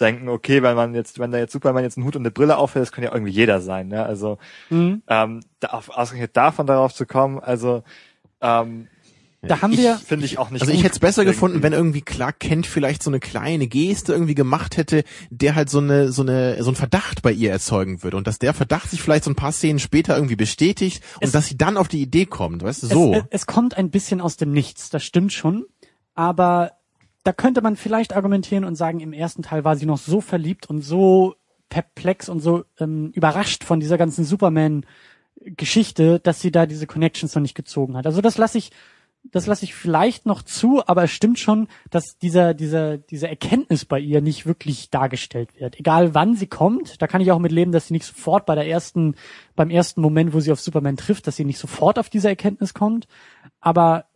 denken, 0.00 0.28
okay, 0.28 0.62
wenn 0.62 0.76
man 0.76 0.94
jetzt, 0.94 1.18
wenn 1.18 1.30
da 1.30 1.38
jetzt 1.38 1.52
Superman 1.52 1.84
jetzt 1.84 1.96
einen 1.96 2.06
Hut 2.06 2.16
und 2.16 2.22
eine 2.22 2.30
Brille 2.30 2.56
aufhält, 2.56 2.82
das 2.82 2.92
könnte 2.92 3.08
ja 3.08 3.14
irgendwie 3.14 3.32
jeder 3.32 3.60
sein, 3.60 3.88
ne? 3.88 4.04
Also 4.04 4.38
Mhm. 4.70 5.02
ähm, 5.08 5.40
da, 5.60 5.68
auf, 5.68 5.88
ausgerechnet 5.90 6.36
davon 6.36 6.66
darauf 6.66 6.94
zu 6.94 7.06
kommen, 7.06 7.38
also 7.38 7.82
ähm, 8.40 8.88
Da 9.42 9.62
haben 9.62 9.72
ich- 9.72 9.78
wir, 9.78 9.96
finde 9.96 10.26
ich 10.26 10.38
auch 10.38 10.50
nicht. 10.50 10.60
Also 10.60 10.72
ich 10.72 10.82
hätte 10.84 10.92
es 10.92 10.98
besser 10.98 11.22
irgendwie. 11.22 11.34
gefunden, 11.34 11.62
wenn 11.62 11.72
irgendwie 11.72 12.02
Clark 12.02 12.40
Kent 12.40 12.66
vielleicht 12.66 13.02
so 13.02 13.08
eine 13.10 13.20
kleine 13.20 13.68
Geste 13.68 14.12
irgendwie 14.12 14.34
gemacht 14.34 14.76
hätte, 14.76 15.02
der 15.30 15.54
halt 15.54 15.70
so 15.70 15.78
eine 15.78 16.12
so 16.12 16.20
eine 16.20 16.62
so 16.62 16.70
ein 16.70 16.74
Verdacht 16.74 17.22
bei 17.22 17.32
ihr 17.32 17.50
erzeugen 17.50 18.02
würde 18.02 18.18
und 18.18 18.26
dass 18.26 18.38
der 18.38 18.52
Verdacht 18.52 18.90
sich 18.90 19.00
vielleicht 19.00 19.24
so 19.24 19.30
ein 19.30 19.36
paar 19.36 19.52
Szenen 19.52 19.78
später 19.78 20.14
irgendwie 20.14 20.36
bestätigt 20.36 21.02
und 21.16 21.24
Es- 21.24 21.32
dass 21.32 21.46
sie 21.46 21.56
dann 21.56 21.78
auf 21.78 21.88
die 21.88 22.02
Idee 22.02 22.26
kommt, 22.26 22.62
weißt 22.62 22.82
du, 22.82 22.86
so. 22.88 23.12
es, 23.14 23.18
es, 23.20 23.24
es 23.30 23.46
kommt 23.46 23.78
ein 23.78 23.90
bisschen 23.90 24.20
aus 24.20 24.36
dem 24.36 24.52
Nichts, 24.52 24.90
das 24.90 25.04
stimmt 25.04 25.32
schon, 25.32 25.64
aber 26.14 26.72
da 27.22 27.32
könnte 27.32 27.60
man 27.60 27.76
vielleicht 27.76 28.14
argumentieren 28.14 28.64
und 28.64 28.76
sagen, 28.76 29.00
im 29.00 29.12
ersten 29.12 29.42
Teil 29.42 29.64
war 29.64 29.76
sie 29.76 29.86
noch 29.86 29.98
so 29.98 30.20
verliebt 30.20 30.70
und 30.70 30.80
so 30.80 31.34
perplex 31.68 32.28
und 32.28 32.40
so 32.40 32.64
ähm, 32.78 33.12
überrascht 33.14 33.64
von 33.64 33.80
dieser 33.80 33.98
ganzen 33.98 34.24
Superman-Geschichte, 34.24 36.18
dass 36.20 36.40
sie 36.40 36.50
da 36.50 36.66
diese 36.66 36.86
Connections 36.86 37.34
noch 37.34 37.42
nicht 37.42 37.54
gezogen 37.54 37.96
hat. 37.96 38.06
Also 38.06 38.20
das 38.20 38.38
lasse 38.38 38.58
ich, 38.58 38.70
das 39.22 39.46
lasse 39.46 39.64
ich 39.64 39.74
vielleicht 39.74 40.24
noch 40.24 40.42
zu, 40.42 40.82
aber 40.86 41.04
es 41.04 41.10
stimmt 41.10 41.38
schon, 41.38 41.68
dass 41.90 42.16
dieser, 42.18 42.54
dieser, 42.54 42.96
diese 42.96 43.28
Erkenntnis 43.28 43.84
bei 43.84 44.00
ihr 44.00 44.22
nicht 44.22 44.46
wirklich 44.46 44.90
dargestellt 44.90 45.50
wird. 45.60 45.78
Egal 45.78 46.14
wann 46.14 46.34
sie 46.34 46.46
kommt, 46.46 47.00
da 47.00 47.06
kann 47.06 47.20
ich 47.20 47.30
auch 47.30 47.38
mit 47.38 47.52
leben, 47.52 47.70
dass 47.70 47.88
sie 47.88 47.94
nicht 47.94 48.06
sofort 48.06 48.46
bei 48.46 48.54
der 48.54 48.66
ersten, 48.66 49.14
beim 49.54 49.70
ersten 49.70 50.00
Moment, 50.00 50.32
wo 50.32 50.40
sie 50.40 50.52
auf 50.52 50.60
Superman 50.60 50.96
trifft, 50.96 51.26
dass 51.26 51.36
sie 51.36 51.44
nicht 51.44 51.58
sofort 51.58 51.98
auf 51.98 52.08
diese 52.08 52.28
Erkenntnis 52.28 52.72
kommt. 52.72 53.06
Aber 53.60 54.06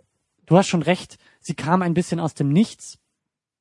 du 0.47 0.57
hast 0.57 0.69
schon 0.69 0.83
recht, 0.83 1.19
sie 1.45 1.55
kam 1.55 1.83
ein 1.83 1.95
bisschen 1.95 2.19
aus 2.19 2.35
dem 2.35 2.49
Nichts. 2.49 2.99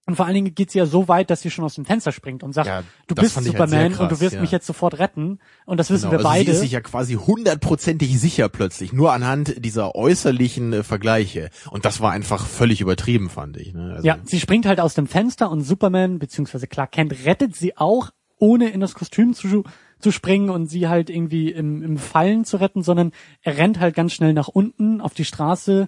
Und 0.05 0.17
vor 0.17 0.25
allen 0.25 0.35
Dingen 0.35 0.53
geht 0.53 0.69
sie 0.69 0.79
ja 0.79 0.85
so 0.85 1.07
weit, 1.07 1.29
dass 1.29 1.41
sie 1.41 1.49
schon 1.49 1.63
aus 1.63 1.75
dem 1.75 1.85
Fenster 1.85 2.11
springt 2.11 2.43
und 2.43 2.51
sagt, 2.51 2.67
Ja, 2.67 2.83
du 3.07 3.15
bist 3.15 3.37
halt 3.37 3.45
Superman 3.45 3.69
sehr 3.69 3.85
und 3.85 3.93
du 3.93 4.15
krass, 4.15 4.19
wirst 4.19 4.35
ja. 4.35 4.41
mich 4.41 4.51
jetzt 4.51 4.67
sofort 4.67 4.99
retten. 4.99 5.39
Und 5.65 5.77
das 5.79 5.89
wissen 5.91 6.09
Genau, 6.09 6.11
wir 6.11 6.17
also 6.17 6.29
beide. 6.29 6.45
Sie 6.45 6.51
ist 6.51 6.59
sich 6.59 6.71
ja 6.73 6.81
quasi 6.81 7.13
hundertprozentig 7.13 8.19
sicher 8.19 8.49
plötzlich, 8.49 8.91
nur 8.91 9.13
anhand 9.13 9.63
dieser 9.63 9.95
äußerlichen 9.95 10.73
äh, 10.73 10.83
Vergleiche. 10.83 11.51
Und 11.69 11.85
das 11.85 12.01
war 12.01 12.11
einfach 12.11 12.45
völlig 12.45 12.81
übertrieben, 12.81 13.29
fand 13.29 13.55
ich. 13.55 13.73
Ne? 13.73 13.93
Also, 13.95 14.05
Ja, 14.05 14.17
sie 14.25 14.41
springt 14.41 14.65
halt 14.65 14.81
aus 14.81 14.93
dem 14.93 15.07
Fenster 15.07 15.49
und 15.49 15.61
Superman 15.61 16.19
beziehungsweise 16.19 16.67
Clark 16.67 16.91
Kent 16.91 17.25
rettet 17.25 17.55
sie 17.55 17.77
auch, 17.77 18.09
ohne 18.39 18.71
in 18.71 18.81
das 18.81 18.95
Kostüm 18.95 19.33
zu, 19.33 19.63
zu 19.99 20.11
springen 20.11 20.49
und 20.49 20.67
sie 20.67 20.89
halt 20.89 21.09
irgendwie 21.09 21.49
im, 21.49 21.81
im 21.81 21.97
Fallen 21.97 22.43
zu 22.43 22.57
retten, 22.57 22.83
sondern 22.83 23.13
er 23.41 23.57
rennt 23.57 23.79
halt 23.79 23.95
ganz 23.95 24.11
schnell 24.11 24.33
nach 24.33 24.49
unten 24.49 24.99
auf 24.99 25.13
die 25.13 25.23
Straße, 25.23 25.87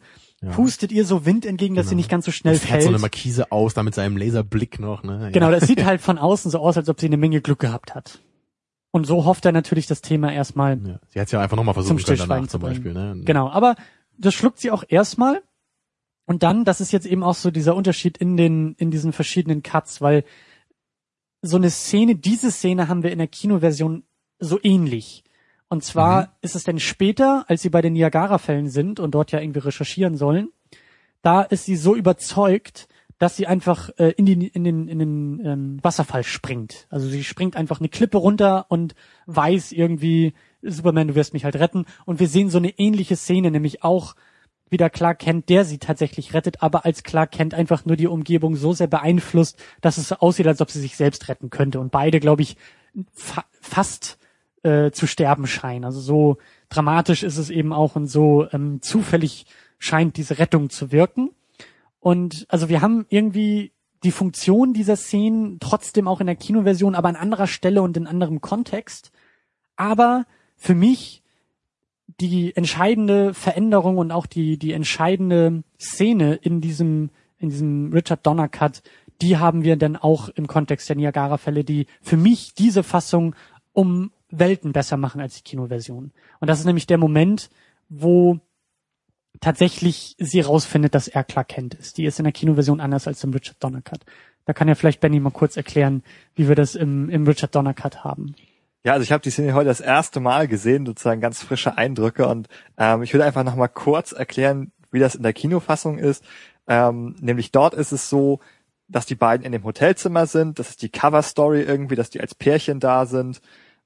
pustet 0.51 0.91
ihr 0.91 1.05
so 1.05 1.25
Wind 1.25 1.45
entgegen, 1.45 1.75
dass 1.75 1.89
sie 1.89 1.95
nicht 1.95 2.09
ganz 2.09 2.25
so 2.25 2.31
schnell 2.31 2.55
und 2.55 2.59
fährt 2.59 2.71
fällt. 2.71 2.83
so 2.83 2.89
eine 2.89 2.99
Markise 2.99 3.51
aus, 3.51 3.73
da 3.73 3.83
mit 3.83 3.95
seinem 3.95 4.17
Laserblick 4.17 4.79
noch. 4.79 5.03
Ne? 5.03 5.29
Genau, 5.31 5.47
ja. 5.47 5.59
das 5.59 5.67
sieht 5.67 5.85
halt 5.85 6.01
von 6.01 6.17
außen 6.17 6.51
so 6.51 6.59
aus, 6.59 6.77
als 6.77 6.89
ob 6.89 6.99
sie 6.99 7.07
eine 7.07 7.17
Menge 7.17 7.41
Glück 7.41 7.59
gehabt 7.59 7.95
hat. 7.95 8.19
Und 8.91 9.05
so 9.05 9.25
hofft 9.25 9.45
er 9.45 9.51
natürlich 9.51 9.87
das 9.87 10.01
Thema 10.01 10.31
erstmal 10.31 10.79
Ja. 10.85 10.99
Sie 11.09 11.19
hat 11.19 11.29
ja 11.29 11.41
einfach 11.41 11.57
nochmal 11.57 11.75
zum 11.75 11.83
versuchen 11.83 11.97
können 11.97 12.17
Stillschweigen 12.17 12.47
zum. 12.47 12.61
Beispiel. 12.61 12.93
Ne? 12.93 13.21
Genau, 13.25 13.49
aber 13.49 13.75
das 14.17 14.33
schluckt 14.33 14.59
sie 14.59 14.71
auch 14.71 14.85
erstmal. 14.87 15.43
Und 16.25 16.43
dann, 16.43 16.63
das 16.63 16.79
ist 16.79 16.93
jetzt 16.93 17.05
eben 17.05 17.21
auch 17.21 17.35
so 17.35 17.51
dieser 17.51 17.75
Unterschied 17.75 18.17
in 18.17 18.37
den, 18.37 18.73
in 18.75 18.91
diesen 18.91 19.11
verschiedenen 19.11 19.63
Cuts, 19.63 19.99
weil 19.99 20.23
so 21.41 21.57
eine 21.57 21.71
Szene, 21.71 22.15
diese 22.15 22.51
Szene 22.51 22.87
haben 22.87 23.03
wir 23.03 23.11
in 23.11 23.19
der 23.19 23.27
Kinoversion 23.27 24.03
so 24.39 24.59
ähnlich. 24.63 25.24
Und 25.69 25.83
zwar 25.83 26.21
Mhm. 26.21 26.27
ist 26.41 26.55
es 26.55 26.63
dann 26.63 26.79
später, 26.79 27.45
als 27.47 27.61
sie 27.61 27.69
bei 27.69 27.81
den 27.81 27.93
Niagara-Fällen 27.93 28.69
sind 28.69 28.99
und 28.99 29.11
dort 29.15 29.31
ja 29.31 29.39
irgendwie 29.39 29.59
recherchieren 29.59 30.15
sollen, 30.15 30.49
da 31.21 31.41
ist 31.41 31.65
sie 31.65 31.75
so 31.75 31.95
überzeugt, 31.95 32.87
dass 33.17 33.35
sie 33.35 33.47
einfach 33.47 33.89
äh, 33.97 34.11
in, 34.17 34.25
die, 34.25 34.47
in 34.47 34.63
den, 34.63 34.87
in 34.87 34.99
den 34.99 35.45
ähm, 35.45 35.79
Wasserfall 35.81 36.23
springt. 36.23 36.85
Also 36.89 37.07
sie 37.07 37.23
springt 37.23 37.55
einfach 37.55 37.79
eine 37.79 37.89
Klippe 37.89 38.17
runter 38.17 38.65
und 38.69 38.93
weiß 39.25 39.71
irgendwie, 39.71 40.33
Superman, 40.61 41.07
du 41.07 41.15
wirst 41.15 41.33
mich 41.33 41.45
halt 41.45 41.55
retten. 41.55 41.85
Und 42.05 42.19
wir 42.19 42.27
sehen 42.27 42.49
so 42.49 42.57
eine 42.57 42.77
ähnliche 42.77 43.15
Szene, 43.15 43.51
nämlich 43.51 43.83
auch 43.83 44.15
wieder 44.69 44.89
Clark 44.89 45.19
Kent, 45.19 45.47
der 45.49 45.63
sie 45.63 45.77
tatsächlich 45.77 46.33
rettet, 46.33 46.61
aber 46.61 46.85
als 46.85 47.03
Clark 47.03 47.31
Kent 47.31 47.53
einfach 47.53 47.85
nur 47.85 47.95
die 47.95 48.07
Umgebung 48.07 48.55
so 48.55 48.73
sehr 48.73 48.87
beeinflusst, 48.87 49.57
dass 49.79 49.97
es 49.97 50.09
so 50.09 50.15
aussieht, 50.17 50.47
als 50.47 50.59
ob 50.59 50.69
sie 50.69 50.81
sich 50.81 50.95
selbst 50.97 51.29
retten 51.29 51.49
könnte. 51.49 51.79
Und 51.79 51.91
beide, 51.91 52.19
glaube 52.19 52.41
ich, 52.41 52.57
fa 53.13 53.45
fast 53.61 54.17
äh, 54.65 54.91
zu 54.91 55.05
sterben 55.05 55.45
scheinen. 55.45 55.85
Also 55.85 55.99
so 55.99 56.37
dramatisch 56.69 57.21
ist 57.23 57.37
es 57.37 57.49
eben 57.49 57.71
auch 57.71 57.95
und 57.95 58.07
so 58.07 58.47
ähm, 58.51 58.81
zufällig 58.81 59.45
scheint 59.77 60.17
diese 60.17 60.39
Rettung 60.39 60.69
zu 60.71 60.91
wirken. 60.91 61.29
Und 61.99 62.45
also 62.49 62.67
wir 62.67 62.81
haben 62.81 63.05
irgendwie 63.09 63.71
die 64.03 64.11
Funktion 64.11 64.73
dieser 64.73 64.95
Szenen 64.95 65.59
trotzdem 65.59 66.07
auch 66.07 66.19
in 66.19 66.27
der 66.27 66.35
Kinoversion, 66.35 66.95
aber 66.95 67.09
an 67.09 67.15
anderer 67.15 67.47
Stelle 67.47 67.81
und 67.81 67.95
in 67.95 68.07
anderem 68.07 68.41
Kontext. 68.41 69.11
Aber 69.75 70.25
für 70.55 70.75
mich 70.75 71.21
die 72.19 72.55
entscheidende 72.55 73.33
Veränderung 73.33 73.97
und 73.97 74.11
auch 74.11 74.25
die, 74.25 74.57
die 74.57 74.73
entscheidende 74.73 75.63
Szene 75.79 76.35
in 76.35 76.61
diesem, 76.61 77.09
in 77.37 77.49
diesem 77.49 77.91
Richard 77.93 78.25
Donner 78.25 78.47
Cut, 78.47 78.81
die 79.21 79.37
haben 79.37 79.63
wir 79.63 79.75
dann 79.75 79.95
auch 79.95 80.29
im 80.29 80.47
Kontext 80.47 80.89
der 80.89 80.95
Niagara-Fälle, 80.95 81.63
die 81.63 81.87
für 82.01 82.17
mich 82.17 82.53
diese 82.53 82.83
Fassung 82.83 83.35
um 83.73 84.11
Welten 84.39 84.73
besser 84.73 84.97
machen 84.97 85.21
als 85.21 85.35
die 85.35 85.43
Kinoversion. 85.43 86.11
Und 86.39 86.49
das 86.49 86.59
ist 86.59 86.65
nämlich 86.65 86.87
der 86.87 86.97
Moment, 86.97 87.49
wo 87.89 88.39
tatsächlich 89.41 90.15
sie 90.17 90.41
rausfindet, 90.41 90.95
dass 90.95 91.07
er 91.07 91.23
Clark 91.23 91.49
Kent 91.49 91.73
ist. 91.73 91.97
Die 91.97 92.05
ist 92.05 92.19
in 92.19 92.23
der 92.23 92.33
Kinoversion 92.33 92.79
anders 92.79 93.07
als 93.07 93.23
im 93.23 93.31
Richard 93.31 93.63
Donner 93.63 93.81
Cut. 93.81 94.01
Da 94.45 94.53
kann 94.53 94.67
ja 94.67 94.75
vielleicht 94.75 95.01
Benny 95.01 95.19
mal 95.19 95.31
kurz 95.31 95.57
erklären, 95.57 96.03
wie 96.35 96.47
wir 96.47 96.55
das 96.55 96.75
im, 96.75 97.09
im 97.09 97.27
Richard 97.27 97.53
Donner 97.55 97.73
Cut 97.73 98.03
haben. 98.03 98.35
Ja, 98.83 98.93
also 98.93 99.03
ich 99.03 99.11
habe 99.11 99.23
die 99.23 99.31
Szene 99.31 99.53
heute 99.55 99.67
das 99.67 99.79
erste 99.79 100.19
Mal 100.19 100.47
gesehen, 100.47 100.85
sozusagen 100.85 101.19
ganz 101.19 101.41
frische 101.41 101.77
Eindrücke 101.77 102.27
und 102.27 102.47
ähm, 102.77 103.01
ich 103.01 103.13
würde 103.13 103.25
einfach 103.25 103.43
noch 103.43 103.55
mal 103.55 103.67
kurz 103.67 104.11
erklären, 104.11 104.71
wie 104.91 104.99
das 104.99 105.15
in 105.15 105.23
der 105.23 105.33
Kinofassung 105.33 105.97
ist. 105.97 106.23
Ähm, 106.67 107.15
nämlich 107.19 107.51
dort 107.51 107.73
ist 107.73 107.91
es 107.91 108.09
so, 108.09 108.39
dass 108.87 109.07
die 109.07 109.15
beiden 109.15 109.43
in 109.43 109.51
dem 109.51 109.63
Hotelzimmer 109.63 110.27
sind. 110.27 110.59
Das 110.59 110.69
ist 110.69 110.83
die 110.83 110.89
Cover-Story 110.89 111.61
irgendwie, 111.61 111.95
dass 111.95 112.11
die 112.11 112.21
als 112.21 112.35
Pärchen 112.35 112.79
da 112.79 113.07
sind. 113.07 113.41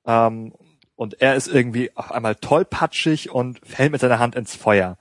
Ähm, 0.10 0.54
und 0.96 1.22
er 1.22 1.36
ist 1.36 1.48
irgendwie 1.48 1.96
auf 1.96 2.12
einmal 2.12 2.36
tollpatschig 2.36 3.32
und 3.32 3.62
fällt 3.66 3.92
mit 3.92 4.02
seiner 4.02 4.20
Hand 4.20 4.36
ins 4.36 4.56
Feuer. 4.56 4.98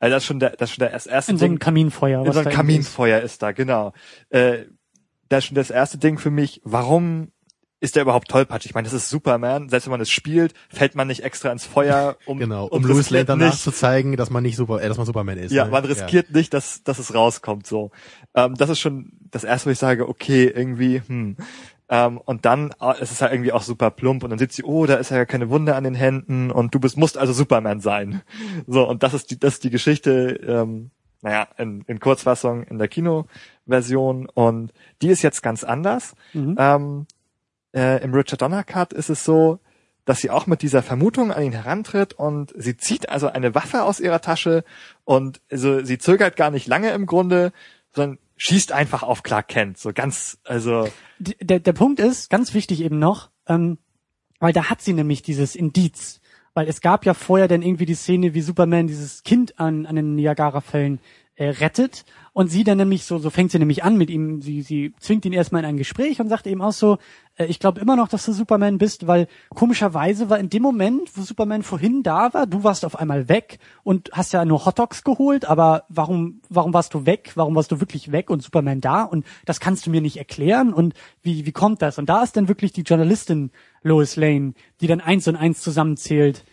Also 0.00 0.14
das 0.14 0.22
ist 0.22 0.26
schon 0.26 0.40
der, 0.40 0.50
das 0.50 0.70
ist 0.70 0.76
schon 0.76 0.82
der 0.82 0.92
erste 0.92 1.30
in 1.30 1.38
so 1.38 1.44
einem 1.44 1.58
Kaminfeuer. 1.58 2.24
In 2.24 2.32
so 2.32 2.40
einem 2.40 2.50
Kaminfeuer 2.50 3.18
ist. 3.18 3.32
ist 3.32 3.42
da, 3.42 3.52
genau. 3.52 3.92
Äh, 4.30 4.64
das 5.28 5.40
ist 5.40 5.44
schon 5.46 5.54
das 5.54 5.70
erste 5.70 5.98
Ding 5.98 6.18
für 6.18 6.30
mich. 6.30 6.60
Warum 6.64 7.32
ist 7.80 7.94
der 7.94 8.02
überhaupt 8.02 8.28
tollpatschig? 8.28 8.70
Ich 8.70 8.74
meine, 8.74 8.86
das 8.86 8.94
ist 8.94 9.10
Superman. 9.10 9.68
Selbst 9.68 9.86
wenn 9.86 9.92
man 9.92 10.00
es 10.00 10.10
spielt, 10.10 10.54
fällt 10.68 10.94
man 10.94 11.06
nicht 11.06 11.22
extra 11.22 11.52
ins 11.52 11.64
Feuer, 11.64 12.16
um 12.26 12.38
genau, 12.38 12.66
um, 12.66 12.82
um 12.82 12.90
Louis 12.90 13.10
Lane 13.10 13.26
danach 13.26 13.56
zu 13.56 13.70
zeigen, 13.70 14.16
dass 14.16 14.30
man 14.30 14.42
nicht 14.42 14.56
super, 14.56 14.82
äh, 14.82 14.88
dass 14.88 14.96
man 14.96 15.06
Superman 15.06 15.38
ist. 15.38 15.52
Ja, 15.52 15.66
ne? 15.66 15.70
man 15.70 15.84
riskiert 15.84 16.30
ja. 16.30 16.36
nicht, 16.36 16.54
dass 16.54 16.82
dass 16.82 16.98
es 16.98 17.14
rauskommt. 17.14 17.66
So, 17.66 17.90
ähm, 18.34 18.54
das 18.56 18.70
ist 18.70 18.80
schon 18.80 19.12
das 19.30 19.44
erste, 19.44 19.68
wo 19.68 19.72
ich 19.72 19.78
sage, 19.78 20.08
okay, 20.08 20.46
irgendwie. 20.46 21.02
Hm. 21.06 21.36
Ähm, 21.88 22.18
und 22.18 22.44
dann 22.44 22.74
es 23.00 23.12
ist 23.12 23.22
halt 23.22 23.32
irgendwie 23.32 23.52
auch 23.52 23.62
super 23.62 23.90
plump 23.90 24.24
und 24.24 24.30
dann 24.30 24.38
sieht 24.38 24.52
sie, 24.52 24.64
oh, 24.64 24.86
da 24.86 24.94
ist 24.94 25.10
ja 25.10 25.24
keine 25.24 25.50
Wunde 25.50 25.76
an 25.76 25.84
den 25.84 25.94
Händen 25.94 26.50
und 26.50 26.74
du 26.74 26.80
bist 26.80 26.96
musst 26.96 27.16
also 27.16 27.32
Superman 27.32 27.80
sein. 27.80 28.22
So 28.66 28.88
und 28.88 29.02
das 29.02 29.14
ist 29.14 29.30
die 29.30 29.38
das 29.38 29.54
ist 29.54 29.64
die 29.64 29.70
Geschichte. 29.70 30.40
Ähm, 30.46 30.90
naja, 31.22 31.48
in, 31.56 31.82
in 31.86 31.98
Kurzfassung 31.98 32.64
in 32.64 32.78
der 32.78 32.88
Kinoversion 32.88 34.26
und 34.26 34.72
die 35.02 35.08
ist 35.08 35.22
jetzt 35.22 35.42
ganz 35.42 35.64
anders. 35.64 36.14
Mhm. 36.34 36.56
Ähm, 36.58 37.06
äh, 37.74 38.02
Im 38.02 38.14
Richard 38.14 38.42
Donner 38.42 38.64
Cut 38.64 38.92
ist 38.92 39.10
es 39.10 39.24
so, 39.24 39.58
dass 40.04 40.20
sie 40.20 40.30
auch 40.30 40.46
mit 40.46 40.62
dieser 40.62 40.82
Vermutung 40.82 41.32
an 41.32 41.42
ihn 41.42 41.52
herantritt 41.52 42.14
und 42.14 42.54
sie 42.56 42.76
zieht 42.76 43.08
also 43.08 43.28
eine 43.28 43.54
Waffe 43.54 43.82
aus 43.82 43.98
ihrer 43.98 44.20
Tasche 44.20 44.64
und 45.04 45.40
also 45.50 45.82
sie 45.84 45.98
zögert 45.98 46.36
gar 46.36 46.50
nicht 46.50 46.68
lange 46.68 46.90
im 46.92 47.06
Grunde, 47.06 47.52
sondern 47.92 48.18
schießt 48.36 48.72
einfach 48.72 49.02
auf 49.02 49.22
Clark 49.22 49.48
Kent. 49.48 49.78
So 49.78 49.92
ganz, 49.92 50.38
also. 50.44 50.88
Der, 51.18 51.60
der 51.60 51.72
Punkt 51.72 52.00
ist, 52.00 52.30
ganz 52.30 52.54
wichtig 52.54 52.82
eben 52.82 52.98
noch, 52.98 53.30
ähm, 53.48 53.78
weil 54.38 54.52
da 54.52 54.68
hat 54.70 54.82
sie 54.82 54.92
nämlich 54.92 55.22
dieses 55.22 55.56
Indiz. 55.56 56.20
Weil 56.54 56.68
es 56.68 56.80
gab 56.80 57.04
ja 57.04 57.14
vorher 57.14 57.48
dann 57.48 57.62
irgendwie 57.62 57.86
die 57.86 57.94
Szene, 57.94 58.34
wie 58.34 58.40
Superman 58.40 58.86
dieses 58.86 59.22
Kind 59.22 59.58
an, 59.58 59.86
an 59.86 59.96
den 59.96 60.14
Niagara-Fällen 60.14 61.00
äh, 61.36 61.48
rettet 61.48 62.04
und 62.32 62.48
sie 62.48 62.64
dann 62.64 62.78
nämlich 62.78 63.04
so, 63.04 63.18
so 63.18 63.30
fängt 63.30 63.50
sie 63.50 63.58
nämlich 63.58 63.84
an 63.84 63.96
mit 63.96 64.10
ihm, 64.10 64.40
sie, 64.42 64.62
sie 64.62 64.94
zwingt 65.00 65.24
ihn 65.24 65.32
erstmal 65.32 65.62
in 65.62 65.68
ein 65.68 65.76
Gespräch 65.76 66.20
und 66.20 66.28
sagt 66.28 66.46
eben 66.46 66.62
auch 66.62 66.72
so, 66.72 66.98
äh, 67.36 67.46
ich 67.46 67.58
glaube 67.60 67.80
immer 67.80 67.96
noch, 67.96 68.08
dass 68.08 68.24
du 68.24 68.32
Superman 68.32 68.78
bist, 68.78 69.06
weil 69.06 69.28
komischerweise 69.50 70.30
war 70.30 70.38
in 70.38 70.48
dem 70.48 70.62
Moment, 70.62 71.10
wo 71.14 71.22
Superman 71.22 71.62
vorhin 71.62 72.02
da 72.02 72.32
war, 72.32 72.46
du 72.46 72.64
warst 72.64 72.84
auf 72.84 72.98
einmal 72.98 73.28
weg 73.28 73.58
und 73.84 74.10
hast 74.12 74.32
ja 74.32 74.44
nur 74.44 74.64
Hotdogs 74.64 75.04
geholt, 75.04 75.44
aber 75.44 75.84
warum, 75.88 76.40
warum 76.48 76.72
warst 76.72 76.94
du 76.94 77.06
weg? 77.06 77.32
Warum 77.34 77.54
warst 77.54 77.70
du 77.70 77.80
wirklich 77.80 78.12
weg 78.12 78.30
und 78.30 78.42
Superman 78.42 78.80
da? 78.80 79.02
Und 79.02 79.26
das 79.44 79.60
kannst 79.60 79.86
du 79.86 79.90
mir 79.90 80.00
nicht 80.00 80.16
erklären 80.16 80.72
und 80.72 80.94
wie, 81.22 81.46
wie 81.46 81.52
kommt 81.52 81.82
das? 81.82 81.98
Und 81.98 82.08
da 82.08 82.22
ist 82.22 82.36
dann 82.36 82.48
wirklich 82.48 82.72
die 82.72 82.82
Journalistin 82.82 83.50
Lois 83.82 84.16
Lane, 84.16 84.54
die 84.80 84.86
dann 84.86 85.00
eins 85.00 85.28
und 85.28 85.36
eins 85.36 85.60
zusammenzählt, 85.60 86.44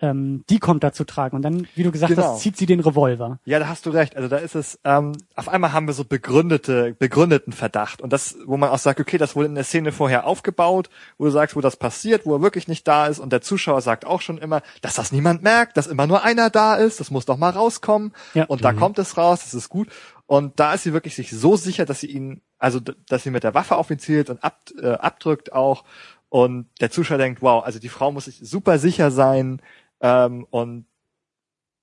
ähm, 0.00 0.44
die 0.48 0.58
kommt 0.58 0.84
da 0.84 0.92
zu 0.92 1.04
tragen. 1.04 1.36
Und 1.36 1.42
dann, 1.42 1.66
wie 1.74 1.82
du 1.82 1.90
gesagt 1.90 2.14
genau. 2.14 2.34
hast, 2.34 2.40
zieht 2.40 2.56
sie 2.56 2.66
den 2.66 2.80
Revolver. 2.80 3.38
Ja, 3.44 3.58
da 3.58 3.68
hast 3.68 3.86
du 3.86 3.90
recht. 3.90 4.16
Also 4.16 4.28
da 4.28 4.36
ist 4.36 4.54
es, 4.54 4.78
ähm, 4.84 5.12
auf 5.34 5.48
einmal 5.48 5.72
haben 5.72 5.86
wir 5.86 5.94
so 5.94 6.04
begründete, 6.04 6.94
begründeten 6.98 7.52
Verdacht. 7.52 8.00
Und 8.00 8.12
das, 8.12 8.36
wo 8.46 8.56
man 8.56 8.70
auch 8.70 8.78
sagt, 8.78 9.00
okay, 9.00 9.18
das 9.18 9.34
wurde 9.34 9.46
in 9.46 9.54
der 9.56 9.64
Szene 9.64 9.90
vorher 9.90 10.26
aufgebaut, 10.26 10.88
wo 11.18 11.24
du 11.24 11.30
sagst, 11.30 11.56
wo 11.56 11.60
das 11.60 11.76
passiert, 11.76 12.26
wo 12.26 12.34
er 12.34 12.42
wirklich 12.42 12.68
nicht 12.68 12.86
da 12.86 13.06
ist. 13.06 13.18
Und 13.18 13.32
der 13.32 13.40
Zuschauer 13.40 13.80
sagt 13.80 14.06
auch 14.06 14.20
schon 14.20 14.38
immer, 14.38 14.62
dass 14.82 14.94
das 14.94 15.10
niemand 15.10 15.42
merkt, 15.42 15.76
dass 15.76 15.88
immer 15.88 16.06
nur 16.06 16.22
einer 16.22 16.50
da 16.50 16.76
ist, 16.76 17.00
das 17.00 17.10
muss 17.10 17.26
doch 17.26 17.36
mal 17.36 17.50
rauskommen. 17.50 18.12
Ja. 18.34 18.44
Und 18.44 18.64
da 18.64 18.72
mhm. 18.72 18.78
kommt 18.78 18.98
es 18.98 19.16
raus, 19.16 19.40
das 19.42 19.54
ist 19.54 19.68
gut. 19.68 19.88
Und 20.26 20.60
da 20.60 20.74
ist 20.74 20.82
sie 20.82 20.92
wirklich 20.92 21.14
sich 21.14 21.30
so 21.30 21.56
sicher, 21.56 21.86
dass 21.86 22.00
sie 22.00 22.08
ihn, 22.08 22.42
also 22.58 22.80
dass 22.80 23.22
sie 23.22 23.30
mit 23.30 23.44
der 23.44 23.54
Waffe 23.54 23.76
auf 23.76 23.90
ihn 23.90 23.98
zielt 23.98 24.30
und 24.30 24.44
ab, 24.44 24.60
äh, 24.80 24.90
abdrückt 24.90 25.52
auch. 25.52 25.84
Und 26.28 26.66
der 26.80 26.90
Zuschauer 26.90 27.18
denkt, 27.18 27.40
wow, 27.40 27.64
also 27.64 27.78
die 27.78 27.88
Frau 27.88 28.12
muss 28.12 28.26
sich 28.26 28.38
super 28.42 28.78
sicher 28.78 29.10
sein, 29.10 29.62
ähm, 30.00 30.46
und 30.50 30.86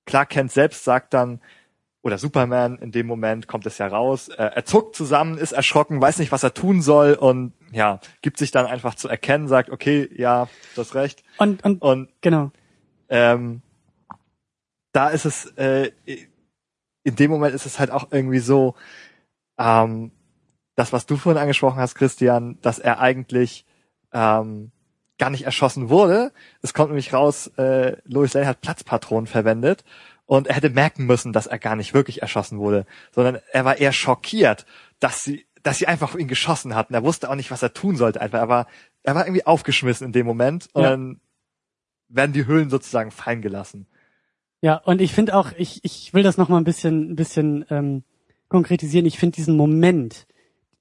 Clark 0.06 0.30
Kent 0.30 0.52
selbst 0.52 0.84
sagt 0.84 1.14
dann, 1.14 1.40
oder 2.02 2.18
Superman, 2.18 2.78
in 2.78 2.92
dem 2.92 3.06
Moment 3.06 3.48
kommt 3.48 3.66
es 3.66 3.78
ja 3.78 3.88
raus, 3.88 4.28
äh, 4.28 4.34
er 4.54 4.64
zuckt 4.64 4.94
zusammen, 4.94 5.38
ist 5.38 5.50
erschrocken, 5.50 6.00
weiß 6.00 6.18
nicht, 6.18 6.30
was 6.30 6.44
er 6.44 6.54
tun 6.54 6.80
soll 6.80 7.14
und 7.14 7.52
ja, 7.72 7.98
gibt 8.22 8.38
sich 8.38 8.52
dann 8.52 8.66
einfach 8.66 8.94
zu 8.94 9.08
erkennen, 9.08 9.48
sagt, 9.48 9.70
okay, 9.70 10.08
ja, 10.14 10.48
du 10.76 10.80
hast 10.80 10.94
recht. 10.94 11.24
Und, 11.38 11.64
und, 11.64 11.82
und 11.82 12.08
genau. 12.20 12.52
Ähm, 13.08 13.60
da 14.92 15.08
ist 15.08 15.24
es, 15.24 15.46
äh, 15.56 15.90
in 17.02 17.16
dem 17.16 17.30
Moment 17.30 17.54
ist 17.56 17.66
es 17.66 17.80
halt 17.80 17.90
auch 17.90 18.12
irgendwie 18.12 18.38
so, 18.38 18.76
ähm, 19.58 20.12
das, 20.76 20.92
was 20.92 21.06
du 21.06 21.16
vorhin 21.16 21.40
angesprochen 21.40 21.78
hast, 21.78 21.96
Christian, 21.96 22.58
dass 22.62 22.78
er 22.78 23.00
eigentlich 23.00 23.66
ähm, 24.12 24.70
gar 25.18 25.30
nicht 25.30 25.44
erschossen 25.44 25.88
wurde. 25.88 26.32
Es 26.62 26.74
kommt 26.74 26.90
nämlich 26.90 27.12
raus, 27.12 27.48
äh, 27.56 27.96
Lois 28.04 28.34
Lane 28.34 28.46
hat 28.46 28.60
Platzpatronen 28.60 29.26
verwendet 29.26 29.84
und 30.26 30.46
er 30.46 30.56
hätte 30.56 30.70
merken 30.70 31.06
müssen, 31.06 31.32
dass 31.32 31.46
er 31.46 31.58
gar 31.58 31.76
nicht 31.76 31.94
wirklich 31.94 32.22
erschossen 32.22 32.58
wurde, 32.58 32.86
sondern 33.12 33.38
er 33.52 33.64
war 33.64 33.78
eher 33.78 33.92
schockiert, 33.92 34.66
dass 35.00 35.24
sie, 35.24 35.46
dass 35.62 35.78
sie 35.78 35.86
einfach 35.86 36.14
auf 36.14 36.18
ihn 36.18 36.28
geschossen 36.28 36.74
hatten. 36.74 36.94
Er 36.94 37.04
wusste 37.04 37.30
auch 37.30 37.34
nicht, 37.34 37.50
was 37.50 37.62
er 37.62 37.72
tun 37.72 37.96
sollte. 37.96 38.20
Einfach, 38.20 38.38
er 38.38 38.48
war, 38.48 38.66
er 39.02 39.14
war 39.14 39.26
irgendwie 39.26 39.46
aufgeschmissen 39.46 40.06
in 40.06 40.12
dem 40.12 40.26
Moment 40.26 40.68
und 40.72 40.82
ja. 40.82 40.90
dann 40.90 41.20
werden 42.08 42.32
die 42.32 42.46
Hüllen 42.46 42.70
sozusagen 42.70 43.10
fallen 43.10 43.42
gelassen. 43.42 43.86
Ja, 44.60 44.76
und 44.76 45.00
ich 45.00 45.12
finde 45.12 45.34
auch, 45.34 45.52
ich, 45.56 45.84
ich 45.84 46.14
will 46.14 46.22
das 46.22 46.38
noch 46.38 46.48
mal 46.48 46.58
ein 46.58 46.64
bisschen, 46.64 47.12
ein 47.12 47.16
bisschen 47.16 47.64
ähm, 47.70 48.04
konkretisieren. 48.48 49.06
Ich 49.06 49.18
finde 49.18 49.36
diesen 49.36 49.56
Moment, 49.56 50.26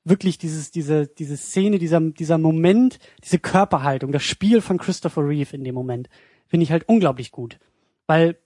wirklich 0.05 0.37
dieses, 0.37 0.71
diese, 0.71 1.07
diese 1.07 1.35
Szene, 1.35 1.79
dieser, 1.79 1.99
dieser 1.99 2.37
Moment, 2.37 2.99
diese 3.23 3.39
Körperhaltung, 3.39 4.11
das 4.11 4.23
Spiel 4.23 4.61
von 4.61 4.77
Christopher 4.77 5.27
Reeve 5.27 5.55
in 5.55 5.63
dem 5.63 5.75
Moment, 5.75 6.09
finde 6.47 6.63
ich 6.63 6.71
halt 6.71 6.87
unglaublich 6.87 7.31
gut. 7.31 7.59
Weil 8.07 8.37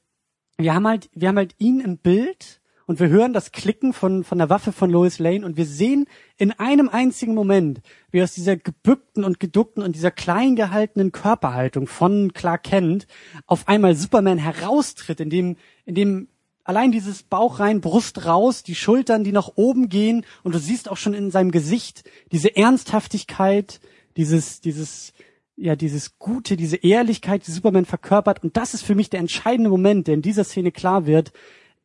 wir 0.57 0.73
haben 0.73 0.88
halt, 0.88 1.10
wir 1.14 1.27
haben 1.27 1.38
halt 1.38 1.56
ihn 1.60 1.81
im 1.81 1.98
Bild 1.98 2.61
und 2.86 2.99
wir 2.99 3.10
hören 3.10 3.34
das 3.34 3.52
Klicken 3.52 3.94
von, 3.94 4.23
von 4.23 4.40
der 4.40 4.49
Waffe 4.49 4.72
von 4.72 4.90
Lois 4.90 5.19
Lane 5.19 5.45
und 5.45 5.57
wir 5.57 5.65
sehen 5.65 6.06
in 6.38 6.52
einem 6.53 6.90
einzigen 6.90 7.36
Moment, 7.36 7.81
wie 8.10 8.23
aus 8.23 8.34
dieser 8.34 8.57
gebückten 8.57 9.23
und 9.23 9.40
geduckten 9.40 9.84
und 9.84 9.95
dieser 9.95 10.11
klein 10.11 10.56
gehaltenen 10.56 11.11
Körperhaltung 11.11 11.86
von 11.86 12.34
Clark 12.34 12.64
Kent 12.64 13.06
auf 13.45 13.68
einmal 13.68 13.95
Superman 13.95 14.40
heraustritt, 14.40 15.19
in 15.19 15.30
dem, 15.30 15.57
in 15.86 15.94
dem 15.94 16.27
allein 16.64 16.91
dieses 16.91 17.23
Bauch 17.23 17.60
rein, 17.60 17.81
Brust 17.81 18.26
raus, 18.26 18.64
die 18.64 18.76
Schultern, 18.76 19.23
die 19.23 19.31
nach 19.31 19.52
oben 19.56 19.90
gehen 19.90 20.26
und 20.44 20.53
du 20.53 20.60
siehst 20.60 20.90
auch 20.90 20.98
schon 20.98 21.14
in 21.14 21.31
seinem 21.31 21.52
Gesicht 21.52 22.03
diese 22.31 22.56
Ernsthaftigkeit, 22.56 23.80
dieses, 24.18 24.61
dieses, 24.61 25.14
ja, 25.56 25.76
dieses 25.76 26.19
Gute, 26.19 26.57
diese 26.57 26.77
Ehrlichkeit, 26.77 27.45
die 27.48 27.52
Superman 27.52 27.86
verkörpert. 27.86 28.44
Und 28.44 28.57
das 28.57 28.73
ist 28.73 28.84
für 28.84 28.95
mich 28.95 29.10
der 29.10 29.19
entscheidende 29.19 29.69
Moment, 29.69 30.07
der 30.07 30.15
in 30.15 30.22
dieser 30.22 30.44
Szene 30.44 30.72
klar 30.72 31.06
wird, 31.06 31.31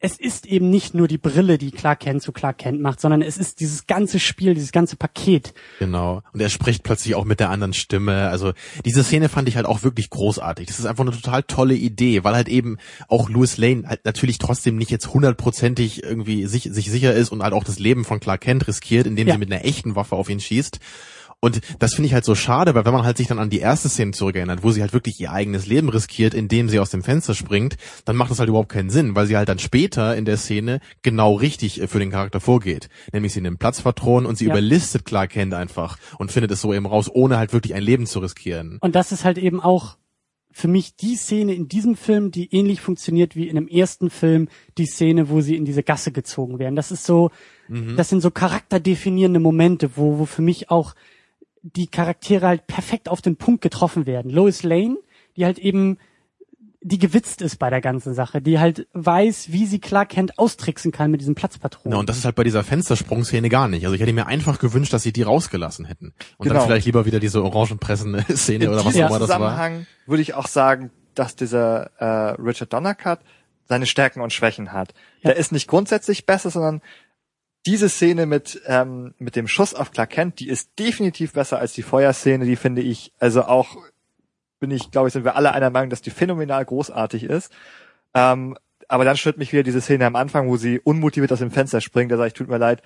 es 0.04 0.18
ist 0.18 0.44
eben 0.44 0.68
nicht 0.68 0.92
nur 0.92 1.08
die 1.08 1.16
Brille, 1.16 1.56
die 1.56 1.70
Clark 1.70 2.00
Kent 2.00 2.20
zu 2.20 2.30
Clark 2.30 2.58
Kent 2.58 2.78
macht, 2.78 3.00
sondern 3.00 3.22
es 3.22 3.38
ist 3.38 3.60
dieses 3.60 3.86
ganze 3.86 4.20
Spiel, 4.20 4.52
dieses 4.52 4.70
ganze 4.70 4.96
Paket. 4.96 5.54
Genau. 5.78 6.22
Und 6.34 6.40
er 6.40 6.50
spricht 6.50 6.82
plötzlich 6.82 7.14
auch 7.14 7.24
mit 7.24 7.40
der 7.40 7.48
anderen 7.48 7.72
Stimme. 7.72 8.28
Also 8.28 8.52
diese 8.84 9.02
Szene 9.02 9.30
fand 9.30 9.48
ich 9.48 9.56
halt 9.56 9.64
auch 9.64 9.82
wirklich 9.82 10.10
großartig. 10.10 10.66
Das 10.66 10.78
ist 10.78 10.84
einfach 10.84 11.04
eine 11.06 11.12
total 11.12 11.42
tolle 11.44 11.74
Idee, 11.74 12.22
weil 12.22 12.34
halt 12.34 12.50
eben 12.50 12.76
auch 13.08 13.30
Louis 13.30 13.56
Lane 13.56 13.84
halt 13.88 14.04
natürlich 14.04 14.36
trotzdem 14.36 14.76
nicht 14.76 14.90
jetzt 14.90 15.14
hundertprozentig 15.14 16.02
irgendwie 16.02 16.44
sich, 16.44 16.64
sich 16.64 16.90
sicher 16.90 17.14
ist 17.14 17.32
und 17.32 17.42
halt 17.42 17.54
auch 17.54 17.64
das 17.64 17.78
Leben 17.78 18.04
von 18.04 18.20
Clark 18.20 18.42
Kent 18.42 18.68
riskiert, 18.68 19.06
indem 19.06 19.26
ja. 19.26 19.32
sie 19.32 19.38
mit 19.38 19.50
einer 19.50 19.64
echten 19.64 19.96
Waffe 19.96 20.16
auf 20.16 20.28
ihn 20.28 20.40
schießt. 20.40 20.80
Und 21.44 21.60
das 21.78 21.92
finde 21.92 22.06
ich 22.06 22.14
halt 22.14 22.24
so 22.24 22.34
schade, 22.34 22.74
weil 22.74 22.86
wenn 22.86 22.94
man 22.94 23.04
halt 23.04 23.18
sich 23.18 23.26
dann 23.26 23.38
an 23.38 23.50
die 23.50 23.58
erste 23.58 23.90
Szene 23.90 24.12
zurückerinnert, 24.12 24.62
wo 24.62 24.70
sie 24.70 24.80
halt 24.80 24.94
wirklich 24.94 25.20
ihr 25.20 25.30
eigenes 25.30 25.66
Leben 25.66 25.90
riskiert, 25.90 26.32
indem 26.32 26.70
sie 26.70 26.78
aus 26.78 26.88
dem 26.88 27.02
Fenster 27.02 27.34
springt, 27.34 27.76
dann 28.06 28.16
macht 28.16 28.30
das 28.30 28.38
halt 28.38 28.48
überhaupt 28.48 28.70
keinen 28.70 28.88
Sinn, 28.88 29.14
weil 29.14 29.26
sie 29.26 29.36
halt 29.36 29.50
dann 29.50 29.58
später 29.58 30.16
in 30.16 30.24
der 30.24 30.38
Szene 30.38 30.80
genau 31.02 31.34
richtig 31.34 31.82
äh, 31.82 31.86
für 31.86 31.98
den 31.98 32.10
Charakter 32.10 32.40
vorgeht. 32.40 32.88
Nämlich 33.12 33.34
sie 33.34 33.42
nimmt 33.42 33.58
Platzpatronen 33.58 34.24
und 34.24 34.38
sie 34.38 34.46
ja. 34.46 34.52
überlistet 34.52 35.04
Clark 35.04 35.32
Kent 35.32 35.52
einfach 35.52 35.98
und 36.18 36.32
findet 36.32 36.50
es 36.50 36.62
so 36.62 36.72
eben 36.72 36.86
raus, 36.86 37.10
ohne 37.12 37.36
halt 37.36 37.52
wirklich 37.52 37.74
ein 37.74 37.82
Leben 37.82 38.06
zu 38.06 38.20
riskieren. 38.20 38.78
Und 38.80 38.94
das 38.94 39.12
ist 39.12 39.26
halt 39.26 39.36
eben 39.36 39.60
auch 39.60 39.98
für 40.50 40.68
mich 40.68 40.96
die 40.96 41.16
Szene 41.16 41.52
in 41.52 41.68
diesem 41.68 41.94
Film, 41.94 42.30
die 42.30 42.54
ähnlich 42.54 42.80
funktioniert 42.80 43.36
wie 43.36 43.48
in 43.48 43.56
dem 43.56 43.68
ersten 43.68 44.08
Film, 44.08 44.48
die 44.78 44.86
Szene, 44.86 45.28
wo 45.28 45.42
sie 45.42 45.56
in 45.56 45.66
diese 45.66 45.82
Gasse 45.82 46.10
gezogen 46.10 46.58
werden. 46.58 46.76
Das 46.76 46.90
ist 46.90 47.04
so, 47.04 47.30
Mhm. 47.68 47.96
das 47.96 48.08
sind 48.08 48.20
so 48.20 48.30
charakterdefinierende 48.30 49.40
Momente, 49.40 49.96
wo, 49.96 50.18
wo 50.18 50.26
für 50.26 50.42
mich 50.42 50.70
auch 50.70 50.94
die 51.64 51.86
Charaktere 51.86 52.46
halt 52.46 52.66
perfekt 52.66 53.08
auf 53.08 53.22
den 53.22 53.36
Punkt 53.36 53.62
getroffen 53.62 54.04
werden. 54.06 54.30
Lois 54.30 54.62
Lane, 54.62 54.98
die 55.36 55.44
halt 55.46 55.58
eben 55.58 55.98
die 56.86 56.98
gewitzt 56.98 57.40
ist 57.40 57.58
bei 57.58 57.70
der 57.70 57.80
ganzen 57.80 58.12
Sache, 58.12 58.42
die 58.42 58.58
halt 58.58 58.86
weiß, 58.92 59.50
wie 59.50 59.64
sie 59.64 59.78
Clark 59.78 60.10
Kent 60.10 60.38
austricksen 60.38 60.92
kann 60.92 61.10
mit 61.10 61.22
diesen 61.22 61.34
Platzpatronen. 61.34 61.92
Na, 61.94 61.98
und 61.98 62.10
das 62.10 62.18
ist 62.18 62.26
halt 62.26 62.34
bei 62.34 62.44
dieser 62.44 62.62
Fenstersprungszene 62.62 63.48
gar 63.48 63.68
nicht. 63.68 63.86
Also 63.86 63.94
ich 63.94 64.02
hätte 64.02 64.12
mir 64.12 64.26
einfach 64.26 64.58
gewünscht, 64.58 64.92
dass 64.92 65.02
sie 65.02 65.12
die 65.14 65.22
rausgelassen 65.22 65.86
hätten. 65.86 66.12
Und 66.36 66.46
Genau. 66.46 66.56
dann 66.58 66.66
vielleicht 66.68 66.84
lieber 66.84 67.06
wieder 67.06 67.20
diese 67.20 67.42
Orangenpressen-Szene 67.42 68.68
oder 68.68 68.80
was 68.80 68.84
auch 68.84 68.90
diesem 68.90 69.06
immer 69.06 69.18
das 69.18 69.30
war. 69.30 69.38
Zusammenhang 69.38 69.86
würde 70.04 70.20
ich 70.20 70.34
auch 70.34 70.46
sagen, 70.46 70.90
dass 71.14 71.36
dieser 71.36 71.84
äh, 71.98 72.34
Richard 72.42 72.74
Donner 72.74 72.94
Cut 72.94 73.20
seine 73.66 73.86
Stärken 73.86 74.20
und 74.20 74.34
Schwächen 74.34 74.72
hat. 74.72 74.92
Ja. 75.22 75.30
Der 75.30 75.36
ist 75.38 75.52
nicht 75.52 75.68
grundsätzlich 75.68 76.26
besser, 76.26 76.50
sondern 76.50 76.82
diese 77.66 77.88
Szene 77.88 78.26
mit 78.26 78.60
ähm, 78.66 79.14
mit 79.18 79.36
dem 79.36 79.48
Schuss 79.48 79.74
auf 79.74 79.90
Clark 79.90 80.10
Kent, 80.10 80.40
die 80.40 80.48
ist 80.48 80.78
definitiv 80.78 81.32
besser 81.32 81.58
als 81.58 81.72
die 81.72 81.82
Feuerszene. 81.82 82.44
Die 82.44 82.56
finde 82.56 82.82
ich 82.82 83.12
also 83.18 83.42
auch 83.44 83.76
bin 84.60 84.70
ich 84.70 84.90
glaube 84.90 85.08
ich 85.08 85.12
sind 85.12 85.24
wir 85.24 85.36
alle 85.36 85.52
einer 85.52 85.70
Meinung, 85.70 85.90
dass 85.90 86.02
die 86.02 86.10
phänomenal 86.10 86.64
großartig 86.64 87.24
ist. 87.24 87.52
Ähm, 88.14 88.56
aber 88.88 89.04
dann 89.04 89.16
stört 89.16 89.38
mich 89.38 89.52
wieder 89.52 89.62
diese 89.62 89.80
Szene 89.80 90.06
am 90.06 90.16
Anfang, 90.16 90.48
wo 90.48 90.56
sie 90.56 90.78
unmotiviert 90.78 91.32
aus 91.32 91.38
dem 91.38 91.50
Fenster 91.50 91.80
springt. 91.80 92.12
Da 92.12 92.16
sage 92.16 92.28
ich, 92.28 92.34
tut 92.34 92.48
mir 92.48 92.58
leid, 92.58 92.82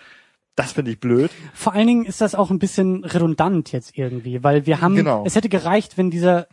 das 0.55 0.72
finde 0.72 0.90
ich 0.92 1.00
blöd. 1.00 1.30
Vor 1.55 1.72
allen 1.74 1.86
Dingen 1.86 2.05
ist 2.05 2.20
das 2.20 2.34
auch 2.34 2.50
ein 2.50 2.59
bisschen 2.59 3.05
redundant 3.05 3.72
jetzt 3.72 3.96
irgendwie, 3.98 4.42
weil 4.42 4.66
wir 4.66 4.80
haben, 4.80 4.94
Genau. 4.96 5.24
es 5.26 5.34
hätte 5.34 5.48
gereicht, 5.48 5.98
wenn 5.98 6.10
dieser 6.10 6.46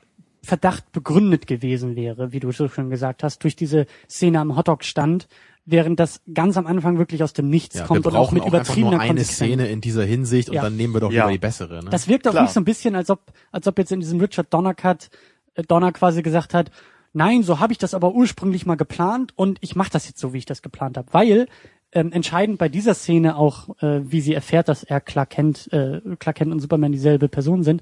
Verdacht 0.43 0.91
begründet 0.91 1.47
gewesen 1.47 1.95
wäre, 1.95 2.31
wie 2.31 2.39
du 2.39 2.51
so 2.51 2.67
schon 2.67 2.89
gesagt 2.91 3.23
hast, 3.23 3.43
durch 3.43 3.55
diese 3.55 3.87
Szene 4.09 4.39
am 4.39 4.55
Hotdog-Stand, 4.55 5.27
während 5.65 5.99
das 5.99 6.21
ganz 6.33 6.57
am 6.57 6.67
Anfang 6.67 6.97
wirklich 6.97 7.23
aus 7.23 7.33
dem 7.33 7.49
Nichts 7.49 7.75
Ja, 7.75 7.81
wir 7.81 7.87
kommt 7.87 8.05
und 8.05 8.15
auch 8.15 8.31
mit 8.31 8.43
auch 8.43 8.47
einfach 8.47 8.59
übertriebener 8.59 8.91
nur 8.91 8.99
eine 9.01 9.09
Konsequenz. 9.15 9.35
Szene 9.35 9.67
in 9.67 9.81
dieser 9.81 10.05
Hinsicht 10.05 10.49
und 10.49 10.55
Ja. 10.55 10.61
dann 10.61 10.75
nehmen 10.75 10.93
wir 10.93 10.99
doch 11.01 11.11
Ja. 11.11 11.23
lieber 11.23 11.31
die 11.33 11.37
bessere. 11.39 11.83
Ne? 11.83 11.89
Das 11.89 12.07
wirkt 12.07 12.27
auch 12.27 12.31
Klar. 12.31 12.43
nicht 12.43 12.53
so 12.53 12.59
ein 12.59 12.65
bisschen, 12.65 12.95
als 12.95 13.09
ob, 13.09 13.21
als 13.51 13.67
ob 13.67 13.77
jetzt 13.79 13.91
in 13.91 13.99
diesem 13.99 14.19
Richard 14.19 14.53
Donner 14.53 14.73
Cut 14.73 15.09
äh, 15.55 15.63
Donner 15.63 15.91
quasi 15.91 16.21
gesagt 16.21 16.53
hat, 16.53 16.69
nein, 17.13 17.41
so 17.43 17.59
habe 17.59 17.71
ich 17.73 17.79
das 17.79 17.93
aber 17.93 18.13
ursprünglich 18.13 18.65
mal 18.65 18.75
geplant 18.75 19.31
und 19.35 19.57
ich 19.61 19.75
mache 19.75 19.89
das 19.91 20.07
jetzt 20.07 20.19
so, 20.19 20.33
wie 20.33 20.37
ich 20.39 20.45
das 20.45 20.61
geplant 20.61 20.97
habe. 20.97 21.07
Weil 21.11 21.47
ähm, 21.93 22.11
entscheidend 22.11 22.57
bei 22.57 22.67
dieser 22.69 22.93
Szene 22.93 23.37
auch, 23.37 23.69
äh, 23.81 24.01
wie 24.03 24.19
sie 24.21 24.33
erfährt, 24.33 24.67
dass 24.67 24.83
er 24.83 24.99
Clark 24.99 25.29
Kent, 25.29 25.71
äh, 25.71 26.01
Clark 26.19 26.35
Kent 26.37 26.51
und 26.51 26.59
Superman 26.59 26.91
dieselbe 26.91 27.29
Person 27.29 27.63
sind, 27.63 27.81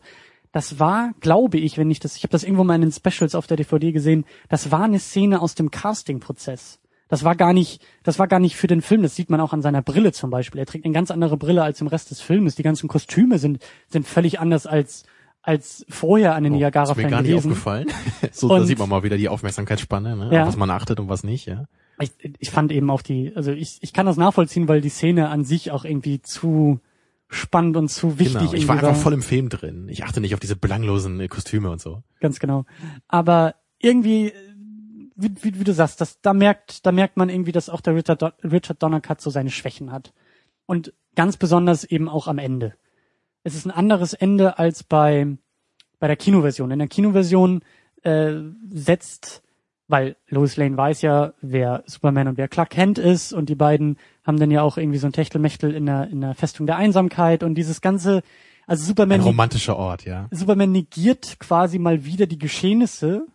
das 0.52 0.80
war, 0.80 1.14
glaube 1.20 1.58
ich, 1.58 1.80
wenn 1.80 1.90
ich 1.90 2.00
das, 2.00 2.16
ich 2.16 2.22
habe 2.24 2.32
das 2.32 2.44
irgendwo 2.44 2.64
mal 2.64 2.76
in 2.76 2.82
den 2.82 2.92
Specials 2.92 3.34
auf 3.34 3.48
der 3.48 3.58
DVD 3.58 3.92
gesehen, 3.92 4.24
das 4.50 4.70
war 4.72 4.84
eine 4.84 5.00
Szene 5.00 5.42
aus 5.42 5.56
dem 5.56 5.72
Casting-Prozess. 5.72 6.78
Das 7.14 7.24
war 7.24 7.36
gar 7.36 7.54
nicht, 7.54 7.80
das 8.02 8.18
war 8.18 8.28
gar 8.28 8.40
nicht 8.40 8.56
für 8.56 8.66
den 8.66 8.82
Film. 8.82 9.04
Das 9.04 9.16
sieht 9.16 9.30
man 9.30 9.40
auch 9.40 9.54
an 9.54 9.62
seiner 9.62 9.84
Brille 9.84 10.14
zum 10.14 10.32
Beispiel. 10.32 10.58
Er 10.58 10.66
trägt 10.66 10.84
eine 10.84 10.96
ganz 10.96 11.12
andere 11.12 11.38
Brille 11.38 11.62
als 11.62 11.80
im 11.80 11.86
Rest 11.86 12.10
des 12.10 12.22
Filmes. 12.22 12.56
Die 12.56 12.64
ganzen 12.64 12.88
Kostüme 12.88 13.38
sind 13.38 13.60
sind 13.88 14.08
völlig 14.08 14.40
anders 14.40 14.66
als 14.66 15.04
als 15.44 15.86
vorher 15.90 16.34
an 16.34 16.44
den 16.44 16.54
Oh, 16.54 16.56
ist 16.56 16.60
mir 16.62 16.66
Niagara-Fällen 16.66 17.12
gar 17.12 17.22
nicht 17.22 17.36
aufgefallen. 17.36 17.86
so, 18.32 18.48
da 18.50 18.56
Und- 18.56 18.66
sieht 18.66 18.80
man 18.80 18.90
mal 18.90 19.04
wieder 19.04 19.18
die 19.18 19.30
Aufmerksamkeitsspanne, 19.30 20.16
ne? 20.16 20.30
Ja. 20.34 20.48
was 20.48 20.58
man 20.58 20.72
achtet 20.72 21.00
und 21.00 21.08
was 21.08 21.24
nicht. 21.24 21.46
Ja. 21.46 21.66
Ich, 22.00 22.10
ich 22.40 22.50
fand 22.50 22.72
eben 22.72 22.90
auch 22.90 23.04
die, 23.04 23.32
also 23.36 23.52
ich, 23.52 23.78
ich 23.82 23.94
kann 23.94 24.08
das 24.08 24.18
nachvollziehen, 24.18 24.68
weil 24.68 24.82
die 24.82 24.90
Szene 24.90 25.30
an 25.30 25.46
sich 25.46 25.70
auch 25.70 25.86
irgendwie 25.86 26.20
zu 26.20 26.80
spannend 27.28 27.78
und 27.78 27.90
zu 27.90 28.18
wichtig 28.18 28.40
Genau. 28.40 28.54
Ich 28.54 28.68
war 28.68 28.78
einfach 28.78 28.96
voll 28.96 29.14
im 29.14 29.22
Film 29.22 29.50
drin. 29.50 29.88
Ich 29.88 30.04
achte 30.04 30.20
nicht 30.20 30.34
auf 30.34 30.40
diese 30.40 30.56
belanglosen 30.56 31.30
Kostüme 31.30 31.70
und 31.70 31.80
so. 31.80 32.02
Ganz 32.20 32.40
genau. 32.40 32.66
Aber 33.08 33.54
irgendwie, 33.78 34.34
wie, 35.16 35.32
wie, 35.42 35.60
wie 35.60 35.64
du 35.64 35.74
sagst, 35.74 36.02
das, 36.02 36.22
da 36.22 36.34
merkt, 36.34 36.86
da 36.86 36.92
merkt 36.92 37.18
man 37.18 37.30
irgendwie, 37.30 37.52
dass 37.52 37.70
auch 37.70 37.82
der 37.82 37.96
Richard, 37.96 38.24
Richard 38.44 38.82
Donner 38.82 39.02
Cut 39.02 39.22
so 39.22 39.30
seine 39.30 39.52
Schwächen 39.52 39.92
hat. 39.92 40.14
Und 40.66 40.94
ganz 41.16 41.38
besonders 41.38 41.84
eben 41.84 42.10
auch 42.10 42.28
am 42.28 42.38
Ende. 42.38 42.74
Es 43.44 43.56
ist 43.56 43.66
ein 43.66 43.72
anderes 43.72 44.14
Ende 44.14 44.58
als 44.58 44.84
bei, 44.84 45.38
bei 46.00 46.08
der 46.08 46.16
Kinoversion. 46.16 46.72
In 46.72 46.80
der 46.80 46.88
Kinoversion 46.88 47.62
äh, 48.04 48.36
setzt, 48.70 49.44
weil 49.88 50.16
Lois 50.30 50.56
Lane 50.56 50.78
weiß 50.78 51.02
ja, 51.02 51.34
wer 51.42 51.84
Superman 51.86 52.30
und 52.30 52.38
wer 52.38 52.48
Clark 52.48 52.72
Kent 52.72 52.98
ist 52.98 53.34
und 53.34 53.50
die 53.50 53.56
beiden 53.56 53.98
haben 54.24 54.40
dann 54.40 54.52
ja 54.52 54.62
auch 54.62 54.78
irgendwie 54.78 54.98
so 54.98 55.08
ein 55.08 55.14
Techtelmechtel 55.14 55.74
in 55.74 55.86
der, 55.86 56.10
in 56.10 56.22
der 56.22 56.36
Festung 56.36 56.66
der 56.66 56.78
Einsamkeit 56.78 57.44
und 57.44 57.56
dieses 57.56 57.82
ganze, 57.82 58.24
also 58.66 58.86
Superman 58.86 59.20
Ein 59.20 59.28
romantischer 59.28 59.76
Ort, 59.76 60.06
ja. 60.06 60.28
Superman 60.32 60.72
negiert 60.72 61.38
quasi 61.40 61.80
mal 61.80 62.06
wieder 62.06 62.26
die 62.26 62.40
Geschehnisse, 62.40 63.28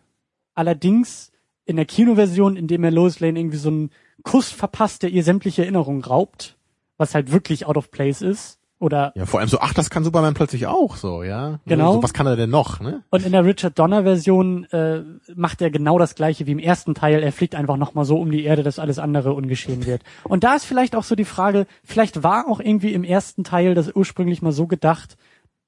allerdings 0.54 1.30
in 1.68 1.76
der 1.76 1.84
Kinoversion, 1.84 2.56
indem 2.56 2.82
er 2.82 2.90
Lois 2.90 3.20
Lane 3.20 3.38
irgendwie 3.38 3.58
so 3.58 3.68
einen 3.68 3.90
Kuss 4.22 4.50
verpasst, 4.50 5.02
der 5.02 5.10
ihr 5.10 5.22
sämtliche 5.22 5.62
Erinnerungen 5.62 6.02
raubt, 6.02 6.56
was 6.96 7.14
halt 7.14 7.30
wirklich 7.30 7.66
out 7.66 7.76
of 7.76 7.90
place 7.90 8.22
ist. 8.22 8.58
Oder 8.80 9.12
Ja, 9.16 9.26
vor 9.26 9.40
allem 9.40 9.48
so, 9.48 9.58
ach, 9.60 9.74
das 9.74 9.90
kann 9.90 10.04
Superman 10.04 10.34
plötzlich 10.34 10.66
auch 10.66 10.96
so, 10.96 11.24
ja. 11.24 11.58
Genau. 11.66 11.94
So, 11.94 12.02
was 12.02 12.14
kann 12.14 12.28
er 12.28 12.36
denn 12.36 12.48
noch, 12.48 12.78
ne? 12.78 13.02
und 13.10 13.26
in 13.26 13.32
der 13.32 13.44
Richard 13.44 13.76
Donner 13.76 14.04
Version 14.04 14.64
äh, 14.66 15.02
macht 15.34 15.60
er 15.60 15.70
genau 15.70 15.98
das 15.98 16.14
gleiche 16.14 16.46
wie 16.46 16.52
im 16.52 16.60
ersten 16.60 16.94
Teil. 16.94 17.20
Er 17.22 17.32
fliegt 17.32 17.56
einfach 17.56 17.76
nochmal 17.76 18.04
so 18.04 18.18
um 18.18 18.30
die 18.30 18.44
Erde, 18.44 18.62
dass 18.62 18.78
alles 18.78 19.00
andere 19.00 19.34
ungeschehen 19.34 19.84
wird. 19.84 20.02
Und 20.22 20.44
da 20.44 20.54
ist 20.54 20.64
vielleicht 20.64 20.94
auch 20.94 21.02
so 21.02 21.16
die 21.16 21.24
Frage, 21.24 21.66
vielleicht 21.82 22.22
war 22.22 22.48
auch 22.48 22.60
irgendwie 22.60 22.94
im 22.94 23.02
ersten 23.02 23.42
Teil 23.42 23.74
das 23.74 23.94
ursprünglich 23.94 24.42
mal 24.42 24.52
so 24.52 24.68
gedacht, 24.68 25.16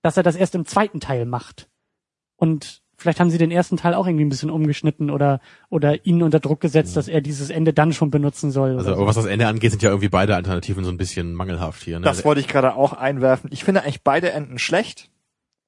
dass 0.02 0.16
er 0.16 0.22
das 0.22 0.36
erst 0.36 0.54
im 0.54 0.64
zweiten 0.64 1.00
Teil 1.00 1.26
macht. 1.26 1.68
Und 2.36 2.79
vielleicht 3.00 3.18
haben 3.18 3.30
sie 3.30 3.38
den 3.38 3.50
ersten 3.50 3.76
Teil 3.76 3.94
auch 3.94 4.06
irgendwie 4.06 4.24
ein 4.24 4.28
bisschen 4.28 4.50
umgeschnitten 4.50 5.10
oder 5.10 5.40
oder 5.68 6.04
ihn 6.06 6.22
unter 6.22 6.38
Druck 6.38 6.60
gesetzt, 6.60 6.96
dass 6.96 7.08
er 7.08 7.20
dieses 7.20 7.50
Ende 7.50 7.72
dann 7.72 7.92
schon 7.92 8.10
benutzen 8.10 8.50
soll. 8.50 8.76
Also, 8.76 8.94
so. 8.94 9.06
was 9.06 9.16
das 9.16 9.24
Ende 9.26 9.46
angeht, 9.46 9.70
sind 9.70 9.82
ja 9.82 9.90
irgendwie 9.90 10.08
beide 10.08 10.36
Alternativen 10.36 10.84
so 10.84 10.90
ein 10.90 10.96
bisschen 10.96 11.34
mangelhaft 11.34 11.82
hier, 11.82 11.98
ne? 11.98 12.04
Das 12.04 12.24
wollte 12.24 12.40
ich 12.40 12.48
gerade 12.48 12.74
auch 12.74 12.92
einwerfen. 12.92 13.50
Ich 13.52 13.64
finde 13.64 13.82
eigentlich 13.82 14.02
beide 14.02 14.30
Enden 14.32 14.58
schlecht. 14.58 15.10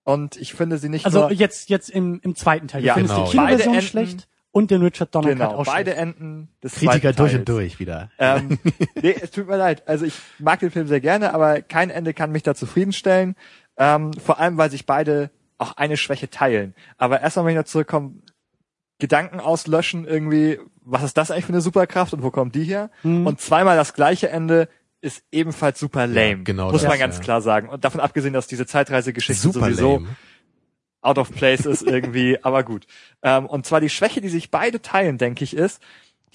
Und 0.04 0.36
ich 0.36 0.52
finde 0.54 0.78
sie 0.78 0.88
nicht 0.88 1.06
also 1.06 1.20
nur, 1.20 1.32
jetzt 1.32 1.70
jetzt 1.70 1.88
im, 1.88 2.20
im 2.24 2.34
zweiten 2.34 2.66
Teil. 2.66 2.84
Ja, 2.84 2.94
du 2.94 3.00
findest 3.00 3.14
genau. 3.14 3.26
die 3.26 3.30
Kinoversion 3.30 3.58
Beide 3.58 3.78
Enden- 3.78 3.86
schlecht 3.86 4.28
und 4.50 4.70
den 4.70 4.82
Richard 4.82 5.14
Donner 5.14 5.28
genau, 5.28 5.50
auch 5.52 5.64
beide 5.64 5.92
schlecht. 5.92 6.02
Enden 6.02 6.48
des 6.62 6.74
Kritiker 6.74 7.00
zweiten 7.00 7.16
durch 7.16 7.30
Teils. 7.30 7.38
und 7.38 7.48
durch 7.48 7.78
wieder. 7.80 8.10
Ähm, 8.18 8.58
nee, 9.02 9.14
es 9.20 9.30
tut 9.30 9.48
mir 9.48 9.56
leid. 9.56 9.88
Also 9.88 10.04
ich 10.04 10.14
mag 10.38 10.60
den 10.60 10.70
Film 10.70 10.88
sehr 10.88 11.00
gerne, 11.00 11.32
aber 11.34 11.62
kein 11.62 11.90
Ende 11.90 12.14
kann 12.14 12.32
mich 12.32 12.42
da 12.42 12.54
zufriedenstellen. 12.54 13.36
Ähm, 13.76 14.12
vor 14.12 14.38
allem, 14.38 14.58
weil 14.58 14.70
sich 14.70 14.86
beide 14.86 15.30
auch 15.62 15.76
eine 15.76 15.96
Schwäche 15.96 16.28
teilen. 16.28 16.74
Aber 16.98 17.20
erstmal, 17.20 17.46
wenn 17.46 17.52
ich 17.52 17.58
noch 17.58 17.64
zurückkomme, 17.64 18.14
Gedanken 18.98 19.40
auslöschen 19.40 20.06
irgendwie, 20.06 20.60
was 20.84 21.02
ist 21.02 21.16
das 21.16 21.30
eigentlich 21.30 21.46
für 21.46 21.52
eine 21.52 21.60
Superkraft 21.60 22.12
und 22.14 22.22
wo 22.22 22.30
kommt 22.30 22.54
die 22.54 22.64
her? 22.64 22.90
Mhm. 23.02 23.26
Und 23.26 23.40
zweimal 23.40 23.76
das 23.76 23.94
gleiche 23.94 24.28
Ende 24.28 24.68
ist 25.00 25.24
ebenfalls 25.32 25.80
super 25.80 26.06
lame. 26.06 26.44
genau 26.44 26.70
Muss 26.70 26.82
das, 26.82 26.88
man 26.88 26.98
ganz 26.98 27.16
ja. 27.16 27.22
klar 27.24 27.40
sagen. 27.42 27.68
Und 27.68 27.84
davon 27.84 28.00
abgesehen, 28.00 28.32
dass 28.32 28.46
diese 28.46 28.66
Zeitreisegeschichte 28.66 29.50
sowieso 29.50 29.94
lame. 29.94 30.16
out 31.00 31.18
of 31.18 31.32
place 31.32 31.66
ist 31.66 31.82
irgendwie, 31.82 32.38
aber 32.42 32.62
gut. 32.62 32.86
Ähm, 33.22 33.46
und 33.46 33.66
zwar 33.66 33.80
die 33.80 33.90
Schwäche, 33.90 34.20
die 34.20 34.28
sich 34.28 34.52
beide 34.52 34.80
teilen, 34.80 35.18
denke 35.18 35.42
ich, 35.42 35.56
ist, 35.56 35.82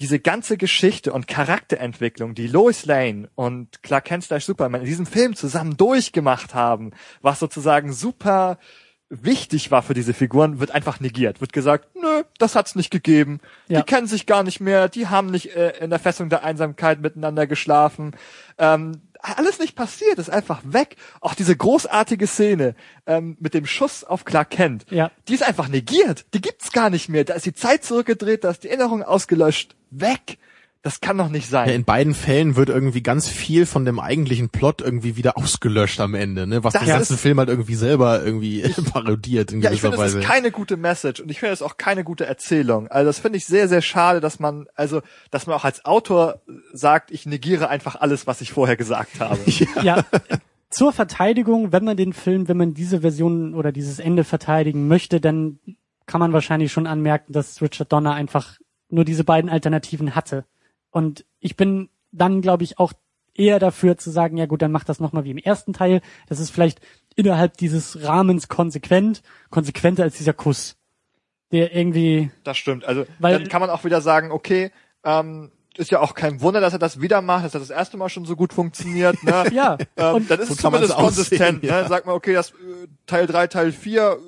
diese 0.00 0.20
ganze 0.20 0.56
Geschichte 0.56 1.12
und 1.12 1.26
Charakterentwicklung, 1.26 2.34
die 2.34 2.46
Lois 2.46 2.84
Lane 2.84 3.30
und 3.34 3.82
Clark 3.82 4.04
Kent 4.04 4.24
slash 4.24 4.44
Superman 4.44 4.82
in 4.82 4.86
diesem 4.86 5.06
Film 5.06 5.34
zusammen 5.34 5.76
durchgemacht 5.76 6.54
haben, 6.54 6.92
was 7.20 7.40
sozusagen 7.40 7.92
super 7.92 8.58
wichtig 9.10 9.70
war 9.70 9.82
für 9.82 9.94
diese 9.94 10.12
Figuren, 10.14 10.60
wird 10.60 10.70
einfach 10.70 11.00
negiert. 11.00 11.40
Wird 11.40 11.52
gesagt, 11.52 11.94
nö, 11.96 12.22
das 12.38 12.54
hat's 12.54 12.74
nicht 12.74 12.90
gegeben. 12.90 13.40
Ja. 13.68 13.80
Die 13.80 13.86
kennen 13.86 14.06
sich 14.06 14.26
gar 14.26 14.42
nicht 14.42 14.60
mehr, 14.60 14.88
die 14.88 15.06
haben 15.08 15.30
nicht 15.30 15.54
äh, 15.56 15.72
in 15.82 15.90
der 15.90 15.98
Festung 15.98 16.28
der 16.28 16.44
Einsamkeit 16.44 17.00
miteinander 17.00 17.46
geschlafen. 17.46 18.14
Ähm, 18.58 19.00
alles 19.20 19.58
nicht 19.58 19.74
passiert, 19.74 20.18
ist 20.18 20.30
einfach 20.30 20.60
weg. 20.64 20.96
Auch 21.20 21.34
diese 21.34 21.56
großartige 21.56 22.26
Szene 22.26 22.74
ähm, 23.06 23.36
mit 23.40 23.54
dem 23.54 23.66
Schuss 23.66 24.04
auf 24.04 24.24
Clark 24.24 24.50
Kent, 24.50 24.86
Ja. 24.90 25.10
die 25.26 25.34
ist 25.34 25.42
einfach 25.42 25.68
negiert. 25.68 26.26
Die 26.34 26.40
gibt's 26.40 26.70
gar 26.72 26.88
nicht 26.90 27.08
mehr. 27.08 27.24
Da 27.24 27.34
ist 27.34 27.46
die 27.46 27.54
Zeit 27.54 27.84
zurückgedreht, 27.84 28.44
da 28.44 28.50
ist 28.50 28.62
die 28.64 28.68
Erinnerung 28.68 29.02
ausgelöscht. 29.02 29.74
Weg. 29.90 30.38
Das 30.88 31.02
kann 31.02 31.18
doch 31.18 31.28
nicht 31.28 31.50
sein. 31.50 31.68
Ja, 31.68 31.74
in 31.74 31.84
beiden 31.84 32.14
Fällen 32.14 32.56
wird 32.56 32.70
irgendwie 32.70 33.02
ganz 33.02 33.28
viel 33.28 33.66
von 33.66 33.84
dem 33.84 34.00
eigentlichen 34.00 34.48
Plot 34.48 34.80
irgendwie 34.80 35.16
wieder 35.16 35.36
ausgelöscht 35.36 36.00
am 36.00 36.14
Ende, 36.14 36.46
ne? 36.46 36.64
Was 36.64 36.72
Das 36.72 36.82
den 36.84 36.88
ganzen 36.88 37.14
ist- 37.14 37.20
Film 37.20 37.38
halt 37.38 37.50
irgendwie 37.50 37.74
selber 37.74 38.24
irgendwie 38.24 38.62
parodiert 38.92 39.52
in 39.52 39.60
Ja, 39.60 39.70
ich 39.70 39.82
gewisser 39.82 39.92
finde, 39.92 39.96
es 40.06 40.12
Weise. 40.14 40.18
ist 40.20 40.26
keine 40.26 40.50
gute 40.50 40.78
Message 40.78 41.20
und 41.20 41.30
ich 41.30 41.40
finde 41.40 41.52
es 41.52 41.60
auch 41.60 41.76
keine 41.76 42.04
gute 42.04 42.24
Erzählung. 42.24 42.88
Also 42.88 43.06
das 43.06 43.18
finde 43.18 43.36
ich 43.36 43.44
sehr, 43.44 43.68
sehr 43.68 43.82
schade, 43.82 44.20
dass 44.20 44.40
man, 44.40 44.66
also, 44.76 45.02
dass 45.30 45.46
man 45.46 45.56
auch 45.56 45.64
als 45.66 45.84
Autor 45.84 46.40
sagt, 46.72 47.10
ich 47.10 47.26
negiere 47.26 47.68
einfach 47.68 47.96
alles, 47.96 48.26
was 48.26 48.40
ich 48.40 48.52
vorher 48.52 48.76
gesagt 48.76 49.20
habe. 49.20 49.38
ja, 49.82 50.04
zur 50.70 50.94
Verteidigung, 50.94 51.70
wenn 51.70 51.84
man 51.84 51.98
den 51.98 52.14
Film, 52.14 52.48
wenn 52.48 52.56
man 52.56 52.72
diese 52.72 53.02
Version 53.02 53.52
oder 53.54 53.72
dieses 53.72 53.98
Ende 53.98 54.24
verteidigen 54.24 54.88
möchte, 54.88 55.20
dann 55.20 55.58
kann 56.06 56.20
man 56.20 56.32
wahrscheinlich 56.32 56.72
schon 56.72 56.86
anmerken, 56.86 57.34
dass 57.34 57.60
Richard 57.60 57.92
Donner 57.92 58.14
einfach 58.14 58.56
nur 58.88 59.04
diese 59.04 59.24
beiden 59.24 59.50
Alternativen 59.50 60.14
hatte. 60.14 60.46
Und 60.90 61.24
ich 61.40 61.56
bin 61.56 61.88
dann, 62.12 62.40
glaube 62.40 62.64
ich, 62.64 62.78
auch 62.78 62.92
eher 63.34 63.58
dafür 63.58 63.96
zu 63.96 64.10
sagen, 64.10 64.36
ja 64.36 64.46
gut, 64.46 64.62
dann 64.62 64.72
mach 64.72 64.84
das 64.84 65.00
nochmal 65.00 65.24
wie 65.24 65.30
im 65.30 65.38
ersten 65.38 65.72
Teil. 65.72 66.00
Das 66.28 66.40
ist 66.40 66.50
vielleicht 66.50 66.80
innerhalb 67.14 67.56
dieses 67.56 68.02
Rahmens 68.02 68.48
konsequent, 68.48 69.22
konsequenter 69.50 70.02
als 70.02 70.16
dieser 70.18 70.32
Kuss. 70.32 70.76
der 71.50 71.74
irgendwie, 71.74 72.30
Das 72.44 72.58
stimmt. 72.58 72.84
Also 72.84 73.06
Weil- 73.20 73.38
dann 73.38 73.48
kann 73.48 73.62
man 73.62 73.70
auch 73.70 73.82
wieder 73.84 74.02
sagen, 74.02 74.32
okay, 74.32 74.70
ähm, 75.02 75.50
ist 75.78 75.90
ja 75.90 76.00
auch 76.00 76.14
kein 76.14 76.42
Wunder, 76.42 76.60
dass 76.60 76.74
er 76.74 76.78
das 76.78 77.00
wieder 77.00 77.22
macht, 77.22 77.46
dass 77.46 77.54
er 77.54 77.60
das 77.60 77.70
erste 77.70 77.96
Mal 77.96 78.10
schon 78.10 78.26
so 78.26 78.36
gut 78.36 78.52
funktioniert. 78.52 79.22
Ne? 79.22 79.46
ja, 79.52 79.78
ähm, 79.96 80.14
und 80.16 80.30
dann 80.30 80.40
ist 80.40 80.48
so 80.48 80.54
es 80.54 80.60
zumindest 80.60 80.94
konsistent. 80.94 81.40
aussehen, 81.58 81.60
ja. 81.62 81.82
Ne? 81.82 81.88
Sagt 81.88 82.04
man, 82.04 82.16
okay, 82.16 82.34
das 82.34 82.50
äh, 82.50 82.54
Teil 83.06 83.26
3, 83.26 83.46
Teil 83.46 83.72
4 83.72 84.18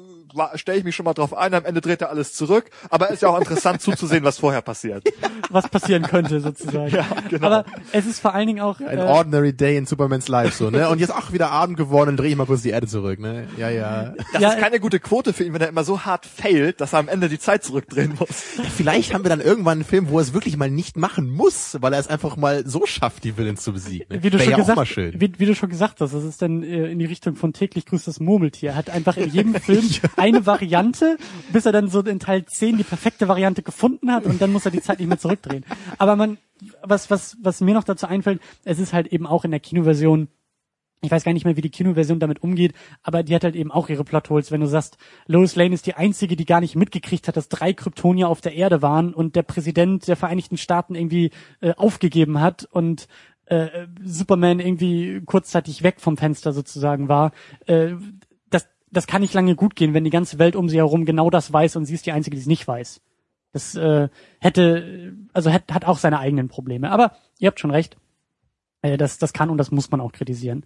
stelle 0.55 0.79
ich 0.79 0.85
mich 0.85 0.97
schon 0.97 1.05
mal 1.05 1.15
drauf 1.15 1.37
ein, 1.37 1.55
am 1.55 1.65
Ende 1.65 1.81
dreht 1.81 2.01
er 2.01 2.11
alles 2.11 2.35
zurück, 2.35 2.71
aber 2.91 3.11
ist 3.11 3.23
ja 3.23 3.29
auch 3.29 3.39
interessant 3.39 3.81
zuzusehen, 3.83 4.25
was 4.25 4.39
vorher 4.39 4.63
passiert. 4.63 5.05
was 5.51 5.69
passieren 5.69 6.03
könnte 6.03 6.41
sozusagen. 6.41 6.89
Ja, 6.95 7.07
genau. 7.29 7.47
Aber 7.47 7.65
es 7.93 8.07
ist 8.07 8.21
vor 8.21 8.35
allen 8.35 8.47
Dingen 8.47 8.61
auch, 8.61 8.81
Ein 8.81 8.99
äh, 8.99 9.03
ordinary 9.03 9.53
day 9.53 9.77
in 9.77 9.87
Supermans 9.87 10.29
life, 10.29 10.57
so, 10.57 10.71
ne? 10.71 10.89
Und 10.89 10.99
jetzt 11.01 11.15
auch 11.15 11.33
wieder 11.33 11.51
Abend 11.51 11.77
geworden, 11.77 12.09
dann 12.11 12.17
drehe 12.17 12.31
ich 12.31 12.37
mal 12.37 12.47
kurz 12.47 12.63
die 12.63 12.71
Erde 12.71 12.87
zurück, 12.87 13.19
ne? 13.21 13.47
Ja, 13.57 13.69
ja. 13.71 14.15
Das 14.33 14.41
Ja, 14.43 14.51
ist 14.53 14.59
keine 14.61 14.81
gute 14.81 15.01
Quote 15.01 15.33
für 15.33 15.45
ihn, 15.45 15.53
wenn 15.55 15.61
er 15.61 15.69
immer 15.69 15.85
so 15.85 16.05
hart 16.05 16.27
failt, 16.27 16.81
dass 16.81 16.93
er 16.93 16.99
am 17.01 17.09
Ende 17.09 17.29
die 17.29 17.39
Zeit 17.39 17.65
zurückdrehen 17.65 18.15
muss. 18.19 18.29
Vielleicht 18.77 19.15
haben 19.15 19.25
wir 19.25 19.29
dann 19.29 19.41
irgendwann 19.41 19.79
einen 19.79 19.85
Film, 19.85 20.09
wo 20.11 20.19
er 20.19 20.23
es 20.23 20.33
wirklich 20.35 20.57
mal 20.57 20.71
nicht 20.71 20.97
machen 20.97 21.31
muss, 21.31 21.77
weil 21.81 21.93
er 21.93 21.99
es 22.01 22.07
einfach 22.09 22.37
mal 22.37 22.67
so 22.67 22.87
schafft, 22.87 23.25
die 23.25 23.37
Villains 23.37 23.63
zu 23.63 23.73
besiegen. 23.73 24.07
Ne? 24.11 24.23
wie 24.23 24.31
du 24.31 24.39
Wär 24.39 24.45
schon 24.45 24.53
ja 24.53 24.57
auch 24.63 24.67
mal 24.69 24.75
gesagt, 24.75 24.89
schön. 24.89 25.21
wie, 25.21 25.33
wie 25.39 25.47
du 25.47 25.55
schon 25.55 25.69
gesagt 25.71 26.01
hast, 26.01 26.15
das 26.15 26.25
ist 26.25 26.41
dann 26.43 26.63
äh, 26.63 26.91
in 26.91 26.99
die 26.99 27.07
Richtung 27.07 27.35
von 27.37 27.53
täglich 27.53 27.87
grüßt 27.87 28.07
das 28.07 28.21
Murmeltier. 28.21 28.71
Er 28.71 28.77
hat 28.77 28.91
einfach 28.91 29.17
in 29.17 29.31
jedem 29.31 29.55
Film 29.61 29.89
eine 30.21 30.47
Variante, 30.47 31.17
bis 31.53 31.67
er 31.67 31.73
dann 31.73 31.89
so 31.89 32.01
in 32.01 32.21
Teil 32.21 32.45
10 32.45 32.79
die 32.79 32.85
perfekte 32.85 33.29
Variante 33.29 33.63
gefunden 33.63 34.13
hat 34.13 34.25
und 34.25 34.41
dann 34.41 34.53
muss 34.53 34.65
er 34.65 34.71
die 34.71 34.83
Zeit 34.83 34.99
nicht 34.99 35.09
mehr 35.09 35.19
zurückdrehen. 35.19 35.65
Aber 35.99 36.17
man, 36.17 36.39
was, 36.83 37.11
was, 37.11 37.37
was 37.43 37.61
mir 37.61 37.75
noch 37.75 37.85
dazu 37.85 38.07
einfällt, 38.07 38.41
es 38.65 38.79
ist 38.79 38.93
halt 38.93 39.09
eben 39.09 39.27
auch 39.27 39.45
in 39.45 39.51
der 39.51 39.61
Kinoversion 39.61 40.29
ich 41.03 41.11
weiß 41.11 41.25
gar 41.25 41.33
nicht 41.33 41.45
mehr, 41.45 41.57
wie 41.57 41.63
die 41.63 41.71
Kinoversion 41.71 42.21
damit 42.21 42.43
umgeht, 42.43 42.75
aber 43.03 43.23
die 43.23 43.35
hat 43.35 43.45
halt 43.45 43.57
eben 43.57 43.71
auch 43.71 43.89
ihre 43.89 44.05
Plotholes, 44.05 44.51
wenn 44.51 44.61
du 44.61 44.67
sagst, 44.67 44.99
Lois 45.27 45.57
Lane 45.57 45.75
ist 45.75 45.87
die 45.87 45.95
einzige, 45.95 46.37
die 46.37 46.45
gar 46.45 46.61
nicht 46.61 46.77
mitgekriegt 46.77 47.27
hat, 47.27 47.37
dass 47.37 47.49
drei 47.49 47.73
Kryptonier 47.73 48.29
auf 48.29 48.41
der 48.41 48.55
Erde 48.55 48.83
waren 48.83 49.15
und 49.15 49.35
der 49.35 49.43
Präsident 49.43 50.07
der 50.09 50.17
Vereinigten 50.17 50.59
Staaten 50.59 50.95
irgendwie 50.95 51.31
äh, 51.61 51.73
aufgegeben 51.75 52.41
hat 52.41 52.69
und 52.71 53.09
äh, 53.47 53.87
Superman 54.05 54.61
irgendwie 54.61 55.23
kurzzeitig 55.25 55.83
weg 55.83 56.01
vom 56.01 56.17
Fenster 56.17 56.53
sozusagen 56.53 57.09
war. 57.09 57.33
Äh, 57.67 57.95
das, 58.91 59.07
kann 59.07 59.23
nicht 59.23 59.35
lange 59.35 59.55
gut 59.55 59.77
gehen, 59.77 59.95
wenn 59.95 60.05
die 60.05 60.11
ganze 60.11 60.39
Welt 60.39 60.57
um 60.57 60.69
sie 60.69 60.77
herum 60.77 61.05
genau 61.05 61.31
das 61.31 61.53
weiß 61.53 61.77
und 61.77 61.85
sie 61.85 61.95
ist 61.95 62.07
die 62.07 62.13
einzige, 62.13 62.37
die 62.37 62.41
es 62.41 62.47
nicht 62.47 62.67
weiß. 62.67 63.01
Das 63.53 63.75
äh, 63.75 64.09
hätte, 64.39 65.15
also 65.33 65.53
hat, 65.53 65.73
hat 65.73 65.85
auch 65.85 65.99
seine 65.99 66.21
eigenen 66.21 66.49
Probleme. 66.49 66.91
Aber 66.91 67.13
ihr 67.39 67.49
habt 67.49 67.61
schon 67.61 67.73
recht. 67.73 67.97
Äh, 68.83 68.97
das, 68.97 69.19
das 69.19 69.33
kann 69.33 69.51
und 69.51 69.59
das 69.59 69.71
muss 69.71 69.91
man 69.91 70.01
auch 70.01 70.13
kritisieren. 70.13 70.65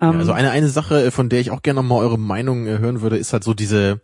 Ja, 0.00 0.10
Ähm, 0.10 0.18
also 0.18 0.32
eine, 0.32 0.50
eine 0.50 0.68
Sache, 0.68 1.10
von 1.10 1.28
der 1.28 1.40
ich 1.40 1.50
auch 1.50 1.62
gerne 1.62 1.82
mal 1.82 1.98
eure 1.98 2.18
Meinung 2.18 2.66
äh, 2.66 2.78
hören 2.78 3.00
würde, 3.00 3.16
ist 3.16 3.32
halt 3.32 3.44
so 3.44 3.54
diese, 3.54 4.00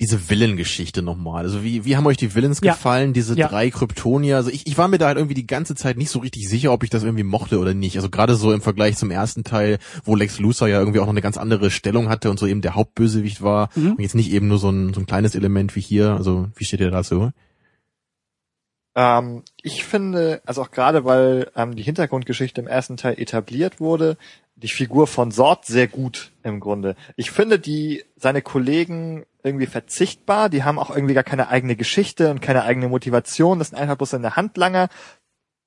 diese 0.00 0.30
Villain-Geschichte 0.30 1.02
nochmal. 1.02 1.44
Also 1.44 1.64
wie, 1.64 1.84
wie 1.84 1.96
haben 1.96 2.06
euch 2.06 2.16
die 2.16 2.34
Villains 2.34 2.60
Ja. 2.62 2.72
gefallen, 2.74 3.12
diese 3.12 3.36
Ja. 3.36 3.48
drei 3.48 3.68
Kryptonier? 3.70 4.36
Also 4.36 4.48
ich, 4.50 4.66
ich 4.66 4.78
war 4.78 4.86
mir 4.86 4.98
da 4.98 5.06
halt 5.08 5.16
irgendwie 5.18 5.34
die 5.34 5.46
ganze 5.46 5.74
Zeit 5.74 5.96
nicht 5.96 6.10
so 6.10 6.20
richtig 6.20 6.48
sicher, 6.48 6.72
ob 6.72 6.84
ich 6.84 6.90
das 6.90 7.02
irgendwie 7.02 7.24
mochte 7.24 7.58
oder 7.58 7.74
nicht. 7.74 7.96
Also 7.96 8.08
gerade 8.08 8.36
so 8.36 8.52
im 8.52 8.60
Vergleich 8.60 8.96
zum 8.96 9.10
ersten 9.10 9.42
Teil, 9.42 9.78
wo 10.04 10.14
Lex 10.14 10.38
Luthor 10.38 10.68
ja 10.68 10.78
irgendwie 10.78 11.00
auch 11.00 11.06
noch 11.06 11.12
eine 11.12 11.20
ganz 11.22 11.36
andere 11.36 11.70
Stellung 11.72 12.08
hatte 12.08 12.30
und 12.30 12.38
so 12.38 12.46
eben 12.46 12.60
der 12.60 12.74
Hauptbösewicht 12.76 13.42
war 13.42 13.70
Mhm. 13.74 13.92
und 13.94 14.00
jetzt 14.00 14.14
nicht 14.14 14.30
eben 14.30 14.46
nur 14.46 14.58
so 14.58 14.70
ein, 14.70 14.94
so 14.94 15.00
ein 15.00 15.06
kleines 15.06 15.34
Element 15.34 15.74
wie 15.74 15.80
hier. 15.80 16.12
Also 16.12 16.48
wie 16.54 16.64
steht 16.64 16.80
ihr 16.80 16.90
dazu? 16.92 17.32
Ähm, 18.94 19.42
ich 19.62 19.84
finde, 19.84 20.42
also 20.46 20.62
auch 20.62 20.70
gerade 20.70 21.04
weil 21.04 21.50
ähm, 21.56 21.76
die 21.76 21.82
Hintergrundgeschichte 21.82 22.60
im 22.60 22.66
ersten 22.66 22.96
Teil 22.96 23.18
etabliert 23.20 23.80
wurde, 23.80 24.16
die 24.56 24.68
Figur 24.68 25.06
von 25.06 25.30
Sort 25.30 25.66
sehr 25.66 25.86
gut 25.86 26.32
im 26.42 26.58
Grunde. 26.58 26.96
Ich 27.16 27.30
finde 27.30 27.58
die 27.60 28.02
seine 28.16 28.42
Kollegen 28.42 29.24
irgendwie 29.42 29.66
verzichtbar. 29.66 30.48
Die 30.48 30.64
haben 30.64 30.78
auch 30.78 30.90
irgendwie 30.90 31.14
gar 31.14 31.24
keine 31.24 31.48
eigene 31.48 31.76
Geschichte 31.76 32.30
und 32.30 32.40
keine 32.40 32.64
eigene 32.64 32.88
Motivation. 32.88 33.58
Das 33.58 33.68
sind 33.68 33.78
einfach 33.78 33.96
bloß 33.96 34.10
seine 34.10 34.36
Handlanger. 34.36 34.88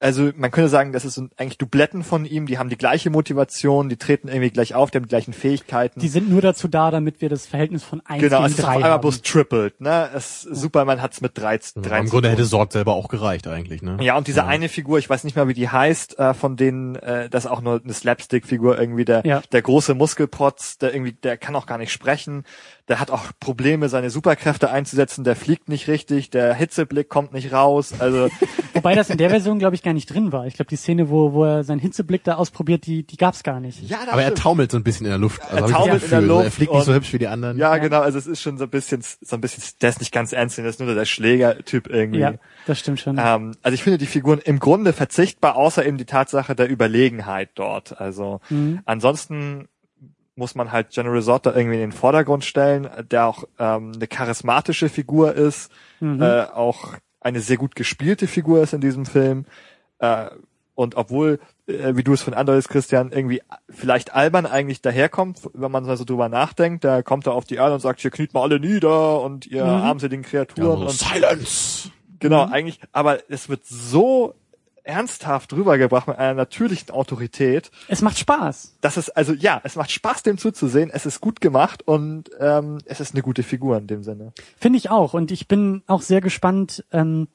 Also 0.04 0.32
man 0.36 0.50
könnte 0.50 0.68
sagen, 0.68 0.94
das 0.94 1.04
sind 1.04 1.32
eigentlich 1.38 1.60
Dubletten 1.60 2.04
von 2.04 2.26
ihm. 2.26 2.48
Die 2.48 2.58
haben 2.58 2.70
die 2.70 2.78
gleiche 2.78 3.12
Motivation, 3.12 3.88
die 3.88 3.98
treten 3.98 4.30
irgendwie 4.30 4.50
gleich 4.50 4.74
auf, 4.74 4.90
die 4.90 4.96
haben 4.98 5.04
die 5.04 5.10
gleichen 5.10 5.32
Fähigkeiten. 5.32 6.00
die 6.00 6.08
sind 6.08 6.28
nur 6.28 6.42
dazu 6.42 6.68
da, 6.68 6.90
damit 6.90 7.22
wir 7.22 7.30
das 7.30 7.46
Verhältnis 7.46 7.84
von 7.84 8.02
1 8.04 8.20
genau, 8.20 8.38
gegen 8.38 8.46
es 8.48 8.54
ist 8.54 8.60
auf 8.62 8.66
3 8.66 8.76
einmal 8.78 8.90
haben. 8.94 9.02
bloß 9.02 9.22
tripled. 9.22 9.80
Ne? 9.80 10.10
Es, 10.16 10.42
Superman 10.42 11.04
hat's 11.04 11.22
mit 11.22 11.38
13. 11.38 11.84
Im 11.84 12.10
Grunde 12.10 12.32
hätte 12.32 12.46
Sort 12.46 12.72
selber 12.74 12.96
auch 12.96 13.10
gereicht 13.10 13.48
eigentlich, 13.48 13.84
ne? 13.84 13.98
Ja, 14.02 14.18
und 14.18 14.26
diese 14.26 14.46
eine 14.46 14.70
Figur, 14.70 14.98
ich 14.98 15.08
weiß 15.08 15.24
nicht 15.24 15.36
mehr, 15.36 15.48
wie 15.48 15.54
die 15.54 15.70
heißt, 15.70 16.18
äh, 16.18 16.34
von 16.34 16.56
denen, 16.58 16.96
äh, 16.96 17.30
das 17.30 17.46
ist 17.46 17.52
auch 17.52 17.62
nur 17.62 17.80
eine 17.84 17.94
Slapstick-Figur 17.94 18.80
irgendwie, 18.80 19.06
der, 19.06 19.22
Ja. 19.24 19.44
der 19.52 19.62
große 19.62 19.94
Muskelprotz, 19.94 20.80
der 20.80 20.96
irgendwie, 20.96 21.14
der 21.14 21.38
kann 21.38 21.56
auch 21.56 21.68
gar 21.68 21.78
nicht 21.78 21.92
sprechen, 21.92 22.44
der 22.92 23.00
hat 23.00 23.10
auch 23.10 23.24
Probleme, 23.40 23.88
seine 23.90 24.10
Superkräfte 24.10 24.70
einzusetzen, 24.70 25.24
der 25.24 25.36
fliegt 25.38 25.70
nicht 25.70 25.88
richtig, 25.88 26.30
der 26.30 26.54
Hitzeblick 26.54 27.08
kommt 27.10 27.34
nicht 27.34 27.54
raus, 27.54 27.94
also, 28.00 28.28
Wobei 28.74 28.96
das 28.96 29.10
in 29.10 29.18
der 29.18 29.30
Version, 29.30 29.60
glaube 29.60 29.76
ich, 29.76 29.82
gar 29.84 29.94
nicht 29.94 30.08
drin 30.14 30.32
war. 30.32 30.46
Ich 30.48 30.54
glaube, 30.56 30.70
die 30.70 30.76
Szene, 30.76 31.10
wo, 31.10 31.34
wo 31.34 31.44
er 31.46 31.64
seinen 31.64 31.80
Hitzeblick 31.80 32.24
da 32.24 32.36
ausprobiert, 32.36 32.86
die, 32.86 33.04
die 33.04 33.18
gab's 33.18 33.44
gar 33.44 33.60
nicht. 33.60 33.82
ja, 33.90 33.98
das 34.00 34.10
Aber 34.10 34.22
er 34.22 34.28
stimmt. 34.30 34.40
taumelt 34.40 34.72
so 34.72 34.78
ein 34.78 34.84
bisschen 34.84 35.06
in 35.06 35.12
der 35.12 35.20
Luft. 35.20 35.42
Also 35.50 35.66
Er 35.66 35.72
taumelt 35.72 36.04
in 36.04 36.10
der 36.10 36.20
Gefühl, 36.20 36.28
so, 36.28 36.38
Er 36.38 36.44
Luft 36.44 36.56
fliegt 36.56 36.74
nicht 36.74 36.84
so 36.86 36.94
hübsch 36.94 37.14
wie 37.14 37.20
die 37.20 37.28
anderen. 37.28 37.58
Ja, 37.58 37.76
Ja. 37.76 37.82
genau, 37.82 38.02
also 38.02 38.18
es 38.18 38.28
ist 38.28 38.42
schon 38.42 38.58
so 38.58 38.66
ein 38.66 38.70
bisschen, 38.70 39.02
so 39.22 39.36
ein 39.36 39.42
bisschen, 39.42 39.64
der 39.82 39.90
ist 39.90 40.00
nicht 40.00 40.12
ganz 40.12 40.34
ernst, 40.34 40.58
das 40.58 40.66
ist 40.66 40.80
nur 40.82 40.94
der 40.94 41.06
Schlägertyp 41.06 41.88
irgendwie. 41.88 42.20
Ja, 42.20 42.34
das 42.66 42.80
stimmt 42.80 43.00
schon. 43.00 43.18
Ähm, 43.18 43.54
also 43.62 43.74
ich 43.74 43.84
finde 43.84 43.98
die 43.98 44.06
Figuren 44.06 44.40
im 44.40 44.60
Grunde 44.60 44.92
verzichtbar, 44.94 45.56
außer 45.56 45.86
eben 45.86 45.98
die 45.98 46.06
Tatsache 46.06 46.56
der 46.56 46.70
Überlegenheit 46.70 47.50
dort. 47.56 48.00
Also 48.02 48.42
Mhm. 48.50 48.82
ansonsten 48.86 49.68
muss 50.36 50.56
man 50.56 50.72
halt 50.72 50.92
General 50.92 51.22
Zod 51.22 51.46
da 51.46 51.54
irgendwie 51.56 51.76
in 51.76 51.82
den 51.82 51.92
Vordergrund 51.92 52.46
stellen, 52.46 52.90
der 53.12 53.28
auch 53.28 53.44
ähm, 53.60 53.92
eine 53.96 54.08
charismatische 54.08 54.90
Figur 54.90 55.34
ist, 55.34 55.72
Mhm. 56.00 56.22
äh, 56.22 56.44
auch 56.46 56.96
eine 57.20 57.42
sehr 57.42 57.58
gut 57.58 57.76
gespielte 57.76 58.26
Figur 58.28 58.64
ist 58.64 58.74
in 58.74 58.82
diesem 58.82 59.06
Film. 59.06 59.46
Äh, 60.00 60.28
und 60.74 60.96
obwohl, 60.96 61.40
äh, 61.68 61.96
wie 61.96 62.04
du 62.04 62.14
es 62.14 62.24
von 62.24 62.34
andeutest, 62.34 62.70
Christian, 62.70 63.12
irgendwie 63.12 63.42
vielleicht 63.70 64.16
albern 64.16 64.46
eigentlich 64.48 64.82
daherkommt, 64.82 65.40
wenn 65.54 65.70
man 65.72 65.86
so 65.96 66.06
drüber 66.06 66.28
nachdenkt, 66.30 66.84
da 66.84 67.04
kommt 67.04 67.28
er 67.28 67.34
auf 67.34 67.46
die 67.46 67.56
Erde 67.56 67.76
und 67.76 67.82
sagt, 67.82 68.00
hier 68.00 68.10
kniet 68.10 68.34
mal 68.34 68.42
alle 68.42 68.60
nieder 68.60 69.22
und 69.22 69.46
ihr 69.46 69.64
Mhm. 69.64 69.70
armseligen 69.70 70.24
Ja, 70.24 70.30
Kreaturen 70.30 70.80
so, 70.80 70.86
und 70.86 70.90
Silence! 70.92 71.92
Genau, 72.20 72.46
Mhm. 72.48 72.54
eigentlich, 72.54 72.80
aber 72.92 73.20
es 73.30 73.50
wird 73.50 73.66
so 73.66 74.34
ernsthaft 74.84 75.54
rübergebracht 75.54 76.08
mit 76.08 76.18
einer 76.18 76.34
natürlichen 76.34 76.92
Autorität. 76.92 77.72
es 77.88 78.02
macht 78.02 78.18
Spaß. 78.18 78.78
dass 78.82 78.98
es 78.98 79.10
also 79.10 79.34
ja, 79.34 79.62
es 79.64 79.76
macht 79.76 79.92
Spaß, 79.92 80.24
dem 80.24 80.38
zuzusehen. 80.38 80.90
Es 80.92 81.06
ist 81.06 81.22
gut 81.22 81.42
gemacht 81.42 81.88
und 81.88 82.30
ähm, 82.40 82.80
es 82.86 83.00
ist 83.00 83.14
eine 83.14 83.22
gute 83.22 83.44
Figur 83.44 83.78
in 83.78 83.88
dem 83.88 84.04
Sinne. 84.04 84.34
Finde 84.58 84.78
ich 84.78 84.90
auch. 84.90 85.14
Und 85.14 85.32
ich 85.32 85.48
bin 85.48 85.84
auch 85.88 86.02
sehr 86.02 86.22
gespannt 86.22 86.84
ähm, 86.92 87.28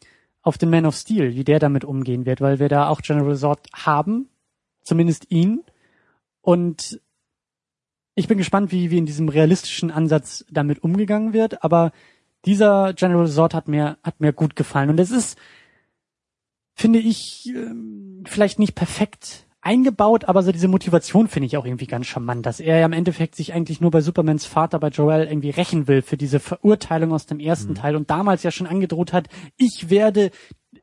auf 0.43 0.59
den 0.59 0.70
Man 0.70 0.86
of 0.86 0.94
Steel, 0.94 1.35
wie 1.35 1.44
der 1.44 1.59
damit 1.59 1.85
umgehen 1.85 2.27
wird, 2.27 2.40
weil 2.40 2.59
wir 2.59 2.68
da 2.68 2.89
auch 2.89 3.01
General 3.01 3.36
Zod 3.36 3.59
haben, 3.74 4.28
zumindest 4.82 5.31
ihn. 5.31 5.62
Und 6.40 7.01
ich 8.14 8.28
bin 8.28 8.39
gespannt, 8.39 8.73
wie, 8.73 8.90
wie 8.90 8.98
in 8.98 9.06
diesem 9.06 9.28
realistischen 9.28 9.90
Ansatz 9.90 10.44
damit 10.51 10.82
umgegangen 10.82 11.32
wird. 11.32 11.64
Aber 11.64 11.93
dieser 12.44 12.94
General 12.94 13.28
Zod 13.28 13.55
hat 13.55 13.68
mir, 13.68 13.98
hat 14.02 14.20
mir 14.20 14.32
gut 14.32 14.56
gefallen. 14.56 14.90
Und 14.90 15.01
es 15.01 15.10
ist, 15.10 15.36
finde 16.77 16.98
ich, 17.01 17.48
ähm, 17.48 18.23
vielleicht 18.27 18.59
nicht 18.59 18.74
perfekt 18.74 19.47
eingebaut, 19.62 20.27
aber 20.27 20.44
so 20.44 20.53
diese 20.53 20.69
Motivation 20.69 21.27
finde 21.27 21.47
ich 21.47 21.57
auch 21.57 21.65
irgendwie 21.65 21.89
ganz 21.89 22.07
charmant, 22.07 22.47
dass 22.47 22.61
er 22.61 22.78
ja 22.78 22.86
im 22.86 22.93
Endeffekt 22.93 23.35
sich 23.35 23.53
eigentlich 23.53 23.81
nur 23.81 23.90
bei 23.90 24.01
Supermans 24.01 24.47
Vater, 24.47 24.78
bei 24.78 24.89
Joel, 24.89 25.27
irgendwie 25.27 25.51
rächen 25.51 25.89
will 25.89 26.03
für 26.03 26.16
diese 26.16 26.39
Verurteilung 26.39 27.12
aus 27.12 27.27
dem 27.27 27.40
ersten 27.40 27.74
Teil 27.74 27.97
und 27.97 28.09
damals 28.09 28.44
ja 28.44 28.53
schon 28.53 28.69
angedroht 28.69 29.12
hat, 29.12 29.27
ich 29.57 29.90
werde 29.90 30.31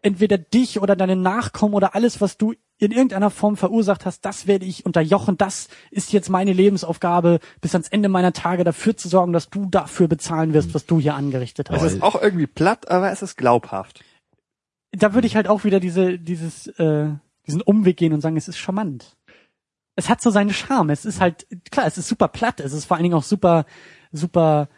entweder 0.02 0.38
dich 0.38 0.82
oder 0.82 0.98
deine 0.98 1.16
Nachkommen 1.16 1.76
oder 1.76 1.96
alles, 1.96 2.20
was 2.20 2.38
du 2.38 2.54
in 2.78 2.92
irgendeiner 2.92 3.30
Form 3.30 3.56
verursacht 3.56 4.06
hast, 4.06 4.26
das 4.26 4.48
werde 4.48 4.66
ich 4.66 4.86
unterjochen, 4.86 5.38
das 5.38 5.70
ist 5.90 6.12
jetzt 6.12 6.30
meine 6.30 6.52
Lebensaufgabe, 6.52 7.40
bis 7.62 7.74
ans 7.76 7.88
Ende 7.88 8.10
meiner 8.10 8.34
Tage 8.34 8.66
dafür 8.66 8.98
zu 8.98 9.08
sorgen, 9.08 9.32
dass 9.32 9.50
du 9.50 9.68
dafür 9.68 10.10
bezahlen 10.10 10.54
wirst, 10.54 10.74
was 10.74 10.86
du 10.86 11.00
hier 11.00 11.16
angerichtet 11.16 11.70
hast. 11.70 11.84
Es 11.84 11.94
ist 11.94 12.04
auch 12.04 12.22
irgendwie 12.22 12.48
platt, 12.48 12.92
aber 12.92 13.12
es 13.12 13.22
ist 13.22 13.38
glaubhaft. 13.38 14.04
Da 14.94 15.14
würde 15.14 15.28
ich 15.28 15.36
halt 15.36 15.48
auch 15.48 15.64
wieder 15.64 15.80
diese, 15.80 16.18
dieses, 16.20 16.68
äh, 16.80 17.10
diesen 17.48 17.62
Umweg 17.62 17.98
gehen 17.98 18.14
und 18.14 18.22
sagen, 18.22 18.38
es 18.38 18.48
ist 18.48 18.58
charmant. 18.58 19.18
Es 19.96 20.10
hat 20.10 20.22
so 20.22 20.30
seine 20.30 20.54
Charme. 20.54 20.90
Es 20.92 21.06
ist 21.06 21.20
halt, 21.20 21.46
klar, 21.72 21.86
es 21.86 21.98
ist 21.98 22.08
super 22.08 22.28
platt. 22.28 22.60
Es 22.60 22.74
ist 22.74 22.86
vor 22.86 22.96
allen 22.98 23.04
Dingen 23.04 23.16
auch 23.16 23.24
super, 23.24 23.66
super 24.12 24.70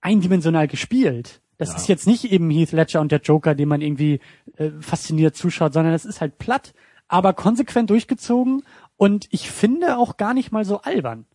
eindimensional 0.00 0.68
gespielt. 0.68 1.40
Das 1.58 1.70
Ja. 1.70 1.76
ist 1.76 1.88
jetzt 1.88 2.06
nicht 2.06 2.24
eben 2.24 2.50
Heath 2.50 2.72
Ledger 2.72 3.00
und 3.00 3.12
der 3.12 3.20
Joker, 3.20 3.54
dem 3.54 3.68
man 3.68 3.80
irgendwie 3.80 4.20
äh, 4.56 4.70
fasziniert 4.80 5.36
zuschaut, 5.36 5.72
sondern 5.72 5.94
es 5.94 6.04
ist 6.04 6.20
halt 6.20 6.38
platt, 6.38 6.74
aber 7.06 7.32
konsequent 7.32 7.90
durchgezogen 7.90 8.62
und 8.96 9.26
ich 9.30 9.50
finde 9.50 9.96
auch 9.98 10.16
gar 10.16 10.34
nicht 10.34 10.50
mal 10.50 10.64
so 10.64 10.80
albern. 10.80 11.26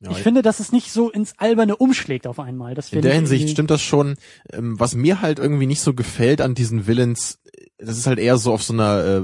Ja, 0.00 0.12
ich 0.12 0.18
finde, 0.18 0.42
dass 0.42 0.60
es 0.60 0.70
nicht 0.70 0.92
so 0.92 1.10
ins 1.10 1.34
Alberne 1.38 1.76
umschlägt 1.76 2.26
auf 2.26 2.38
einmal. 2.38 2.74
Das 2.74 2.92
In 2.92 3.02
der 3.02 3.12
ich 3.12 3.16
Hinsicht 3.18 3.50
stimmt 3.50 3.70
das 3.70 3.82
schon. 3.82 4.14
Ähm, 4.52 4.78
was 4.78 4.94
mir 4.94 5.20
halt 5.20 5.38
irgendwie 5.40 5.66
nicht 5.66 5.80
so 5.80 5.92
gefällt 5.92 6.40
an 6.40 6.54
diesen 6.54 6.86
Villains, 6.86 7.40
das 7.78 7.98
ist 7.98 8.06
halt 8.06 8.20
eher 8.20 8.36
so 8.36 8.52
auf 8.52 8.62
so 8.62 8.72
einer 8.72 9.04
äh, 9.04 9.22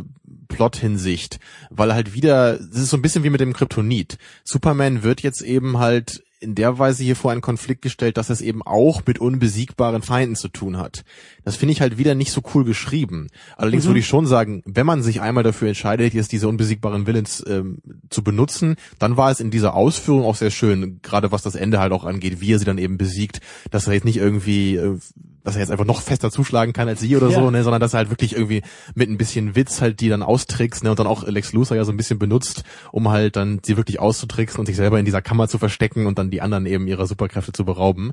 Plot-Hinsicht, 0.49 1.39
weil 1.71 1.95
halt 1.95 2.15
wieder, 2.15 2.59
das 2.59 2.81
ist 2.81 2.91
so 2.91 2.97
ein 2.97 3.03
bisschen 3.03 3.23
wie 3.23 3.31
mit 3.31 3.41
dem 3.41 3.53
Kryptonit. 3.53 4.19
Superman 4.43 5.03
wird 5.05 5.23
jetzt 5.23 5.43
eben 5.43 5.79
halt 5.79 6.25
in 6.45 6.55
der 6.55 6.79
Weise 6.79 7.03
hier 7.03 7.17
vor 7.17 7.33
einen 7.33 7.41
Konflikt 7.41 7.83
gestellt, 7.83 8.17
dass 8.17 8.31
es 8.31 8.41
eben 8.41 8.63
auch 8.63 9.03
mit 9.07 9.19
unbesiegbaren 9.19 10.03
Feinden 10.03 10.37
zu 10.37 10.49
tun 10.49 10.77
hat. 10.79 11.05
Das 11.45 11.57
finde 11.57 11.73
ich 11.73 11.81
halt 11.81 11.99
wieder 11.99 12.15
nicht 12.15 12.31
so 12.31 12.43
cool 12.55 12.65
geschrieben. 12.65 13.29
Allerdings 13.57 13.85
Mhm. 13.85 13.89
würde 13.89 14.01
ich 14.01 14.07
schon 14.07 14.27
sagen, 14.27 14.63
wenn 14.67 14.87
man 14.87 15.03
sich 15.03 15.21
einmal 15.21 15.43
dafür 15.43 15.69
entscheidet, 15.69 16.15
jetzt 16.15 16.31
diese 16.33 16.47
unbesiegbaren 16.49 17.07
Villains 17.07 17.43
ähm, 17.47 17.79
zu 18.11 18.23
benutzen, 18.23 18.77
dann 18.99 19.17
war 19.17 19.31
es 19.31 19.41
in 19.41 19.51
dieser 19.51 19.75
Ausführung 19.75 20.25
auch 20.25 20.37
sehr 20.37 20.51
schön, 20.51 21.01
gerade 21.03 21.33
was 21.33 21.43
das 21.43 21.55
Ende 21.55 21.81
halt 21.81 21.93
auch 21.93 22.05
angeht, 22.05 22.41
wie 22.41 22.53
er 22.53 22.59
sie 22.59 22.65
dann 22.65 22.79
eben 22.79 22.99
besiegt, 22.99 23.41
dass 23.71 23.87
er 23.87 23.95
jetzt 23.95 24.05
nicht 24.05 24.19
irgendwie, 24.19 24.77
äh, 24.77 24.99
dass 25.45 25.55
er 25.55 25.61
jetzt 25.61 25.71
einfach 25.71 25.85
noch 25.85 26.01
fester 26.01 26.31
zuschlagen 26.31 26.73
kann 26.73 26.89
als 26.89 27.01
sie 27.01 27.17
oder 27.17 27.29
Ja. 27.29 27.39
so, 27.39 27.51
ne, 27.51 27.63
sondern 27.63 27.81
dass 27.81 27.95
er 27.95 27.99
halt 27.99 28.11
wirklich 28.11 28.33
irgendwie 28.33 28.63
mit 28.95 29.09
ein 29.09 29.19
bisschen 29.19 29.55
Witz 29.55 29.81
halt 29.81 30.01
die 30.01 30.09
dann 30.09 30.23
austrickst, 30.23 30.83
ne, 30.83 30.91
und 30.91 30.99
dann 30.99 31.07
auch 31.07 31.25
Lex 31.27 31.53
Luthor 31.53 31.77
ja 31.77 31.85
so 31.85 31.93
ein 31.93 31.97
bisschen 31.97 32.19
benutzt, 32.19 32.65
um 32.91 33.11
halt 33.11 33.37
dann 33.37 33.61
sie 33.65 33.77
wirklich 33.77 34.01
auszutricksen 34.01 34.59
und 34.59 34.67
sich 34.67 34.77
selber 34.77 34.99
in 34.99 35.05
dieser 35.05 35.23
Kammer 35.23 35.47
zu 35.47 35.59
verstecken 35.59 36.07
und 36.07 36.19
dann 36.19 36.31
die 36.31 36.41
anderen 36.41 36.67
eben 36.67 36.89
ihrer 36.89 37.07
Superkräfte 37.07 37.53
zu 37.53 37.65
berauben. 37.65 38.13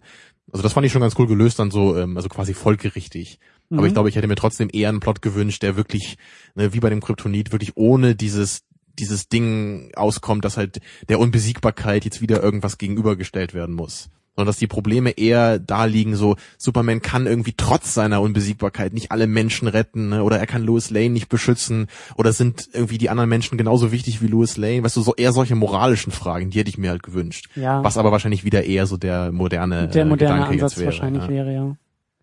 Also 0.52 0.62
das 0.62 0.74
fand 0.74 0.86
ich 0.86 0.91
schon 0.91 1.02
ganz 1.02 1.16
cool 1.18 1.28
gelöst, 1.28 1.58
dann 1.58 1.72
so, 1.72 1.98
ähm, 1.98 2.18
also 2.18 2.30
quasi 2.30 2.53
folgerichtig. 2.53 3.40
Aber 3.74 3.88
ich 3.88 3.94
glaube, 3.94 4.10
ich 4.10 4.18
hätte 4.18 4.28
mir 4.28 4.36
trotzdem 4.36 4.70
eher 4.70 4.90
einen 4.90 4.99
Plot 4.99 5.22
gewünscht, 5.22 5.64
der 5.64 5.78
wirklich, 5.78 6.18
ne, 6.56 6.74
wie 6.74 6.82
bei 6.82 6.90
dem 6.90 6.99
Kryptonit, 6.99 7.53
wirklich 7.53 7.78
ohne 7.78 8.16
dieses 8.16 8.64
dieses 8.99 9.30
Ding 9.30 9.91
auskommt, 9.95 10.44
dass 10.44 10.58
halt 10.58 10.82
der 11.08 11.18
Unbesiegbarkeit 11.20 12.03
jetzt 12.03 12.20
wieder 12.20 12.44
irgendwas 12.44 12.78
gegenübergestellt 12.78 13.53
werden 13.53 13.74
muss. 13.74 14.10
Sondern 14.36 14.48
dass 14.48 14.58
die 14.58 14.68
Probleme 14.68 15.12
eher 15.12 15.60
da 15.60 15.86
liegen, 15.86 16.16
so 16.16 16.36
Superman 16.58 17.02
kann 17.02 17.28
irgendwie 17.28 17.53
trotz 17.56 17.94
seiner 17.94 18.22
Unbesiegbarkeit 18.22 18.94
nicht 18.94 19.12
alle 19.12 19.28
Menschen 19.28 19.68
retten, 19.68 20.10
ne? 20.10 20.24
oder 20.24 20.40
er 20.40 20.48
kann 20.48 20.64
Lois 20.64 20.90
Lane 20.90 21.10
nicht 21.10 21.28
beschützen, 21.28 21.88
oder 22.16 22.32
sind 22.32 22.70
irgendwie 22.72 22.98
die 22.98 23.10
anderen 23.10 23.30
Menschen 23.30 23.58
genauso 23.58 23.91
wichtig 23.91 24.22
wie 24.22 24.28
Lois 24.28 24.56
Lane, 24.56 24.84
weißt 24.84 24.95
du, 24.95 25.02
so 25.02 25.16
eher 25.16 25.34
solche 25.34 25.56
moralischen 25.56 26.14
Fragen, 26.14 26.49
die 26.49 26.60
hätte 26.60 26.70
ich 26.70 26.78
mir 26.78 26.91
halt 26.91 27.03
gewünscht. 27.03 27.49
Ja. 27.56 27.84
Was 27.84 27.98
aber 27.98 28.12
wahrscheinlich 28.12 28.45
wieder 28.45 28.64
eher 28.64 28.88
so 28.88 28.95
der 28.98 29.32
moderne, 29.32 29.90
Der 29.90 30.03
äh, 30.03 30.06
moderne 30.06 30.36
Gedanke 30.36 30.53
Ansatz 30.53 30.72
jetzt 30.72 30.80
wäre. 30.80 30.91
wahrscheinlich 30.91 31.24
ja. 31.24 31.30
wäre, 31.30 31.53
ja. 31.53 31.78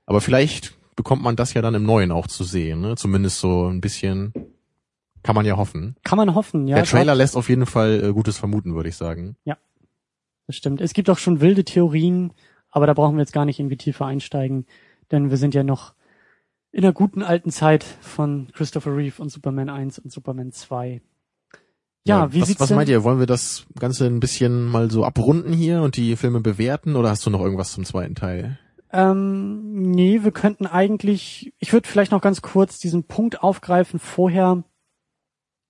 Aber 0.07 0.23
vielleicht 0.23 0.79
bekommt 0.97 1.23
man 1.23 1.37
das 1.37 1.53
ja 1.53 1.61
dann 1.61 1.75
im 1.75 1.85
Neuen 1.85 2.11
auch 2.11 2.27
zu 2.27 2.43
sehen, 2.43 2.81
ne? 2.81 2.97
Zumindest 2.97 3.39
so 3.39 3.69
ein 3.69 3.81
bisschen 3.83 4.33
kann 5.23 5.35
man 5.35 5.45
ja 5.45 5.57
hoffen. 5.57 5.97
Kann 6.05 6.17
man 6.17 6.35
hoffen, 6.35 6.67
ja. 6.69 6.77
Der 6.77 6.85
Trailer 6.85 7.15
lässt 7.15 7.37
auf 7.37 7.49
jeden 7.49 7.67
Fall 7.67 8.03
äh, 8.03 8.13
Gutes 8.13 8.39
vermuten, 8.39 8.75
würde 8.75 8.89
ich 8.89 8.97
sagen. 8.97 9.37
Das 10.49 10.57
stimmt. 10.57 10.81
Es 10.81 10.95
gibt 10.95 11.11
auch 11.11 11.19
schon 11.19 11.41
wilde 11.41 11.63
Theorien, 11.63 12.33
aber 12.71 12.87
da 12.87 12.95
brauchen 12.95 13.17
wir 13.17 13.21
jetzt 13.21 13.35
gar 13.35 13.45
nicht 13.45 13.61
irgendwie 13.61 13.77
tiefer 13.77 14.07
einsteigen, 14.07 14.67
denn 15.13 15.31
wir 15.31 15.37
sind 15.37 15.55
ja 15.55 15.63
noch 15.63 15.95
in 16.73 16.83
der 16.83 16.93
guten 16.93 17.23
alten 17.23 17.51
Zeit 17.51 17.85
von 17.85 18.49
Christopher 18.55 18.97
Reeve 18.97 19.23
und 19.23 19.29
Superman 19.29 19.69
1 19.69 19.99
und 19.99 20.11
Superman 20.11 20.51
2. 20.51 21.03
Ja, 22.05 22.33
wie 22.33 22.41
was, 22.41 22.49
sieht's 22.49 22.61
was 22.61 22.69
denn? 22.69 22.79
meint 22.79 22.89
ihr? 22.89 23.05
Wollen 23.05 23.19
wir 23.19 23.27
das 23.27 23.67
Ganze 23.79 24.07
ein 24.07 24.21
bisschen 24.21 24.65
mal 24.65 24.91
so 24.91 25.05
abrunden 25.05 25.53
hier 25.53 25.83
und 25.83 25.97
die 25.97 26.17
Filme 26.17 26.41
bewerten 26.41 26.97
oder 26.97 27.11
hast 27.11 27.27
du 27.27 27.31
noch 27.31 27.43
irgendwas 27.43 27.73
zum 27.73 27.85
zweiten 27.85 28.15
Teil? 28.15 28.59
Ähm, 28.91 29.83
nee, 29.83 30.21
wir 30.23 30.33
könnten 30.33 30.67
eigentlich, 30.67 31.53
ich 31.59 31.75
würde 31.75 31.87
vielleicht 31.87 32.13
noch 32.13 32.23
ganz 32.23 32.41
kurz 32.41 32.79
diesen 32.79 33.05
Punkt 33.05 33.43
aufgreifen 33.43 34.01
vorher, 34.01 34.65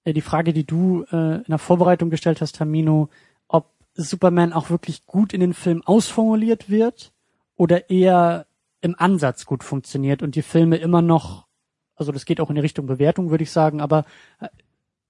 äh, 0.05 0.13
die 0.13 0.21
Frage, 0.21 0.53
die 0.53 0.65
du 0.65 1.05
äh, 1.11 1.39
in 1.39 1.49
der 1.49 1.59
Vorbereitung 1.59 2.11
gestellt 2.11 2.41
hast, 2.41 2.55
Tamino, 2.57 3.09
Superman 3.99 4.53
auch 4.53 4.71
wirklich 4.71 5.07
gut 5.07 5.33
in 5.33 5.41
den 5.41 5.55
Film 5.55 5.83
ausformuliert 5.85 6.71
wird 6.71 7.13
oder 7.57 7.91
eher 7.91 8.47
im 8.81 8.95
Ansatz 8.97 9.45
gut 9.45 9.65
funktioniert 9.65 10.23
und 10.23 10.37
die 10.37 10.43
Filme 10.43 10.77
immer 10.77 11.03
noch, 11.03 11.47
also 11.97 12.13
das 12.13 12.25
geht 12.25 12.41
auch 12.41 12.49
in 12.49 12.55
die 12.55 12.61
Richtung 12.61 12.87
Bewertung, 12.87 13.31
würde 13.31 13.43
ich 13.43 13.51
sagen, 13.51 13.81
aber 13.81 14.05
äh, 14.41 14.49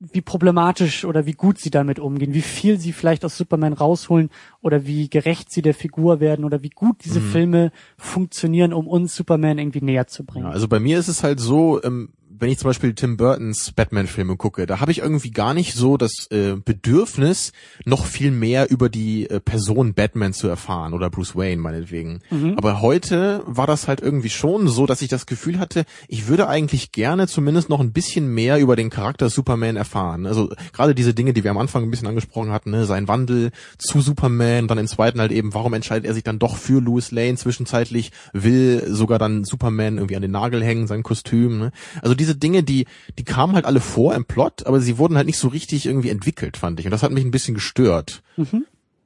wie 0.01 0.21
problematisch 0.21 1.05
oder 1.05 1.27
wie 1.27 1.33
gut 1.33 1.59
sie 1.59 1.71
damit 1.71 1.99
umgehen, 1.99 2.33
wie 2.33 2.41
viel 2.41 2.79
sie 2.79 2.93
vielleicht 2.93 3.25
aus 3.25 3.37
Superman 3.37 3.73
rausholen 3.73 4.31
oder 4.63 4.87
wie 4.87 5.11
gerecht 5.11 5.51
sie 5.51 5.61
der 5.61 5.75
Figur 5.75 6.21
werden 6.21 6.45
oder 6.45 6.63
wie 6.63 6.71
gut 6.71 7.05
diese 7.05 7.21
Filme 7.21 7.73
funktionieren, 7.97 8.73
um 8.73 8.87
uns 8.87 9.17
Superman 9.17 9.59
irgendwie 9.59 9.81
näher 9.81 10.07
zu 10.07 10.25
bringen. 10.25 10.47
Ja, 10.47 10.53
also 10.53 10.69
bei 10.69 10.79
mir 10.79 10.99
ist 10.99 11.09
es 11.09 11.25
halt 11.25 11.41
so, 11.41 11.83
ähm, 11.83 12.11
wenn 12.41 12.51
ich 12.51 12.59
zum 12.59 12.69
Beispiel 12.69 12.95
Tim 12.95 13.17
Burtons 13.17 13.73
Batman-Filme 13.73 14.37
gucke, 14.37 14.67
da 14.67 14.81
habe 14.81 14.93
ich 14.93 14.99
irgendwie 14.99 15.31
gar 15.31 15.55
nicht 15.55 15.75
so 15.75 15.97
das 15.97 16.27
äh, 16.31 16.55
Bedürfnis, 16.57 17.53
noch 17.85 18.07
viel 18.07 18.31
mehr 18.31 18.71
über 18.71 18.89
die 18.89 19.29
äh, 19.29 19.41
Person 19.41 19.95
Batman 19.95 20.33
zu 20.33 20.49
erfahren 20.49 20.95
oder 20.95 21.11
Bruce 21.11 21.37
Wayne 21.37 21.61
meinetwegen. 21.61 22.21
Aber 22.57 22.81
heute 22.81 23.43
war 23.47 23.67
das 23.67 23.89
halt 23.89 24.01
irgendwie 24.01 24.31
schon 24.31 24.69
so, 24.69 24.87
dass 24.87 25.03
ich 25.03 25.09
das 25.09 25.27
Gefühl 25.27 25.59
hatte, 25.59 25.85
ich 26.09 26.29
würde 26.29 26.49
eigentlich 26.49 26.93
gerne 26.93 27.27
zumindest 27.27 27.69
noch 27.69 27.81
ein 27.81 27.93
bisschen 27.93 28.33
mehr 28.33 28.59
über 28.59 28.77
den 28.77 28.91
Charakter 28.91 29.31
Superman 29.31 29.77
erfahren. 29.77 30.27
Also 30.27 30.51
gerade 30.73 30.95
diese 30.95 31.15
Dinge, 31.15 31.33
die 31.33 31.45
wir 31.45 31.51
am 31.51 31.59
Anfang 31.59 31.83
ein 31.83 31.91
bisschen 31.91 32.09
angesprochen 32.09 32.51
hatten, 32.51 32.71
ne? 32.71 32.85
sein 32.87 33.09
Wandel 33.09 33.51
zu 33.79 34.01
Superman, 34.01 34.69
dann 34.69 34.79
im 34.79 34.87
zweiten 34.87 35.21
halt 35.21 35.33
eben, 35.33 35.55
warum 35.55 35.75
entscheidet 35.75 36.07
er 36.07 36.15
sich 36.15 36.25
dann 36.25 36.39
doch 36.39 36.57
für 36.57 36.81
Louis 36.81 37.11
Lane 37.11 37.37
zwischenzeitlich, 37.37 38.13
will 38.33 38.85
sogar 38.89 39.19
dann 39.19 39.45
Superman 39.45 39.99
irgendwie 39.99 40.17
an 40.17 40.23
den 40.23 40.31
Nagel 40.31 40.63
hängen, 40.63 40.87
sein 40.87 41.03
Kostüm. 41.03 41.59
Ne? 41.59 41.73
Also 42.03 42.15
diese 42.15 42.28
Dinge, 42.37 42.63
die, 42.63 42.87
die 43.19 43.25
kamen 43.25 43.55
halt 43.55 43.65
alle 43.65 43.81
vor 43.81 44.15
im 44.15 44.25
Plot, 44.25 44.67
aber 44.67 44.81
sie 44.81 44.99
wurden 44.99 45.17
halt 45.17 45.27
nicht 45.27 45.39
so 45.39 45.49
richtig 45.49 45.87
irgendwie 45.87 46.11
entwickelt, 46.11 46.57
fand 46.57 46.81
ich. 46.81 46.87
Und 46.87 46.93
das 46.93 47.03
hat 47.03 47.13
mich 47.13 47.25
ein 47.25 47.31
bisschen 47.31 47.55
gestört. 47.55 48.23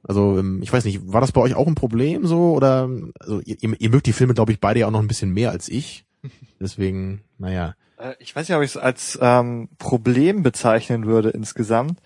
Also 0.03 0.37
ähm, 0.37 0.61
ich 0.61 0.71
weiß 0.73 0.83
nicht, 0.85 1.01
war 1.11 1.21
das 1.21 1.31
bei 1.31 1.41
euch 1.41 1.55
auch 1.55 1.67
ein 1.67 1.75
Problem 1.75 2.25
so 2.27 2.53
oder 2.53 2.89
also 3.19 3.39
ihr, 3.41 3.55
ihr 3.61 3.75
ihr 3.79 3.89
mögt 3.89 4.05
die 4.05 4.13
Filme, 4.13 4.33
glaube 4.33 4.51
ich, 4.51 4.59
beide 4.59 4.81
ja 4.81 4.87
auch 4.87 4.91
noch 4.91 4.99
ein 5.01 5.07
bisschen 5.07 5.31
mehr 5.31 5.51
als 5.51 5.69
ich. 5.69 6.05
Deswegen, 6.59 7.23
naja. 7.37 7.75
Äh, 7.97 8.15
Ich 8.19 8.35
weiß 8.35 8.47
nicht, 8.49 8.57
ob 8.57 8.63
ich 8.63 8.71
es 8.71 8.77
als 8.77 9.17
ähm, 9.21 9.69
Problem 9.77 10.43
bezeichnen 10.43 11.05
würde 11.05 11.29
insgesamt. 11.29 11.99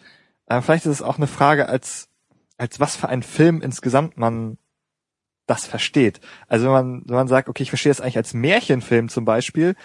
Äh, 0.45 0.61
vielleicht 0.61 0.85
ist 0.85 0.91
es 0.93 1.01
auch 1.01 1.17
eine 1.17 1.27
Frage, 1.27 1.69
als, 1.69 2.07
als 2.57 2.79
was 2.79 2.95
für 2.95 3.09
ein 3.09 3.23
Film 3.23 3.61
insgesamt 3.61 4.17
man 4.17 4.57
das 5.47 5.65
versteht. 5.65 6.19
Also 6.47 6.65
wenn 6.65 6.71
man, 6.73 7.01
wenn 7.05 7.15
man 7.15 7.27
sagt, 7.27 7.47
okay, 7.49 7.63
ich 7.63 7.69
verstehe 7.69 7.89
das 7.89 8.01
eigentlich 8.01 8.17
als 8.17 8.33
Märchenfilm 8.33 9.09
zum 9.09 9.25
Beispiel, 9.25 9.75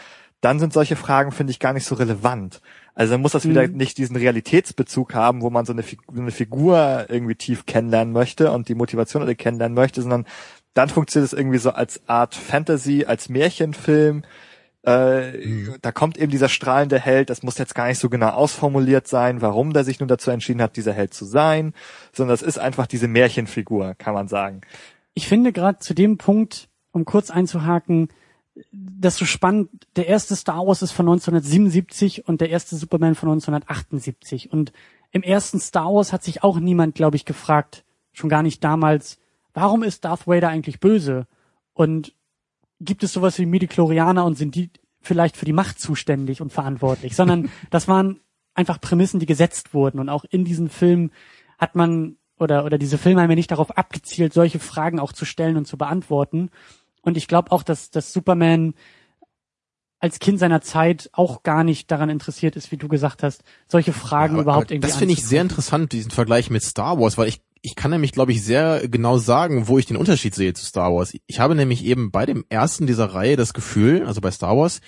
dann 0.43 0.59
sind 0.59 0.74
solche 0.74 0.97
Fragen, 0.97 1.32
finde 1.32 1.52
ich, 1.52 1.59
gar 1.60 1.73
nicht 1.73 1.86
so 1.86 1.94
relevant. 1.94 2.60
Also 2.94 3.12
dann 3.14 3.23
muss 3.23 3.32
das 3.32 3.48
wieder 3.48 3.66
Mhm. 3.66 3.77
nicht 3.78 3.97
diesen 3.97 4.16
Realitätsbezug 4.16 5.14
haben, 5.14 5.40
wo 5.40 5.48
man 5.48 5.64
so 5.64 5.73
eine, 5.73 5.82
eine 6.14 6.31
Figur 6.31 7.06
irgendwie 7.09 7.36
tief 7.36 7.64
kennenlernen 7.64 8.12
möchte 8.12 8.51
und 8.52 8.69
die 8.69 8.74
Motivation 8.74 9.23
alle 9.23 9.35
kennenlernen 9.35 9.74
möchte, 9.74 10.02
sondern 10.02 10.27
dann 10.74 10.90
funktioniert 10.90 11.32
es 11.32 11.39
irgendwie 11.39 11.59
so 11.59 11.70
als 11.70 12.02
Art 12.06 12.35
Fantasy, 12.35 13.05
als 13.06 13.28
Märchenfilm. 13.31 14.24
Äh, 14.82 15.78
Da 15.81 15.93
kommt 15.93 16.19
eben 16.19 16.32
dieser 16.32 16.48
strahlende 16.48 16.98
Held, 16.98 17.31
das 17.31 17.43
muss 17.44 17.56
jetzt 17.59 17.74
gar 17.74 17.86
nicht 17.86 17.98
so 18.01 18.09
genau 18.10 18.31
ausformuliert 18.31 19.06
sein, 19.06 19.40
warum 19.40 19.73
der 19.73 19.85
sich 19.85 20.01
nun 20.01 20.09
dazu 20.09 20.31
entschieden 20.31 20.60
hat, 20.60 20.77
dieser 20.77 20.93
Held 20.93 21.14
zu 21.14 21.24
sein, 21.24 21.73
sondern 22.12 22.32
das 22.35 22.43
ist 22.43 22.59
einfach 22.59 22.86
diese 22.89 23.06
Märchenfigur, 23.06 23.94
kann 23.97 24.12
man 24.14 24.27
sagen. 24.28 24.62
Ich 25.14 25.28
finde 25.28 25.52
gerade 25.52 25.78
zu 25.78 25.94
dem 25.94 26.19
Punkt, 26.19 26.69
um 26.90 27.05
kurz 27.05 27.31
einzuhaken, 27.31 28.09
das 28.70 29.16
so 29.16 29.24
spannend. 29.24 29.70
Der 29.97 30.07
erste 30.07 30.37
Star 30.37 30.66
Wars 30.66 30.83
ist 30.83 30.93
von 30.93 31.07
1977 31.07 32.29
und 32.29 32.41
der 32.41 32.51
erste 32.51 32.77
Superman 32.77 33.15
von 33.15 33.31
1978. 33.31 34.53
Und 34.53 34.73
im 35.11 35.23
ersten 35.23 35.61
Star 35.61 35.93
Wars 35.93 36.12
hat 36.12 36.23
sich 36.23 36.43
auch 36.43 36.59
niemand, 36.59 36.95
glaube 36.95 37.16
ich, 37.16 37.24
gefragt, 37.24 37.85
schon 38.12 38.31
gar 38.31 38.43
nicht 38.43 38.62
damals, 38.62 39.19
warum 39.55 39.83
ist 39.83 40.05
Darth 40.05 40.27
Vader 40.27 40.49
eigentlich 40.49 40.81
böse? 40.81 41.27
Und 41.73 42.15
gibt 42.81 43.03
es 43.03 43.12
sowas 43.12 43.39
wie 43.39 43.47
Midichlorianer 43.47 44.24
und 44.24 44.37
sind 44.37 44.55
die 44.55 44.70
vielleicht 45.01 45.37
für 45.37 45.45
die 45.45 45.53
Macht 45.53 45.81
zuständig 45.81 46.41
und 46.41 46.53
verantwortlich? 46.53 47.16
Sondern 47.16 47.51
das 47.70 47.89
waren 47.89 48.20
einfach 48.55 48.81
Prämissen, 48.81 49.20
die 49.20 49.27
gesetzt 49.27 49.73
wurden. 49.73 49.99
Und 49.99 50.09
auch 50.09 50.24
in 50.24 50.45
diesen 50.45 50.69
Filmen 50.69 51.11
hat 51.59 51.74
man 51.74 52.16
oder, 52.39 52.65
oder 52.65 52.77
diese 52.77 52.99
Filme 52.99 53.23
haben 53.23 53.31
ja 53.31 53.37
nicht 53.37 53.51
darauf 53.51 53.77
abgezielt, 53.79 54.33
solche 54.33 54.59
Fragen 54.59 54.99
auch 54.99 55.12
zu 55.12 55.24
stellen 55.24 55.57
und 55.57 55.66
zu 55.66 55.79
beantworten. 55.79 56.51
Und 57.03 57.16
ich 57.16 57.29
glaube 57.29 57.53
auch, 57.53 57.62
dass, 57.62 57.91
dass 57.91 58.12
Superman 58.12 58.74
als 60.01 60.19
Kind 60.19 60.41
seiner 60.41 60.61
Zeit 60.61 61.11
auch 61.12 61.45
gar 61.45 61.62
nicht 61.62 61.91
daran 61.91 62.09
interessiert 62.11 62.57
ist, 62.57 62.73
wie 62.73 62.77
du 62.77 62.89
gesagt 62.89 63.23
hast, 63.23 63.45
solche 63.69 63.93
Fragen 63.93 64.35
Aber- 64.35 64.43
überhaupt 64.43 64.70
irgendwie 64.70 64.89
Das 64.89 64.97
finde 64.97 65.15
ich 65.15 65.24
sehr 65.24 65.43
interessant, 65.43 65.93
diesen 65.93 66.11
Vergleich 66.11 66.51
mit 66.51 66.62
Star 66.62 66.99
Wars, 66.99 67.19
weil 67.19 67.29
ich 67.29 67.41
ich 67.65 67.77
kann 67.77 67.93
nämlich, 67.93 68.11
glaube 68.11 68.33
ich, 68.33 68.43
sehr 68.43 68.89
genau 68.89 69.19
sagen, 69.19 69.69
wo 69.69 69.79
ich 69.79 69.87
den 69.87 69.97
Unterschied 69.97 70.35
sehe 70.35 70.53
zu 70.53 70.66
Star 70.66 70.93
Wars. 70.93 71.16
Ich 71.29 71.39
habe 71.39 71.55
nämlich 71.55 71.85
eben 71.85 72.11
bei 72.11 72.27
dem 72.27 72.45
ersten 72.49 72.89
dieser 72.89 73.07
Reihe 73.15 73.37
das 73.37 73.55
Gefühl, 73.55 74.05
also 74.05 74.20
bei 74.20 74.33
Star 74.33 74.57
Wars, 74.57 74.81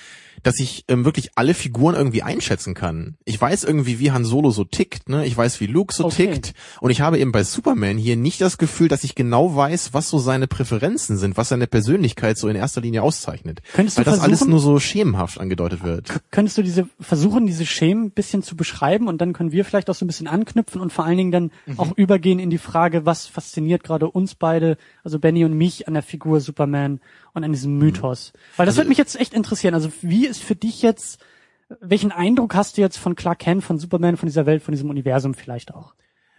dass 0.43 0.59
ich 0.59 0.85
ähm, 0.89 1.05
wirklich 1.05 1.31
alle 1.37 1.55
Figuren 1.55 1.95
irgendwie 1.95 2.23
einschätzen 2.23 2.75
kann. 2.75 3.17
Ich 3.25 3.41
weiß 3.41 3.65
irgendwie, 3.65 3.99
wie 3.99 4.11
Han 4.13 4.25
Solo 4.25 4.51
so 4.51 4.65
tickt, 4.65 5.09
ne? 5.09 5.25
Ich 5.27 5.37
weiß, 5.37 5.61
wie 5.61 5.67
Luke 5.67 5.95
so 5.95 6.05
Okay. 6.07 6.31
tickt. 6.33 6.55
Und 6.81 6.91
ich 6.91 7.01
habe 7.01 7.19
eben 7.19 7.33
bei 7.33 7.45
Superman 7.45 7.97
hier 7.97 8.17
nicht 8.17 8.41
das 8.41 8.59
Gefühl, 8.59 8.89
dass 8.89 9.05
ich 9.05 9.15
genau 9.15 9.55
weiß, 9.57 9.95
was 9.95 10.11
so 10.11 10.19
seine 10.19 10.47
Präferenzen 10.47 11.17
sind, 11.17 11.37
was 11.37 11.49
seine 11.49 11.67
Persönlichkeit 11.67 12.37
so 12.39 12.49
in 12.49 12.57
erster 12.57 12.81
Linie 12.81 13.03
auszeichnet. 13.03 13.63
Könntest 13.73 13.97
du 13.97 14.01
weil 14.01 14.05
das 14.05 14.21
alles 14.21 14.45
nur 14.45 14.59
so 14.61 14.79
schemenhaft 14.81 15.39
angedeutet 15.41 15.83
wird. 15.85 16.21
Könntest 16.31 16.59
du 16.59 16.63
diese 16.63 16.89
versuchen, 17.01 17.47
diese 17.47 17.67
Schemen 17.67 18.07
ein 18.07 18.11
bisschen 18.11 18.43
zu 18.43 18.57
beschreiben 18.57 19.09
und 19.09 19.21
dann 19.21 19.33
können 19.33 19.53
wir 19.53 19.65
vielleicht 19.65 19.89
auch 19.91 19.95
so 19.95 20.05
ein 20.05 20.09
bisschen 20.09 20.27
anknüpfen 20.27 20.81
und 20.81 20.93
vor 20.93 21.05
allen 21.05 21.17
Dingen 21.19 21.33
dann 21.33 21.51
Mhm. 21.67 21.79
auch 21.79 21.93
übergehen 21.97 22.39
in 22.39 22.51
die 22.51 22.59
Frage, 22.59 23.07
was 23.07 23.27
fasziniert 23.27 23.85
gerade 23.85 24.11
uns 24.11 24.35
beide, 24.35 24.77
also 25.03 25.19
Benny 25.19 25.45
und 25.45 25.55
mich 25.55 25.89
an 25.89 25.95
der 25.95 26.03
Figur 26.03 26.41
Superman 26.41 27.01
und 27.35 27.45
an 27.45 27.53
diesem 27.53 27.77
Mythos. 27.79 28.33
Weil 28.57 28.65
das 28.67 28.73
Also- 28.75 28.79
würde 28.81 28.89
mich 28.89 28.99
jetzt 28.99 29.21
echt 29.21 29.35
interessieren. 29.35 29.75
Also 29.75 29.93
wie 30.01 30.27
ist 30.27 30.43
für 30.43 30.55
dich 30.57 30.81
jetzt, 30.83 31.19
welchen 31.81 32.13
Eindruck 32.13 32.55
hast 32.55 32.77
du 32.77 32.81
jetzt 32.81 32.97
von 32.97 33.15
Clark 33.17 33.41
Kent, 33.41 33.63
von 33.65 33.79
Superman, 33.79 34.17
von 34.17 34.27
dieser 34.29 34.47
Welt, 34.47 34.63
von 34.63 34.73
diesem 34.73 34.89
Universum 34.91 35.35
vielleicht 35.35 35.75
auch? 35.75 35.95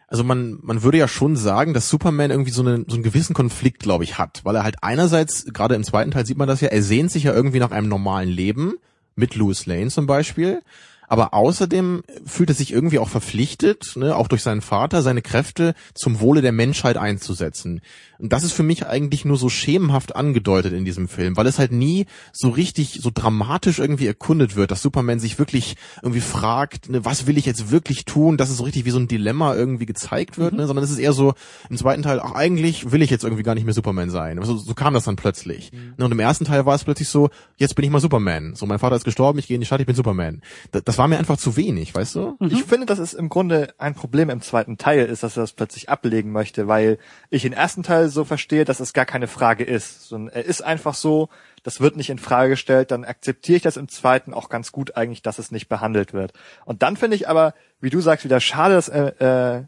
also 0.08 0.24
man, 0.24 0.60
man 0.62 0.84
würde 0.84 1.00
ja 1.00 1.08
schon 1.08 1.36
sagen, 1.36 1.74
dass 1.74 1.90
Superman 1.90 2.30
irgendwie 2.30 2.52
so, 2.52 2.62
eine, 2.62 2.86
so 2.88 2.94
einen 2.94 3.04
gewissen 3.04 3.34
Konflikt, 3.34 3.80
glaube 3.80 4.04
ich, 4.04 4.20
hat. 4.20 4.42
Weil 4.46 4.56
er 4.56 4.64
halt 4.64 4.78
einerseits, 4.82 5.46
gerade 5.52 5.74
im 5.74 5.84
zweiten 5.84 6.12
Teil 6.12 6.28
sieht 6.28 6.38
man 6.38 6.48
das 6.48 6.62
ja, 6.62 6.68
er 6.68 6.84
sehnt 6.84 7.10
sich 7.12 7.24
ja 7.24 7.34
irgendwie 7.34 7.60
nach 7.60 7.72
einem 7.72 7.90
normalen 7.90 8.30
Leben, 8.30 8.76
mit 9.16 9.36
Louis 9.36 9.66
Lane 9.66 9.88
zum 9.90 10.06
Beispiel. 10.06 10.62
Aber 11.08 11.34
außerdem 11.34 12.04
fühlt 12.26 12.50
er 12.50 12.56
sich 12.56 12.72
irgendwie 12.72 13.00
auch 13.00 13.10
verpflichtet, 13.10 13.94
ne, 13.96 14.16
auch 14.16 14.28
durch 14.28 14.42
seinen 14.42 14.62
Vater, 14.62 15.02
seine 15.02 15.22
Kräfte 15.22 15.76
zum 15.94 16.20
Wohle 16.20 16.42
der 16.42 16.52
Menschheit 16.52 16.98
einzusetzen. 16.98 17.82
Und 18.18 18.32
das 18.32 18.44
ist 18.44 18.54
für 18.54 18.64
mich 18.64 18.86
eigentlich 18.86 19.26
nur 19.26 19.38
so 19.38 19.50
schemenhaft 19.50 20.16
angedeutet 20.16 20.74
in 20.74 20.86
diesem 20.86 21.08
Film, 21.08 21.36
weil 21.38 21.48
es 21.48 21.60
halt 21.60 21.72
nie 21.72 22.06
so 22.32 22.50
richtig, 22.50 23.00
so 23.02 23.12
dramatisch 23.14 23.80
irgendwie 23.80 24.08
erkundet 24.08 24.56
wird, 24.56 24.72
dass 24.72 24.82
Superman 24.82 25.20
sich 25.20 25.38
wirklich 25.38 25.76
irgendwie 26.02 26.22
fragt, 26.22 26.90
ne, 26.90 27.04
was 27.04 27.28
will 27.28 27.38
ich 27.38 27.46
jetzt 27.46 27.72
wirklich 27.72 28.06
tun, 28.06 28.38
dass 28.38 28.50
es 28.50 28.58
so 28.58 28.64
richtig 28.64 28.86
wie 28.86 28.92
so 28.92 29.00
ein 29.00 29.08
Dilemma 29.08 29.56
irgendwie 29.56 29.86
gezeigt 29.86 30.38
wird, 30.38 30.54
mhm. 30.54 30.60
ne, 30.60 30.68
sondern 30.68 30.86
es 30.86 30.92
ist 30.92 31.00
eher 31.00 31.14
so 31.14 31.34
im 31.70 31.78
zweiten 31.78 32.04
Teil, 32.04 32.20
ach 32.20 32.34
eigentlich 32.34 32.92
will 32.92 33.02
ich 33.02 33.10
jetzt 33.10 33.24
irgendwie 33.24 33.44
gar 33.44 33.56
nicht 33.56 33.66
mehr 33.66 33.74
Superman 33.74 34.10
sein. 34.10 34.40
Also, 34.40 34.58
so 34.58 34.74
kam 34.74 34.94
das 34.94 35.04
dann 35.04 35.16
plötzlich. 35.16 35.72
Mhm. 35.72 35.94
Ne, 35.98 36.06
und 36.06 36.12
im 36.12 36.20
ersten 36.20 36.46
Teil 36.46 36.66
war 36.66 36.76
es 36.76 36.84
plötzlich 36.84 37.10
so, 37.10 37.30
jetzt 37.58 37.76
bin 37.76 37.84
ich 37.86 37.92
mal 37.92 38.00
Superman. 38.00 38.56
So, 38.56 38.66
mein 38.66 38.80
Vater 38.80 38.96
ist 38.96 39.06
gestorben, 39.06 39.40
ich 39.40 39.48
gehe 39.48 39.56
in 39.56 39.62
die 39.62 39.68
Stadt, 39.68 39.80
ich 39.82 39.86
bin 39.86 39.96
Superman. 39.96 40.42
Das, 40.72 40.95
das 40.96 41.00
war 41.00 41.10
mir 41.10 41.18
einfach 41.18 41.36
zu 41.36 41.58
wenig, 41.58 41.94
weißt 41.94 42.16
du? 42.16 42.38
Mhm. 42.40 42.52
Ich 42.52 42.64
finde, 42.64 42.86
dass 42.86 43.00
es 43.00 43.14
im 43.14 43.28
Grunde 43.28 43.74
ein 43.78 43.96
Problem 43.96 44.30
im 44.30 44.40
zweiten 44.40 44.78
Teil 44.78 45.08
ist, 45.08 45.24
dass 45.24 45.36
er 45.36 45.44
das 45.44 45.52
plötzlich 45.52 45.90
ablegen 45.90 46.32
möchte, 46.32 46.70
weil 46.70 47.00
ich 47.30 47.42
den 47.42 47.52
ersten 47.52 47.84
Teil 47.84 48.08
so 48.08 48.24
verstehe, 48.24 48.64
dass 48.64 48.80
es 48.80 48.94
gar 48.94 49.04
keine 49.04 49.28
Frage 49.28 49.66
ist, 49.66 50.08
sondern 50.08 50.34
er 50.34 50.46
ist 50.46 50.62
einfach 50.62 50.94
so, 50.94 51.28
das 51.64 51.82
wird 51.82 51.98
nicht 51.98 52.10
in 52.10 52.18
Frage 52.18 52.52
gestellt, 52.52 52.92
dann 52.92 53.04
akzeptiere 53.04 53.58
ich 53.58 53.62
das 53.62 53.76
im 53.76 53.90
zweiten 53.90 54.34
auch 54.34 54.48
ganz 54.48 54.72
gut 54.72 54.96
eigentlich, 54.96 55.22
dass 55.22 55.38
es 55.38 55.52
nicht 55.52 55.68
behandelt 55.68 56.14
wird. 56.14 56.32
Und 56.64 56.82
dann 56.82 56.96
finde 56.96 57.18
ich 57.18 57.28
aber, 57.28 57.56
wie 57.82 57.90
du 57.90 58.00
sagst, 58.00 58.24
wieder 58.24 58.40
schade, 58.40 58.76
dass 58.76 58.88
äh, 58.88 59.08
äh, 59.20 59.66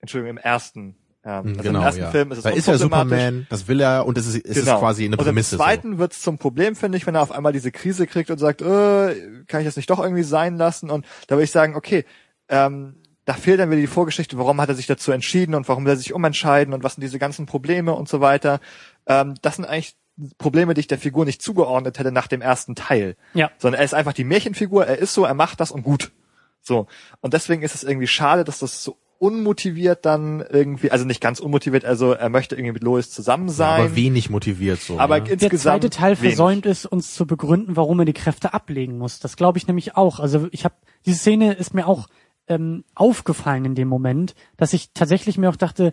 Entschuldigung, 0.00 0.38
im 0.38 0.42
ersten 0.42 0.96
ja, 1.24 1.40
also 1.40 1.62
genau, 1.62 1.80
im 1.80 1.84
ersten 1.84 2.00
ja. 2.00 2.10
Film 2.10 2.32
ist 2.32 2.38
es 2.38 2.44
Weil 2.44 2.56
ist 2.56 2.66
ja 2.66 2.78
Superman, 2.78 3.46
das 3.50 3.68
will 3.68 3.80
er 3.80 4.06
und 4.06 4.16
es 4.16 4.26
ist, 4.26 4.44
es 4.44 4.60
genau. 4.60 4.74
ist 4.74 4.80
quasi 4.80 5.04
eine 5.04 5.18
Prämisse. 5.18 5.56
Und 5.56 5.60
im 5.60 5.64
zweiten 5.64 5.92
so. 5.92 5.98
wird 5.98 6.12
es 6.12 6.22
zum 6.22 6.38
Problem, 6.38 6.74
finde 6.76 6.96
ich, 6.96 7.06
wenn 7.06 7.14
er 7.14 7.22
auf 7.22 7.32
einmal 7.32 7.52
diese 7.52 7.70
Krise 7.70 8.06
kriegt 8.06 8.30
und 8.30 8.38
sagt, 8.38 8.62
äh, 8.62 9.44
kann 9.46 9.60
ich 9.60 9.66
das 9.66 9.76
nicht 9.76 9.90
doch 9.90 9.98
irgendwie 9.98 10.22
sein 10.22 10.56
lassen? 10.56 10.88
Und 10.88 11.04
da 11.26 11.36
würde 11.36 11.44
ich 11.44 11.50
sagen, 11.50 11.76
okay, 11.76 12.06
ähm, 12.48 12.94
da 13.26 13.34
fehlt 13.34 13.60
dann 13.60 13.70
wieder 13.70 13.82
die 13.82 13.86
Vorgeschichte, 13.86 14.38
warum 14.38 14.60
hat 14.60 14.70
er 14.70 14.74
sich 14.74 14.86
dazu 14.86 15.12
entschieden 15.12 15.54
und 15.54 15.68
warum 15.68 15.84
will 15.84 15.92
er 15.92 15.96
sich 15.96 16.14
umentscheiden 16.14 16.72
und 16.72 16.82
was 16.82 16.94
sind 16.94 17.02
diese 17.02 17.18
ganzen 17.18 17.44
Probleme 17.44 17.92
und 17.92 18.08
so 18.08 18.22
weiter. 18.22 18.60
Ähm, 19.06 19.34
das 19.42 19.56
sind 19.56 19.66
eigentlich 19.66 19.96
Probleme, 20.38 20.72
die 20.72 20.80
ich 20.80 20.86
der 20.86 20.98
Figur 20.98 21.26
nicht 21.26 21.42
zugeordnet 21.42 21.98
hätte 21.98 22.12
nach 22.12 22.28
dem 22.28 22.40
ersten 22.40 22.74
Teil. 22.74 23.16
Ja. 23.34 23.50
Sondern 23.58 23.80
er 23.80 23.84
ist 23.84 23.94
einfach 23.94 24.14
die 24.14 24.24
Märchenfigur, 24.24 24.86
er 24.86 24.98
ist 24.98 25.12
so, 25.12 25.24
er 25.24 25.34
macht 25.34 25.60
das 25.60 25.70
und 25.70 25.82
gut. 25.82 26.12
So. 26.62 26.86
Und 27.20 27.34
deswegen 27.34 27.62
ist 27.62 27.74
es 27.74 27.84
irgendwie 27.84 28.06
schade, 28.06 28.44
dass 28.44 28.58
das 28.60 28.82
so 28.82 28.96
unmotiviert 29.20 30.06
dann 30.06 30.40
irgendwie, 30.40 30.90
also 30.90 31.04
nicht 31.04 31.20
ganz 31.20 31.40
unmotiviert, 31.40 31.84
also 31.84 32.12
er 32.12 32.30
möchte 32.30 32.54
irgendwie 32.54 32.72
mit 32.72 32.82
Lois 32.82 33.10
zusammen 33.10 33.50
sein. 33.50 33.78
Ja, 33.78 33.84
aber 33.84 33.94
wenig 33.94 34.30
motiviert 34.30 34.80
so. 34.80 34.98
Aber 34.98 35.20
ne? 35.20 35.36
der 35.36 35.50
zweite 35.50 35.90
Teil 35.90 36.18
wenig. 36.18 36.34
versäumt 36.34 36.64
es, 36.64 36.86
uns 36.86 37.14
zu 37.14 37.26
begründen, 37.26 37.76
warum 37.76 37.98
er 37.98 38.06
die 38.06 38.14
Kräfte 38.14 38.54
ablegen 38.54 38.96
muss. 38.96 39.20
Das 39.20 39.36
glaube 39.36 39.58
ich 39.58 39.66
nämlich 39.66 39.94
auch. 39.94 40.20
Also 40.20 40.48
ich 40.52 40.64
habe 40.64 40.74
diese 41.04 41.18
Szene 41.18 41.52
ist 41.52 41.74
mir 41.74 41.86
auch 41.86 42.08
ähm, 42.48 42.82
aufgefallen 42.94 43.66
in 43.66 43.74
dem 43.74 43.88
Moment, 43.88 44.34
dass 44.56 44.72
ich 44.72 44.92
tatsächlich 44.94 45.36
mir 45.36 45.50
auch 45.50 45.56
dachte, 45.56 45.92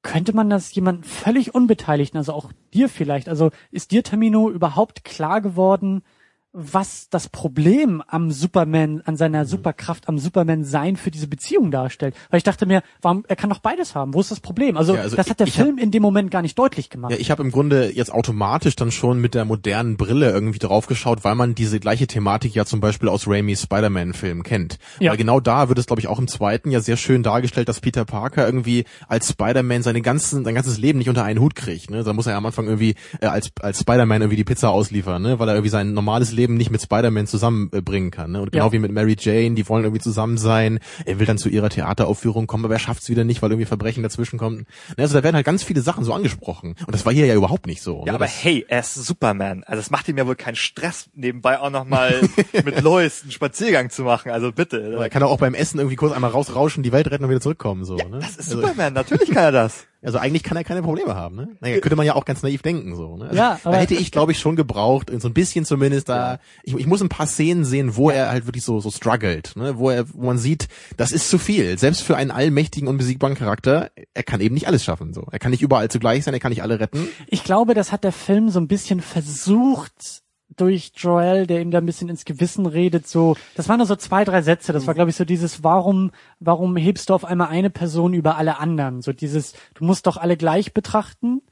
könnte 0.00 0.34
man 0.34 0.48
das 0.48 0.74
jemanden 0.74 1.04
völlig 1.04 1.54
Unbeteiligten, 1.54 2.16
also 2.16 2.32
auch 2.32 2.50
dir 2.72 2.88
vielleicht, 2.88 3.28
also 3.28 3.50
ist 3.70 3.90
dir 3.90 4.02
Termino 4.02 4.50
überhaupt 4.50 5.04
klar 5.04 5.42
geworden, 5.42 6.02
was 6.52 7.08
das 7.10 7.28
Problem 7.28 8.02
am 8.08 8.32
Superman, 8.32 9.02
an 9.04 9.16
seiner 9.16 9.44
Superkraft, 9.44 10.08
am 10.08 10.18
Superman 10.18 10.64
sein 10.64 10.96
für 10.96 11.12
diese 11.12 11.28
Beziehung 11.28 11.70
darstellt. 11.70 12.16
Weil 12.28 12.38
ich 12.38 12.44
dachte 12.44 12.66
mir, 12.66 12.82
warum, 13.02 13.24
er 13.28 13.36
kann 13.36 13.50
doch 13.50 13.60
beides 13.60 13.94
haben. 13.94 14.14
Wo 14.14 14.20
ist 14.20 14.32
das 14.32 14.40
Problem? 14.40 14.76
Also, 14.76 14.96
ja, 14.96 15.02
also 15.02 15.14
das 15.14 15.30
hat 15.30 15.38
der 15.38 15.46
Film 15.46 15.76
hab, 15.76 15.84
in 15.84 15.92
dem 15.92 16.02
Moment 16.02 16.32
gar 16.32 16.42
nicht 16.42 16.58
deutlich 16.58 16.90
gemacht. 16.90 17.12
Ja, 17.12 17.18
ich 17.18 17.30
habe 17.30 17.42
im 17.44 17.52
Grunde 17.52 17.92
jetzt 17.94 18.12
automatisch 18.12 18.74
dann 18.74 18.90
schon 18.90 19.20
mit 19.20 19.34
der 19.34 19.44
modernen 19.44 19.96
Brille 19.96 20.30
irgendwie 20.30 20.58
draufgeschaut, 20.58 21.22
weil 21.22 21.36
man 21.36 21.54
diese 21.54 21.78
gleiche 21.78 22.08
Thematik 22.08 22.54
ja 22.54 22.64
zum 22.64 22.80
Beispiel 22.80 23.08
aus 23.08 23.28
Raimi's 23.28 23.62
Spider-Man-Film 23.62 24.42
kennt. 24.42 24.78
Ja. 24.98 25.12
Weil 25.12 25.18
genau 25.18 25.38
da 25.38 25.68
wird 25.68 25.78
es, 25.78 25.86
glaube 25.86 26.00
ich, 26.00 26.08
auch 26.08 26.18
im 26.18 26.26
zweiten 26.26 26.72
ja 26.72 26.80
sehr 26.80 26.96
schön 26.96 27.22
dargestellt, 27.22 27.68
dass 27.68 27.80
Peter 27.80 28.04
Parker 28.04 28.44
irgendwie 28.44 28.86
als 29.06 29.30
Spider-Man 29.30 29.84
seine 29.84 30.02
ganzen, 30.02 30.44
sein 30.44 30.54
ganzes 30.56 30.78
Leben 30.78 30.98
nicht 30.98 31.08
unter 31.08 31.22
einen 31.22 31.38
Hut 31.38 31.54
kriegt. 31.54 31.90
Ne? 31.90 32.02
Da 32.02 32.12
muss 32.12 32.26
er 32.26 32.32
ja 32.32 32.38
am 32.38 32.46
Anfang 32.46 32.66
irgendwie 32.66 32.96
äh, 33.20 33.26
als, 33.26 33.50
als 33.60 33.80
Spider-Man 33.80 34.22
irgendwie 34.22 34.36
die 34.36 34.44
Pizza 34.44 34.70
ausliefern, 34.70 35.22
ne? 35.22 35.38
weil 35.38 35.48
er 35.48 35.54
irgendwie 35.54 35.70
sein 35.70 35.94
normales 35.94 36.32
Leben 36.32 36.39
Leben 36.40 36.56
nicht 36.56 36.70
mit 36.70 36.80
Spider-Man 36.80 37.26
zusammenbringen 37.26 38.10
kann. 38.10 38.32
Ne? 38.32 38.40
Und 38.40 38.52
genau 38.52 38.66
ja. 38.66 38.72
wie 38.72 38.78
mit 38.78 38.92
Mary 38.92 39.16
Jane, 39.18 39.54
die 39.54 39.68
wollen 39.68 39.84
irgendwie 39.84 40.00
zusammen 40.00 40.38
sein. 40.38 40.80
Er 41.04 41.18
will 41.18 41.26
dann 41.26 41.38
zu 41.38 41.48
ihrer 41.48 41.68
Theateraufführung 41.68 42.46
kommen, 42.46 42.64
aber 42.64 42.74
er 42.74 42.80
schafft 42.80 43.02
es 43.02 43.08
wieder 43.10 43.24
nicht, 43.24 43.42
weil 43.42 43.50
irgendwie 43.50 43.66
Verbrechen 43.66 44.02
dazwischen 44.02 44.38
kommen. 44.38 44.66
Ne, 44.96 45.02
also 45.02 45.14
da 45.14 45.22
werden 45.22 45.36
halt 45.36 45.44
ganz 45.44 45.62
viele 45.62 45.82
Sachen 45.82 46.04
so 46.04 46.14
angesprochen. 46.14 46.74
Und 46.86 46.94
das 46.94 47.04
war 47.04 47.12
hier 47.12 47.26
ja 47.26 47.34
überhaupt 47.34 47.66
nicht 47.66 47.82
so. 47.82 48.00
Ja, 48.00 48.12
ne? 48.12 48.14
aber 48.14 48.24
das 48.24 48.42
hey, 48.42 48.64
er 48.68 48.80
ist 48.80 48.94
Superman. 48.94 49.64
Also 49.64 49.80
es 49.80 49.90
macht 49.90 50.08
ihm 50.08 50.16
ja 50.16 50.26
wohl 50.26 50.36
keinen 50.36 50.56
Stress, 50.56 51.10
nebenbei 51.14 51.60
auch 51.60 51.70
nochmal 51.70 52.20
mit 52.64 52.80
Lois 52.80 53.22
einen 53.22 53.32
Spaziergang 53.32 53.90
zu 53.90 54.02
machen. 54.02 54.30
Also 54.30 54.52
bitte. 54.52 54.96
er 54.98 55.10
kann 55.10 55.22
auch 55.22 55.38
beim 55.38 55.54
Essen 55.54 55.78
irgendwie 55.78 55.96
kurz 55.96 56.14
einmal 56.14 56.30
rausrauschen, 56.30 56.82
die 56.82 56.92
Welt 56.92 57.10
retten 57.10 57.24
und 57.24 57.30
wieder 57.30 57.40
zurückkommen. 57.40 57.84
So, 57.84 57.98
ja, 57.98 58.08
ne? 58.08 58.18
Das 58.20 58.30
ist 58.30 58.50
also, 58.50 58.62
Superman, 58.62 58.94
natürlich 58.94 59.30
kann 59.30 59.44
er 59.44 59.52
das. 59.52 59.86
Also 60.02 60.18
eigentlich 60.18 60.42
kann 60.42 60.56
er 60.56 60.64
keine 60.64 60.82
Probleme 60.82 61.14
haben, 61.14 61.36
ne? 61.36 61.56
Naja, 61.60 61.78
könnte 61.80 61.96
man 61.96 62.06
ja 62.06 62.14
auch 62.14 62.24
ganz 62.24 62.42
naiv 62.42 62.62
denken, 62.62 62.96
so, 62.96 63.16
ne? 63.18 63.24
Also 63.24 63.36
ja, 63.36 63.60
aber 63.64 63.74
da 63.74 63.80
hätte 63.80 63.94
ich, 63.94 64.10
glaube 64.10 64.32
ich, 64.32 64.38
schon 64.38 64.56
gebraucht, 64.56 65.10
so 65.18 65.28
ein 65.28 65.34
bisschen 65.34 65.66
zumindest 65.66 66.08
da, 66.08 66.38
ich, 66.62 66.74
ich 66.74 66.86
muss 66.86 67.02
ein 67.02 67.10
paar 67.10 67.26
Szenen 67.26 67.66
sehen, 67.66 67.96
wo 67.96 68.08
er 68.08 68.30
halt 68.30 68.46
wirklich 68.46 68.64
so, 68.64 68.80
so 68.80 68.90
struggelt, 68.90 69.52
ne? 69.56 69.76
Wo 69.78 69.90
er, 69.90 70.06
wo 70.12 70.24
man 70.26 70.38
sieht, 70.38 70.68
das 70.96 71.12
ist 71.12 71.28
zu 71.28 71.38
viel. 71.38 71.78
Selbst 71.78 72.02
für 72.02 72.16
einen 72.16 72.30
allmächtigen, 72.30 72.88
unbesiegbaren 72.88 73.36
Charakter, 73.36 73.90
er 74.14 74.22
kann 74.22 74.40
eben 74.40 74.54
nicht 74.54 74.68
alles 74.68 74.84
schaffen, 74.84 75.12
so. 75.12 75.26
Er 75.30 75.38
kann 75.38 75.50
nicht 75.50 75.62
überall 75.62 75.90
zugleich 75.90 76.24
sein, 76.24 76.32
er 76.32 76.40
kann 76.40 76.50
nicht 76.50 76.62
alle 76.62 76.80
retten. 76.80 77.08
Ich 77.26 77.44
glaube, 77.44 77.74
das 77.74 77.92
hat 77.92 78.04
der 78.04 78.12
Film 78.12 78.48
so 78.48 78.58
ein 78.58 78.68
bisschen 78.68 79.00
versucht, 79.02 80.22
durch 80.56 80.92
Joel, 80.96 81.46
der 81.46 81.60
ihm 81.60 81.70
da 81.70 81.78
ein 81.78 81.86
bisschen 81.86 82.08
ins 82.08 82.24
Gewissen 82.24 82.66
redet, 82.66 83.06
so, 83.06 83.36
das 83.54 83.68
waren 83.68 83.78
nur 83.78 83.86
so 83.86 83.96
zwei, 83.96 84.24
drei 84.24 84.42
Sätze, 84.42 84.72
das 84.72 84.86
war 84.86 84.94
glaube 84.94 85.10
ich 85.10 85.16
so 85.16 85.24
dieses, 85.24 85.62
warum, 85.62 86.10
warum 86.40 86.76
hebst 86.76 87.08
du 87.08 87.14
auf 87.14 87.24
einmal 87.24 87.48
eine 87.48 87.70
Person 87.70 88.14
über 88.14 88.36
alle 88.36 88.58
anderen? 88.58 89.00
So 89.02 89.12
dieses, 89.12 89.54
du 89.74 89.84
musst 89.84 90.06
doch 90.06 90.16
alle 90.16 90.36
gleich 90.36 90.74
betrachten, 90.74 91.42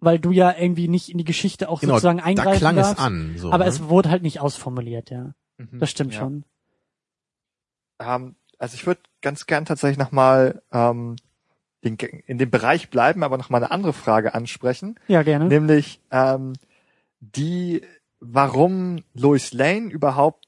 weil 0.00 0.18
du 0.18 0.32
ja 0.32 0.54
irgendwie 0.56 0.88
nicht 0.88 1.10
in 1.10 1.18
die 1.18 1.24
Geschichte 1.24 1.68
auch 1.68 1.80
genau, 1.80 1.94
sozusagen 1.94 2.20
eingreifen 2.20 2.52
da 2.52 2.58
klang 2.58 2.76
darfst, 2.76 2.92
es 2.94 2.98
an, 2.98 3.34
so, 3.36 3.52
aber 3.52 3.64
ne? 3.64 3.70
es 3.70 3.88
wurde 3.88 4.10
halt 4.10 4.22
nicht 4.22 4.40
ausformuliert, 4.40 5.10
ja. 5.10 5.32
Mhm, 5.58 5.78
das 5.78 5.90
stimmt 5.90 6.14
ja. 6.14 6.20
schon. 6.20 6.44
Ähm, 8.00 8.34
also 8.58 8.74
ich 8.74 8.86
würde 8.86 9.00
ganz 9.20 9.46
gern 9.46 9.64
tatsächlich 9.64 9.98
nochmal 9.98 10.62
ähm, 10.72 11.16
den, 11.84 11.96
in 11.96 12.38
dem 12.38 12.50
Bereich 12.50 12.90
bleiben, 12.90 13.22
aber 13.22 13.38
nochmal 13.38 13.62
eine 13.62 13.70
andere 13.70 13.92
Frage 13.92 14.34
ansprechen. 14.34 14.98
Ja, 15.06 15.22
gerne. 15.22 15.46
Nämlich 15.46 16.00
ähm, 16.10 16.54
die 17.20 17.82
warum 18.20 19.02
Lois 19.14 19.52
Lane 19.52 19.90
überhaupt 19.90 20.46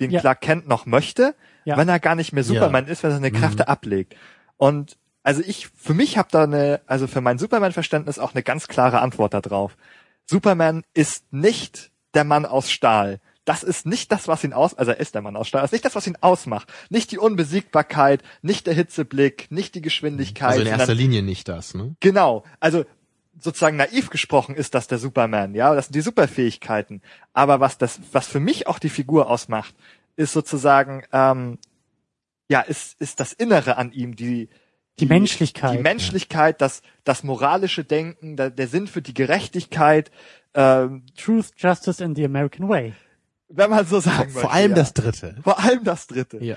den 0.00 0.10
ja. 0.10 0.20
Clark 0.20 0.40
Kent 0.40 0.68
noch 0.68 0.86
möchte, 0.86 1.34
ja. 1.64 1.76
wenn 1.76 1.88
er 1.88 2.00
gar 2.00 2.14
nicht 2.14 2.32
mehr 2.32 2.44
Superman 2.44 2.86
ja. 2.86 2.92
ist, 2.92 3.02
wenn 3.02 3.10
er 3.10 3.14
seine 3.14 3.32
Kräfte 3.32 3.64
mhm. 3.64 3.68
ablegt. 3.68 4.16
Und 4.56 4.98
also 5.22 5.42
ich, 5.44 5.68
für 5.74 5.94
mich 5.94 6.18
habe 6.18 6.28
da 6.30 6.44
eine, 6.44 6.80
also 6.86 7.06
für 7.06 7.20
mein 7.20 7.38
Superman-Verständnis 7.38 8.18
auch 8.18 8.34
eine 8.34 8.42
ganz 8.42 8.68
klare 8.68 9.00
Antwort 9.00 9.34
darauf. 9.34 9.76
Superman 10.24 10.84
ist 10.94 11.32
nicht 11.32 11.90
der 12.14 12.24
Mann 12.24 12.46
aus 12.46 12.70
Stahl. 12.70 13.20
Das 13.44 13.62
ist 13.62 13.86
nicht 13.86 14.10
das, 14.10 14.26
was 14.26 14.42
ihn 14.42 14.52
aus, 14.52 14.74
also 14.74 14.90
er 14.90 14.98
ist 14.98 15.14
der 15.14 15.22
Mann 15.22 15.36
aus 15.36 15.46
Stahl, 15.46 15.62
das 15.62 15.68
ist 15.68 15.72
nicht 15.72 15.84
das, 15.84 15.94
was 15.94 16.06
ihn 16.06 16.16
ausmacht. 16.20 16.72
Nicht 16.90 17.12
die 17.12 17.18
Unbesiegbarkeit, 17.18 18.22
nicht 18.42 18.66
der 18.66 18.74
Hitzeblick, 18.74 19.46
nicht 19.50 19.76
die 19.76 19.82
Geschwindigkeit. 19.82 20.50
Also 20.50 20.62
in 20.62 20.68
erster 20.68 20.94
Linie 20.94 21.22
nicht 21.22 21.48
das, 21.48 21.74
ne? 21.74 21.94
Genau. 22.00 22.44
Also 22.58 22.84
sozusagen 23.38 23.76
naiv 23.76 24.10
gesprochen 24.10 24.54
ist 24.54 24.74
das 24.74 24.86
der 24.86 24.98
Superman, 24.98 25.54
ja, 25.54 25.74
das 25.74 25.86
sind 25.86 25.94
die 25.94 26.00
Superfähigkeiten. 26.00 27.02
Aber 27.32 27.60
was 27.60 27.78
das, 27.78 28.00
was 28.12 28.26
für 28.26 28.40
mich 28.40 28.66
auch 28.66 28.78
die 28.78 28.88
Figur 28.88 29.30
ausmacht, 29.30 29.74
ist 30.16 30.32
sozusagen, 30.32 31.04
ähm, 31.12 31.58
ja, 32.48 32.60
ist, 32.60 33.00
ist 33.00 33.20
das 33.20 33.32
Innere 33.32 33.76
an 33.76 33.92
ihm, 33.92 34.16
die, 34.16 34.46
die, 34.46 34.48
die 35.00 35.06
Menschlichkeit. 35.06 35.78
Die 35.78 35.82
Menschlichkeit, 35.82 36.60
das, 36.60 36.82
das 37.04 37.22
moralische 37.22 37.84
Denken, 37.84 38.36
der, 38.36 38.50
der 38.50 38.68
Sinn 38.68 38.86
für 38.86 39.02
die 39.02 39.14
Gerechtigkeit. 39.14 40.10
Ähm, 40.54 41.04
Truth, 41.16 41.52
Justice 41.56 42.02
and 42.02 42.16
the 42.16 42.24
American 42.24 42.68
Way. 42.68 42.94
Wenn 43.48 43.70
man 43.70 43.86
so 43.86 44.00
sagen 44.00 44.30
Vor, 44.30 44.42
vor 44.42 44.52
allem 44.52 44.70
ja. 44.70 44.76
das 44.76 44.94
Dritte. 44.94 45.36
Vor 45.42 45.58
allem 45.58 45.84
das 45.84 46.06
Dritte. 46.06 46.42
Ja. 46.42 46.56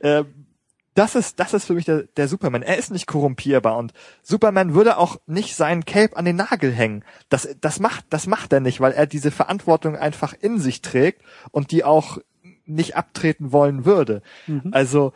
Ähm, 0.00 0.46
das 0.94 1.14
ist, 1.14 1.38
das 1.38 1.54
ist 1.54 1.64
für 1.64 1.74
mich 1.74 1.84
der, 1.84 2.04
der 2.16 2.28
Superman. 2.28 2.62
Er 2.62 2.76
ist 2.76 2.90
nicht 2.90 3.06
korrumpierbar 3.06 3.76
und 3.76 3.92
Superman 4.22 4.74
würde 4.74 4.98
auch 4.98 5.18
nicht 5.26 5.54
seinen 5.54 5.84
Cape 5.84 6.16
an 6.16 6.24
den 6.24 6.36
Nagel 6.36 6.72
hängen. 6.72 7.04
Das, 7.28 7.48
das 7.60 7.78
macht, 7.78 8.06
das 8.10 8.26
macht 8.26 8.52
er 8.52 8.60
nicht, 8.60 8.80
weil 8.80 8.92
er 8.92 9.06
diese 9.06 9.30
Verantwortung 9.30 9.96
einfach 9.96 10.34
in 10.38 10.58
sich 10.58 10.82
trägt 10.82 11.22
und 11.52 11.70
die 11.70 11.84
auch 11.84 12.18
nicht 12.66 12.96
abtreten 12.96 13.52
wollen 13.52 13.84
würde. 13.84 14.22
Mhm. 14.46 14.70
Also, 14.72 15.12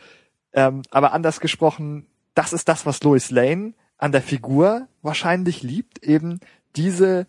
ähm, 0.52 0.82
aber 0.90 1.12
anders 1.12 1.40
gesprochen, 1.40 2.06
das 2.34 2.52
ist 2.52 2.68
das, 2.68 2.86
was 2.86 3.02
Lois 3.02 3.30
Lane 3.30 3.74
an 3.98 4.12
der 4.12 4.22
Figur 4.22 4.88
wahrscheinlich 5.02 5.62
liebt, 5.62 6.02
eben 6.02 6.40
diese 6.76 7.26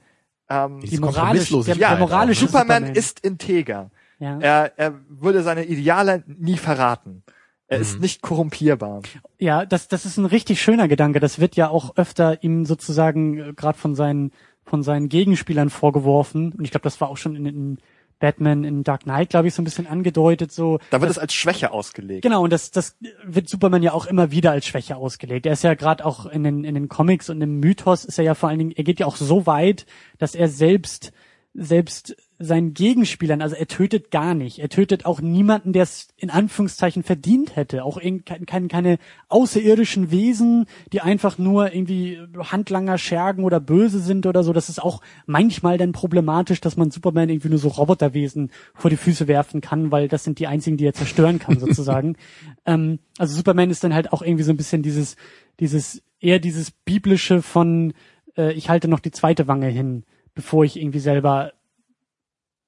ähm, 0.49 0.81
die 0.81 0.99
moralische, 0.99 1.63
der, 1.63 1.75
ja, 1.75 1.89
der 1.89 1.99
moralische 1.99 2.45
Superman, 2.45 2.83
Superman 2.83 2.95
ist 2.95 3.19
integer. 3.21 3.89
Ja. 4.19 4.39
Er, 4.39 4.73
er 4.77 4.93
würde 5.09 5.43
seine 5.43 5.65
Ideale 5.65 6.23
nie 6.27 6.57
verraten. 6.57 7.23
Er 7.67 7.79
ist 7.79 7.99
nicht 7.99 8.21
korrumpierbar. 8.21 9.01
Ja, 9.39 9.65
das, 9.65 9.87
das 9.87 10.05
ist 10.05 10.17
ein 10.17 10.25
richtig 10.25 10.61
schöner 10.61 10.87
Gedanke. 10.87 11.19
Das 11.19 11.39
wird 11.39 11.55
ja 11.55 11.69
auch 11.69 11.97
öfter 11.97 12.43
ihm 12.43 12.65
sozusagen 12.65 13.39
äh, 13.39 13.53
gerade 13.53 13.77
von 13.77 13.95
seinen 13.95 14.31
von 14.65 14.81
seinen 14.81 15.09
Gegenspielern 15.09 15.69
vorgeworfen. 15.69 16.51
Und 16.51 16.65
ich 16.65 16.71
glaube, 16.71 16.83
das 16.83 16.99
war 16.99 17.09
auch 17.09 17.17
schon 17.17 17.35
in, 17.35 17.45
in 17.45 17.77
Batman 18.19 18.63
in 18.63 18.83
Dark 18.83 19.03
Knight, 19.03 19.29
glaube 19.29 19.47
ich, 19.47 19.53
so 19.53 19.61
ein 19.61 19.65
bisschen 19.65 19.87
angedeutet. 19.87 20.51
So, 20.51 20.79
Da 20.89 21.01
wird 21.01 21.11
es 21.11 21.19
als 21.19 21.33
Schwäche 21.33 21.71
ausgelegt. 21.71 22.23
Genau, 22.23 22.43
und 22.43 22.51
das, 22.51 22.71
das 22.71 22.95
wird 23.23 23.49
Superman 23.49 23.83
ja 23.83 23.93
auch 23.93 24.05
immer 24.05 24.31
wieder 24.31 24.51
als 24.51 24.65
Schwäche 24.65 24.95
ausgelegt. 24.95 25.45
Er 25.45 25.53
ist 25.53 25.63
ja 25.63 25.73
gerade 25.73 26.05
auch 26.05 26.25
in 26.25 26.43
den, 26.43 26.63
in 26.63 26.75
den 26.75 26.87
Comics 26.87 27.29
und 27.29 27.41
im 27.41 27.59
Mythos 27.59 28.05
ist 28.05 28.17
er 28.17 28.23
ja 28.23 28.33
vor 28.33 28.49
allen 28.49 28.59
Dingen, 28.59 28.71
er 28.71 28.83
geht 28.83 28.99
ja 28.99 29.05
auch 29.05 29.17
so 29.17 29.45
weit, 29.45 29.85
dass 30.17 30.33
er 30.33 30.47
selbst, 30.47 31.11
selbst 31.53 32.15
seinen 32.37 32.73
Gegenspielern, 32.73 33.41
also 33.41 33.55
er 33.55 33.67
tötet 33.67 34.11
gar 34.11 34.33
nicht. 34.33 34.59
Er 34.59 34.67
tötet 34.67 35.05
auch 35.05 35.21
niemanden, 35.21 35.71
der 35.71 35.83
es 35.83 36.09
in 36.17 36.29
Anführungszeichen 36.29 37.03
verdient 37.03 37.55
hätte. 37.55 37.83
Auch 37.83 37.97
irgend- 37.97 38.25
kein, 38.25 38.45
kein, 38.45 38.67
keine 38.67 38.97
außerirdischen 39.29 40.11
Wesen, 40.11 40.65
die 40.91 41.01
einfach 41.01 41.37
nur 41.37 41.73
irgendwie 41.73 42.19
Handlanger, 42.37 42.97
Schergen 42.97 43.45
oder 43.45 43.59
böse 43.59 43.99
sind 43.99 44.25
oder 44.25 44.43
so. 44.43 44.51
Das 44.51 44.67
ist 44.67 44.83
auch 44.83 45.01
manchmal 45.25 45.77
dann 45.77 45.93
problematisch, 45.93 46.59
dass 46.59 46.75
man 46.75 46.91
Superman 46.91 47.29
irgendwie 47.29 47.49
nur 47.49 47.59
so 47.59 47.69
Roboterwesen 47.69 48.51
vor 48.73 48.89
die 48.89 48.97
Füße 48.97 49.27
werfen 49.27 49.61
kann, 49.61 49.91
weil 49.91 50.07
das 50.09 50.23
sind 50.25 50.39
die 50.39 50.47
einzigen, 50.47 50.77
die 50.77 50.85
er 50.85 50.93
zerstören 50.93 51.39
kann, 51.39 51.59
sozusagen. 51.59 52.17
ähm, 52.65 52.99
also 53.17 53.35
Superman 53.35 53.69
ist 53.69 53.83
dann 53.83 53.93
halt 53.93 54.11
auch 54.11 54.21
irgendwie 54.21 54.43
so 54.43 54.51
ein 54.51 54.57
bisschen 54.57 54.81
dieses, 54.81 55.15
dieses, 55.61 56.03
eher 56.19 56.39
dieses 56.39 56.71
biblische 56.71 57.41
von, 57.41 57.93
äh, 58.37 58.51
ich 58.53 58.69
halte 58.69 58.89
noch 58.89 58.99
die 58.99 59.11
zweite 59.11 59.47
Wange 59.47 59.67
hin, 59.67 60.03
bevor 60.33 60.65
ich 60.65 60.77
irgendwie 60.77 60.99
selber 60.99 61.53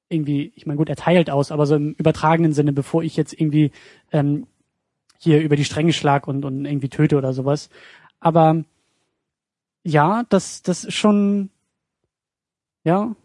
irgendwie, 0.09 0.51
ich 0.55 0.65
meine 0.65 0.77
gut, 0.77 0.89
er 0.89 0.95
teilt 0.95 1.29
aus, 1.29 1.51
aber 1.51 1.65
so 1.65 1.75
im 1.75 1.93
übertragenen 1.93 2.53
Sinne, 2.53 2.73
bevor 2.73 3.03
ich 3.03 3.17
jetzt 3.17 3.33
irgendwie 3.33 3.71
ähm, 4.11 4.47
hier 5.19 5.41
über 5.41 5.55
die 5.55 5.65
Stränge 5.65 5.93
schlag 5.93 6.27
und, 6.27 6.45
und 6.45 6.65
irgendwie 6.65 6.89
töte 6.89 7.17
oder 7.17 7.33
sowas. 7.33 7.69
Aber 8.19 8.63
ja, 9.83 10.23
das, 10.29 10.61
das 10.61 10.83
ist 10.83 10.93
schon, 10.93 11.49
ja, 12.83 13.15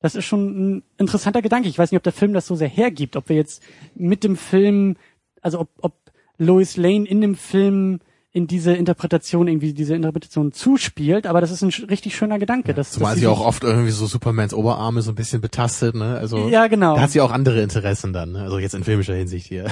das 0.00 0.14
ist 0.14 0.24
schon 0.24 0.76
ein 0.76 0.82
interessanter 0.96 1.42
Gedanke. 1.42 1.68
Ich 1.68 1.78
weiß 1.78 1.90
nicht, 1.90 1.98
ob 1.98 2.04
der 2.04 2.12
Film 2.12 2.32
das 2.32 2.46
so 2.46 2.54
sehr 2.54 2.68
hergibt, 2.68 3.16
ob 3.16 3.28
wir 3.28 3.36
jetzt 3.36 3.62
mit 3.94 4.24
dem 4.24 4.36
Film, 4.36 4.96
also 5.40 5.60
ob, 5.60 5.68
ob 5.80 5.94
Lois 6.38 6.76
Lane 6.76 7.06
in 7.06 7.20
dem 7.20 7.34
Film 7.34 8.00
in 8.32 8.46
diese 8.46 8.74
Interpretation 8.74 9.48
irgendwie 9.48 9.72
diese 9.72 9.94
Interpretation 9.94 10.52
zuspielt, 10.52 11.26
aber 11.26 11.40
das 11.40 11.50
ist 11.50 11.62
ein 11.62 11.70
sch- 11.70 11.88
richtig 11.88 12.14
schöner 12.14 12.38
Gedanke. 12.38 12.74
dass, 12.74 12.90
Zumal 12.92 13.12
dass 13.12 13.20
sie 13.20 13.26
auch 13.26 13.40
oft 13.40 13.64
irgendwie 13.64 13.90
so 13.90 14.06
Supermans 14.06 14.52
Oberarme 14.52 15.00
so 15.02 15.12
ein 15.12 15.14
bisschen 15.14 15.40
betastet, 15.40 15.94
ne? 15.94 16.18
Also 16.18 16.48
Ja, 16.48 16.66
genau. 16.66 16.94
da 16.96 17.00
hat 17.02 17.10
sie 17.10 17.20
auch 17.22 17.30
andere 17.32 17.62
Interessen 17.62 18.12
dann, 18.12 18.32
ne? 18.32 18.42
Also 18.42 18.58
jetzt 18.58 18.74
in 18.74 18.84
filmischer 18.84 19.14
Hinsicht 19.14 19.46
hier. 19.46 19.66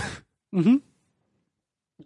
Mhm. 0.52 0.80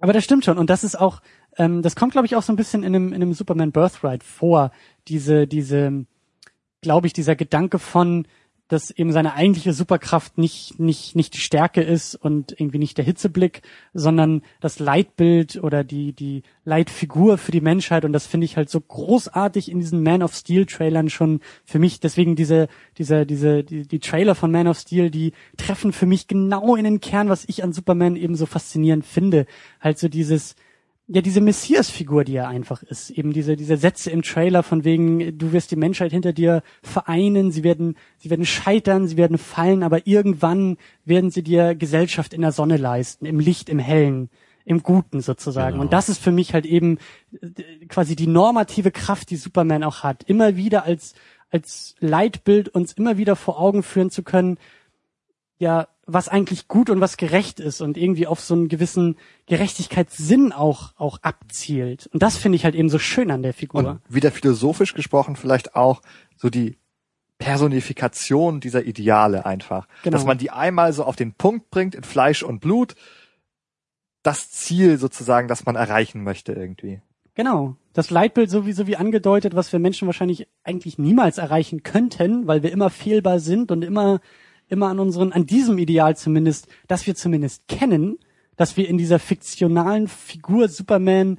Aber 0.01 0.13
das 0.13 0.25
stimmt 0.25 0.45
schon. 0.45 0.59
Und 0.59 0.71
das 0.71 0.83
ist 0.85 0.99
auch, 0.99 1.21
ähm, 1.57 1.83
das 1.83 1.95
kommt, 1.95 2.13
glaube 2.13 2.27
ich, 2.27 2.35
auch 2.37 2.43
so 2.43 2.53
ein 2.53 2.57
bisschen 2.57 2.83
in 2.83 2.95
einem, 2.95 3.09
in 3.09 3.17
einem 3.23 3.33
Superman 3.35 3.71
Birthright 3.73 4.25
vor. 4.25 4.71
Diese, 5.09 5.47
diese, 5.47 6.05
glaube 6.81 7.07
ich, 7.07 7.13
dieser 7.13 7.37
Gedanke 7.37 7.79
von, 7.79 8.27
dass 8.71 8.93
eben 8.93 9.11
seine 9.11 9.35
eigentliche 9.35 9.73
Superkraft 9.73 10.39
nicht, 10.39 10.79
nicht, 10.79 11.17
nicht 11.17 11.35
die 11.35 11.41
Stärke 11.41 11.83
ist 11.83 12.15
und 12.15 12.53
irgendwie 12.53 12.79
nicht 12.79 12.97
der 12.99 13.05
Hitzeblick, 13.05 13.63
sondern 13.95 14.43
das 14.61 14.79
Leitbild 14.79 15.57
oder 15.63 15.83
die, 15.83 16.13
die 16.13 16.45
Leitfigur 16.65 17.37
für 17.37 17.51
die 17.51 17.61
Menschheit. 17.61 18.05
Und 18.05 18.13
das 18.13 18.29
finde 18.29 18.45
ich 18.45 18.57
halt 18.57 18.71
so 18.71 18.81
großartig 18.81 19.73
in 19.73 19.81
diesen 19.81 20.05
Man 20.05 20.23
of 20.23 20.37
Steel 20.37 20.67
Trailern 20.67 21.11
schon 21.11 21.41
für 21.65 21.81
mich. 21.81 21.99
Deswegen 21.99 22.37
diese, 22.37 22.69
diese, 22.97 23.27
diese, 23.27 23.65
die, 23.65 23.89
die 23.89 23.99
Trailer 23.99 24.37
von 24.37 24.53
Man 24.53 24.69
of 24.69 24.79
Steel, 24.79 25.11
die 25.11 25.33
treffen 25.57 25.93
für 25.93 26.07
mich 26.07 26.29
genau 26.29 26.77
in 26.77 26.85
den 26.85 27.01
Kern, 27.01 27.29
was 27.29 27.45
ich 27.49 27.65
an 27.65 27.73
Superman 27.73 28.15
eben 28.15 28.37
so 28.37 28.47
faszinierend 28.47 29.05
finde. 29.05 29.47
Halt 29.81 29.99
so 29.99 30.09
dieses, 30.09 30.55
ja, 31.13 31.23
diese 31.23 31.41
Messias-Figur, 31.41 32.23
die 32.23 32.37
er 32.37 32.47
einfach 32.47 32.85
ist. 32.85 33.11
Eben 33.11 33.33
diese, 33.33 33.57
diese 33.57 33.77
Sätze 33.77 34.11
im 34.11 34.23
Trailer 34.23 34.63
von 34.63 34.85
wegen, 34.85 35.37
du 35.37 35.53
wirst 35.53 35.73
die 35.73 35.77
Menschheit 35.77 36.13
hinter 36.13 36.33
dir 36.33 36.63
vereinen, 36.85 37.51
sie 37.51 37.65
werden, 37.65 37.97
sie 38.19 38.31
werden 38.31 38.47
scheitern, 38.47 39.09
sie 39.09 39.17
werden 39.17 39.37
fallen, 39.37 39.83
aber 39.83 40.07
irgendwann 40.07 40.77
werden 41.05 41.33
sie 41.33 41.43
dir 41.43 41.75
Gesellschaft 41.75 42.33
in 42.33 42.43
der 42.43 42.53
Sonne 42.53 42.77
leisten, 42.77 43.27
im 43.27 43.41
Licht, 43.41 43.69
im 43.69 43.81
Hellen, 43.81 44.31
im 44.65 44.85
Guten 44.85 45.21
sozusagen. 45.21 45.73
Genau. 45.73 45.83
Und 45.83 45.93
das 45.93 46.09
ist 46.09 46.23
für 46.23 46.31
mich 46.31 46.55
halt 46.55 46.65
eben 46.65 46.99
quasi 47.89 48.15
die 48.15 48.29
normative 48.29 48.93
Kraft, 48.93 49.31
die 49.31 49.37
Superman 49.37 49.83
auch 49.83 50.05
hat. 50.05 50.23
Immer 50.23 50.55
wieder 50.55 50.85
als, 50.85 51.15
als 51.51 51.97
Leitbild 51.99 52.69
uns 52.69 52.93
immer 52.93 53.19
wieder 53.19 53.35
vor 53.35 53.59
Augen 53.59 53.83
führen 53.83 54.11
zu 54.11 54.23
können, 54.23 54.59
ja, 55.61 55.89
was 56.07 56.29
eigentlich 56.29 56.67
gut 56.69 56.91
und 56.91 57.01
was 57.01 57.19
gerecht 57.19 57.61
ist 57.61 57.83
und 57.83 57.97
irgendwie 57.97 58.27
auf 58.27 58.41
so 58.41 58.55
einen 58.55 58.69
gewissen 58.69 59.17
Gerechtigkeitssinn 59.47 60.53
auch, 60.53 60.95
auch 60.97 61.19
abzielt. 61.23 62.09
Und 62.13 62.23
das 62.23 62.37
finde 62.39 62.57
ich 62.57 62.65
halt 62.65 62.75
eben 62.75 62.89
so 62.89 62.99
schön 62.99 63.31
an 63.31 63.43
der 63.43 63.53
Figur. 63.53 63.85
Und 63.85 64.01
wieder 64.09 64.33
philosophisch 64.33 64.95
gesprochen 64.95 65.37
vielleicht 65.37 65.77
auch 65.77 66.01
so 66.37 66.49
die 66.49 66.79
Personifikation 67.39 68.61
dieser 68.61 68.85
Ideale 68.85 69.45
einfach. 69.45 69.87
Genau. 70.03 70.17
Dass 70.17 70.25
man 70.25 70.39
die 70.39 70.51
einmal 70.51 70.95
so 70.95 71.05
auf 71.05 71.15
den 71.15 71.35
Punkt 71.35 71.71
bringt 71.71 71.95
in 71.95 72.05
Fleisch 72.05 72.43
und 72.43 72.61
Blut. 72.61 72.95
Das 74.23 74.51
Ziel 74.51 74.99
sozusagen, 74.99 75.47
das 75.47 75.67
man 75.67 75.77
erreichen 75.77 76.25
möchte 76.25 76.53
irgendwie. 76.53 77.03
Genau. 77.35 77.77
Das 77.93 78.11
Leitbild 78.11 78.51
sowieso 78.51 78.87
wie 78.87 78.97
angedeutet, 78.97 79.55
was 79.55 79.73
wir 79.73 79.79
Menschen 79.79 80.07
wahrscheinlich 80.07 80.49
eigentlich 80.65 80.99
niemals 80.99 81.37
erreichen 81.37 81.83
könnten, 81.83 82.47
weil 82.47 82.63
wir 82.63 82.73
immer 82.73 82.89
fehlbar 82.89 83.41
sind 83.41 83.71
und 83.71 83.83
immer, 83.83 84.21
immer 84.71 84.89
an 84.89 84.99
unseren, 84.99 85.33
an 85.33 85.47
diesem 85.47 85.79
Ideal 85.79 86.17
zumindest, 86.17 86.69
das 86.89 87.07
wir 87.07 87.15
zumindest 87.15 87.69
kennen, 87.69 88.19
dass 88.57 88.77
wir 88.77 88.89
in 88.89 88.99
dieser 88.99 89.19
fiktionalen 89.19 90.09
Figur 90.09 90.69
Superman 90.69 91.39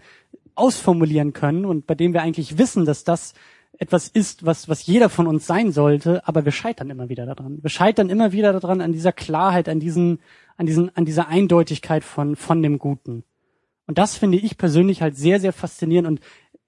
ausformulieren 0.56 1.34
können 1.34 1.66
und 1.66 1.88
bei 1.88 1.96
dem 1.96 2.14
wir 2.14 2.22
eigentlich 2.22 2.58
wissen, 2.58 2.86
dass 2.86 3.04
das 3.04 3.34
etwas 3.78 4.08
ist, 4.08 4.46
was, 4.46 4.70
was 4.70 4.86
jeder 4.86 5.10
von 5.10 5.28
uns 5.28 5.48
sein 5.48 5.72
sollte, 5.72 6.28
aber 6.28 6.46
wir 6.46 6.52
scheitern 6.52 6.90
immer 6.90 7.10
wieder 7.10 7.26
daran. 7.26 7.64
Wir 7.64 7.70
scheitern 7.70 8.10
immer 8.10 8.32
wieder 8.32 8.54
daran, 8.54 8.82
an 8.82 8.92
dieser 8.92 9.12
Klarheit, 9.12 9.68
an 9.70 9.80
diesen, 9.80 10.20
an 10.58 10.66
diesen, 10.66 10.96
an 10.96 11.06
dieser 11.06 11.28
Eindeutigkeit 11.28 12.04
von, 12.04 12.36
von 12.36 12.62
dem 12.62 12.78
Guten. 12.78 13.24
Und 13.88 13.98
das 13.98 14.16
finde 14.16 14.38
ich 14.38 14.58
persönlich 14.58 15.02
halt 15.02 15.18
sehr, 15.18 15.40
sehr 15.40 15.52
faszinierend. 15.52 16.08
Und 16.08 16.20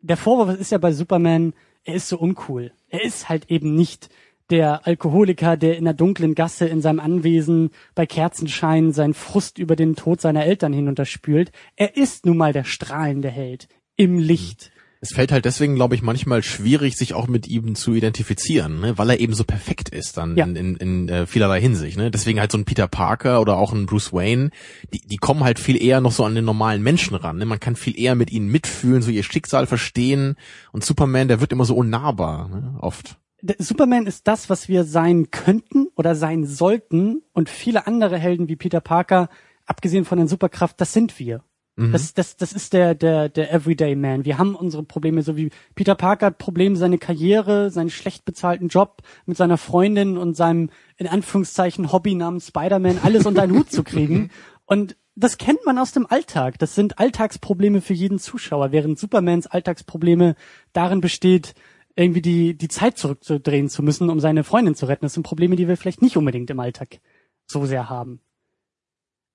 der 0.02 0.18
Vorwurf 0.18 0.60
ist 0.60 0.72
ja 0.72 0.78
bei 0.78 0.92
Superman, 0.92 1.54
er 1.84 1.96
ist 1.96 2.10
so 2.10 2.18
uncool. 2.18 2.72
Er 2.90 3.04
ist 3.04 3.30
halt 3.30 3.50
eben 3.52 3.76
nicht 3.76 4.10
der 4.50 4.86
Alkoholiker, 4.86 5.58
der 5.58 5.78
in 5.78 5.86
der 5.86 5.94
dunklen 5.94 6.36
Gasse 6.36 6.68
in 6.68 6.82
seinem 6.82 7.00
Anwesen 7.00 7.72
bei 7.96 8.06
Kerzenschein 8.06 8.92
seinen 8.92 9.14
Frust 9.14 9.58
über 9.58 9.76
den 9.76 9.96
Tod 9.96 10.22
seiner 10.22 10.46
Eltern 10.46 10.74
hinunterspült. 10.74 11.52
Er 11.76 11.96
ist 11.98 12.26
nun 12.26 12.38
mal 12.38 12.54
der 12.54 12.64
strahlende 12.64 13.30
Held 13.30 13.68
im 13.96 14.20
Licht. 14.20 14.72
Es 15.02 15.14
fällt 15.14 15.34
halt 15.34 15.44
deswegen, 15.44 15.76
glaube 15.76 15.96
ich, 15.96 16.02
manchmal 16.02 16.44
schwierig, 16.44 16.96
sich 16.96 17.14
auch 17.14 17.28
mit 17.28 17.46
ihm 17.46 17.76
zu 17.76 17.94
identifizieren, 17.94 18.80
ne? 18.80 18.98
weil 18.98 19.10
er 19.10 19.20
eben 19.20 19.34
so 19.34 19.44
perfekt 19.44 19.90
ist 19.90 20.16
dann 20.16 20.38
Ja. 20.38 20.46
in, 20.46 20.56
in, 20.56 20.76
in 20.78 21.10
äh, 21.10 21.26
vielerlei 21.28 21.60
Hinsicht. 21.60 21.98
Ne? 21.98 22.10
Deswegen 22.10 22.40
halt 22.40 22.54
so 22.54 22.58
ein 22.58 22.64
Peter 22.64 22.88
Parker 22.88 23.42
oder 23.42 23.58
auch 23.58 23.74
ein 23.74 23.86
Bruce 23.86 24.14
Wayne, 24.14 24.52
die, 24.94 25.02
die 25.06 25.18
kommen 25.18 25.44
halt 25.44 25.60
viel 25.60 25.82
eher 25.82 26.00
noch 26.00 26.14
so 26.14 26.24
an 26.24 26.36
den 26.36 26.46
normalen 26.46 26.82
Menschen 26.82 27.16
ran. 27.16 27.38
Ne? 27.38 27.46
Man 27.46 27.60
kann 27.60 27.76
viel 27.76 28.00
eher 28.00 28.16
mit 28.16 28.32
ihnen 28.32 28.48
mitfühlen, 28.48 29.02
so 29.02 29.12
ihr 29.12 29.24
Schicksal 29.24 29.68
verstehen. 29.68 30.36
Und 30.72 30.86
Superman, 30.86 31.28
der 31.28 31.42
wird 31.42 31.52
immer 31.52 31.66
so 31.66 31.76
unnahbar, 31.76 32.48
ne? 32.48 32.78
oft. 32.80 33.18
Superman 33.58 34.08
ist 34.08 34.28
das, 34.28 34.50
was 34.50 34.70
wir 34.70 34.84
sein 34.84 35.32
könnten 35.32 35.88
oder 35.96 36.16
sein 36.16 36.46
sollten. 36.46 37.24
Und 37.34 37.50
viele 37.50 37.88
andere 37.88 38.18
Helden 38.18 38.48
wie 38.48 38.56
Peter 38.56 38.82
Parker, 38.82 39.30
abgesehen 39.66 40.06
von 40.06 40.18
der 40.18 40.28
Superkraft, 40.28 40.80
das 40.80 40.94
sind 40.94 41.20
wir. 41.20 41.44
Das, 41.76 42.14
das, 42.14 42.38
das 42.38 42.54
ist 42.54 42.74
der, 42.74 42.94
der, 42.94 43.30
der 43.30 43.52
Everyday 43.52 43.96
Man. 43.96 44.26
Wir 44.26 44.38
haben 44.38 44.54
unsere 44.54 44.84
Probleme, 44.84 45.24
so 45.24 45.36
wie 45.36 45.50
Peter 45.74 45.96
Parker 45.96 46.28
hat 46.28 46.38
Probleme, 46.38 46.76
seine 46.76 47.00
Karriere, 47.00 47.72
seinen 47.72 47.90
schlecht 47.90 48.26
bezahlten 48.26 48.68
Job 48.68 49.02
mit 49.26 49.38
seiner 49.38 49.58
Freundin 49.58 50.20
und 50.20 50.36
seinem, 50.36 50.70
in 50.98 51.08
Anführungszeichen, 51.08 51.92
Hobby 51.92 52.14
namens 52.14 52.50
Spider-Man, 52.50 53.00
alles 53.02 53.26
unter 53.26 53.42
einen 53.42 53.58
Hut 53.58 53.72
zu 53.72 53.84
kriegen. 53.84 54.30
Und 54.66 54.96
das 55.16 55.38
kennt 55.38 55.66
man 55.66 55.78
aus 55.78 55.92
dem 55.92 56.06
Alltag. 56.06 56.58
Das 56.58 56.74
sind 56.74 57.00
Alltagsprobleme 57.00 57.82
für 57.82 57.94
jeden 57.94 58.18
Zuschauer, 58.18 58.72
während 58.72 58.98
Supermans 58.98 59.48
Alltagsprobleme 59.48 60.36
darin 60.72 61.02
besteht, 61.02 61.54
irgendwie 61.96 62.22
die, 62.22 62.58
die 62.58 62.68
Zeit 62.68 62.98
zurückzudrehen 62.98 63.70
zu 63.70 63.84
müssen, 63.84 64.10
um 64.10 64.20
seine 64.20 64.44
Freundin 64.44 64.76
zu 64.76 64.88
retten. 64.88 65.06
Das 65.06 65.14
sind 65.14 65.24
Probleme, 65.24 65.56
die 65.56 65.68
wir 65.68 65.78
vielleicht 65.78 66.02
nicht 66.02 66.18
unbedingt 66.18 66.50
im 66.50 66.60
Alltag 66.60 67.00
so 67.46 67.66
sehr 67.66 67.90
haben. 67.90 68.20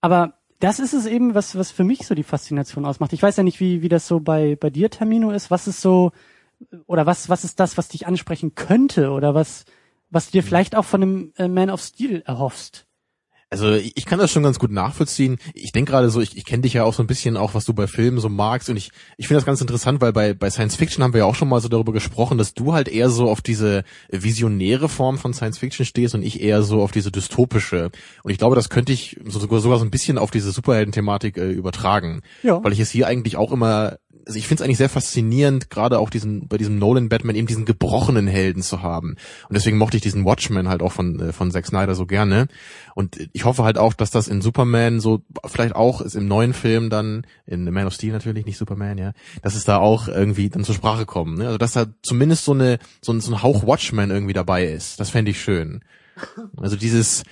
Aber 0.00 0.34
das 0.58 0.80
ist 0.80 0.92
es 0.92 1.06
eben, 1.06 1.34
was, 1.34 1.56
was 1.56 1.70
für 1.70 1.84
mich 1.84 2.06
so 2.06 2.14
die 2.14 2.24
Faszination 2.24 2.84
ausmacht. 2.84 3.12
Ich 3.12 3.22
weiß 3.22 3.36
ja 3.36 3.42
nicht, 3.42 3.60
wie, 3.60 3.82
wie 3.82 3.88
das 3.88 4.08
so 4.08 4.20
bei, 4.20 4.56
bei 4.56 4.70
dir, 4.70 4.90
Termino, 4.90 5.30
ist. 5.30 5.50
Was 5.50 5.68
ist 5.68 5.80
so, 5.80 6.10
oder 6.86 7.06
was, 7.06 7.28
was 7.28 7.44
ist 7.44 7.60
das, 7.60 7.76
was 7.76 7.88
dich 7.88 8.06
ansprechen 8.06 8.56
könnte? 8.56 9.10
Oder 9.10 9.34
was, 9.34 9.64
was 10.10 10.26
du 10.26 10.32
dir 10.32 10.42
vielleicht 10.42 10.74
auch 10.74 10.84
von 10.84 11.02
einem 11.02 11.32
äh, 11.36 11.46
Man 11.46 11.70
of 11.70 11.80
Steel 11.80 12.22
erhoffst? 12.26 12.87
Also 13.50 13.72
ich 13.74 14.04
kann 14.04 14.18
das 14.18 14.30
schon 14.30 14.42
ganz 14.42 14.58
gut 14.58 14.70
nachvollziehen. 14.70 15.38
Ich 15.54 15.72
denke 15.72 15.92
gerade 15.92 16.10
so, 16.10 16.20
ich, 16.20 16.36
ich 16.36 16.44
kenne 16.44 16.62
dich 16.62 16.74
ja 16.74 16.84
auch 16.84 16.92
so 16.92 17.02
ein 17.02 17.06
bisschen 17.06 17.38
auch, 17.38 17.54
was 17.54 17.64
du 17.64 17.72
bei 17.72 17.86
Filmen 17.86 18.18
so 18.18 18.28
magst 18.28 18.68
und 18.68 18.76
ich, 18.76 18.90
ich 19.16 19.26
finde 19.26 19.38
das 19.38 19.46
ganz 19.46 19.60
interessant, 19.62 20.02
weil 20.02 20.12
bei, 20.12 20.34
bei 20.34 20.50
Science 20.50 20.76
Fiction 20.76 21.02
haben 21.02 21.14
wir 21.14 21.20
ja 21.20 21.24
auch 21.24 21.34
schon 21.34 21.48
mal 21.48 21.60
so 21.60 21.68
darüber 21.68 21.92
gesprochen, 21.92 22.36
dass 22.36 22.52
du 22.52 22.74
halt 22.74 22.88
eher 22.88 23.08
so 23.08 23.30
auf 23.30 23.40
diese 23.40 23.84
visionäre 24.10 24.90
Form 24.90 25.16
von 25.16 25.32
Science 25.32 25.58
Fiction 25.58 25.86
stehst 25.86 26.14
und 26.14 26.22
ich 26.22 26.42
eher 26.42 26.62
so 26.62 26.82
auf 26.82 26.92
diese 26.92 27.10
dystopische. 27.10 27.90
Und 28.22 28.30
ich 28.30 28.38
glaube, 28.38 28.54
das 28.54 28.68
könnte 28.68 28.92
ich 28.92 29.18
so, 29.24 29.38
sogar, 29.38 29.60
sogar 29.60 29.78
so 29.78 29.84
ein 29.84 29.90
bisschen 29.90 30.18
auf 30.18 30.30
diese 30.30 30.52
Superhelden-Thematik 30.52 31.38
äh, 31.38 31.50
übertragen. 31.50 32.20
Ja. 32.42 32.62
Weil 32.62 32.72
ich 32.72 32.80
es 32.80 32.90
hier 32.90 33.06
eigentlich 33.06 33.36
auch 33.36 33.52
immer 33.52 33.98
also 34.28 34.38
ich 34.38 34.46
finde 34.46 34.62
es 34.62 34.64
eigentlich 34.66 34.76
sehr 34.76 34.90
faszinierend, 34.90 35.70
gerade 35.70 35.98
auch 35.98 36.10
diesen 36.10 36.48
bei 36.48 36.58
diesem 36.58 36.78
Nolan 36.78 37.08
Batman 37.08 37.34
eben 37.34 37.46
diesen 37.46 37.64
gebrochenen 37.64 38.26
Helden 38.26 38.62
zu 38.62 38.82
haben. 38.82 39.16
Und 39.48 39.56
deswegen 39.56 39.78
mochte 39.78 39.96
ich 39.96 40.02
diesen 40.02 40.26
Watchmen 40.26 40.68
halt 40.68 40.82
auch 40.82 40.92
von 40.92 41.18
äh, 41.18 41.32
von 41.32 41.50
Zack 41.50 41.66
Snyder 41.66 41.94
so 41.94 42.04
gerne. 42.04 42.46
Und 42.94 43.16
ich 43.32 43.46
hoffe 43.46 43.64
halt 43.64 43.78
auch, 43.78 43.94
dass 43.94 44.10
das 44.10 44.28
in 44.28 44.42
Superman 44.42 45.00
so 45.00 45.22
vielleicht 45.46 45.74
auch 45.74 46.02
ist 46.02 46.14
im 46.14 46.28
neuen 46.28 46.52
Film 46.52 46.90
dann 46.90 47.26
in 47.46 47.64
Man 47.72 47.86
of 47.86 47.94
Steel 47.94 48.12
natürlich 48.12 48.44
nicht 48.44 48.58
Superman, 48.58 48.98
ja, 48.98 49.12
dass 49.40 49.54
es 49.54 49.64
da 49.64 49.78
auch 49.78 50.08
irgendwie 50.08 50.50
dann 50.50 50.64
zur 50.64 50.74
Sprache 50.74 51.06
kommt. 51.06 51.38
Ne? 51.38 51.46
Also 51.46 51.56
dass 51.56 51.72
da 51.72 51.86
zumindest 52.02 52.44
so 52.44 52.52
eine 52.52 52.78
so 53.00 53.12
ein, 53.12 53.22
so 53.22 53.32
ein 53.32 53.42
Hauch 53.42 53.66
Watchmen 53.66 54.10
irgendwie 54.10 54.34
dabei 54.34 54.66
ist. 54.66 55.00
Das 55.00 55.08
fände 55.08 55.30
ich 55.30 55.40
schön. 55.40 55.80
Also 56.58 56.76
dieses 56.76 57.22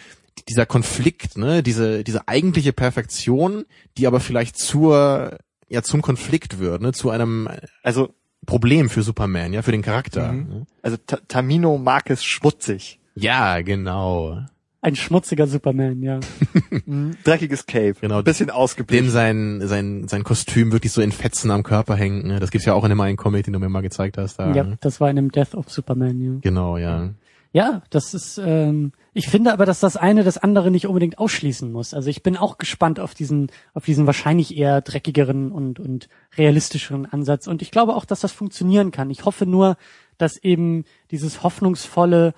dieser 0.49 0.65
Konflikt, 0.65 1.37
ne, 1.37 1.63
diese 1.63 2.05
diese 2.05 2.27
eigentliche 2.27 2.73
Perfektion, 2.73 3.67
die 3.99 4.07
aber 4.07 4.21
vielleicht 4.21 4.57
zur 4.57 5.39
ja 5.69 5.83
zum 5.83 6.03
Konflikt 6.03 6.59
wird, 6.59 6.83
ne, 6.83 6.93
zu 6.93 7.11
einem 7.11 7.49
Also, 7.83 8.15
Problem 8.47 8.89
für 8.89 9.03
Superman, 9.03 9.53
ja, 9.53 9.63
für 9.63 9.73
den 9.73 9.83
Charakter. 9.83 10.33
Mhm. 10.33 10.49
ne? 10.49 10.67
also 10.83 10.97
Ta- 11.07 11.19
Tamino 11.29 11.79
mag 11.79 12.11
es 12.11 12.23
schmutzig. 12.25 13.01
Ja, 13.15 13.61
genau. 13.63 14.41
Ein 14.83 14.95
schmutziger 14.95 15.47
Superman, 15.49 16.01
ja. 16.03 16.21
Mhm. 16.87 17.17
Dreckiges 17.25 17.67
Cape. 17.67 17.95
Genau. 18.01 18.19
Ein 18.19 18.25
bisschen 18.25 18.47
Dem 18.49 18.55
ausgeblichen. 18.57 19.11
sein, 19.11 19.61
sein, 19.67 20.07
sein 20.07 20.23
Kostüm 20.23 20.71
wirklich 20.71 20.93
so 20.93 21.01
in 21.01 21.11
Fetzen 21.11 21.51
am 21.51 21.65
Körper 21.65 21.97
hängt. 21.97 22.25
Ne? 22.27 22.39
Das 22.39 22.53
gibt's 22.53 22.67
ja 22.67 22.75
auch 22.75 22.85
in 22.85 22.91
dem 22.91 23.01
einen 23.01 23.17
Comic, 23.17 23.45
den 23.45 23.55
du 23.55 23.59
mir 23.59 23.69
mal 23.69 23.81
gezeigt 23.81 24.17
hast. 24.19 24.37
Da, 24.39 24.55
Ja, 24.55 24.63
ne? 24.63 24.79
das 24.81 25.01
war 25.01 25.11
in 25.11 25.17
dem 25.17 25.33
Death 25.33 25.55
of 25.57 25.69
Superman, 25.71 26.21
ja. 26.21 26.39
Genau, 26.43 26.77
ja. 26.77 27.11
Ja, 27.57 27.81
das 27.89 28.13
ist, 28.13 28.37
ähm, 28.37 28.93
ich 29.15 29.29
finde 29.29 29.51
aber, 29.51 29.65
dass 29.65 29.81
das 29.81 29.97
eine 29.97 30.25
das 30.25 30.37
andere 30.37 30.71
nicht 30.71 30.87
unbedingt 30.87 31.19
ausschließen 31.19 31.73
muss. 31.73 31.95
Also 31.95 32.11
ich 32.11 32.23
bin 32.23 32.37
auch 32.37 32.59
gespannt 32.59 33.01
auf 33.01 33.15
diesen, 33.15 33.51
auf 33.73 33.87
diesen 33.87 34.05
wahrscheinlich 34.05 34.55
eher 34.59 34.83
dreckigeren 34.83 35.51
und, 35.53 35.81
und 35.81 36.11
realistischeren 36.37 37.07
Ansatz. 37.07 37.47
Und 37.47 37.63
ich 37.63 37.71
glaube 37.71 37.97
auch, 37.97 38.05
dass 38.05 38.21
das 38.21 38.33
funktionieren 38.33 38.91
kann. 38.91 39.09
Ich 39.09 39.25
hoffe 39.25 39.47
nur, 39.47 39.79
dass 40.19 40.37
eben 40.37 40.85
dieses 41.11 41.43
hoffnungsvolle 41.43 42.35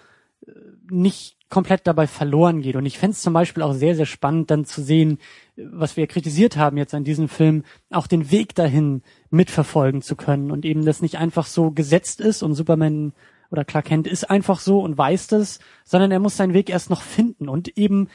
äh, 0.47 0.53
nicht 0.89 1.37
komplett 1.49 1.89
dabei 1.89 2.07
verloren 2.07 2.63
geht. 2.63 2.77
Und 2.77 2.87
ich 2.87 2.99
fände 2.99 3.17
zum 3.17 3.33
Beispiel 3.33 3.65
auch 3.65 3.75
sehr, 3.75 3.97
sehr 3.97 4.07
spannend, 4.07 4.53
dann 4.53 4.67
zu 4.67 4.83
sehen, 4.83 5.19
was 5.57 5.97
wir 5.97 6.07
kritisiert 6.07 6.57
haben 6.57 6.77
jetzt 6.77 6.95
an 6.95 7.03
diesem 7.03 7.29
Film, 7.29 7.65
auch 7.91 8.07
den 8.07 8.31
Weg 8.31 8.55
dahin 8.55 9.03
mitverfolgen 9.31 10.01
zu 10.01 10.15
können 10.15 10.53
und 10.53 10.65
eben 10.65 10.85
das 10.85 11.03
nicht 11.03 11.19
einfach 11.19 11.47
so 11.47 11.73
gesetzt 11.73 12.21
ist 12.21 12.45
und 12.45 12.55
Superman 12.55 13.15
oder 13.51 13.65
Clark 13.65 13.87
Kent 13.87 14.07
ist 14.07 14.31
einfach 14.31 14.61
so 14.61 14.81
und 14.81 14.99
weiß 14.99 15.29
das, 15.29 15.59
sondern 15.85 16.11
er 16.11 16.21
muss 16.21 16.37
seinen 16.37 16.55
Weg 16.55 16.71
erst 16.71 16.91
noch 16.91 17.03
finden. 17.03 17.49
Und 17.49 17.77
eben 17.79 18.09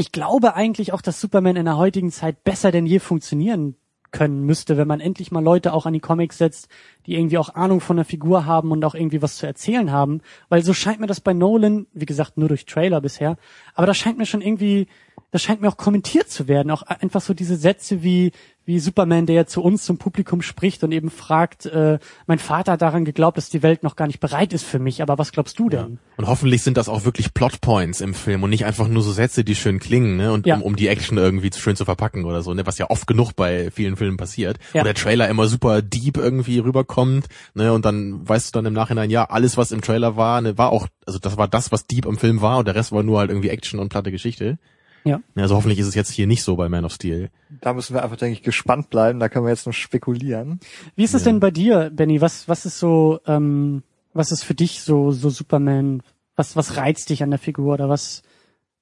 ich 0.00 0.12
glaube 0.12 0.54
eigentlich 0.54 0.92
auch, 0.92 1.02
dass 1.02 1.20
Superman 1.20 1.56
in 1.56 1.66
der 1.66 1.76
heutigen 1.76 2.10
Zeit 2.10 2.42
besser 2.42 2.72
denn 2.72 2.86
je 2.86 3.00
funktionieren 3.00 3.76
können 4.12 4.44
müsste, 4.44 4.76
wenn 4.76 4.88
man 4.88 5.00
endlich 5.00 5.30
mal 5.30 5.44
Leute 5.44 5.72
auch 5.72 5.86
an 5.86 5.92
die 5.92 6.00
Comics 6.00 6.38
setzt, 6.38 6.68
die 7.06 7.14
irgendwie 7.14 7.38
auch 7.38 7.54
Ahnung 7.54 7.80
von 7.80 7.96
der 7.96 8.04
Figur 8.04 8.44
haben 8.46 8.72
und 8.72 8.84
auch 8.84 8.94
irgendwie 8.94 9.22
was 9.22 9.36
zu 9.36 9.46
erzählen 9.46 9.92
haben, 9.92 10.20
weil 10.48 10.62
so 10.62 10.72
scheint 10.72 11.00
mir 11.00 11.06
das 11.06 11.20
bei 11.20 11.32
Nolan, 11.32 11.86
wie 11.92 12.06
gesagt, 12.06 12.36
nur 12.36 12.48
durch 12.48 12.66
Trailer 12.66 13.00
bisher, 13.00 13.36
aber 13.74 13.86
das 13.86 13.98
scheint 13.98 14.18
mir 14.18 14.26
schon 14.26 14.40
irgendwie, 14.40 14.88
das 15.30 15.42
scheint 15.42 15.60
mir 15.60 15.68
auch 15.68 15.76
kommentiert 15.76 16.28
zu 16.28 16.48
werden, 16.48 16.70
auch 16.70 16.82
einfach 16.82 17.20
so 17.20 17.34
diese 17.34 17.56
Sätze 17.56 18.02
wie 18.02 18.32
wie 18.70 18.78
Superman, 18.78 19.26
der 19.26 19.34
ja 19.34 19.46
zu 19.46 19.62
uns 19.62 19.84
zum 19.84 19.98
Publikum 19.98 20.42
spricht 20.42 20.84
und 20.84 20.92
eben 20.92 21.10
fragt, 21.10 21.66
äh, 21.66 21.98
mein 22.28 22.38
Vater 22.38 22.72
hat 22.72 22.82
daran 22.82 23.04
geglaubt, 23.04 23.36
dass 23.36 23.50
die 23.50 23.64
Welt 23.64 23.82
noch 23.82 23.96
gar 23.96 24.06
nicht 24.06 24.20
bereit 24.20 24.52
ist 24.52 24.64
für 24.64 24.78
mich, 24.78 25.02
aber 25.02 25.18
was 25.18 25.32
glaubst 25.32 25.58
du 25.58 25.68
denn? 25.68 25.98
Und 26.16 26.28
hoffentlich 26.28 26.62
sind 26.62 26.76
das 26.76 26.88
auch 26.88 27.04
wirklich 27.04 27.34
Plotpoints 27.34 28.00
im 28.00 28.14
Film 28.14 28.44
und 28.44 28.50
nicht 28.50 28.64
einfach 28.64 28.86
nur 28.86 29.02
so 29.02 29.10
Sätze, 29.10 29.42
die 29.42 29.56
schön 29.56 29.80
klingen, 29.80 30.16
ne? 30.16 30.32
Und 30.32 30.46
Ja. 30.46 30.54
um, 30.54 30.62
um 30.62 30.76
die 30.76 30.86
Action 30.86 31.18
irgendwie 31.18 31.50
schön 31.52 31.74
zu 31.74 31.84
verpacken 31.84 32.24
oder 32.24 32.42
so, 32.42 32.54
ne? 32.54 32.64
Was 32.64 32.78
ja 32.78 32.88
oft 32.90 33.08
genug 33.08 33.32
bei 33.34 33.72
vielen 33.72 33.96
Filmen 33.96 34.16
passiert. 34.16 34.58
Ja. 34.72 34.82
Wo 34.82 34.84
der 34.84 34.94
Trailer 34.94 35.28
immer 35.28 35.48
super 35.48 35.82
deep 35.82 36.16
irgendwie 36.16 36.60
rüberkommt, 36.60 37.26
ne? 37.54 37.72
Und 37.72 37.84
dann 37.84 38.28
weißt 38.28 38.54
du 38.54 38.58
dann 38.58 38.66
im 38.66 38.72
Nachhinein, 38.74 39.10
ja, 39.10 39.24
alles, 39.24 39.56
was 39.56 39.72
im 39.72 39.80
Trailer 39.80 40.16
war, 40.16 40.40
ne, 40.40 40.56
war 40.56 40.70
auch, 40.70 40.86
also 41.06 41.18
das 41.18 41.36
war 41.36 41.48
das, 41.48 41.72
was 41.72 41.88
deep 41.88 42.06
im 42.06 42.18
Film 42.18 42.40
war 42.40 42.58
und 42.58 42.68
der 42.68 42.76
Rest 42.76 42.92
war 42.92 43.02
nur 43.02 43.18
halt 43.18 43.30
irgendwie 43.30 43.48
Action 43.48 43.80
und 43.80 43.88
platte 43.88 44.12
Geschichte. 44.12 44.58
Ja. 45.04 45.20
Ja, 45.34 45.42
Also 45.42 45.56
hoffentlich 45.56 45.78
ist 45.78 45.86
es 45.86 45.94
jetzt 45.94 46.10
hier 46.10 46.26
nicht 46.26 46.42
so 46.42 46.56
bei 46.56 46.68
Man 46.68 46.84
of 46.84 46.92
Steel. 46.92 47.30
Da 47.60 47.72
müssen 47.72 47.94
wir 47.94 48.02
einfach, 48.02 48.16
denke 48.16 48.34
ich, 48.34 48.42
gespannt 48.42 48.90
bleiben. 48.90 49.18
Da 49.20 49.28
können 49.28 49.44
wir 49.46 49.50
jetzt 49.50 49.66
nur 49.66 49.72
spekulieren. 49.72 50.60
Wie 50.96 51.04
ist 51.04 51.14
es 51.14 51.24
denn 51.24 51.40
bei 51.40 51.50
dir, 51.50 51.90
Benny? 51.90 52.20
Was, 52.20 52.48
was 52.48 52.66
ist 52.66 52.78
so, 52.78 53.20
ähm, 53.26 53.82
was 54.12 54.30
ist 54.32 54.44
für 54.44 54.54
dich 54.54 54.82
so, 54.82 55.10
so 55.12 55.30
Superman? 55.30 56.02
Was, 56.36 56.56
was 56.56 56.76
reizt 56.76 57.08
dich 57.10 57.22
an 57.22 57.30
der 57.30 57.38
Figur 57.38 57.74
oder 57.74 57.88
was, 57.88 58.22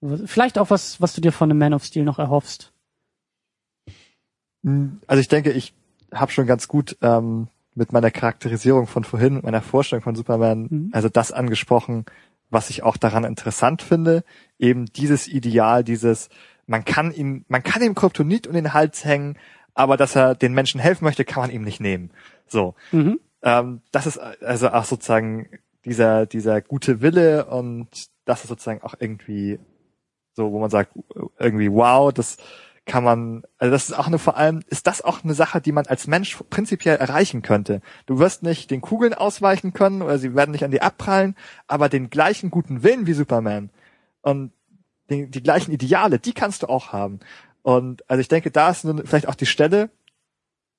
was 0.00 0.22
vielleicht 0.26 0.58
auch 0.58 0.70
was, 0.70 1.00
was 1.00 1.14
du 1.14 1.20
dir 1.20 1.32
von 1.32 1.50
einem 1.50 1.58
Man 1.58 1.74
of 1.74 1.84
Steel 1.84 2.04
noch 2.04 2.18
erhoffst? 2.18 2.72
Also 5.06 5.20
ich 5.20 5.28
denke, 5.28 5.52
ich 5.52 5.72
habe 6.12 6.32
schon 6.32 6.46
ganz 6.46 6.68
gut 6.68 6.96
ähm, 7.00 7.48
mit 7.74 7.92
meiner 7.92 8.10
Charakterisierung 8.10 8.86
von 8.86 9.04
vorhin, 9.04 9.40
meiner 9.42 9.62
Vorstellung 9.62 10.02
von 10.02 10.16
Superman, 10.16 10.66
Mhm. 10.70 10.88
also 10.92 11.08
das 11.08 11.30
angesprochen, 11.32 12.04
was 12.50 12.70
ich 12.70 12.82
auch 12.82 12.96
daran 12.96 13.24
interessant 13.24 13.82
finde, 13.82 14.24
eben 14.58 14.86
dieses 14.86 15.28
Ideal, 15.28 15.84
dieses, 15.84 16.28
man 16.66 16.84
kann 16.84 17.12
ihm, 17.12 17.44
man 17.48 17.62
kann 17.62 17.82
ihm 17.82 17.94
Kryptonit 17.94 18.46
um 18.46 18.54
den 18.54 18.72
Hals 18.72 19.04
hängen, 19.04 19.36
aber 19.74 19.96
dass 19.96 20.16
er 20.16 20.34
den 20.34 20.54
Menschen 20.54 20.80
helfen 20.80 21.04
möchte, 21.04 21.24
kann 21.24 21.42
man 21.42 21.50
ihm 21.50 21.62
nicht 21.62 21.80
nehmen. 21.80 22.10
So. 22.46 22.74
Mhm. 22.92 23.20
Ähm, 23.42 23.82
das 23.92 24.06
ist 24.06 24.18
also 24.18 24.70
auch 24.70 24.84
sozusagen 24.84 25.48
dieser, 25.84 26.26
dieser 26.26 26.60
gute 26.60 27.00
Wille 27.00 27.46
und 27.46 27.88
das 28.24 28.42
ist 28.42 28.48
sozusagen 28.48 28.82
auch 28.82 28.94
irgendwie 28.98 29.58
so, 30.32 30.52
wo 30.52 30.58
man 30.58 30.70
sagt, 30.70 30.92
irgendwie 31.38 31.70
wow, 31.70 32.12
das 32.12 32.36
kann 32.88 33.04
man, 33.04 33.44
also 33.58 33.70
das 33.70 33.88
ist 33.88 33.96
auch 33.96 34.08
eine, 34.08 34.18
vor 34.18 34.36
allem 34.36 34.62
ist 34.66 34.88
das 34.88 35.02
auch 35.02 35.22
eine 35.22 35.34
Sache, 35.34 35.60
die 35.60 35.70
man 35.70 35.86
als 35.86 36.08
Mensch 36.08 36.36
prinzipiell 36.50 36.96
erreichen 36.96 37.42
könnte. 37.42 37.80
Du 38.06 38.18
wirst 38.18 38.42
nicht 38.42 38.72
den 38.72 38.80
Kugeln 38.80 39.14
ausweichen 39.14 39.72
können 39.72 40.02
oder 40.02 40.18
sie 40.18 40.34
werden 40.34 40.50
nicht 40.50 40.64
an 40.64 40.72
dir 40.72 40.82
abprallen, 40.82 41.36
aber 41.68 41.88
den 41.88 42.10
gleichen 42.10 42.50
guten 42.50 42.82
Willen 42.82 43.06
wie 43.06 43.12
Superman 43.12 43.70
und 44.22 44.52
die, 45.10 45.30
die 45.30 45.42
gleichen 45.42 45.70
Ideale, 45.70 46.18
die 46.18 46.32
kannst 46.32 46.64
du 46.64 46.66
auch 46.66 46.92
haben. 46.92 47.20
Und 47.62 48.08
also 48.10 48.20
ich 48.20 48.28
denke, 48.28 48.50
da 48.50 48.70
ist 48.70 48.84
nun 48.84 49.06
vielleicht 49.06 49.28
auch 49.28 49.34
die 49.34 49.46
Stelle, 49.46 49.90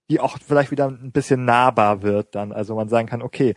die 0.10 0.20
auch 0.20 0.38
vielleicht 0.46 0.72
wieder 0.72 0.88
ein 0.88 1.12
bisschen 1.12 1.46
nahbar 1.46 2.02
wird 2.02 2.36
dann. 2.36 2.52
Also 2.52 2.76
man 2.76 2.90
sagen 2.90 3.08
kann, 3.08 3.22
okay, 3.22 3.56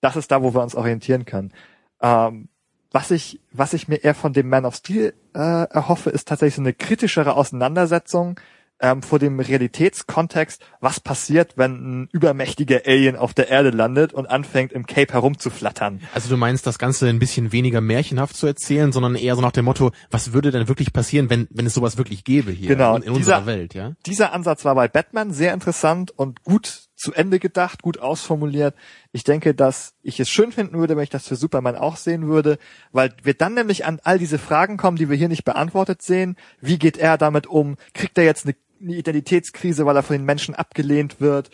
das 0.00 0.16
ist 0.16 0.30
da, 0.30 0.42
wo 0.42 0.54
wir 0.54 0.62
uns 0.62 0.74
orientieren 0.74 1.24
können. 1.24 1.52
Ähm, 2.00 2.48
was 2.92 3.10
ich, 3.10 3.40
was 3.52 3.72
ich 3.74 3.88
mir 3.88 3.96
eher 3.96 4.14
von 4.14 4.32
dem 4.32 4.48
Man 4.48 4.64
of 4.64 4.76
Steel 4.76 5.14
äh, 5.34 5.38
erhoffe, 5.38 6.10
ist 6.10 6.28
tatsächlich 6.28 6.54
so 6.56 6.62
eine 6.62 6.72
kritischere 6.72 7.34
Auseinandersetzung 7.36 8.38
ähm, 8.78 9.02
vor 9.02 9.18
dem 9.18 9.40
Realitätskontext, 9.40 10.62
was 10.80 11.00
passiert, 11.00 11.54
wenn 11.56 12.02
ein 12.02 12.08
übermächtiger 12.12 12.82
Alien 12.86 13.16
auf 13.16 13.32
der 13.32 13.48
Erde 13.48 13.70
landet 13.70 14.12
und 14.12 14.26
anfängt 14.26 14.72
im 14.72 14.86
Cape 14.86 15.14
herumzuflattern. 15.14 16.02
Also 16.14 16.28
du 16.28 16.36
meinst, 16.36 16.66
das 16.66 16.78
Ganze 16.78 17.08
ein 17.08 17.18
bisschen 17.18 17.52
weniger 17.52 17.80
märchenhaft 17.80 18.36
zu 18.36 18.46
erzählen, 18.46 18.92
sondern 18.92 19.14
eher 19.14 19.34
so 19.34 19.40
nach 19.40 19.52
dem 19.52 19.64
Motto, 19.64 19.92
was 20.10 20.32
würde 20.34 20.50
denn 20.50 20.68
wirklich 20.68 20.92
passieren, 20.92 21.30
wenn, 21.30 21.48
wenn 21.50 21.64
es 21.66 21.74
sowas 21.74 21.96
wirklich 21.96 22.24
gäbe 22.24 22.50
hier 22.50 22.68
Genau, 22.68 22.96
in, 22.96 23.02
in 23.02 23.14
dieser- 23.14 23.38
unserer 23.38 23.46
Welt, 23.46 23.74
ja? 23.74 23.92
Dieser 24.04 24.32
Ansatz 24.32 24.64
war 24.64 24.74
bei 24.74 24.88
Batman 24.88 25.32
sehr 25.32 25.54
interessant 25.54 26.10
und 26.10 26.42
gut 26.44 26.85
zu 26.96 27.12
Ende 27.12 27.38
gedacht, 27.38 27.82
gut 27.82 27.98
ausformuliert. 27.98 28.74
Ich 29.12 29.22
denke, 29.22 29.54
dass 29.54 29.94
ich 30.02 30.18
es 30.18 30.30
schön 30.30 30.50
finden 30.50 30.78
würde, 30.78 30.96
wenn 30.96 31.04
ich 31.04 31.10
das 31.10 31.28
für 31.28 31.36
Superman 31.36 31.76
auch 31.76 31.96
sehen 31.96 32.26
würde, 32.26 32.58
weil 32.90 33.12
wir 33.22 33.34
dann 33.34 33.54
nämlich 33.54 33.84
an 33.84 34.00
all 34.02 34.18
diese 34.18 34.38
Fragen 34.38 34.78
kommen, 34.78 34.96
die 34.96 35.10
wir 35.10 35.16
hier 35.16 35.28
nicht 35.28 35.44
beantwortet 35.44 36.02
sehen. 36.02 36.36
Wie 36.60 36.78
geht 36.78 36.96
er 36.96 37.18
damit 37.18 37.46
um? 37.46 37.76
Kriegt 37.92 38.18
er 38.18 38.24
jetzt 38.24 38.46
eine, 38.46 38.56
Identitätskrise, 38.78 39.86
weil 39.86 39.96
er 39.96 40.02
von 40.02 40.16
den 40.16 40.26
Menschen 40.26 40.54
abgelehnt 40.54 41.20
wird? 41.20 41.50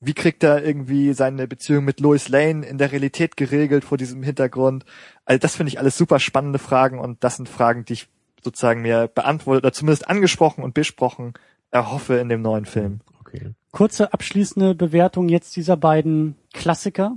Wie 0.00 0.14
kriegt 0.14 0.44
er 0.44 0.64
irgendwie 0.64 1.12
seine 1.12 1.48
Beziehung 1.48 1.84
mit 1.84 2.00
Lois 2.00 2.28
Lane 2.28 2.64
in 2.64 2.78
der 2.78 2.92
Realität 2.92 3.36
geregelt 3.36 3.84
vor 3.84 3.98
diesem 3.98 4.22
Hintergrund? 4.22 4.84
Also 5.24 5.38
das 5.38 5.56
finde 5.56 5.70
ich 5.70 5.78
alles 5.78 5.96
super 5.96 6.20
spannende 6.20 6.58
Fragen 6.58 7.00
und 7.00 7.24
das 7.24 7.36
sind 7.36 7.48
Fragen, 7.48 7.84
die 7.84 7.94
ich 7.94 8.08
sozusagen 8.44 8.82
mir 8.82 9.08
beantwortet 9.08 9.64
oder 9.64 9.72
zumindest 9.72 10.08
angesprochen 10.08 10.62
und 10.62 10.74
besprochen 10.74 11.34
erhoffe 11.72 12.14
in 12.14 12.28
dem 12.28 12.42
neuen 12.42 12.64
Film. 12.64 13.00
Okay. 13.20 13.54
Kurze 13.76 14.14
abschließende 14.14 14.74
Bewertung 14.74 15.28
jetzt 15.28 15.54
dieser 15.54 15.76
beiden 15.76 16.34
Klassiker. 16.54 17.16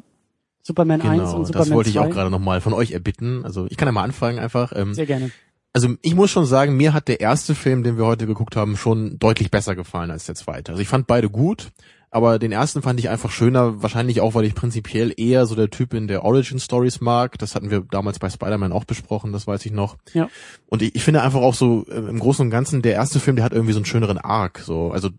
Superman 0.62 1.02
1 1.02 1.12
Genau, 1.14 1.36
und 1.38 1.46
Superman 1.46 1.68
das 1.70 1.76
wollte 1.76 1.90
ich 1.90 1.96
2. 1.96 2.02
auch 2.02 2.10
gerade 2.10 2.30
nochmal 2.30 2.60
von 2.60 2.74
euch 2.74 2.92
erbitten. 2.92 3.46
Also 3.46 3.66
ich 3.70 3.78
kann 3.78 3.88
ja 3.88 3.94
mal 3.94 4.04
anfangen 4.04 4.40
einfach. 4.40 4.74
Ähm, 4.76 4.94
Sehr 4.94 5.06
gerne. 5.06 5.32
also 5.72 5.96
ich 6.02 6.16
muss 6.16 6.32
schon 6.32 6.46
sagen, 6.46 6.76
mir 6.76 6.94
hat 6.94 7.08
der 7.08 7.22
erste 7.22 7.56
Film, 7.56 7.84
den 7.84 7.98
wir 7.98 8.06
heute 8.06 8.28
geguckt 8.28 8.58
haben, 8.58 8.76
schon 8.76 9.18
deutlich 9.20 9.52
besser 9.52 9.74
gefallen 9.74 10.12
als 10.12 10.26
der 10.26 10.36
zweite. 10.36 10.74
Also 10.74 10.82
ich 10.82 10.90
fand 10.90 11.08
beide 11.08 11.30
gut. 11.30 11.70
Aber 12.12 12.40
den 12.40 12.52
ersten 12.52 12.82
fand 12.82 13.00
ich 13.00 13.08
einfach 13.08 13.32
schöner, 13.32 13.82
wahrscheinlich 13.82 14.20
auch, 14.20 14.34
weil 14.34 14.44
ich 14.44 14.56
prinzipiell 14.56 15.14
eher 15.16 15.46
so 15.46 15.56
der 15.56 15.70
Typ 15.70 15.94
in 15.94 16.08
der 16.08 16.26
Origin 16.26 16.60
Stories 16.60 17.00
mag. 17.00 17.38
Das 17.38 17.56
hatten 17.56 17.70
wir 17.72 17.86
damals 17.90 18.20
bei 18.20 18.30
Spider-Man 18.30 18.74
auch 18.74 18.84
besprochen, 18.84 19.32
das 19.32 19.48
weiß 19.48 19.66
ich 19.66 19.72
noch. 19.72 19.96
Ja. 20.14 20.28
Und 20.66 20.82
ich, 20.82 20.96
ich 20.96 21.04
finde 21.04 21.22
einfach 21.22 21.40
auch 21.40 21.54
so 21.54 21.86
äh, 21.88 22.00
im 22.00 22.20
Großen 22.20 22.44
und 22.44 22.50
Ganzen, 22.50 22.82
der 22.82 22.96
erste 22.96 23.20
Film, 23.20 23.38
der 23.38 23.46
hat 23.46 23.54
irgendwie 23.54 23.74
so 23.74 23.80
einen 23.80 23.86
schöneren 23.86 24.18
Arc. 24.18 24.60
So, 24.60 24.92
also 24.92 25.10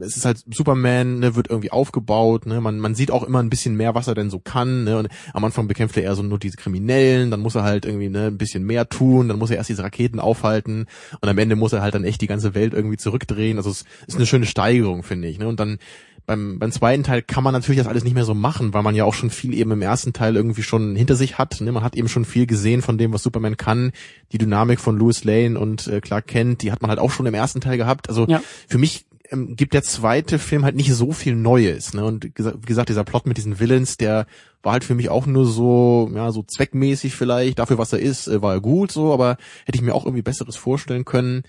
es 0.00 0.16
ist 0.16 0.24
halt 0.24 0.42
Superman, 0.52 1.18
ne, 1.20 1.34
wird 1.36 1.50
irgendwie 1.50 1.70
aufgebaut, 1.70 2.46
ne, 2.46 2.60
man, 2.60 2.78
man 2.78 2.94
sieht 2.94 3.10
auch 3.10 3.22
immer 3.22 3.42
ein 3.42 3.50
bisschen 3.50 3.76
mehr, 3.76 3.94
was 3.94 4.08
er 4.08 4.14
denn 4.14 4.30
so 4.30 4.38
kann, 4.38 4.84
ne, 4.84 4.98
und 4.98 5.08
am 5.32 5.44
Anfang 5.44 5.68
bekämpft 5.68 5.96
er 5.96 6.02
eher 6.04 6.14
so 6.14 6.22
nur 6.22 6.38
diese 6.38 6.56
Kriminellen, 6.56 7.30
dann 7.30 7.40
muss 7.40 7.54
er 7.54 7.62
halt 7.62 7.84
irgendwie, 7.86 8.08
ne, 8.08 8.26
ein 8.28 8.38
bisschen 8.38 8.64
mehr 8.64 8.88
tun, 8.88 9.28
dann 9.28 9.38
muss 9.38 9.50
er 9.50 9.56
erst 9.56 9.68
diese 9.70 9.82
Raketen 9.82 10.20
aufhalten 10.20 10.86
und 11.20 11.28
am 11.28 11.38
Ende 11.38 11.56
muss 11.56 11.72
er 11.72 11.82
halt 11.82 11.94
dann 11.94 12.04
echt 12.04 12.20
die 12.20 12.26
ganze 12.26 12.54
Welt 12.54 12.74
irgendwie 12.74 12.96
zurückdrehen, 12.96 13.56
also 13.58 13.70
es 13.70 13.84
ist 14.06 14.16
eine 14.16 14.26
schöne 14.26 14.46
Steigerung, 14.46 15.02
finde 15.02 15.28
ich, 15.28 15.38
ne, 15.38 15.48
und 15.48 15.60
dann 15.60 15.78
beim, 16.26 16.58
beim 16.58 16.72
zweiten 16.72 17.02
Teil 17.02 17.20
kann 17.20 17.44
man 17.44 17.52
natürlich 17.52 17.78
das 17.78 17.86
alles 17.86 18.02
nicht 18.02 18.14
mehr 18.14 18.24
so 18.24 18.32
machen, 18.34 18.72
weil 18.72 18.82
man 18.82 18.94
ja 18.94 19.04
auch 19.04 19.12
schon 19.12 19.28
viel 19.28 19.52
eben 19.52 19.70
im 19.72 19.82
ersten 19.82 20.14
Teil 20.14 20.36
irgendwie 20.36 20.62
schon 20.62 20.96
hinter 20.96 21.16
sich 21.16 21.36
hat. 21.36 21.60
Ne? 21.60 21.70
Man 21.70 21.84
hat 21.84 21.96
eben 21.96 22.08
schon 22.08 22.24
viel 22.24 22.46
gesehen 22.46 22.80
von 22.80 22.96
dem, 22.96 23.12
was 23.12 23.22
Superman 23.22 23.58
kann. 23.58 23.92
Die 24.32 24.38
Dynamik 24.38 24.80
von 24.80 24.96
Louis 24.96 25.22
Lane 25.24 25.58
und 25.58 25.86
äh, 25.86 26.00
Clark 26.00 26.26
Kent, 26.26 26.62
die 26.62 26.72
hat 26.72 26.80
man 26.80 26.88
halt 26.88 26.98
auch 26.98 27.10
schon 27.10 27.26
im 27.26 27.34
ersten 27.34 27.60
Teil 27.60 27.76
gehabt. 27.76 28.08
Also 28.08 28.26
Ja. 28.26 28.40
für 28.66 28.78
mich 28.78 29.04
ähm, 29.34 29.56
gibt 29.56 29.74
der 29.74 29.82
zweite 29.82 30.38
Film 30.38 30.64
halt 30.64 30.76
nicht 30.76 30.92
so 30.92 31.12
viel 31.12 31.34
Neues. 31.34 31.92
Ne? 31.94 32.04
Und 32.04 32.24
wie 32.24 32.66
gesagt, 32.66 32.88
dieser 32.88 33.04
Plot 33.04 33.26
mit 33.26 33.36
diesen 33.36 33.60
Villains, 33.60 33.96
der 33.96 34.26
war 34.62 34.72
halt 34.72 34.84
für 34.84 34.94
mich 34.94 35.10
auch 35.10 35.26
nur 35.26 35.46
so, 35.46 36.10
ja, 36.14 36.32
so 36.32 36.42
zweckmäßig 36.42 37.14
vielleicht. 37.14 37.58
Dafür, 37.58 37.78
was 37.78 37.92
er 37.92 37.98
ist, 37.98 38.28
äh, 38.28 38.40
war 38.40 38.54
er 38.54 38.60
gut 38.60 38.90
so, 38.90 39.12
aber 39.12 39.36
hätte 39.66 39.76
ich 39.76 39.82
mir 39.82 39.94
auch 39.94 40.06
irgendwie 40.06 40.22
Besseres 40.22 40.56
vorstellen 40.56 41.04
können. 41.04 41.42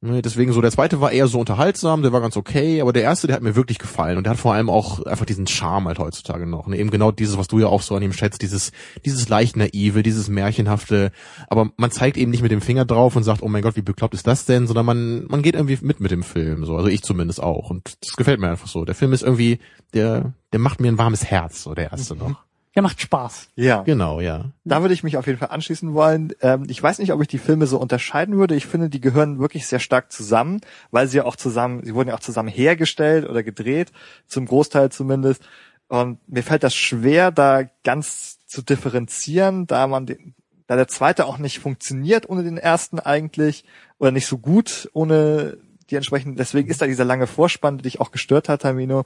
Ne, 0.00 0.22
Deswegen 0.22 0.52
so, 0.52 0.60
der 0.60 0.70
zweite 0.70 1.00
war 1.00 1.10
eher 1.10 1.26
so 1.26 1.40
unterhaltsam, 1.40 2.02
der 2.02 2.12
war 2.12 2.20
ganz 2.20 2.36
okay, 2.36 2.80
aber 2.80 2.92
der 2.92 3.02
erste, 3.02 3.26
der 3.26 3.34
hat 3.34 3.42
mir 3.42 3.56
wirklich 3.56 3.80
gefallen 3.80 4.16
und 4.16 4.22
der 4.22 4.34
hat 4.34 4.38
vor 4.38 4.54
allem 4.54 4.70
auch 4.70 5.04
einfach 5.04 5.26
diesen 5.26 5.48
Charme 5.48 5.88
halt 5.88 5.98
heutzutage 5.98 6.46
noch. 6.46 6.68
Ne? 6.68 6.78
Eben 6.78 6.90
genau 6.90 7.10
dieses, 7.10 7.36
was 7.36 7.48
du 7.48 7.58
ja 7.58 7.66
auch 7.66 7.82
so 7.82 7.96
an 7.96 8.02
ihm 8.02 8.12
schätzt, 8.12 8.42
dieses, 8.42 8.70
dieses 9.04 9.28
leicht 9.28 9.56
naive, 9.56 10.04
dieses 10.04 10.28
märchenhafte, 10.28 11.10
aber 11.48 11.72
man 11.76 11.90
zeigt 11.90 12.16
eben 12.16 12.30
nicht 12.30 12.42
mit 12.42 12.52
dem 12.52 12.60
Finger 12.60 12.84
drauf 12.84 13.16
und 13.16 13.24
sagt, 13.24 13.42
oh 13.42 13.48
mein 13.48 13.62
Gott, 13.62 13.74
wie 13.74 13.82
bekloppt 13.82 14.14
ist 14.14 14.28
das 14.28 14.44
denn, 14.44 14.68
sondern 14.68 14.86
man, 14.86 15.26
man 15.26 15.42
geht 15.42 15.56
irgendwie 15.56 15.78
mit 15.82 15.98
mit 15.98 16.12
dem 16.12 16.22
Film, 16.22 16.64
so, 16.64 16.76
also 16.76 16.88
ich 16.88 17.02
zumindest 17.02 17.42
auch 17.42 17.68
und 17.70 17.96
das 18.00 18.14
gefällt 18.16 18.38
mir 18.38 18.50
einfach 18.50 18.68
so. 18.68 18.84
Der 18.84 18.94
Film 18.94 19.12
ist 19.12 19.24
irgendwie, 19.24 19.58
der, 19.94 20.32
der 20.52 20.60
macht 20.60 20.80
mir 20.80 20.92
ein 20.92 20.98
warmes 20.98 21.24
Herz, 21.24 21.64
so 21.64 21.74
der 21.74 21.90
erste 21.90 22.14
noch. 22.14 22.47
Ja, 22.74 22.82
macht 22.82 23.00
Spaß. 23.00 23.48
Ja. 23.56 23.82
Genau, 23.82 24.20
ja. 24.20 24.52
Da 24.64 24.82
würde 24.82 24.94
ich 24.94 25.02
mich 25.02 25.16
auf 25.16 25.26
jeden 25.26 25.38
Fall 25.38 25.48
anschließen 25.48 25.94
wollen. 25.94 26.32
Ähm, 26.40 26.64
ich 26.68 26.82
weiß 26.82 26.98
nicht, 26.98 27.12
ob 27.12 27.20
ich 27.20 27.28
die 27.28 27.38
Filme 27.38 27.66
so 27.66 27.78
unterscheiden 27.78 28.36
würde. 28.36 28.54
Ich 28.54 28.66
finde, 28.66 28.88
die 28.88 29.00
gehören 29.00 29.38
wirklich 29.38 29.66
sehr 29.66 29.80
stark 29.80 30.12
zusammen, 30.12 30.60
weil 30.90 31.08
sie 31.08 31.18
ja 31.18 31.24
auch 31.24 31.36
zusammen, 31.36 31.84
sie 31.84 31.94
wurden 31.94 32.08
ja 32.10 32.14
auch 32.14 32.20
zusammen 32.20 32.48
hergestellt 32.48 33.28
oder 33.28 33.42
gedreht, 33.42 33.92
zum 34.26 34.46
Großteil 34.46 34.90
zumindest. 34.90 35.42
Und 35.88 36.18
mir 36.28 36.42
fällt 36.42 36.62
das 36.62 36.74
schwer, 36.74 37.30
da 37.30 37.64
ganz 37.82 38.38
zu 38.46 38.62
differenzieren, 38.62 39.66
da 39.66 39.86
man 39.86 40.06
den, 40.06 40.34
da 40.66 40.76
der 40.76 40.88
zweite 40.88 41.26
auch 41.26 41.38
nicht 41.38 41.58
funktioniert 41.60 42.28
ohne 42.28 42.44
den 42.44 42.58
ersten 42.58 43.00
eigentlich 43.00 43.64
oder 43.98 44.10
nicht 44.10 44.26
so 44.26 44.38
gut 44.38 44.88
ohne 44.92 45.58
die 45.90 45.96
entsprechenden, 45.96 46.36
deswegen 46.36 46.68
ist 46.68 46.82
da 46.82 46.86
dieser 46.86 47.06
lange 47.06 47.26
Vorspann, 47.26 47.78
der 47.78 47.84
dich 47.84 48.00
auch 48.00 48.10
gestört 48.10 48.48
hat, 48.48 48.62
Tamino. 48.62 49.04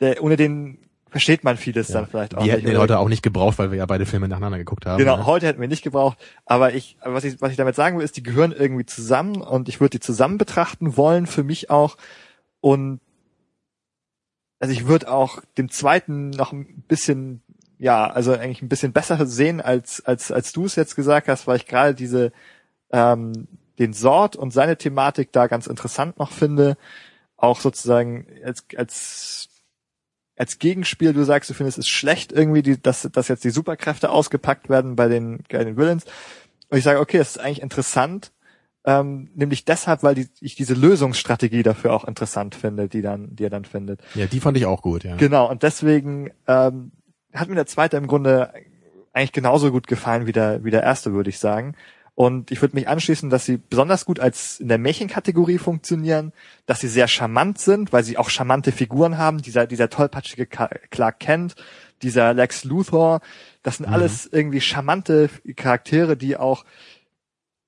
Der, 0.00 0.22
ohne 0.22 0.36
den 0.36 0.78
versteht 1.12 1.44
man 1.44 1.58
vieles 1.58 1.88
dann 1.88 2.06
vielleicht 2.06 2.34
auch 2.34 2.42
Wir 2.42 2.54
hätten 2.54 2.64
den 2.64 2.78
heute 2.78 2.98
auch 2.98 3.08
nicht 3.08 3.22
gebraucht, 3.22 3.58
weil 3.58 3.70
wir 3.70 3.78
ja 3.78 3.86
beide 3.86 4.06
Filme 4.06 4.28
nacheinander 4.28 4.56
geguckt 4.56 4.86
haben. 4.86 4.98
Genau, 4.98 5.18
ne? 5.18 5.26
heute 5.26 5.46
hätten 5.46 5.60
wir 5.60 5.68
nicht 5.68 5.84
gebraucht. 5.84 6.16
Aber 6.46 6.72
ich, 6.72 6.96
was 7.04 7.24
ich, 7.24 7.40
was 7.42 7.50
ich 7.50 7.58
damit 7.58 7.76
sagen 7.76 7.98
will, 7.98 8.04
ist, 8.04 8.16
die 8.16 8.22
gehören 8.22 8.50
irgendwie 8.50 8.86
zusammen 8.86 9.42
und 9.42 9.68
ich 9.68 9.78
würde 9.78 9.90
die 9.90 10.00
zusammen 10.00 10.38
betrachten 10.38 10.96
wollen, 10.96 11.26
für 11.26 11.44
mich 11.44 11.68
auch. 11.68 11.98
Und 12.62 13.00
also 14.58 14.72
ich 14.72 14.86
würde 14.86 15.12
auch 15.12 15.42
dem 15.58 15.68
zweiten 15.68 16.30
noch 16.30 16.52
ein 16.52 16.82
bisschen, 16.88 17.42
ja, 17.78 18.06
also 18.10 18.32
eigentlich 18.32 18.62
ein 18.62 18.70
bisschen 18.70 18.92
besser 18.92 19.26
sehen, 19.26 19.60
als, 19.60 20.02
als, 20.04 20.32
als 20.32 20.52
du 20.52 20.64
es 20.64 20.76
jetzt 20.76 20.96
gesagt 20.96 21.28
hast, 21.28 21.46
weil 21.46 21.56
ich 21.56 21.66
gerade 21.66 21.94
diese, 21.94 22.32
ähm, 22.90 23.48
den 23.78 23.92
Sort 23.92 24.34
und 24.34 24.50
seine 24.50 24.78
Thematik 24.78 25.30
da 25.32 25.46
ganz 25.46 25.66
interessant 25.66 26.18
noch 26.18 26.30
finde. 26.30 26.78
Auch 27.36 27.60
sozusagen 27.60 28.26
als, 28.44 28.64
als 28.76 29.51
als 30.42 30.58
Gegenspiel, 30.58 31.12
du 31.12 31.22
sagst, 31.22 31.48
du 31.50 31.54
findest 31.54 31.78
es 31.78 31.86
schlecht 31.86 32.32
irgendwie, 32.32 32.62
die, 32.62 32.82
dass, 32.82 33.08
dass 33.12 33.28
jetzt 33.28 33.44
die 33.44 33.50
Superkräfte 33.50 34.10
ausgepackt 34.10 34.68
werden 34.68 34.96
bei 34.96 35.06
den, 35.06 35.44
bei 35.48 35.62
den 35.62 35.76
Villains. 35.76 36.04
Und 36.68 36.78
ich 36.78 36.82
sage, 36.82 36.98
okay, 36.98 37.18
das 37.18 37.36
ist 37.36 37.38
eigentlich 37.38 37.62
interessant, 37.62 38.32
ähm, 38.84 39.30
nämlich 39.36 39.64
deshalb, 39.64 40.02
weil 40.02 40.16
die, 40.16 40.26
ich 40.40 40.56
diese 40.56 40.74
Lösungsstrategie 40.74 41.62
dafür 41.62 41.92
auch 41.92 42.02
interessant 42.02 42.56
finde, 42.56 42.88
die 42.88 43.02
dann, 43.02 43.36
die 43.36 43.44
er 43.44 43.50
dann 43.50 43.64
findet. 43.64 44.00
Ja, 44.16 44.26
die 44.26 44.40
fand 44.40 44.56
ich 44.56 44.66
auch 44.66 44.82
gut, 44.82 45.04
ja. 45.04 45.14
Genau, 45.14 45.48
und 45.48 45.62
deswegen 45.62 46.32
ähm, 46.48 46.90
hat 47.32 47.48
mir 47.48 47.54
der 47.54 47.66
zweite 47.66 47.96
im 47.96 48.08
Grunde 48.08 48.52
eigentlich 49.12 49.30
genauso 49.30 49.70
gut 49.70 49.86
gefallen 49.86 50.26
wie 50.26 50.32
der, 50.32 50.64
wie 50.64 50.72
der 50.72 50.82
erste, 50.82 51.12
würde 51.12 51.30
ich 51.30 51.38
sagen. 51.38 51.76
Und 52.14 52.50
ich 52.50 52.60
würde 52.60 52.76
mich 52.76 52.88
anschließen, 52.88 53.30
dass 53.30 53.46
sie 53.46 53.56
besonders 53.56 54.04
gut 54.04 54.20
als 54.20 54.60
in 54.60 54.68
der 54.68 54.78
Märchenkategorie 54.78 55.58
funktionieren, 55.58 56.32
dass 56.66 56.80
sie 56.80 56.88
sehr 56.88 57.08
charmant 57.08 57.58
sind, 57.58 57.92
weil 57.92 58.04
sie 58.04 58.18
auch 58.18 58.28
charmante 58.28 58.70
Figuren 58.70 59.16
haben. 59.16 59.40
Dieser, 59.40 59.66
dieser 59.66 59.88
tollpatschige 59.88 60.46
Clark 60.46 61.20
Kent, 61.20 61.54
dieser 62.02 62.34
Lex 62.34 62.64
Luthor, 62.64 63.20
das 63.62 63.78
sind 63.78 63.86
alles 63.86 64.28
irgendwie 64.30 64.60
charmante 64.60 65.30
Charaktere, 65.56 66.16
die 66.16 66.36
auch, 66.36 66.64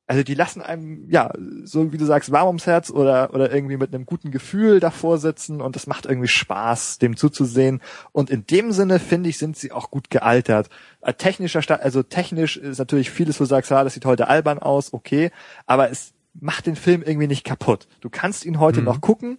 also 0.06 0.22
die 0.22 0.35
lassen 0.35 0.60
einem, 0.60 1.09
ja, 1.10 1.32
so 1.64 1.93
wie 1.93 1.97
du 1.97 2.05
sagst, 2.05 2.31
warm 2.31 2.48
ums 2.48 2.66
Herz 2.66 2.90
oder, 2.90 3.32
oder 3.32 3.52
irgendwie 3.55 3.78
mit 3.78 3.94
einem 3.94 4.05
guten 4.05 4.31
Gefühl 4.31 4.78
davor 4.81 5.16
sitzen 5.18 5.60
und 5.62 5.76
das 5.76 5.86
macht 5.86 6.05
irgendwie 6.05 6.28
Spaß, 6.28 6.98
dem 6.98 7.16
zuzusehen. 7.16 7.81
Und 8.12 8.28
in 8.28 8.47
dem 8.47 8.70
Sinne, 8.72 8.98
finde 8.98 9.31
ich, 9.31 9.39
sind 9.39 9.56
sie 9.56 9.72
auch 9.72 9.90
gut 9.90 10.10
gealtert. 10.10 10.68
Äh, 11.01 11.14
Technischer 11.14 11.62
Sta 11.62 11.76
also 11.76 12.02
technisch 12.02 12.56
ist 12.59 12.78
natürlich 12.78 13.10
vieles, 13.10 13.40
wo 13.40 13.44
du 13.44 13.48
sagst, 13.48 13.72
ah, 13.72 13.82
das 13.82 13.94
sieht 13.94 14.05
heute 14.05 14.28
albern 14.28 14.59
aus, 14.59 14.93
okay, 14.93 15.31
aber 15.66 15.90
es 15.90 16.12
macht 16.39 16.66
den 16.66 16.76
Film 16.76 17.02
irgendwie 17.02 17.28
nicht 17.28 17.44
kaputt. 17.44 17.86
Du 18.01 18.10
kannst 18.10 18.44
ihn 18.44 18.60
heute 18.60 18.81
Mhm. 18.81 18.86
noch 18.86 19.01
gucken 19.01 19.39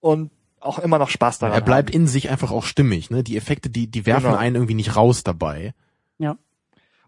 und 0.00 0.30
auch 0.60 0.78
immer 0.78 0.98
noch 0.98 1.08
Spaß 1.10 1.38
daran 1.40 1.54
Er 1.58 1.60
bleibt 1.64 1.90
haben. 1.90 2.02
in 2.02 2.06
sich 2.06 2.30
einfach 2.30 2.50
auch 2.52 2.64
stimmig, 2.64 3.10
ne? 3.10 3.22
Die 3.22 3.36
Effekte, 3.36 3.68
die, 3.70 3.86
die 3.86 4.06
werfen 4.06 4.26
Genau. 4.26 4.36
einen 4.36 4.56
irgendwie 4.56 4.74
nicht 4.74 4.94
raus 4.96 5.24
dabei. 5.24 5.74
Ja. 6.18 6.36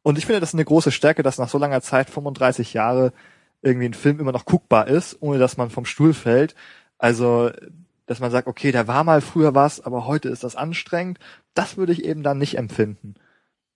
Und 0.02 0.18
ich 0.18 0.26
finde, 0.26 0.40
das 0.40 0.50
ist 0.50 0.54
eine 0.54 0.64
große 0.64 0.90
Stärke, 0.90 1.22
dass 1.22 1.38
nach 1.38 1.48
so 1.48 1.58
langer 1.58 1.80
Zeit, 1.80 2.10
35 2.10 2.74
Jahre, 2.74 3.12
irgendwie 3.62 3.86
ein 3.86 3.94
Film 3.94 4.18
immer 4.18 4.32
noch 4.32 4.44
guckbar 4.44 4.88
ist, 4.88 5.16
ohne 5.20 5.38
dass 5.38 5.56
man 5.56 5.70
vom 5.70 5.84
Stuhl 5.84 6.14
fällt. 6.14 6.54
Also, 6.98 7.50
dass 8.06 8.20
man 8.20 8.30
sagt, 8.30 8.48
okay, 8.48 8.72
da 8.72 8.88
war 8.88 9.04
mal 9.04 9.20
früher 9.20 9.54
was, 9.54 9.80
aber 9.80 10.06
heute 10.06 10.28
ist 10.28 10.44
das 10.44 10.56
anstrengend. 10.56 11.18
Das 11.54 11.76
würde 11.76 11.92
ich 11.92 12.04
eben 12.04 12.22
dann 12.22 12.38
nicht 12.38 12.58
empfinden. 12.58 13.14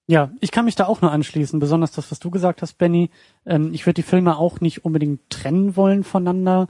Ja, 0.08 0.30
ich 0.40 0.52
kann 0.52 0.64
mich 0.64 0.76
da 0.76 0.86
auch 0.86 1.00
nur 1.00 1.10
anschließen, 1.10 1.58
besonders 1.58 1.92
das, 1.92 2.10
was 2.10 2.18
du 2.18 2.30
gesagt 2.30 2.62
hast, 2.62 2.74
Benny. 2.74 3.10
Ähm, 3.44 3.72
ich 3.72 3.86
würde 3.86 3.94
die 3.94 4.02
Filme 4.02 4.36
auch 4.36 4.60
nicht 4.60 4.84
unbedingt 4.84 5.30
trennen 5.30 5.76
wollen 5.76 6.04
voneinander. 6.04 6.68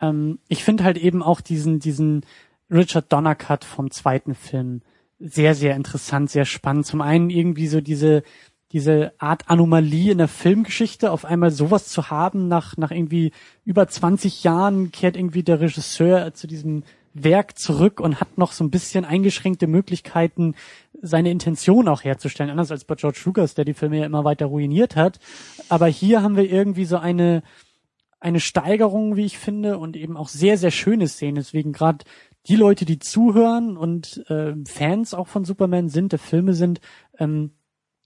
Ähm, 0.00 0.38
ich 0.48 0.64
finde 0.64 0.84
halt 0.84 0.98
eben 0.98 1.22
auch 1.22 1.40
diesen, 1.40 1.78
diesen 1.78 2.24
Richard 2.70 3.12
Donner 3.12 3.34
Cut 3.34 3.64
vom 3.64 3.90
zweiten 3.90 4.34
Film 4.34 4.82
sehr, 5.20 5.54
sehr 5.54 5.76
interessant, 5.76 6.30
sehr 6.30 6.44
spannend. 6.44 6.86
Zum 6.86 7.00
einen 7.00 7.30
irgendwie 7.30 7.68
so 7.68 7.80
diese, 7.80 8.24
diese 8.72 9.12
Art 9.18 9.50
Anomalie 9.50 10.12
in 10.12 10.18
der 10.18 10.28
Filmgeschichte, 10.28 11.12
auf 11.12 11.24
einmal 11.24 11.50
sowas 11.50 11.88
zu 11.88 12.10
haben, 12.10 12.48
nach, 12.48 12.76
nach 12.76 12.90
irgendwie 12.90 13.32
über 13.64 13.86
20 13.86 14.44
Jahren 14.44 14.90
kehrt 14.92 15.16
irgendwie 15.16 15.42
der 15.42 15.60
Regisseur 15.60 16.32
zu 16.32 16.46
diesem 16.46 16.84
Werk 17.14 17.58
zurück 17.58 18.00
und 18.00 18.20
hat 18.20 18.38
noch 18.38 18.52
so 18.52 18.64
ein 18.64 18.70
bisschen 18.70 19.04
eingeschränkte 19.04 19.66
Möglichkeiten, 19.66 20.54
seine 21.02 21.30
Intention 21.30 21.88
auch 21.88 22.04
herzustellen, 22.04 22.50
anders 22.50 22.70
als 22.70 22.84
bei 22.84 22.94
George 22.94 23.20
Lucas, 23.24 23.54
der 23.54 23.64
die 23.64 23.74
Filme 23.74 23.98
ja 23.98 24.06
immer 24.06 24.24
weiter 24.24 24.46
ruiniert 24.46 24.96
hat. 24.96 25.18
Aber 25.68 25.86
hier 25.86 26.22
haben 26.22 26.36
wir 26.36 26.50
irgendwie 26.50 26.84
so 26.84 26.96
eine, 26.96 27.42
eine 28.20 28.40
Steigerung, 28.40 29.16
wie 29.16 29.26
ich 29.26 29.38
finde, 29.38 29.78
und 29.78 29.96
eben 29.96 30.16
auch 30.16 30.28
sehr, 30.28 30.56
sehr 30.56 30.70
schöne 30.70 31.08
Szenen. 31.08 31.34
Deswegen 31.34 31.72
gerade 31.72 32.04
die 32.46 32.56
Leute, 32.56 32.84
die 32.84 32.98
zuhören 32.98 33.76
und 33.76 34.24
äh, 34.30 34.54
Fans 34.66 35.12
auch 35.12 35.28
von 35.28 35.44
Superman 35.44 35.88
sind, 35.88 36.12
der 36.12 36.18
Filme 36.18 36.54
sind, 36.54 36.80
ähm, 37.18 37.52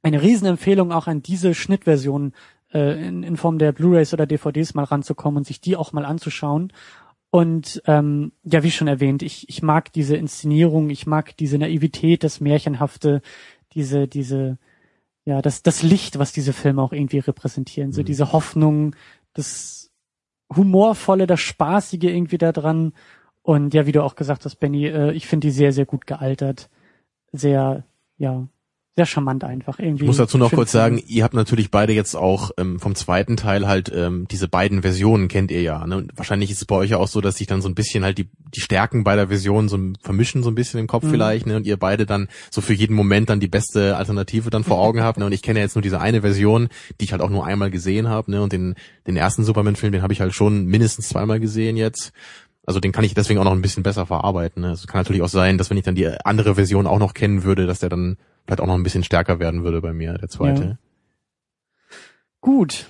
eine 0.07 0.23
Riesenempfehlung 0.23 0.93
auch 0.93 1.09
an 1.09 1.21
diese 1.21 1.53
Schnittversion 1.53 2.33
äh, 2.73 3.05
in, 3.09 3.25
in 3.25 3.37
Form 3.37 3.59
der 3.59 3.73
Blu-rays 3.73 4.15
oder 4.15 4.25
DVDs 4.25 4.73
mal 4.73 4.85
ranzukommen 4.85 5.39
und 5.39 5.47
sich 5.47 5.61
die 5.61 5.75
auch 5.75 5.93
mal 5.93 6.05
anzuschauen. 6.05 6.73
Und 7.31 7.83
ähm, 7.87 8.31
ja, 8.45 8.63
wie 8.63 8.71
schon 8.71 8.87
erwähnt, 8.87 9.25
ich, 9.25 9.49
ich 9.49 9.63
mag 9.65 9.93
diese 9.93 10.17
Inszenierung, 10.17 10.91
ich 10.91 11.09
mag 11.09 11.37
diese 11.37 11.59
Naivität, 11.59 12.23
das 12.23 12.41
Märchenhafte, 12.41 13.21
diese, 13.73 14.07
diese, 14.07 14.59
ja, 15.25 15.43
das, 15.43 15.65
das 15.65 15.83
Licht, 15.83 16.21
was 16.21 16.33
diese 16.33 16.53
Filme 16.53 16.83
auch 16.83 16.93
irgendwie 16.93 17.19
repräsentieren. 17.19 17.91
So 17.91 18.03
Mhm. 18.03 18.07
diese 18.07 18.31
Hoffnung, 18.33 18.95
das 19.35 19.91
Humorvolle, 20.55 21.27
das 21.27 21.41
Spaßige 21.41 22.05
irgendwie 22.05 22.39
da 22.39 22.53
dran. 22.53 22.93
Und 23.43 23.75
ja, 23.75 23.87
wie 23.87 23.93
du 23.93 24.05
auch 24.05 24.15
gesagt 24.15 24.45
hast, 24.45 24.57
Benny, 24.61 24.87
äh, 24.87 25.11
ich 25.15 25.27
finde 25.27 25.49
die 25.49 25.53
sehr, 25.53 25.73
sehr 25.73 25.85
gut 25.85 26.07
gealtert. 26.07 26.71
Sehr, 27.33 27.85
ja, 28.19 28.47
sehr 28.97 29.05
charmant 29.05 29.45
einfach 29.45 29.79
irgendwie. 29.79 30.05
Ich 30.05 30.07
muss 30.07 30.17
dazu 30.17 30.39
noch 30.39 30.51
kurz 30.51 30.73
sagen, 30.73 30.99
ihr 31.07 31.23
habt 31.23 31.35
natürlich 31.35 31.71
beide 31.71 31.93
jetzt 31.93 32.17
auch 32.17 32.51
ähm, 32.57 32.81
vom 32.81 32.95
zweiten 32.95 33.37
Teil 33.37 33.69
halt 33.69 33.93
ähm, 33.95 34.27
diese 34.31 34.49
beiden 34.49 34.81
Versionen 34.81 35.29
kennt 35.29 35.51
ihr 35.51 35.61
ja. 35.61 35.87
Ne? 35.87 35.99
Und 35.99 36.13
wahrscheinlich 36.17 36.51
ist 36.51 36.63
es 36.63 36.65
bei 36.65 36.77
euch 36.77 36.91
ja 36.91 36.97
auch 36.97 37.07
so, 37.09 37.21
dass 37.21 37.37
sich 37.37 37.47
dann 37.47 37.61
so 37.61 37.69
ein 37.69 37.75
bisschen 37.75 38.05
halt 38.05 38.17
die, 38.17 38.31
die 38.55 38.61
Stärken 38.61 39.05
beider 39.05 39.29
Versionen 39.29 39.69
so 39.69 39.79
vermischen 40.01 40.43
so 40.43 40.51
ein 40.51 40.55
bisschen 40.55 40.81
im 40.81 40.87
Kopf 40.87 41.05
Mhm. 41.05 41.11
vielleicht, 41.11 41.47
ne? 41.47 41.57
Und 41.57 41.67
ihr 41.67 41.77
beide 41.77 42.07
dann 42.07 42.29
so 42.51 42.63
für 42.63 42.73
jeden 42.73 42.97
Moment 42.97 43.29
dann 43.29 43.39
die 43.39 43.49
beste 43.49 43.99
Alternative 43.99 44.49
dann 44.49 44.65
vor 44.65 44.79
Augen 44.79 45.03
habt. 45.03 45.19
Ne? 45.19 45.27
Und 45.27 45.33
ich 45.33 45.43
kenne 45.43 45.59
ja 45.59 45.65
jetzt 45.67 45.77
nur 45.77 45.83
diese 45.83 46.01
eine 46.01 46.23
Version, 46.23 46.69
die 46.99 47.05
ich 47.05 47.13
halt 47.13 47.21
auch 47.21 47.31
nur 47.31 47.45
einmal 47.47 47.71
gesehen 47.71 48.09
habe. 48.09 48.31
Ne? 48.31 48.41
Und 48.41 48.55
den, 48.55 48.77
den 49.07 49.19
ersten 49.19 49.45
Superman-Film, 49.45 49.93
den 49.93 50.03
habe 50.03 50.15
ich 50.15 50.23
halt 50.23 50.33
schon 50.33 50.65
mindestens 50.65 51.11
zweimal 51.11 51.39
gesehen 51.39 51.77
jetzt. 51.77 52.13
Also 52.67 52.81
den 52.81 52.91
kann 52.93 53.05
ich 53.05 53.15
deswegen 53.15 53.39
auch 53.39 53.45
noch 53.45 53.53
ein 53.53 53.63
bisschen 53.63 53.85
besser 53.85 54.07
verarbeiten. 54.07 54.63
Ne? 54.63 54.73
Es 54.73 54.87
kann 54.89 55.01
natürlich 55.01 55.23
auch 55.23 55.29
sein, 55.29 55.57
dass 55.57 55.71
wenn 55.71 55.77
ich 55.77 55.85
dann 55.85 55.95
die 55.95 56.09
andere 56.25 56.57
Version 56.57 56.89
auch 56.89 56.99
noch 56.99 57.15
kennen 57.15 57.45
würde, 57.45 57.67
dass 57.67 57.79
der 57.79 57.89
dann 57.89 58.19
vielleicht 58.45 58.61
auch 58.61 58.67
noch 58.67 58.75
ein 58.75 58.83
bisschen 58.83 59.05
stärker 59.05 59.39
werden 59.39 59.63
würde 59.63 59.81
bei 59.81 59.93
mir, 59.93 60.15
der 60.15 60.29
zweite. 60.29 60.65
Ja. 60.65 60.79
Gut. 62.41 62.87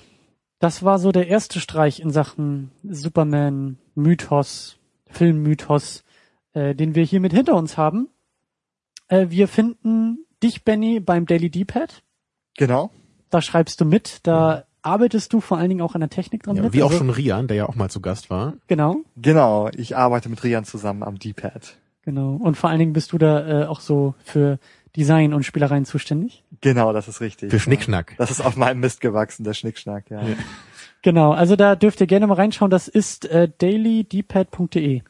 Das 0.59 0.81
war 0.83 0.97
so 0.97 1.11
der 1.11 1.27
erste 1.27 1.59
Streich 1.59 1.99
in 1.99 2.09
Sachen 2.09 2.71
Superman 2.83 3.77
Mythos, 3.93 4.77
Filmmythos, 5.05 6.03
äh, 6.53 6.73
den 6.73 6.95
wir 6.95 7.03
hiermit 7.03 7.31
hinter 7.31 7.55
uns 7.55 7.77
haben. 7.77 8.09
Äh, 9.07 9.27
wir 9.29 9.47
finden 9.47 10.25
dich, 10.41 10.63
Benny, 10.63 10.99
beim 10.99 11.27
Daily 11.27 11.51
D-Pad. 11.51 12.01
Genau. 12.57 12.89
Da 13.29 13.41
schreibst 13.41 13.79
du 13.81 13.85
mit, 13.85 14.19
da 14.23 14.66
arbeitest 14.87 15.31
du 15.33 15.39
vor 15.41 15.57
allen 15.57 15.69
Dingen 15.69 15.81
auch 15.81 15.93
an 15.95 16.01
der 16.01 16.09
Technik 16.09 16.43
dran 16.43 16.55
Ja, 16.55 16.63
mit. 16.63 16.73
wie 16.73 16.81
auch 16.83 16.87
also- 16.87 16.97
schon 16.97 17.09
Rian, 17.11 17.47
der 17.47 17.57
ja 17.57 17.69
auch 17.69 17.75
mal 17.75 17.89
zu 17.89 18.01
Gast 18.01 18.29
war. 18.29 18.53
Genau, 18.67 18.97
Genau. 19.15 19.69
Ich 19.75 19.95
arbeite 19.95 20.29
mit 20.29 20.43
Rian 20.43 20.65
zusammen 20.65 21.03
am 21.03 21.19
D-Pad. 21.19 21.77
genau. 22.03 22.33
Und 22.35 22.55
vor 22.57 22.69
allen 22.69 22.79
Dingen 22.79 22.93
bist 22.93 23.11
du 23.13 23.17
da 23.17 23.63
äh, 23.63 23.65
auch 23.67 23.79
so 23.81 24.15
für 24.23 24.57
Design 24.95 25.33
und 25.33 25.43
Spielereien 25.43 25.85
zuständig. 25.85 26.43
Genau, 26.61 26.91
das 26.93 27.07
ist 27.07 27.21
richtig. 27.21 27.51
Für 27.51 27.59
Schnickschnack. 27.59 28.11
Ja. 28.11 28.15
Das 28.17 28.31
ist 28.31 28.41
auf 28.41 28.55
meinem 28.55 28.79
Mist 28.79 28.99
gewachsen, 29.01 29.43
der 29.43 29.53
Schnickschnack, 29.53 30.09
ja. 30.09 30.21
Genau, 31.03 31.31
also 31.33 31.55
da 31.55 31.75
dürft 31.75 32.01
ihr 32.01 32.07
gerne 32.07 32.25
mal 32.25 32.33
reinschauen. 32.33 32.71
Das 32.71 32.87
ist 32.87 33.25
äh, 33.25 33.47
dailydpad.de. 33.59 35.01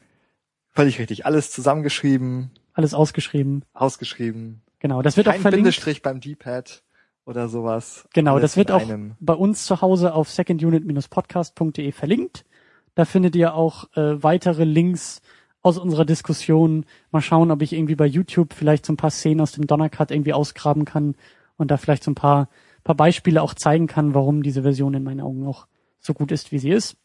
Völlig 0.70 0.98
richtig. 0.98 1.24
Alles 1.26 1.50
zusammengeschrieben, 1.50 2.50
Alles 2.74 2.94
ausgeschrieben. 2.94 3.64
ausgeschrieben. 3.72 4.60
Genau, 4.80 5.02
das 5.02 5.16
wird 5.16 5.26
Kein 5.26 5.36
auch 5.36 5.40
verlinkt. 5.42 5.64
Bindestrich 5.64 6.02
beim 6.02 6.20
D-Pad 6.20 6.82
oder 7.28 7.48
sowas. 7.48 8.08
Genau, 8.14 8.38
das 8.38 8.56
wird 8.56 8.70
auch 8.70 8.90
bei 9.20 9.34
uns 9.34 9.66
zu 9.66 9.82
Hause 9.82 10.14
auf 10.14 10.30
secondunit-podcast.de 10.30 11.92
verlinkt. 11.92 12.46
Da 12.94 13.04
findet 13.04 13.36
ihr 13.36 13.54
auch 13.54 13.84
äh, 13.94 14.22
weitere 14.22 14.64
Links 14.64 15.20
aus 15.60 15.76
unserer 15.76 16.06
Diskussion. 16.06 16.86
Mal 17.10 17.20
schauen, 17.20 17.50
ob 17.50 17.60
ich 17.60 17.74
irgendwie 17.74 17.96
bei 17.96 18.06
YouTube 18.06 18.54
vielleicht 18.54 18.86
so 18.86 18.94
ein 18.94 18.96
paar 18.96 19.10
Szenen 19.10 19.42
aus 19.42 19.52
dem 19.52 19.66
Donnercut 19.66 20.10
irgendwie 20.10 20.32
ausgraben 20.32 20.86
kann 20.86 21.16
und 21.58 21.70
da 21.70 21.76
vielleicht 21.76 22.02
so 22.02 22.10
ein 22.10 22.14
paar, 22.16 22.48
paar 22.82 22.94
Beispiele 22.94 23.42
auch 23.42 23.52
zeigen 23.52 23.88
kann, 23.88 24.14
warum 24.14 24.42
diese 24.42 24.62
Version 24.62 24.94
in 24.94 25.04
meinen 25.04 25.20
Augen 25.20 25.46
auch 25.46 25.66
so 25.98 26.14
gut 26.14 26.32
ist, 26.32 26.50
wie 26.50 26.58
sie 26.58 26.70
ist. 26.70 26.96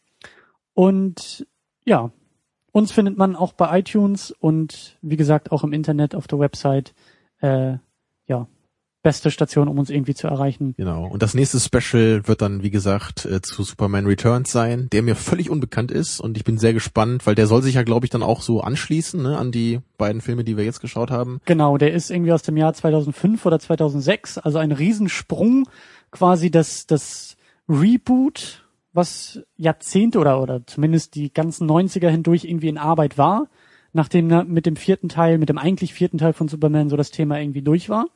Und 0.72 1.46
ja, 1.84 2.10
uns 2.72 2.92
findet 2.92 3.18
man 3.18 3.36
auch 3.36 3.52
bei 3.52 3.78
iTunes 3.78 4.30
und 4.30 4.96
wie 5.02 5.16
gesagt 5.16 5.52
auch 5.52 5.64
im 5.64 5.74
Internet 5.74 6.14
auf 6.14 6.26
der 6.26 6.38
Website. 6.38 6.94
Äh, 7.40 7.76
ja, 8.26 8.48
beste 9.04 9.30
Station, 9.30 9.68
um 9.68 9.78
uns 9.78 9.90
irgendwie 9.90 10.14
zu 10.14 10.26
erreichen. 10.26 10.74
Genau. 10.76 11.06
Und 11.06 11.22
das 11.22 11.34
nächste 11.34 11.60
Special 11.60 12.26
wird 12.26 12.42
dann, 12.42 12.64
wie 12.64 12.70
gesagt, 12.70 13.26
äh, 13.26 13.40
zu 13.40 13.62
Superman 13.62 14.06
Returns 14.06 14.50
sein, 14.50 14.88
der 14.90 15.02
mir 15.02 15.14
völlig 15.14 15.50
unbekannt 15.50 15.92
ist 15.92 16.18
und 16.18 16.36
ich 16.36 16.42
bin 16.42 16.58
sehr 16.58 16.72
gespannt, 16.72 17.26
weil 17.26 17.36
der 17.36 17.46
soll 17.46 17.62
sich 17.62 17.76
ja, 17.76 17.84
glaube 17.84 18.06
ich, 18.06 18.10
dann 18.10 18.22
auch 18.24 18.40
so 18.40 18.62
anschließen 18.62 19.22
ne, 19.22 19.38
an 19.38 19.52
die 19.52 19.80
beiden 19.98 20.20
Filme, 20.20 20.42
die 20.42 20.56
wir 20.56 20.64
jetzt 20.64 20.80
geschaut 20.80 21.12
haben. 21.12 21.40
Genau, 21.44 21.78
der 21.78 21.92
ist 21.92 22.10
irgendwie 22.10 22.32
aus 22.32 22.42
dem 22.42 22.56
Jahr 22.56 22.72
2005 22.74 23.46
oder 23.46 23.60
2006, 23.60 24.38
also 24.38 24.58
ein 24.58 24.72
Riesensprung, 24.72 25.68
quasi 26.10 26.50
das, 26.50 26.86
das 26.86 27.36
Reboot, 27.68 28.64
was 28.92 29.40
Jahrzehnte 29.56 30.18
oder, 30.18 30.40
oder 30.40 30.66
zumindest 30.66 31.14
die 31.14 31.32
ganzen 31.32 31.70
90er 31.70 32.08
hindurch 32.08 32.44
irgendwie 32.44 32.68
in 32.68 32.78
Arbeit 32.78 33.18
war, 33.18 33.48
nachdem 33.92 34.28
na- 34.28 34.44
mit 34.44 34.66
dem 34.66 34.76
vierten 34.76 35.08
Teil, 35.08 35.38
mit 35.38 35.48
dem 35.50 35.58
eigentlich 35.58 35.92
vierten 35.92 36.18
Teil 36.18 36.32
von 36.32 36.48
Superman 36.48 36.88
so 36.88 36.96
das 36.96 37.10
Thema 37.10 37.38
irgendwie 37.38 37.62
durch 37.62 37.88
war. 37.88 38.06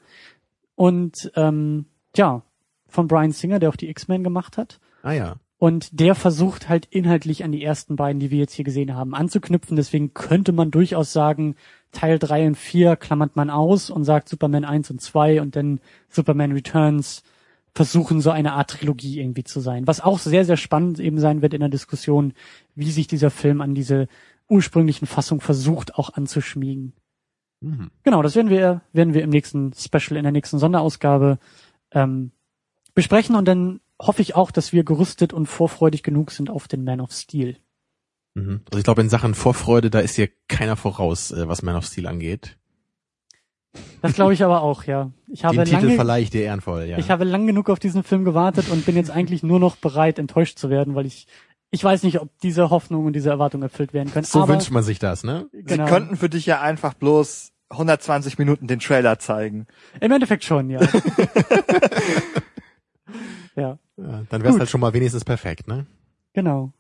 Und 0.79 1.33
ähm, 1.35 1.87
ja, 2.15 2.43
von 2.87 3.09
Brian 3.09 3.33
Singer, 3.33 3.59
der 3.59 3.69
auch 3.69 3.77
die 3.77 3.89
X-Men 3.89 4.23
gemacht 4.23 4.57
hat. 4.57 4.79
Ah 5.03 5.11
ja. 5.11 5.37
Und 5.59 5.99
der 5.99 6.15
versucht 6.15 6.69
halt 6.69 6.87
inhaltlich 6.87 7.43
an 7.43 7.51
die 7.51 7.65
ersten 7.65 7.97
beiden, 7.97 8.21
die 8.21 8.31
wir 8.31 8.39
jetzt 8.39 8.53
hier 8.53 8.65
gesehen 8.65 8.95
haben, 8.95 9.13
anzuknüpfen. 9.13 9.77
Deswegen 9.77 10.15
könnte 10.15 10.53
man 10.53 10.71
durchaus 10.71 11.13
sagen, 11.13 11.57
Teil 11.91 12.21
3 12.21 12.47
und 12.47 12.55
4 12.55 12.95
klammert 12.95 13.35
man 13.35 13.51
aus 13.51 13.91
und 13.91 14.05
sagt 14.05 14.29
Superman 14.29 14.65
1 14.65 14.93
und 14.93 15.01
2 15.01 15.41
und 15.41 15.57
dann 15.57 15.81
Superman 16.11 16.53
Returns 16.53 17.25
versuchen 17.75 18.21
so 18.21 18.31
eine 18.31 18.53
Art 18.53 18.71
Trilogie 18.71 19.19
irgendwie 19.19 19.43
zu 19.43 19.59
sein. 19.59 19.89
Was 19.89 20.01
auch 20.01 20.21
sehr, 20.21 20.45
sehr 20.45 20.57
spannend 20.57 21.01
eben 21.01 21.19
sein 21.19 21.43
wird 21.43 21.55
in 21.55 21.61
der 21.61 21.71
Diskussion, 21.71 22.35
wie 22.77 22.93
sich 22.93 23.09
dieser 23.09 23.33
Film 23.33 23.61
an 23.63 23.75
diese 23.75 24.07
ursprünglichen 24.49 25.07
Fassung 25.07 25.41
versucht 25.41 25.97
auch 25.97 26.15
anzuschmiegen. 26.15 26.93
Mhm. 27.61 27.91
Genau, 28.05 28.23
das 28.23 28.37
werden 28.37 28.51
wir, 28.51 28.83
werden 28.93 29.15
wir 29.15 29.23
im 29.23 29.31
nächsten 29.31 29.73
Special, 29.73 30.17
in 30.17 30.23
der 30.23 30.33
nächsten 30.33 30.59
Sonderausgabe 30.59 31.39
ähm, 31.93 32.31
besprechen 32.95 33.35
und 33.37 33.47
dann 33.47 33.81
hoffe 34.01 34.23
ich 34.23 34.37
auch, 34.37 34.51
dass 34.51 34.73
wir 34.73 34.85
gerüstet 34.85 35.33
und 35.33 35.47
vorfreudig 35.47 36.03
genug 36.03 36.31
sind 36.31 36.51
auf 36.51 36.69
den 36.69 36.85
Man 36.85 37.01
of 37.01 37.13
Steel. 37.13 37.57
Mhm. 38.35 38.61
Also 38.67 38.79
ich 38.79 38.85
glaube, 38.85 39.01
in 39.01 39.09
Sachen 39.09 39.35
Vorfreude, 39.35 39.91
da 39.91 40.01
ist 40.01 40.17
hier 40.17 40.29
keiner 40.47 40.77
voraus, 40.77 41.33
äh, 41.33 41.49
was 41.49 41.63
Man 41.63 41.77
of 41.77 41.85
Steel 41.85 42.07
angeht. 42.07 42.57
Das 44.01 44.15
glaube 44.15 44.33
ich 44.33 44.43
aber 44.43 44.63
auch, 44.63 44.85
ja. 44.85 45.11
Ich 45.29 45.45
habe 45.45 45.57
Den 45.57 45.65
Titel 45.67 45.91
verleihe 45.91 46.23
ich 46.23 46.31
dir 46.31 46.43
ehrenvoll, 46.43 46.85
ja. 46.85 46.99
ich 46.99 47.11
habe 47.11 47.25
lang 47.25 47.47
genug 47.47 47.69
auf 47.69 47.79
diesen 47.79 48.03
Film 48.03 48.25
gewartet 48.25 48.71
und 48.71 48.87
bin 48.87 48.97
jetzt 48.97 49.11
eigentlich 49.11 49.43
nur 49.43 49.61
noch 49.61 49.77
bereit, 49.77 50.19
enttäuscht 50.19 50.59
zu 50.59 50.71
werden, 50.71 50.95
weil 50.95 51.07
ich, 51.07 51.27
ich 51.71 51.85
weiß 51.85 52.03
nicht, 52.03 52.21
ob 52.21 52.31
diese 52.41 52.71
Hoffnung 52.71 53.07
und 53.07 53.13
diese 53.15 53.31
Erwartung 53.31 53.63
erfüllt 53.63 53.93
werden 53.93 54.13
können. 54.13 54.25
so 54.25 54.43
aber, 54.43 54.55
wünscht 54.55 54.71
man 54.71 54.83
sich 54.83 54.99
das, 54.99 55.25
ne? 55.25 55.49
genau. 55.53 55.85
Sie 55.85 55.91
könnten 55.91 56.17
für 56.17 56.29
dich 56.29 56.47
ja 56.47 56.61
einfach 56.61 56.95
bloß 56.95 57.53
120 57.71 58.39
Minuten 58.39 58.67
den 58.67 58.79
Trailer 58.79 59.19
zeigen. 59.19 59.67
Im 60.01 60.11
Endeffekt 60.11 60.45
schon, 60.45 60.71
ja. 60.71 60.81
ja, 63.57 63.79
Ja, 63.97 64.23
dann 64.29 64.43
wär's 64.43 64.53
Gut. 64.53 64.61
halt 64.61 64.71
schon 64.71 64.81
mal 64.81 64.95
wenigstens 64.95 65.25
perfekt, 65.25 65.69
ne? 65.69 65.87
genau. 66.33 66.73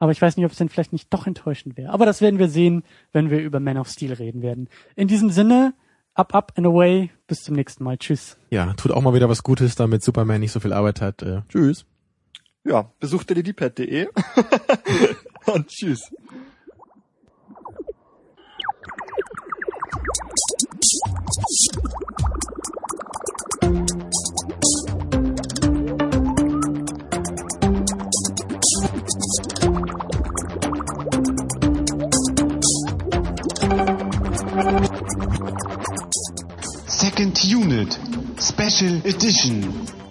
Aber 0.00 0.12
ich 0.12 0.20
weiß 0.20 0.36
nicht, 0.36 0.44
ob 0.44 0.52
es 0.52 0.58
denn 0.58 0.68
vielleicht 0.68 0.92
nicht 0.92 1.12
doch 1.14 1.26
enttäuschend 1.26 1.78
wäre. 1.78 1.90
Aber 1.90 2.04
das 2.04 2.20
werden 2.20 2.38
wir 2.38 2.48
sehen, 2.48 2.82
wenn 3.12 3.30
wir 3.30 3.40
über 3.40 3.58
Man 3.58 3.78
of 3.78 3.88
Steel 3.88 4.12
reden 4.12 4.42
werden. 4.42 4.68
In 4.96 5.08
diesem 5.08 5.30
Sinne, 5.30 5.72
up, 6.14 6.34
up 6.34 6.52
and 6.56 6.66
away. 6.66 7.10
Bis 7.26 7.42
zum 7.42 7.54
nächsten 7.54 7.84
Mal. 7.84 7.96
Tschüss. 7.96 8.36
Ja, 8.50 8.74
tut 8.74 8.92
auch 8.92 9.00
mal 9.00 9.14
wieder 9.14 9.28
was 9.30 9.42
Gutes, 9.44 9.76
damit 9.76 10.02
Superman 10.02 10.40
nicht 10.40 10.52
so 10.52 10.60
viel 10.60 10.74
Arbeit 10.74 11.00
hat. 11.00 11.22
Äh, 11.22 11.42
tschüss. 11.48 11.86
Ja, 12.66 12.90
besucht 12.98 13.28
ddpad.de 13.28 14.08
und 15.46 15.68
tschüss. 15.68 16.10
Second 36.86 37.44
Unit, 37.44 37.98
Special 38.40 39.02
Edition. 39.04 40.03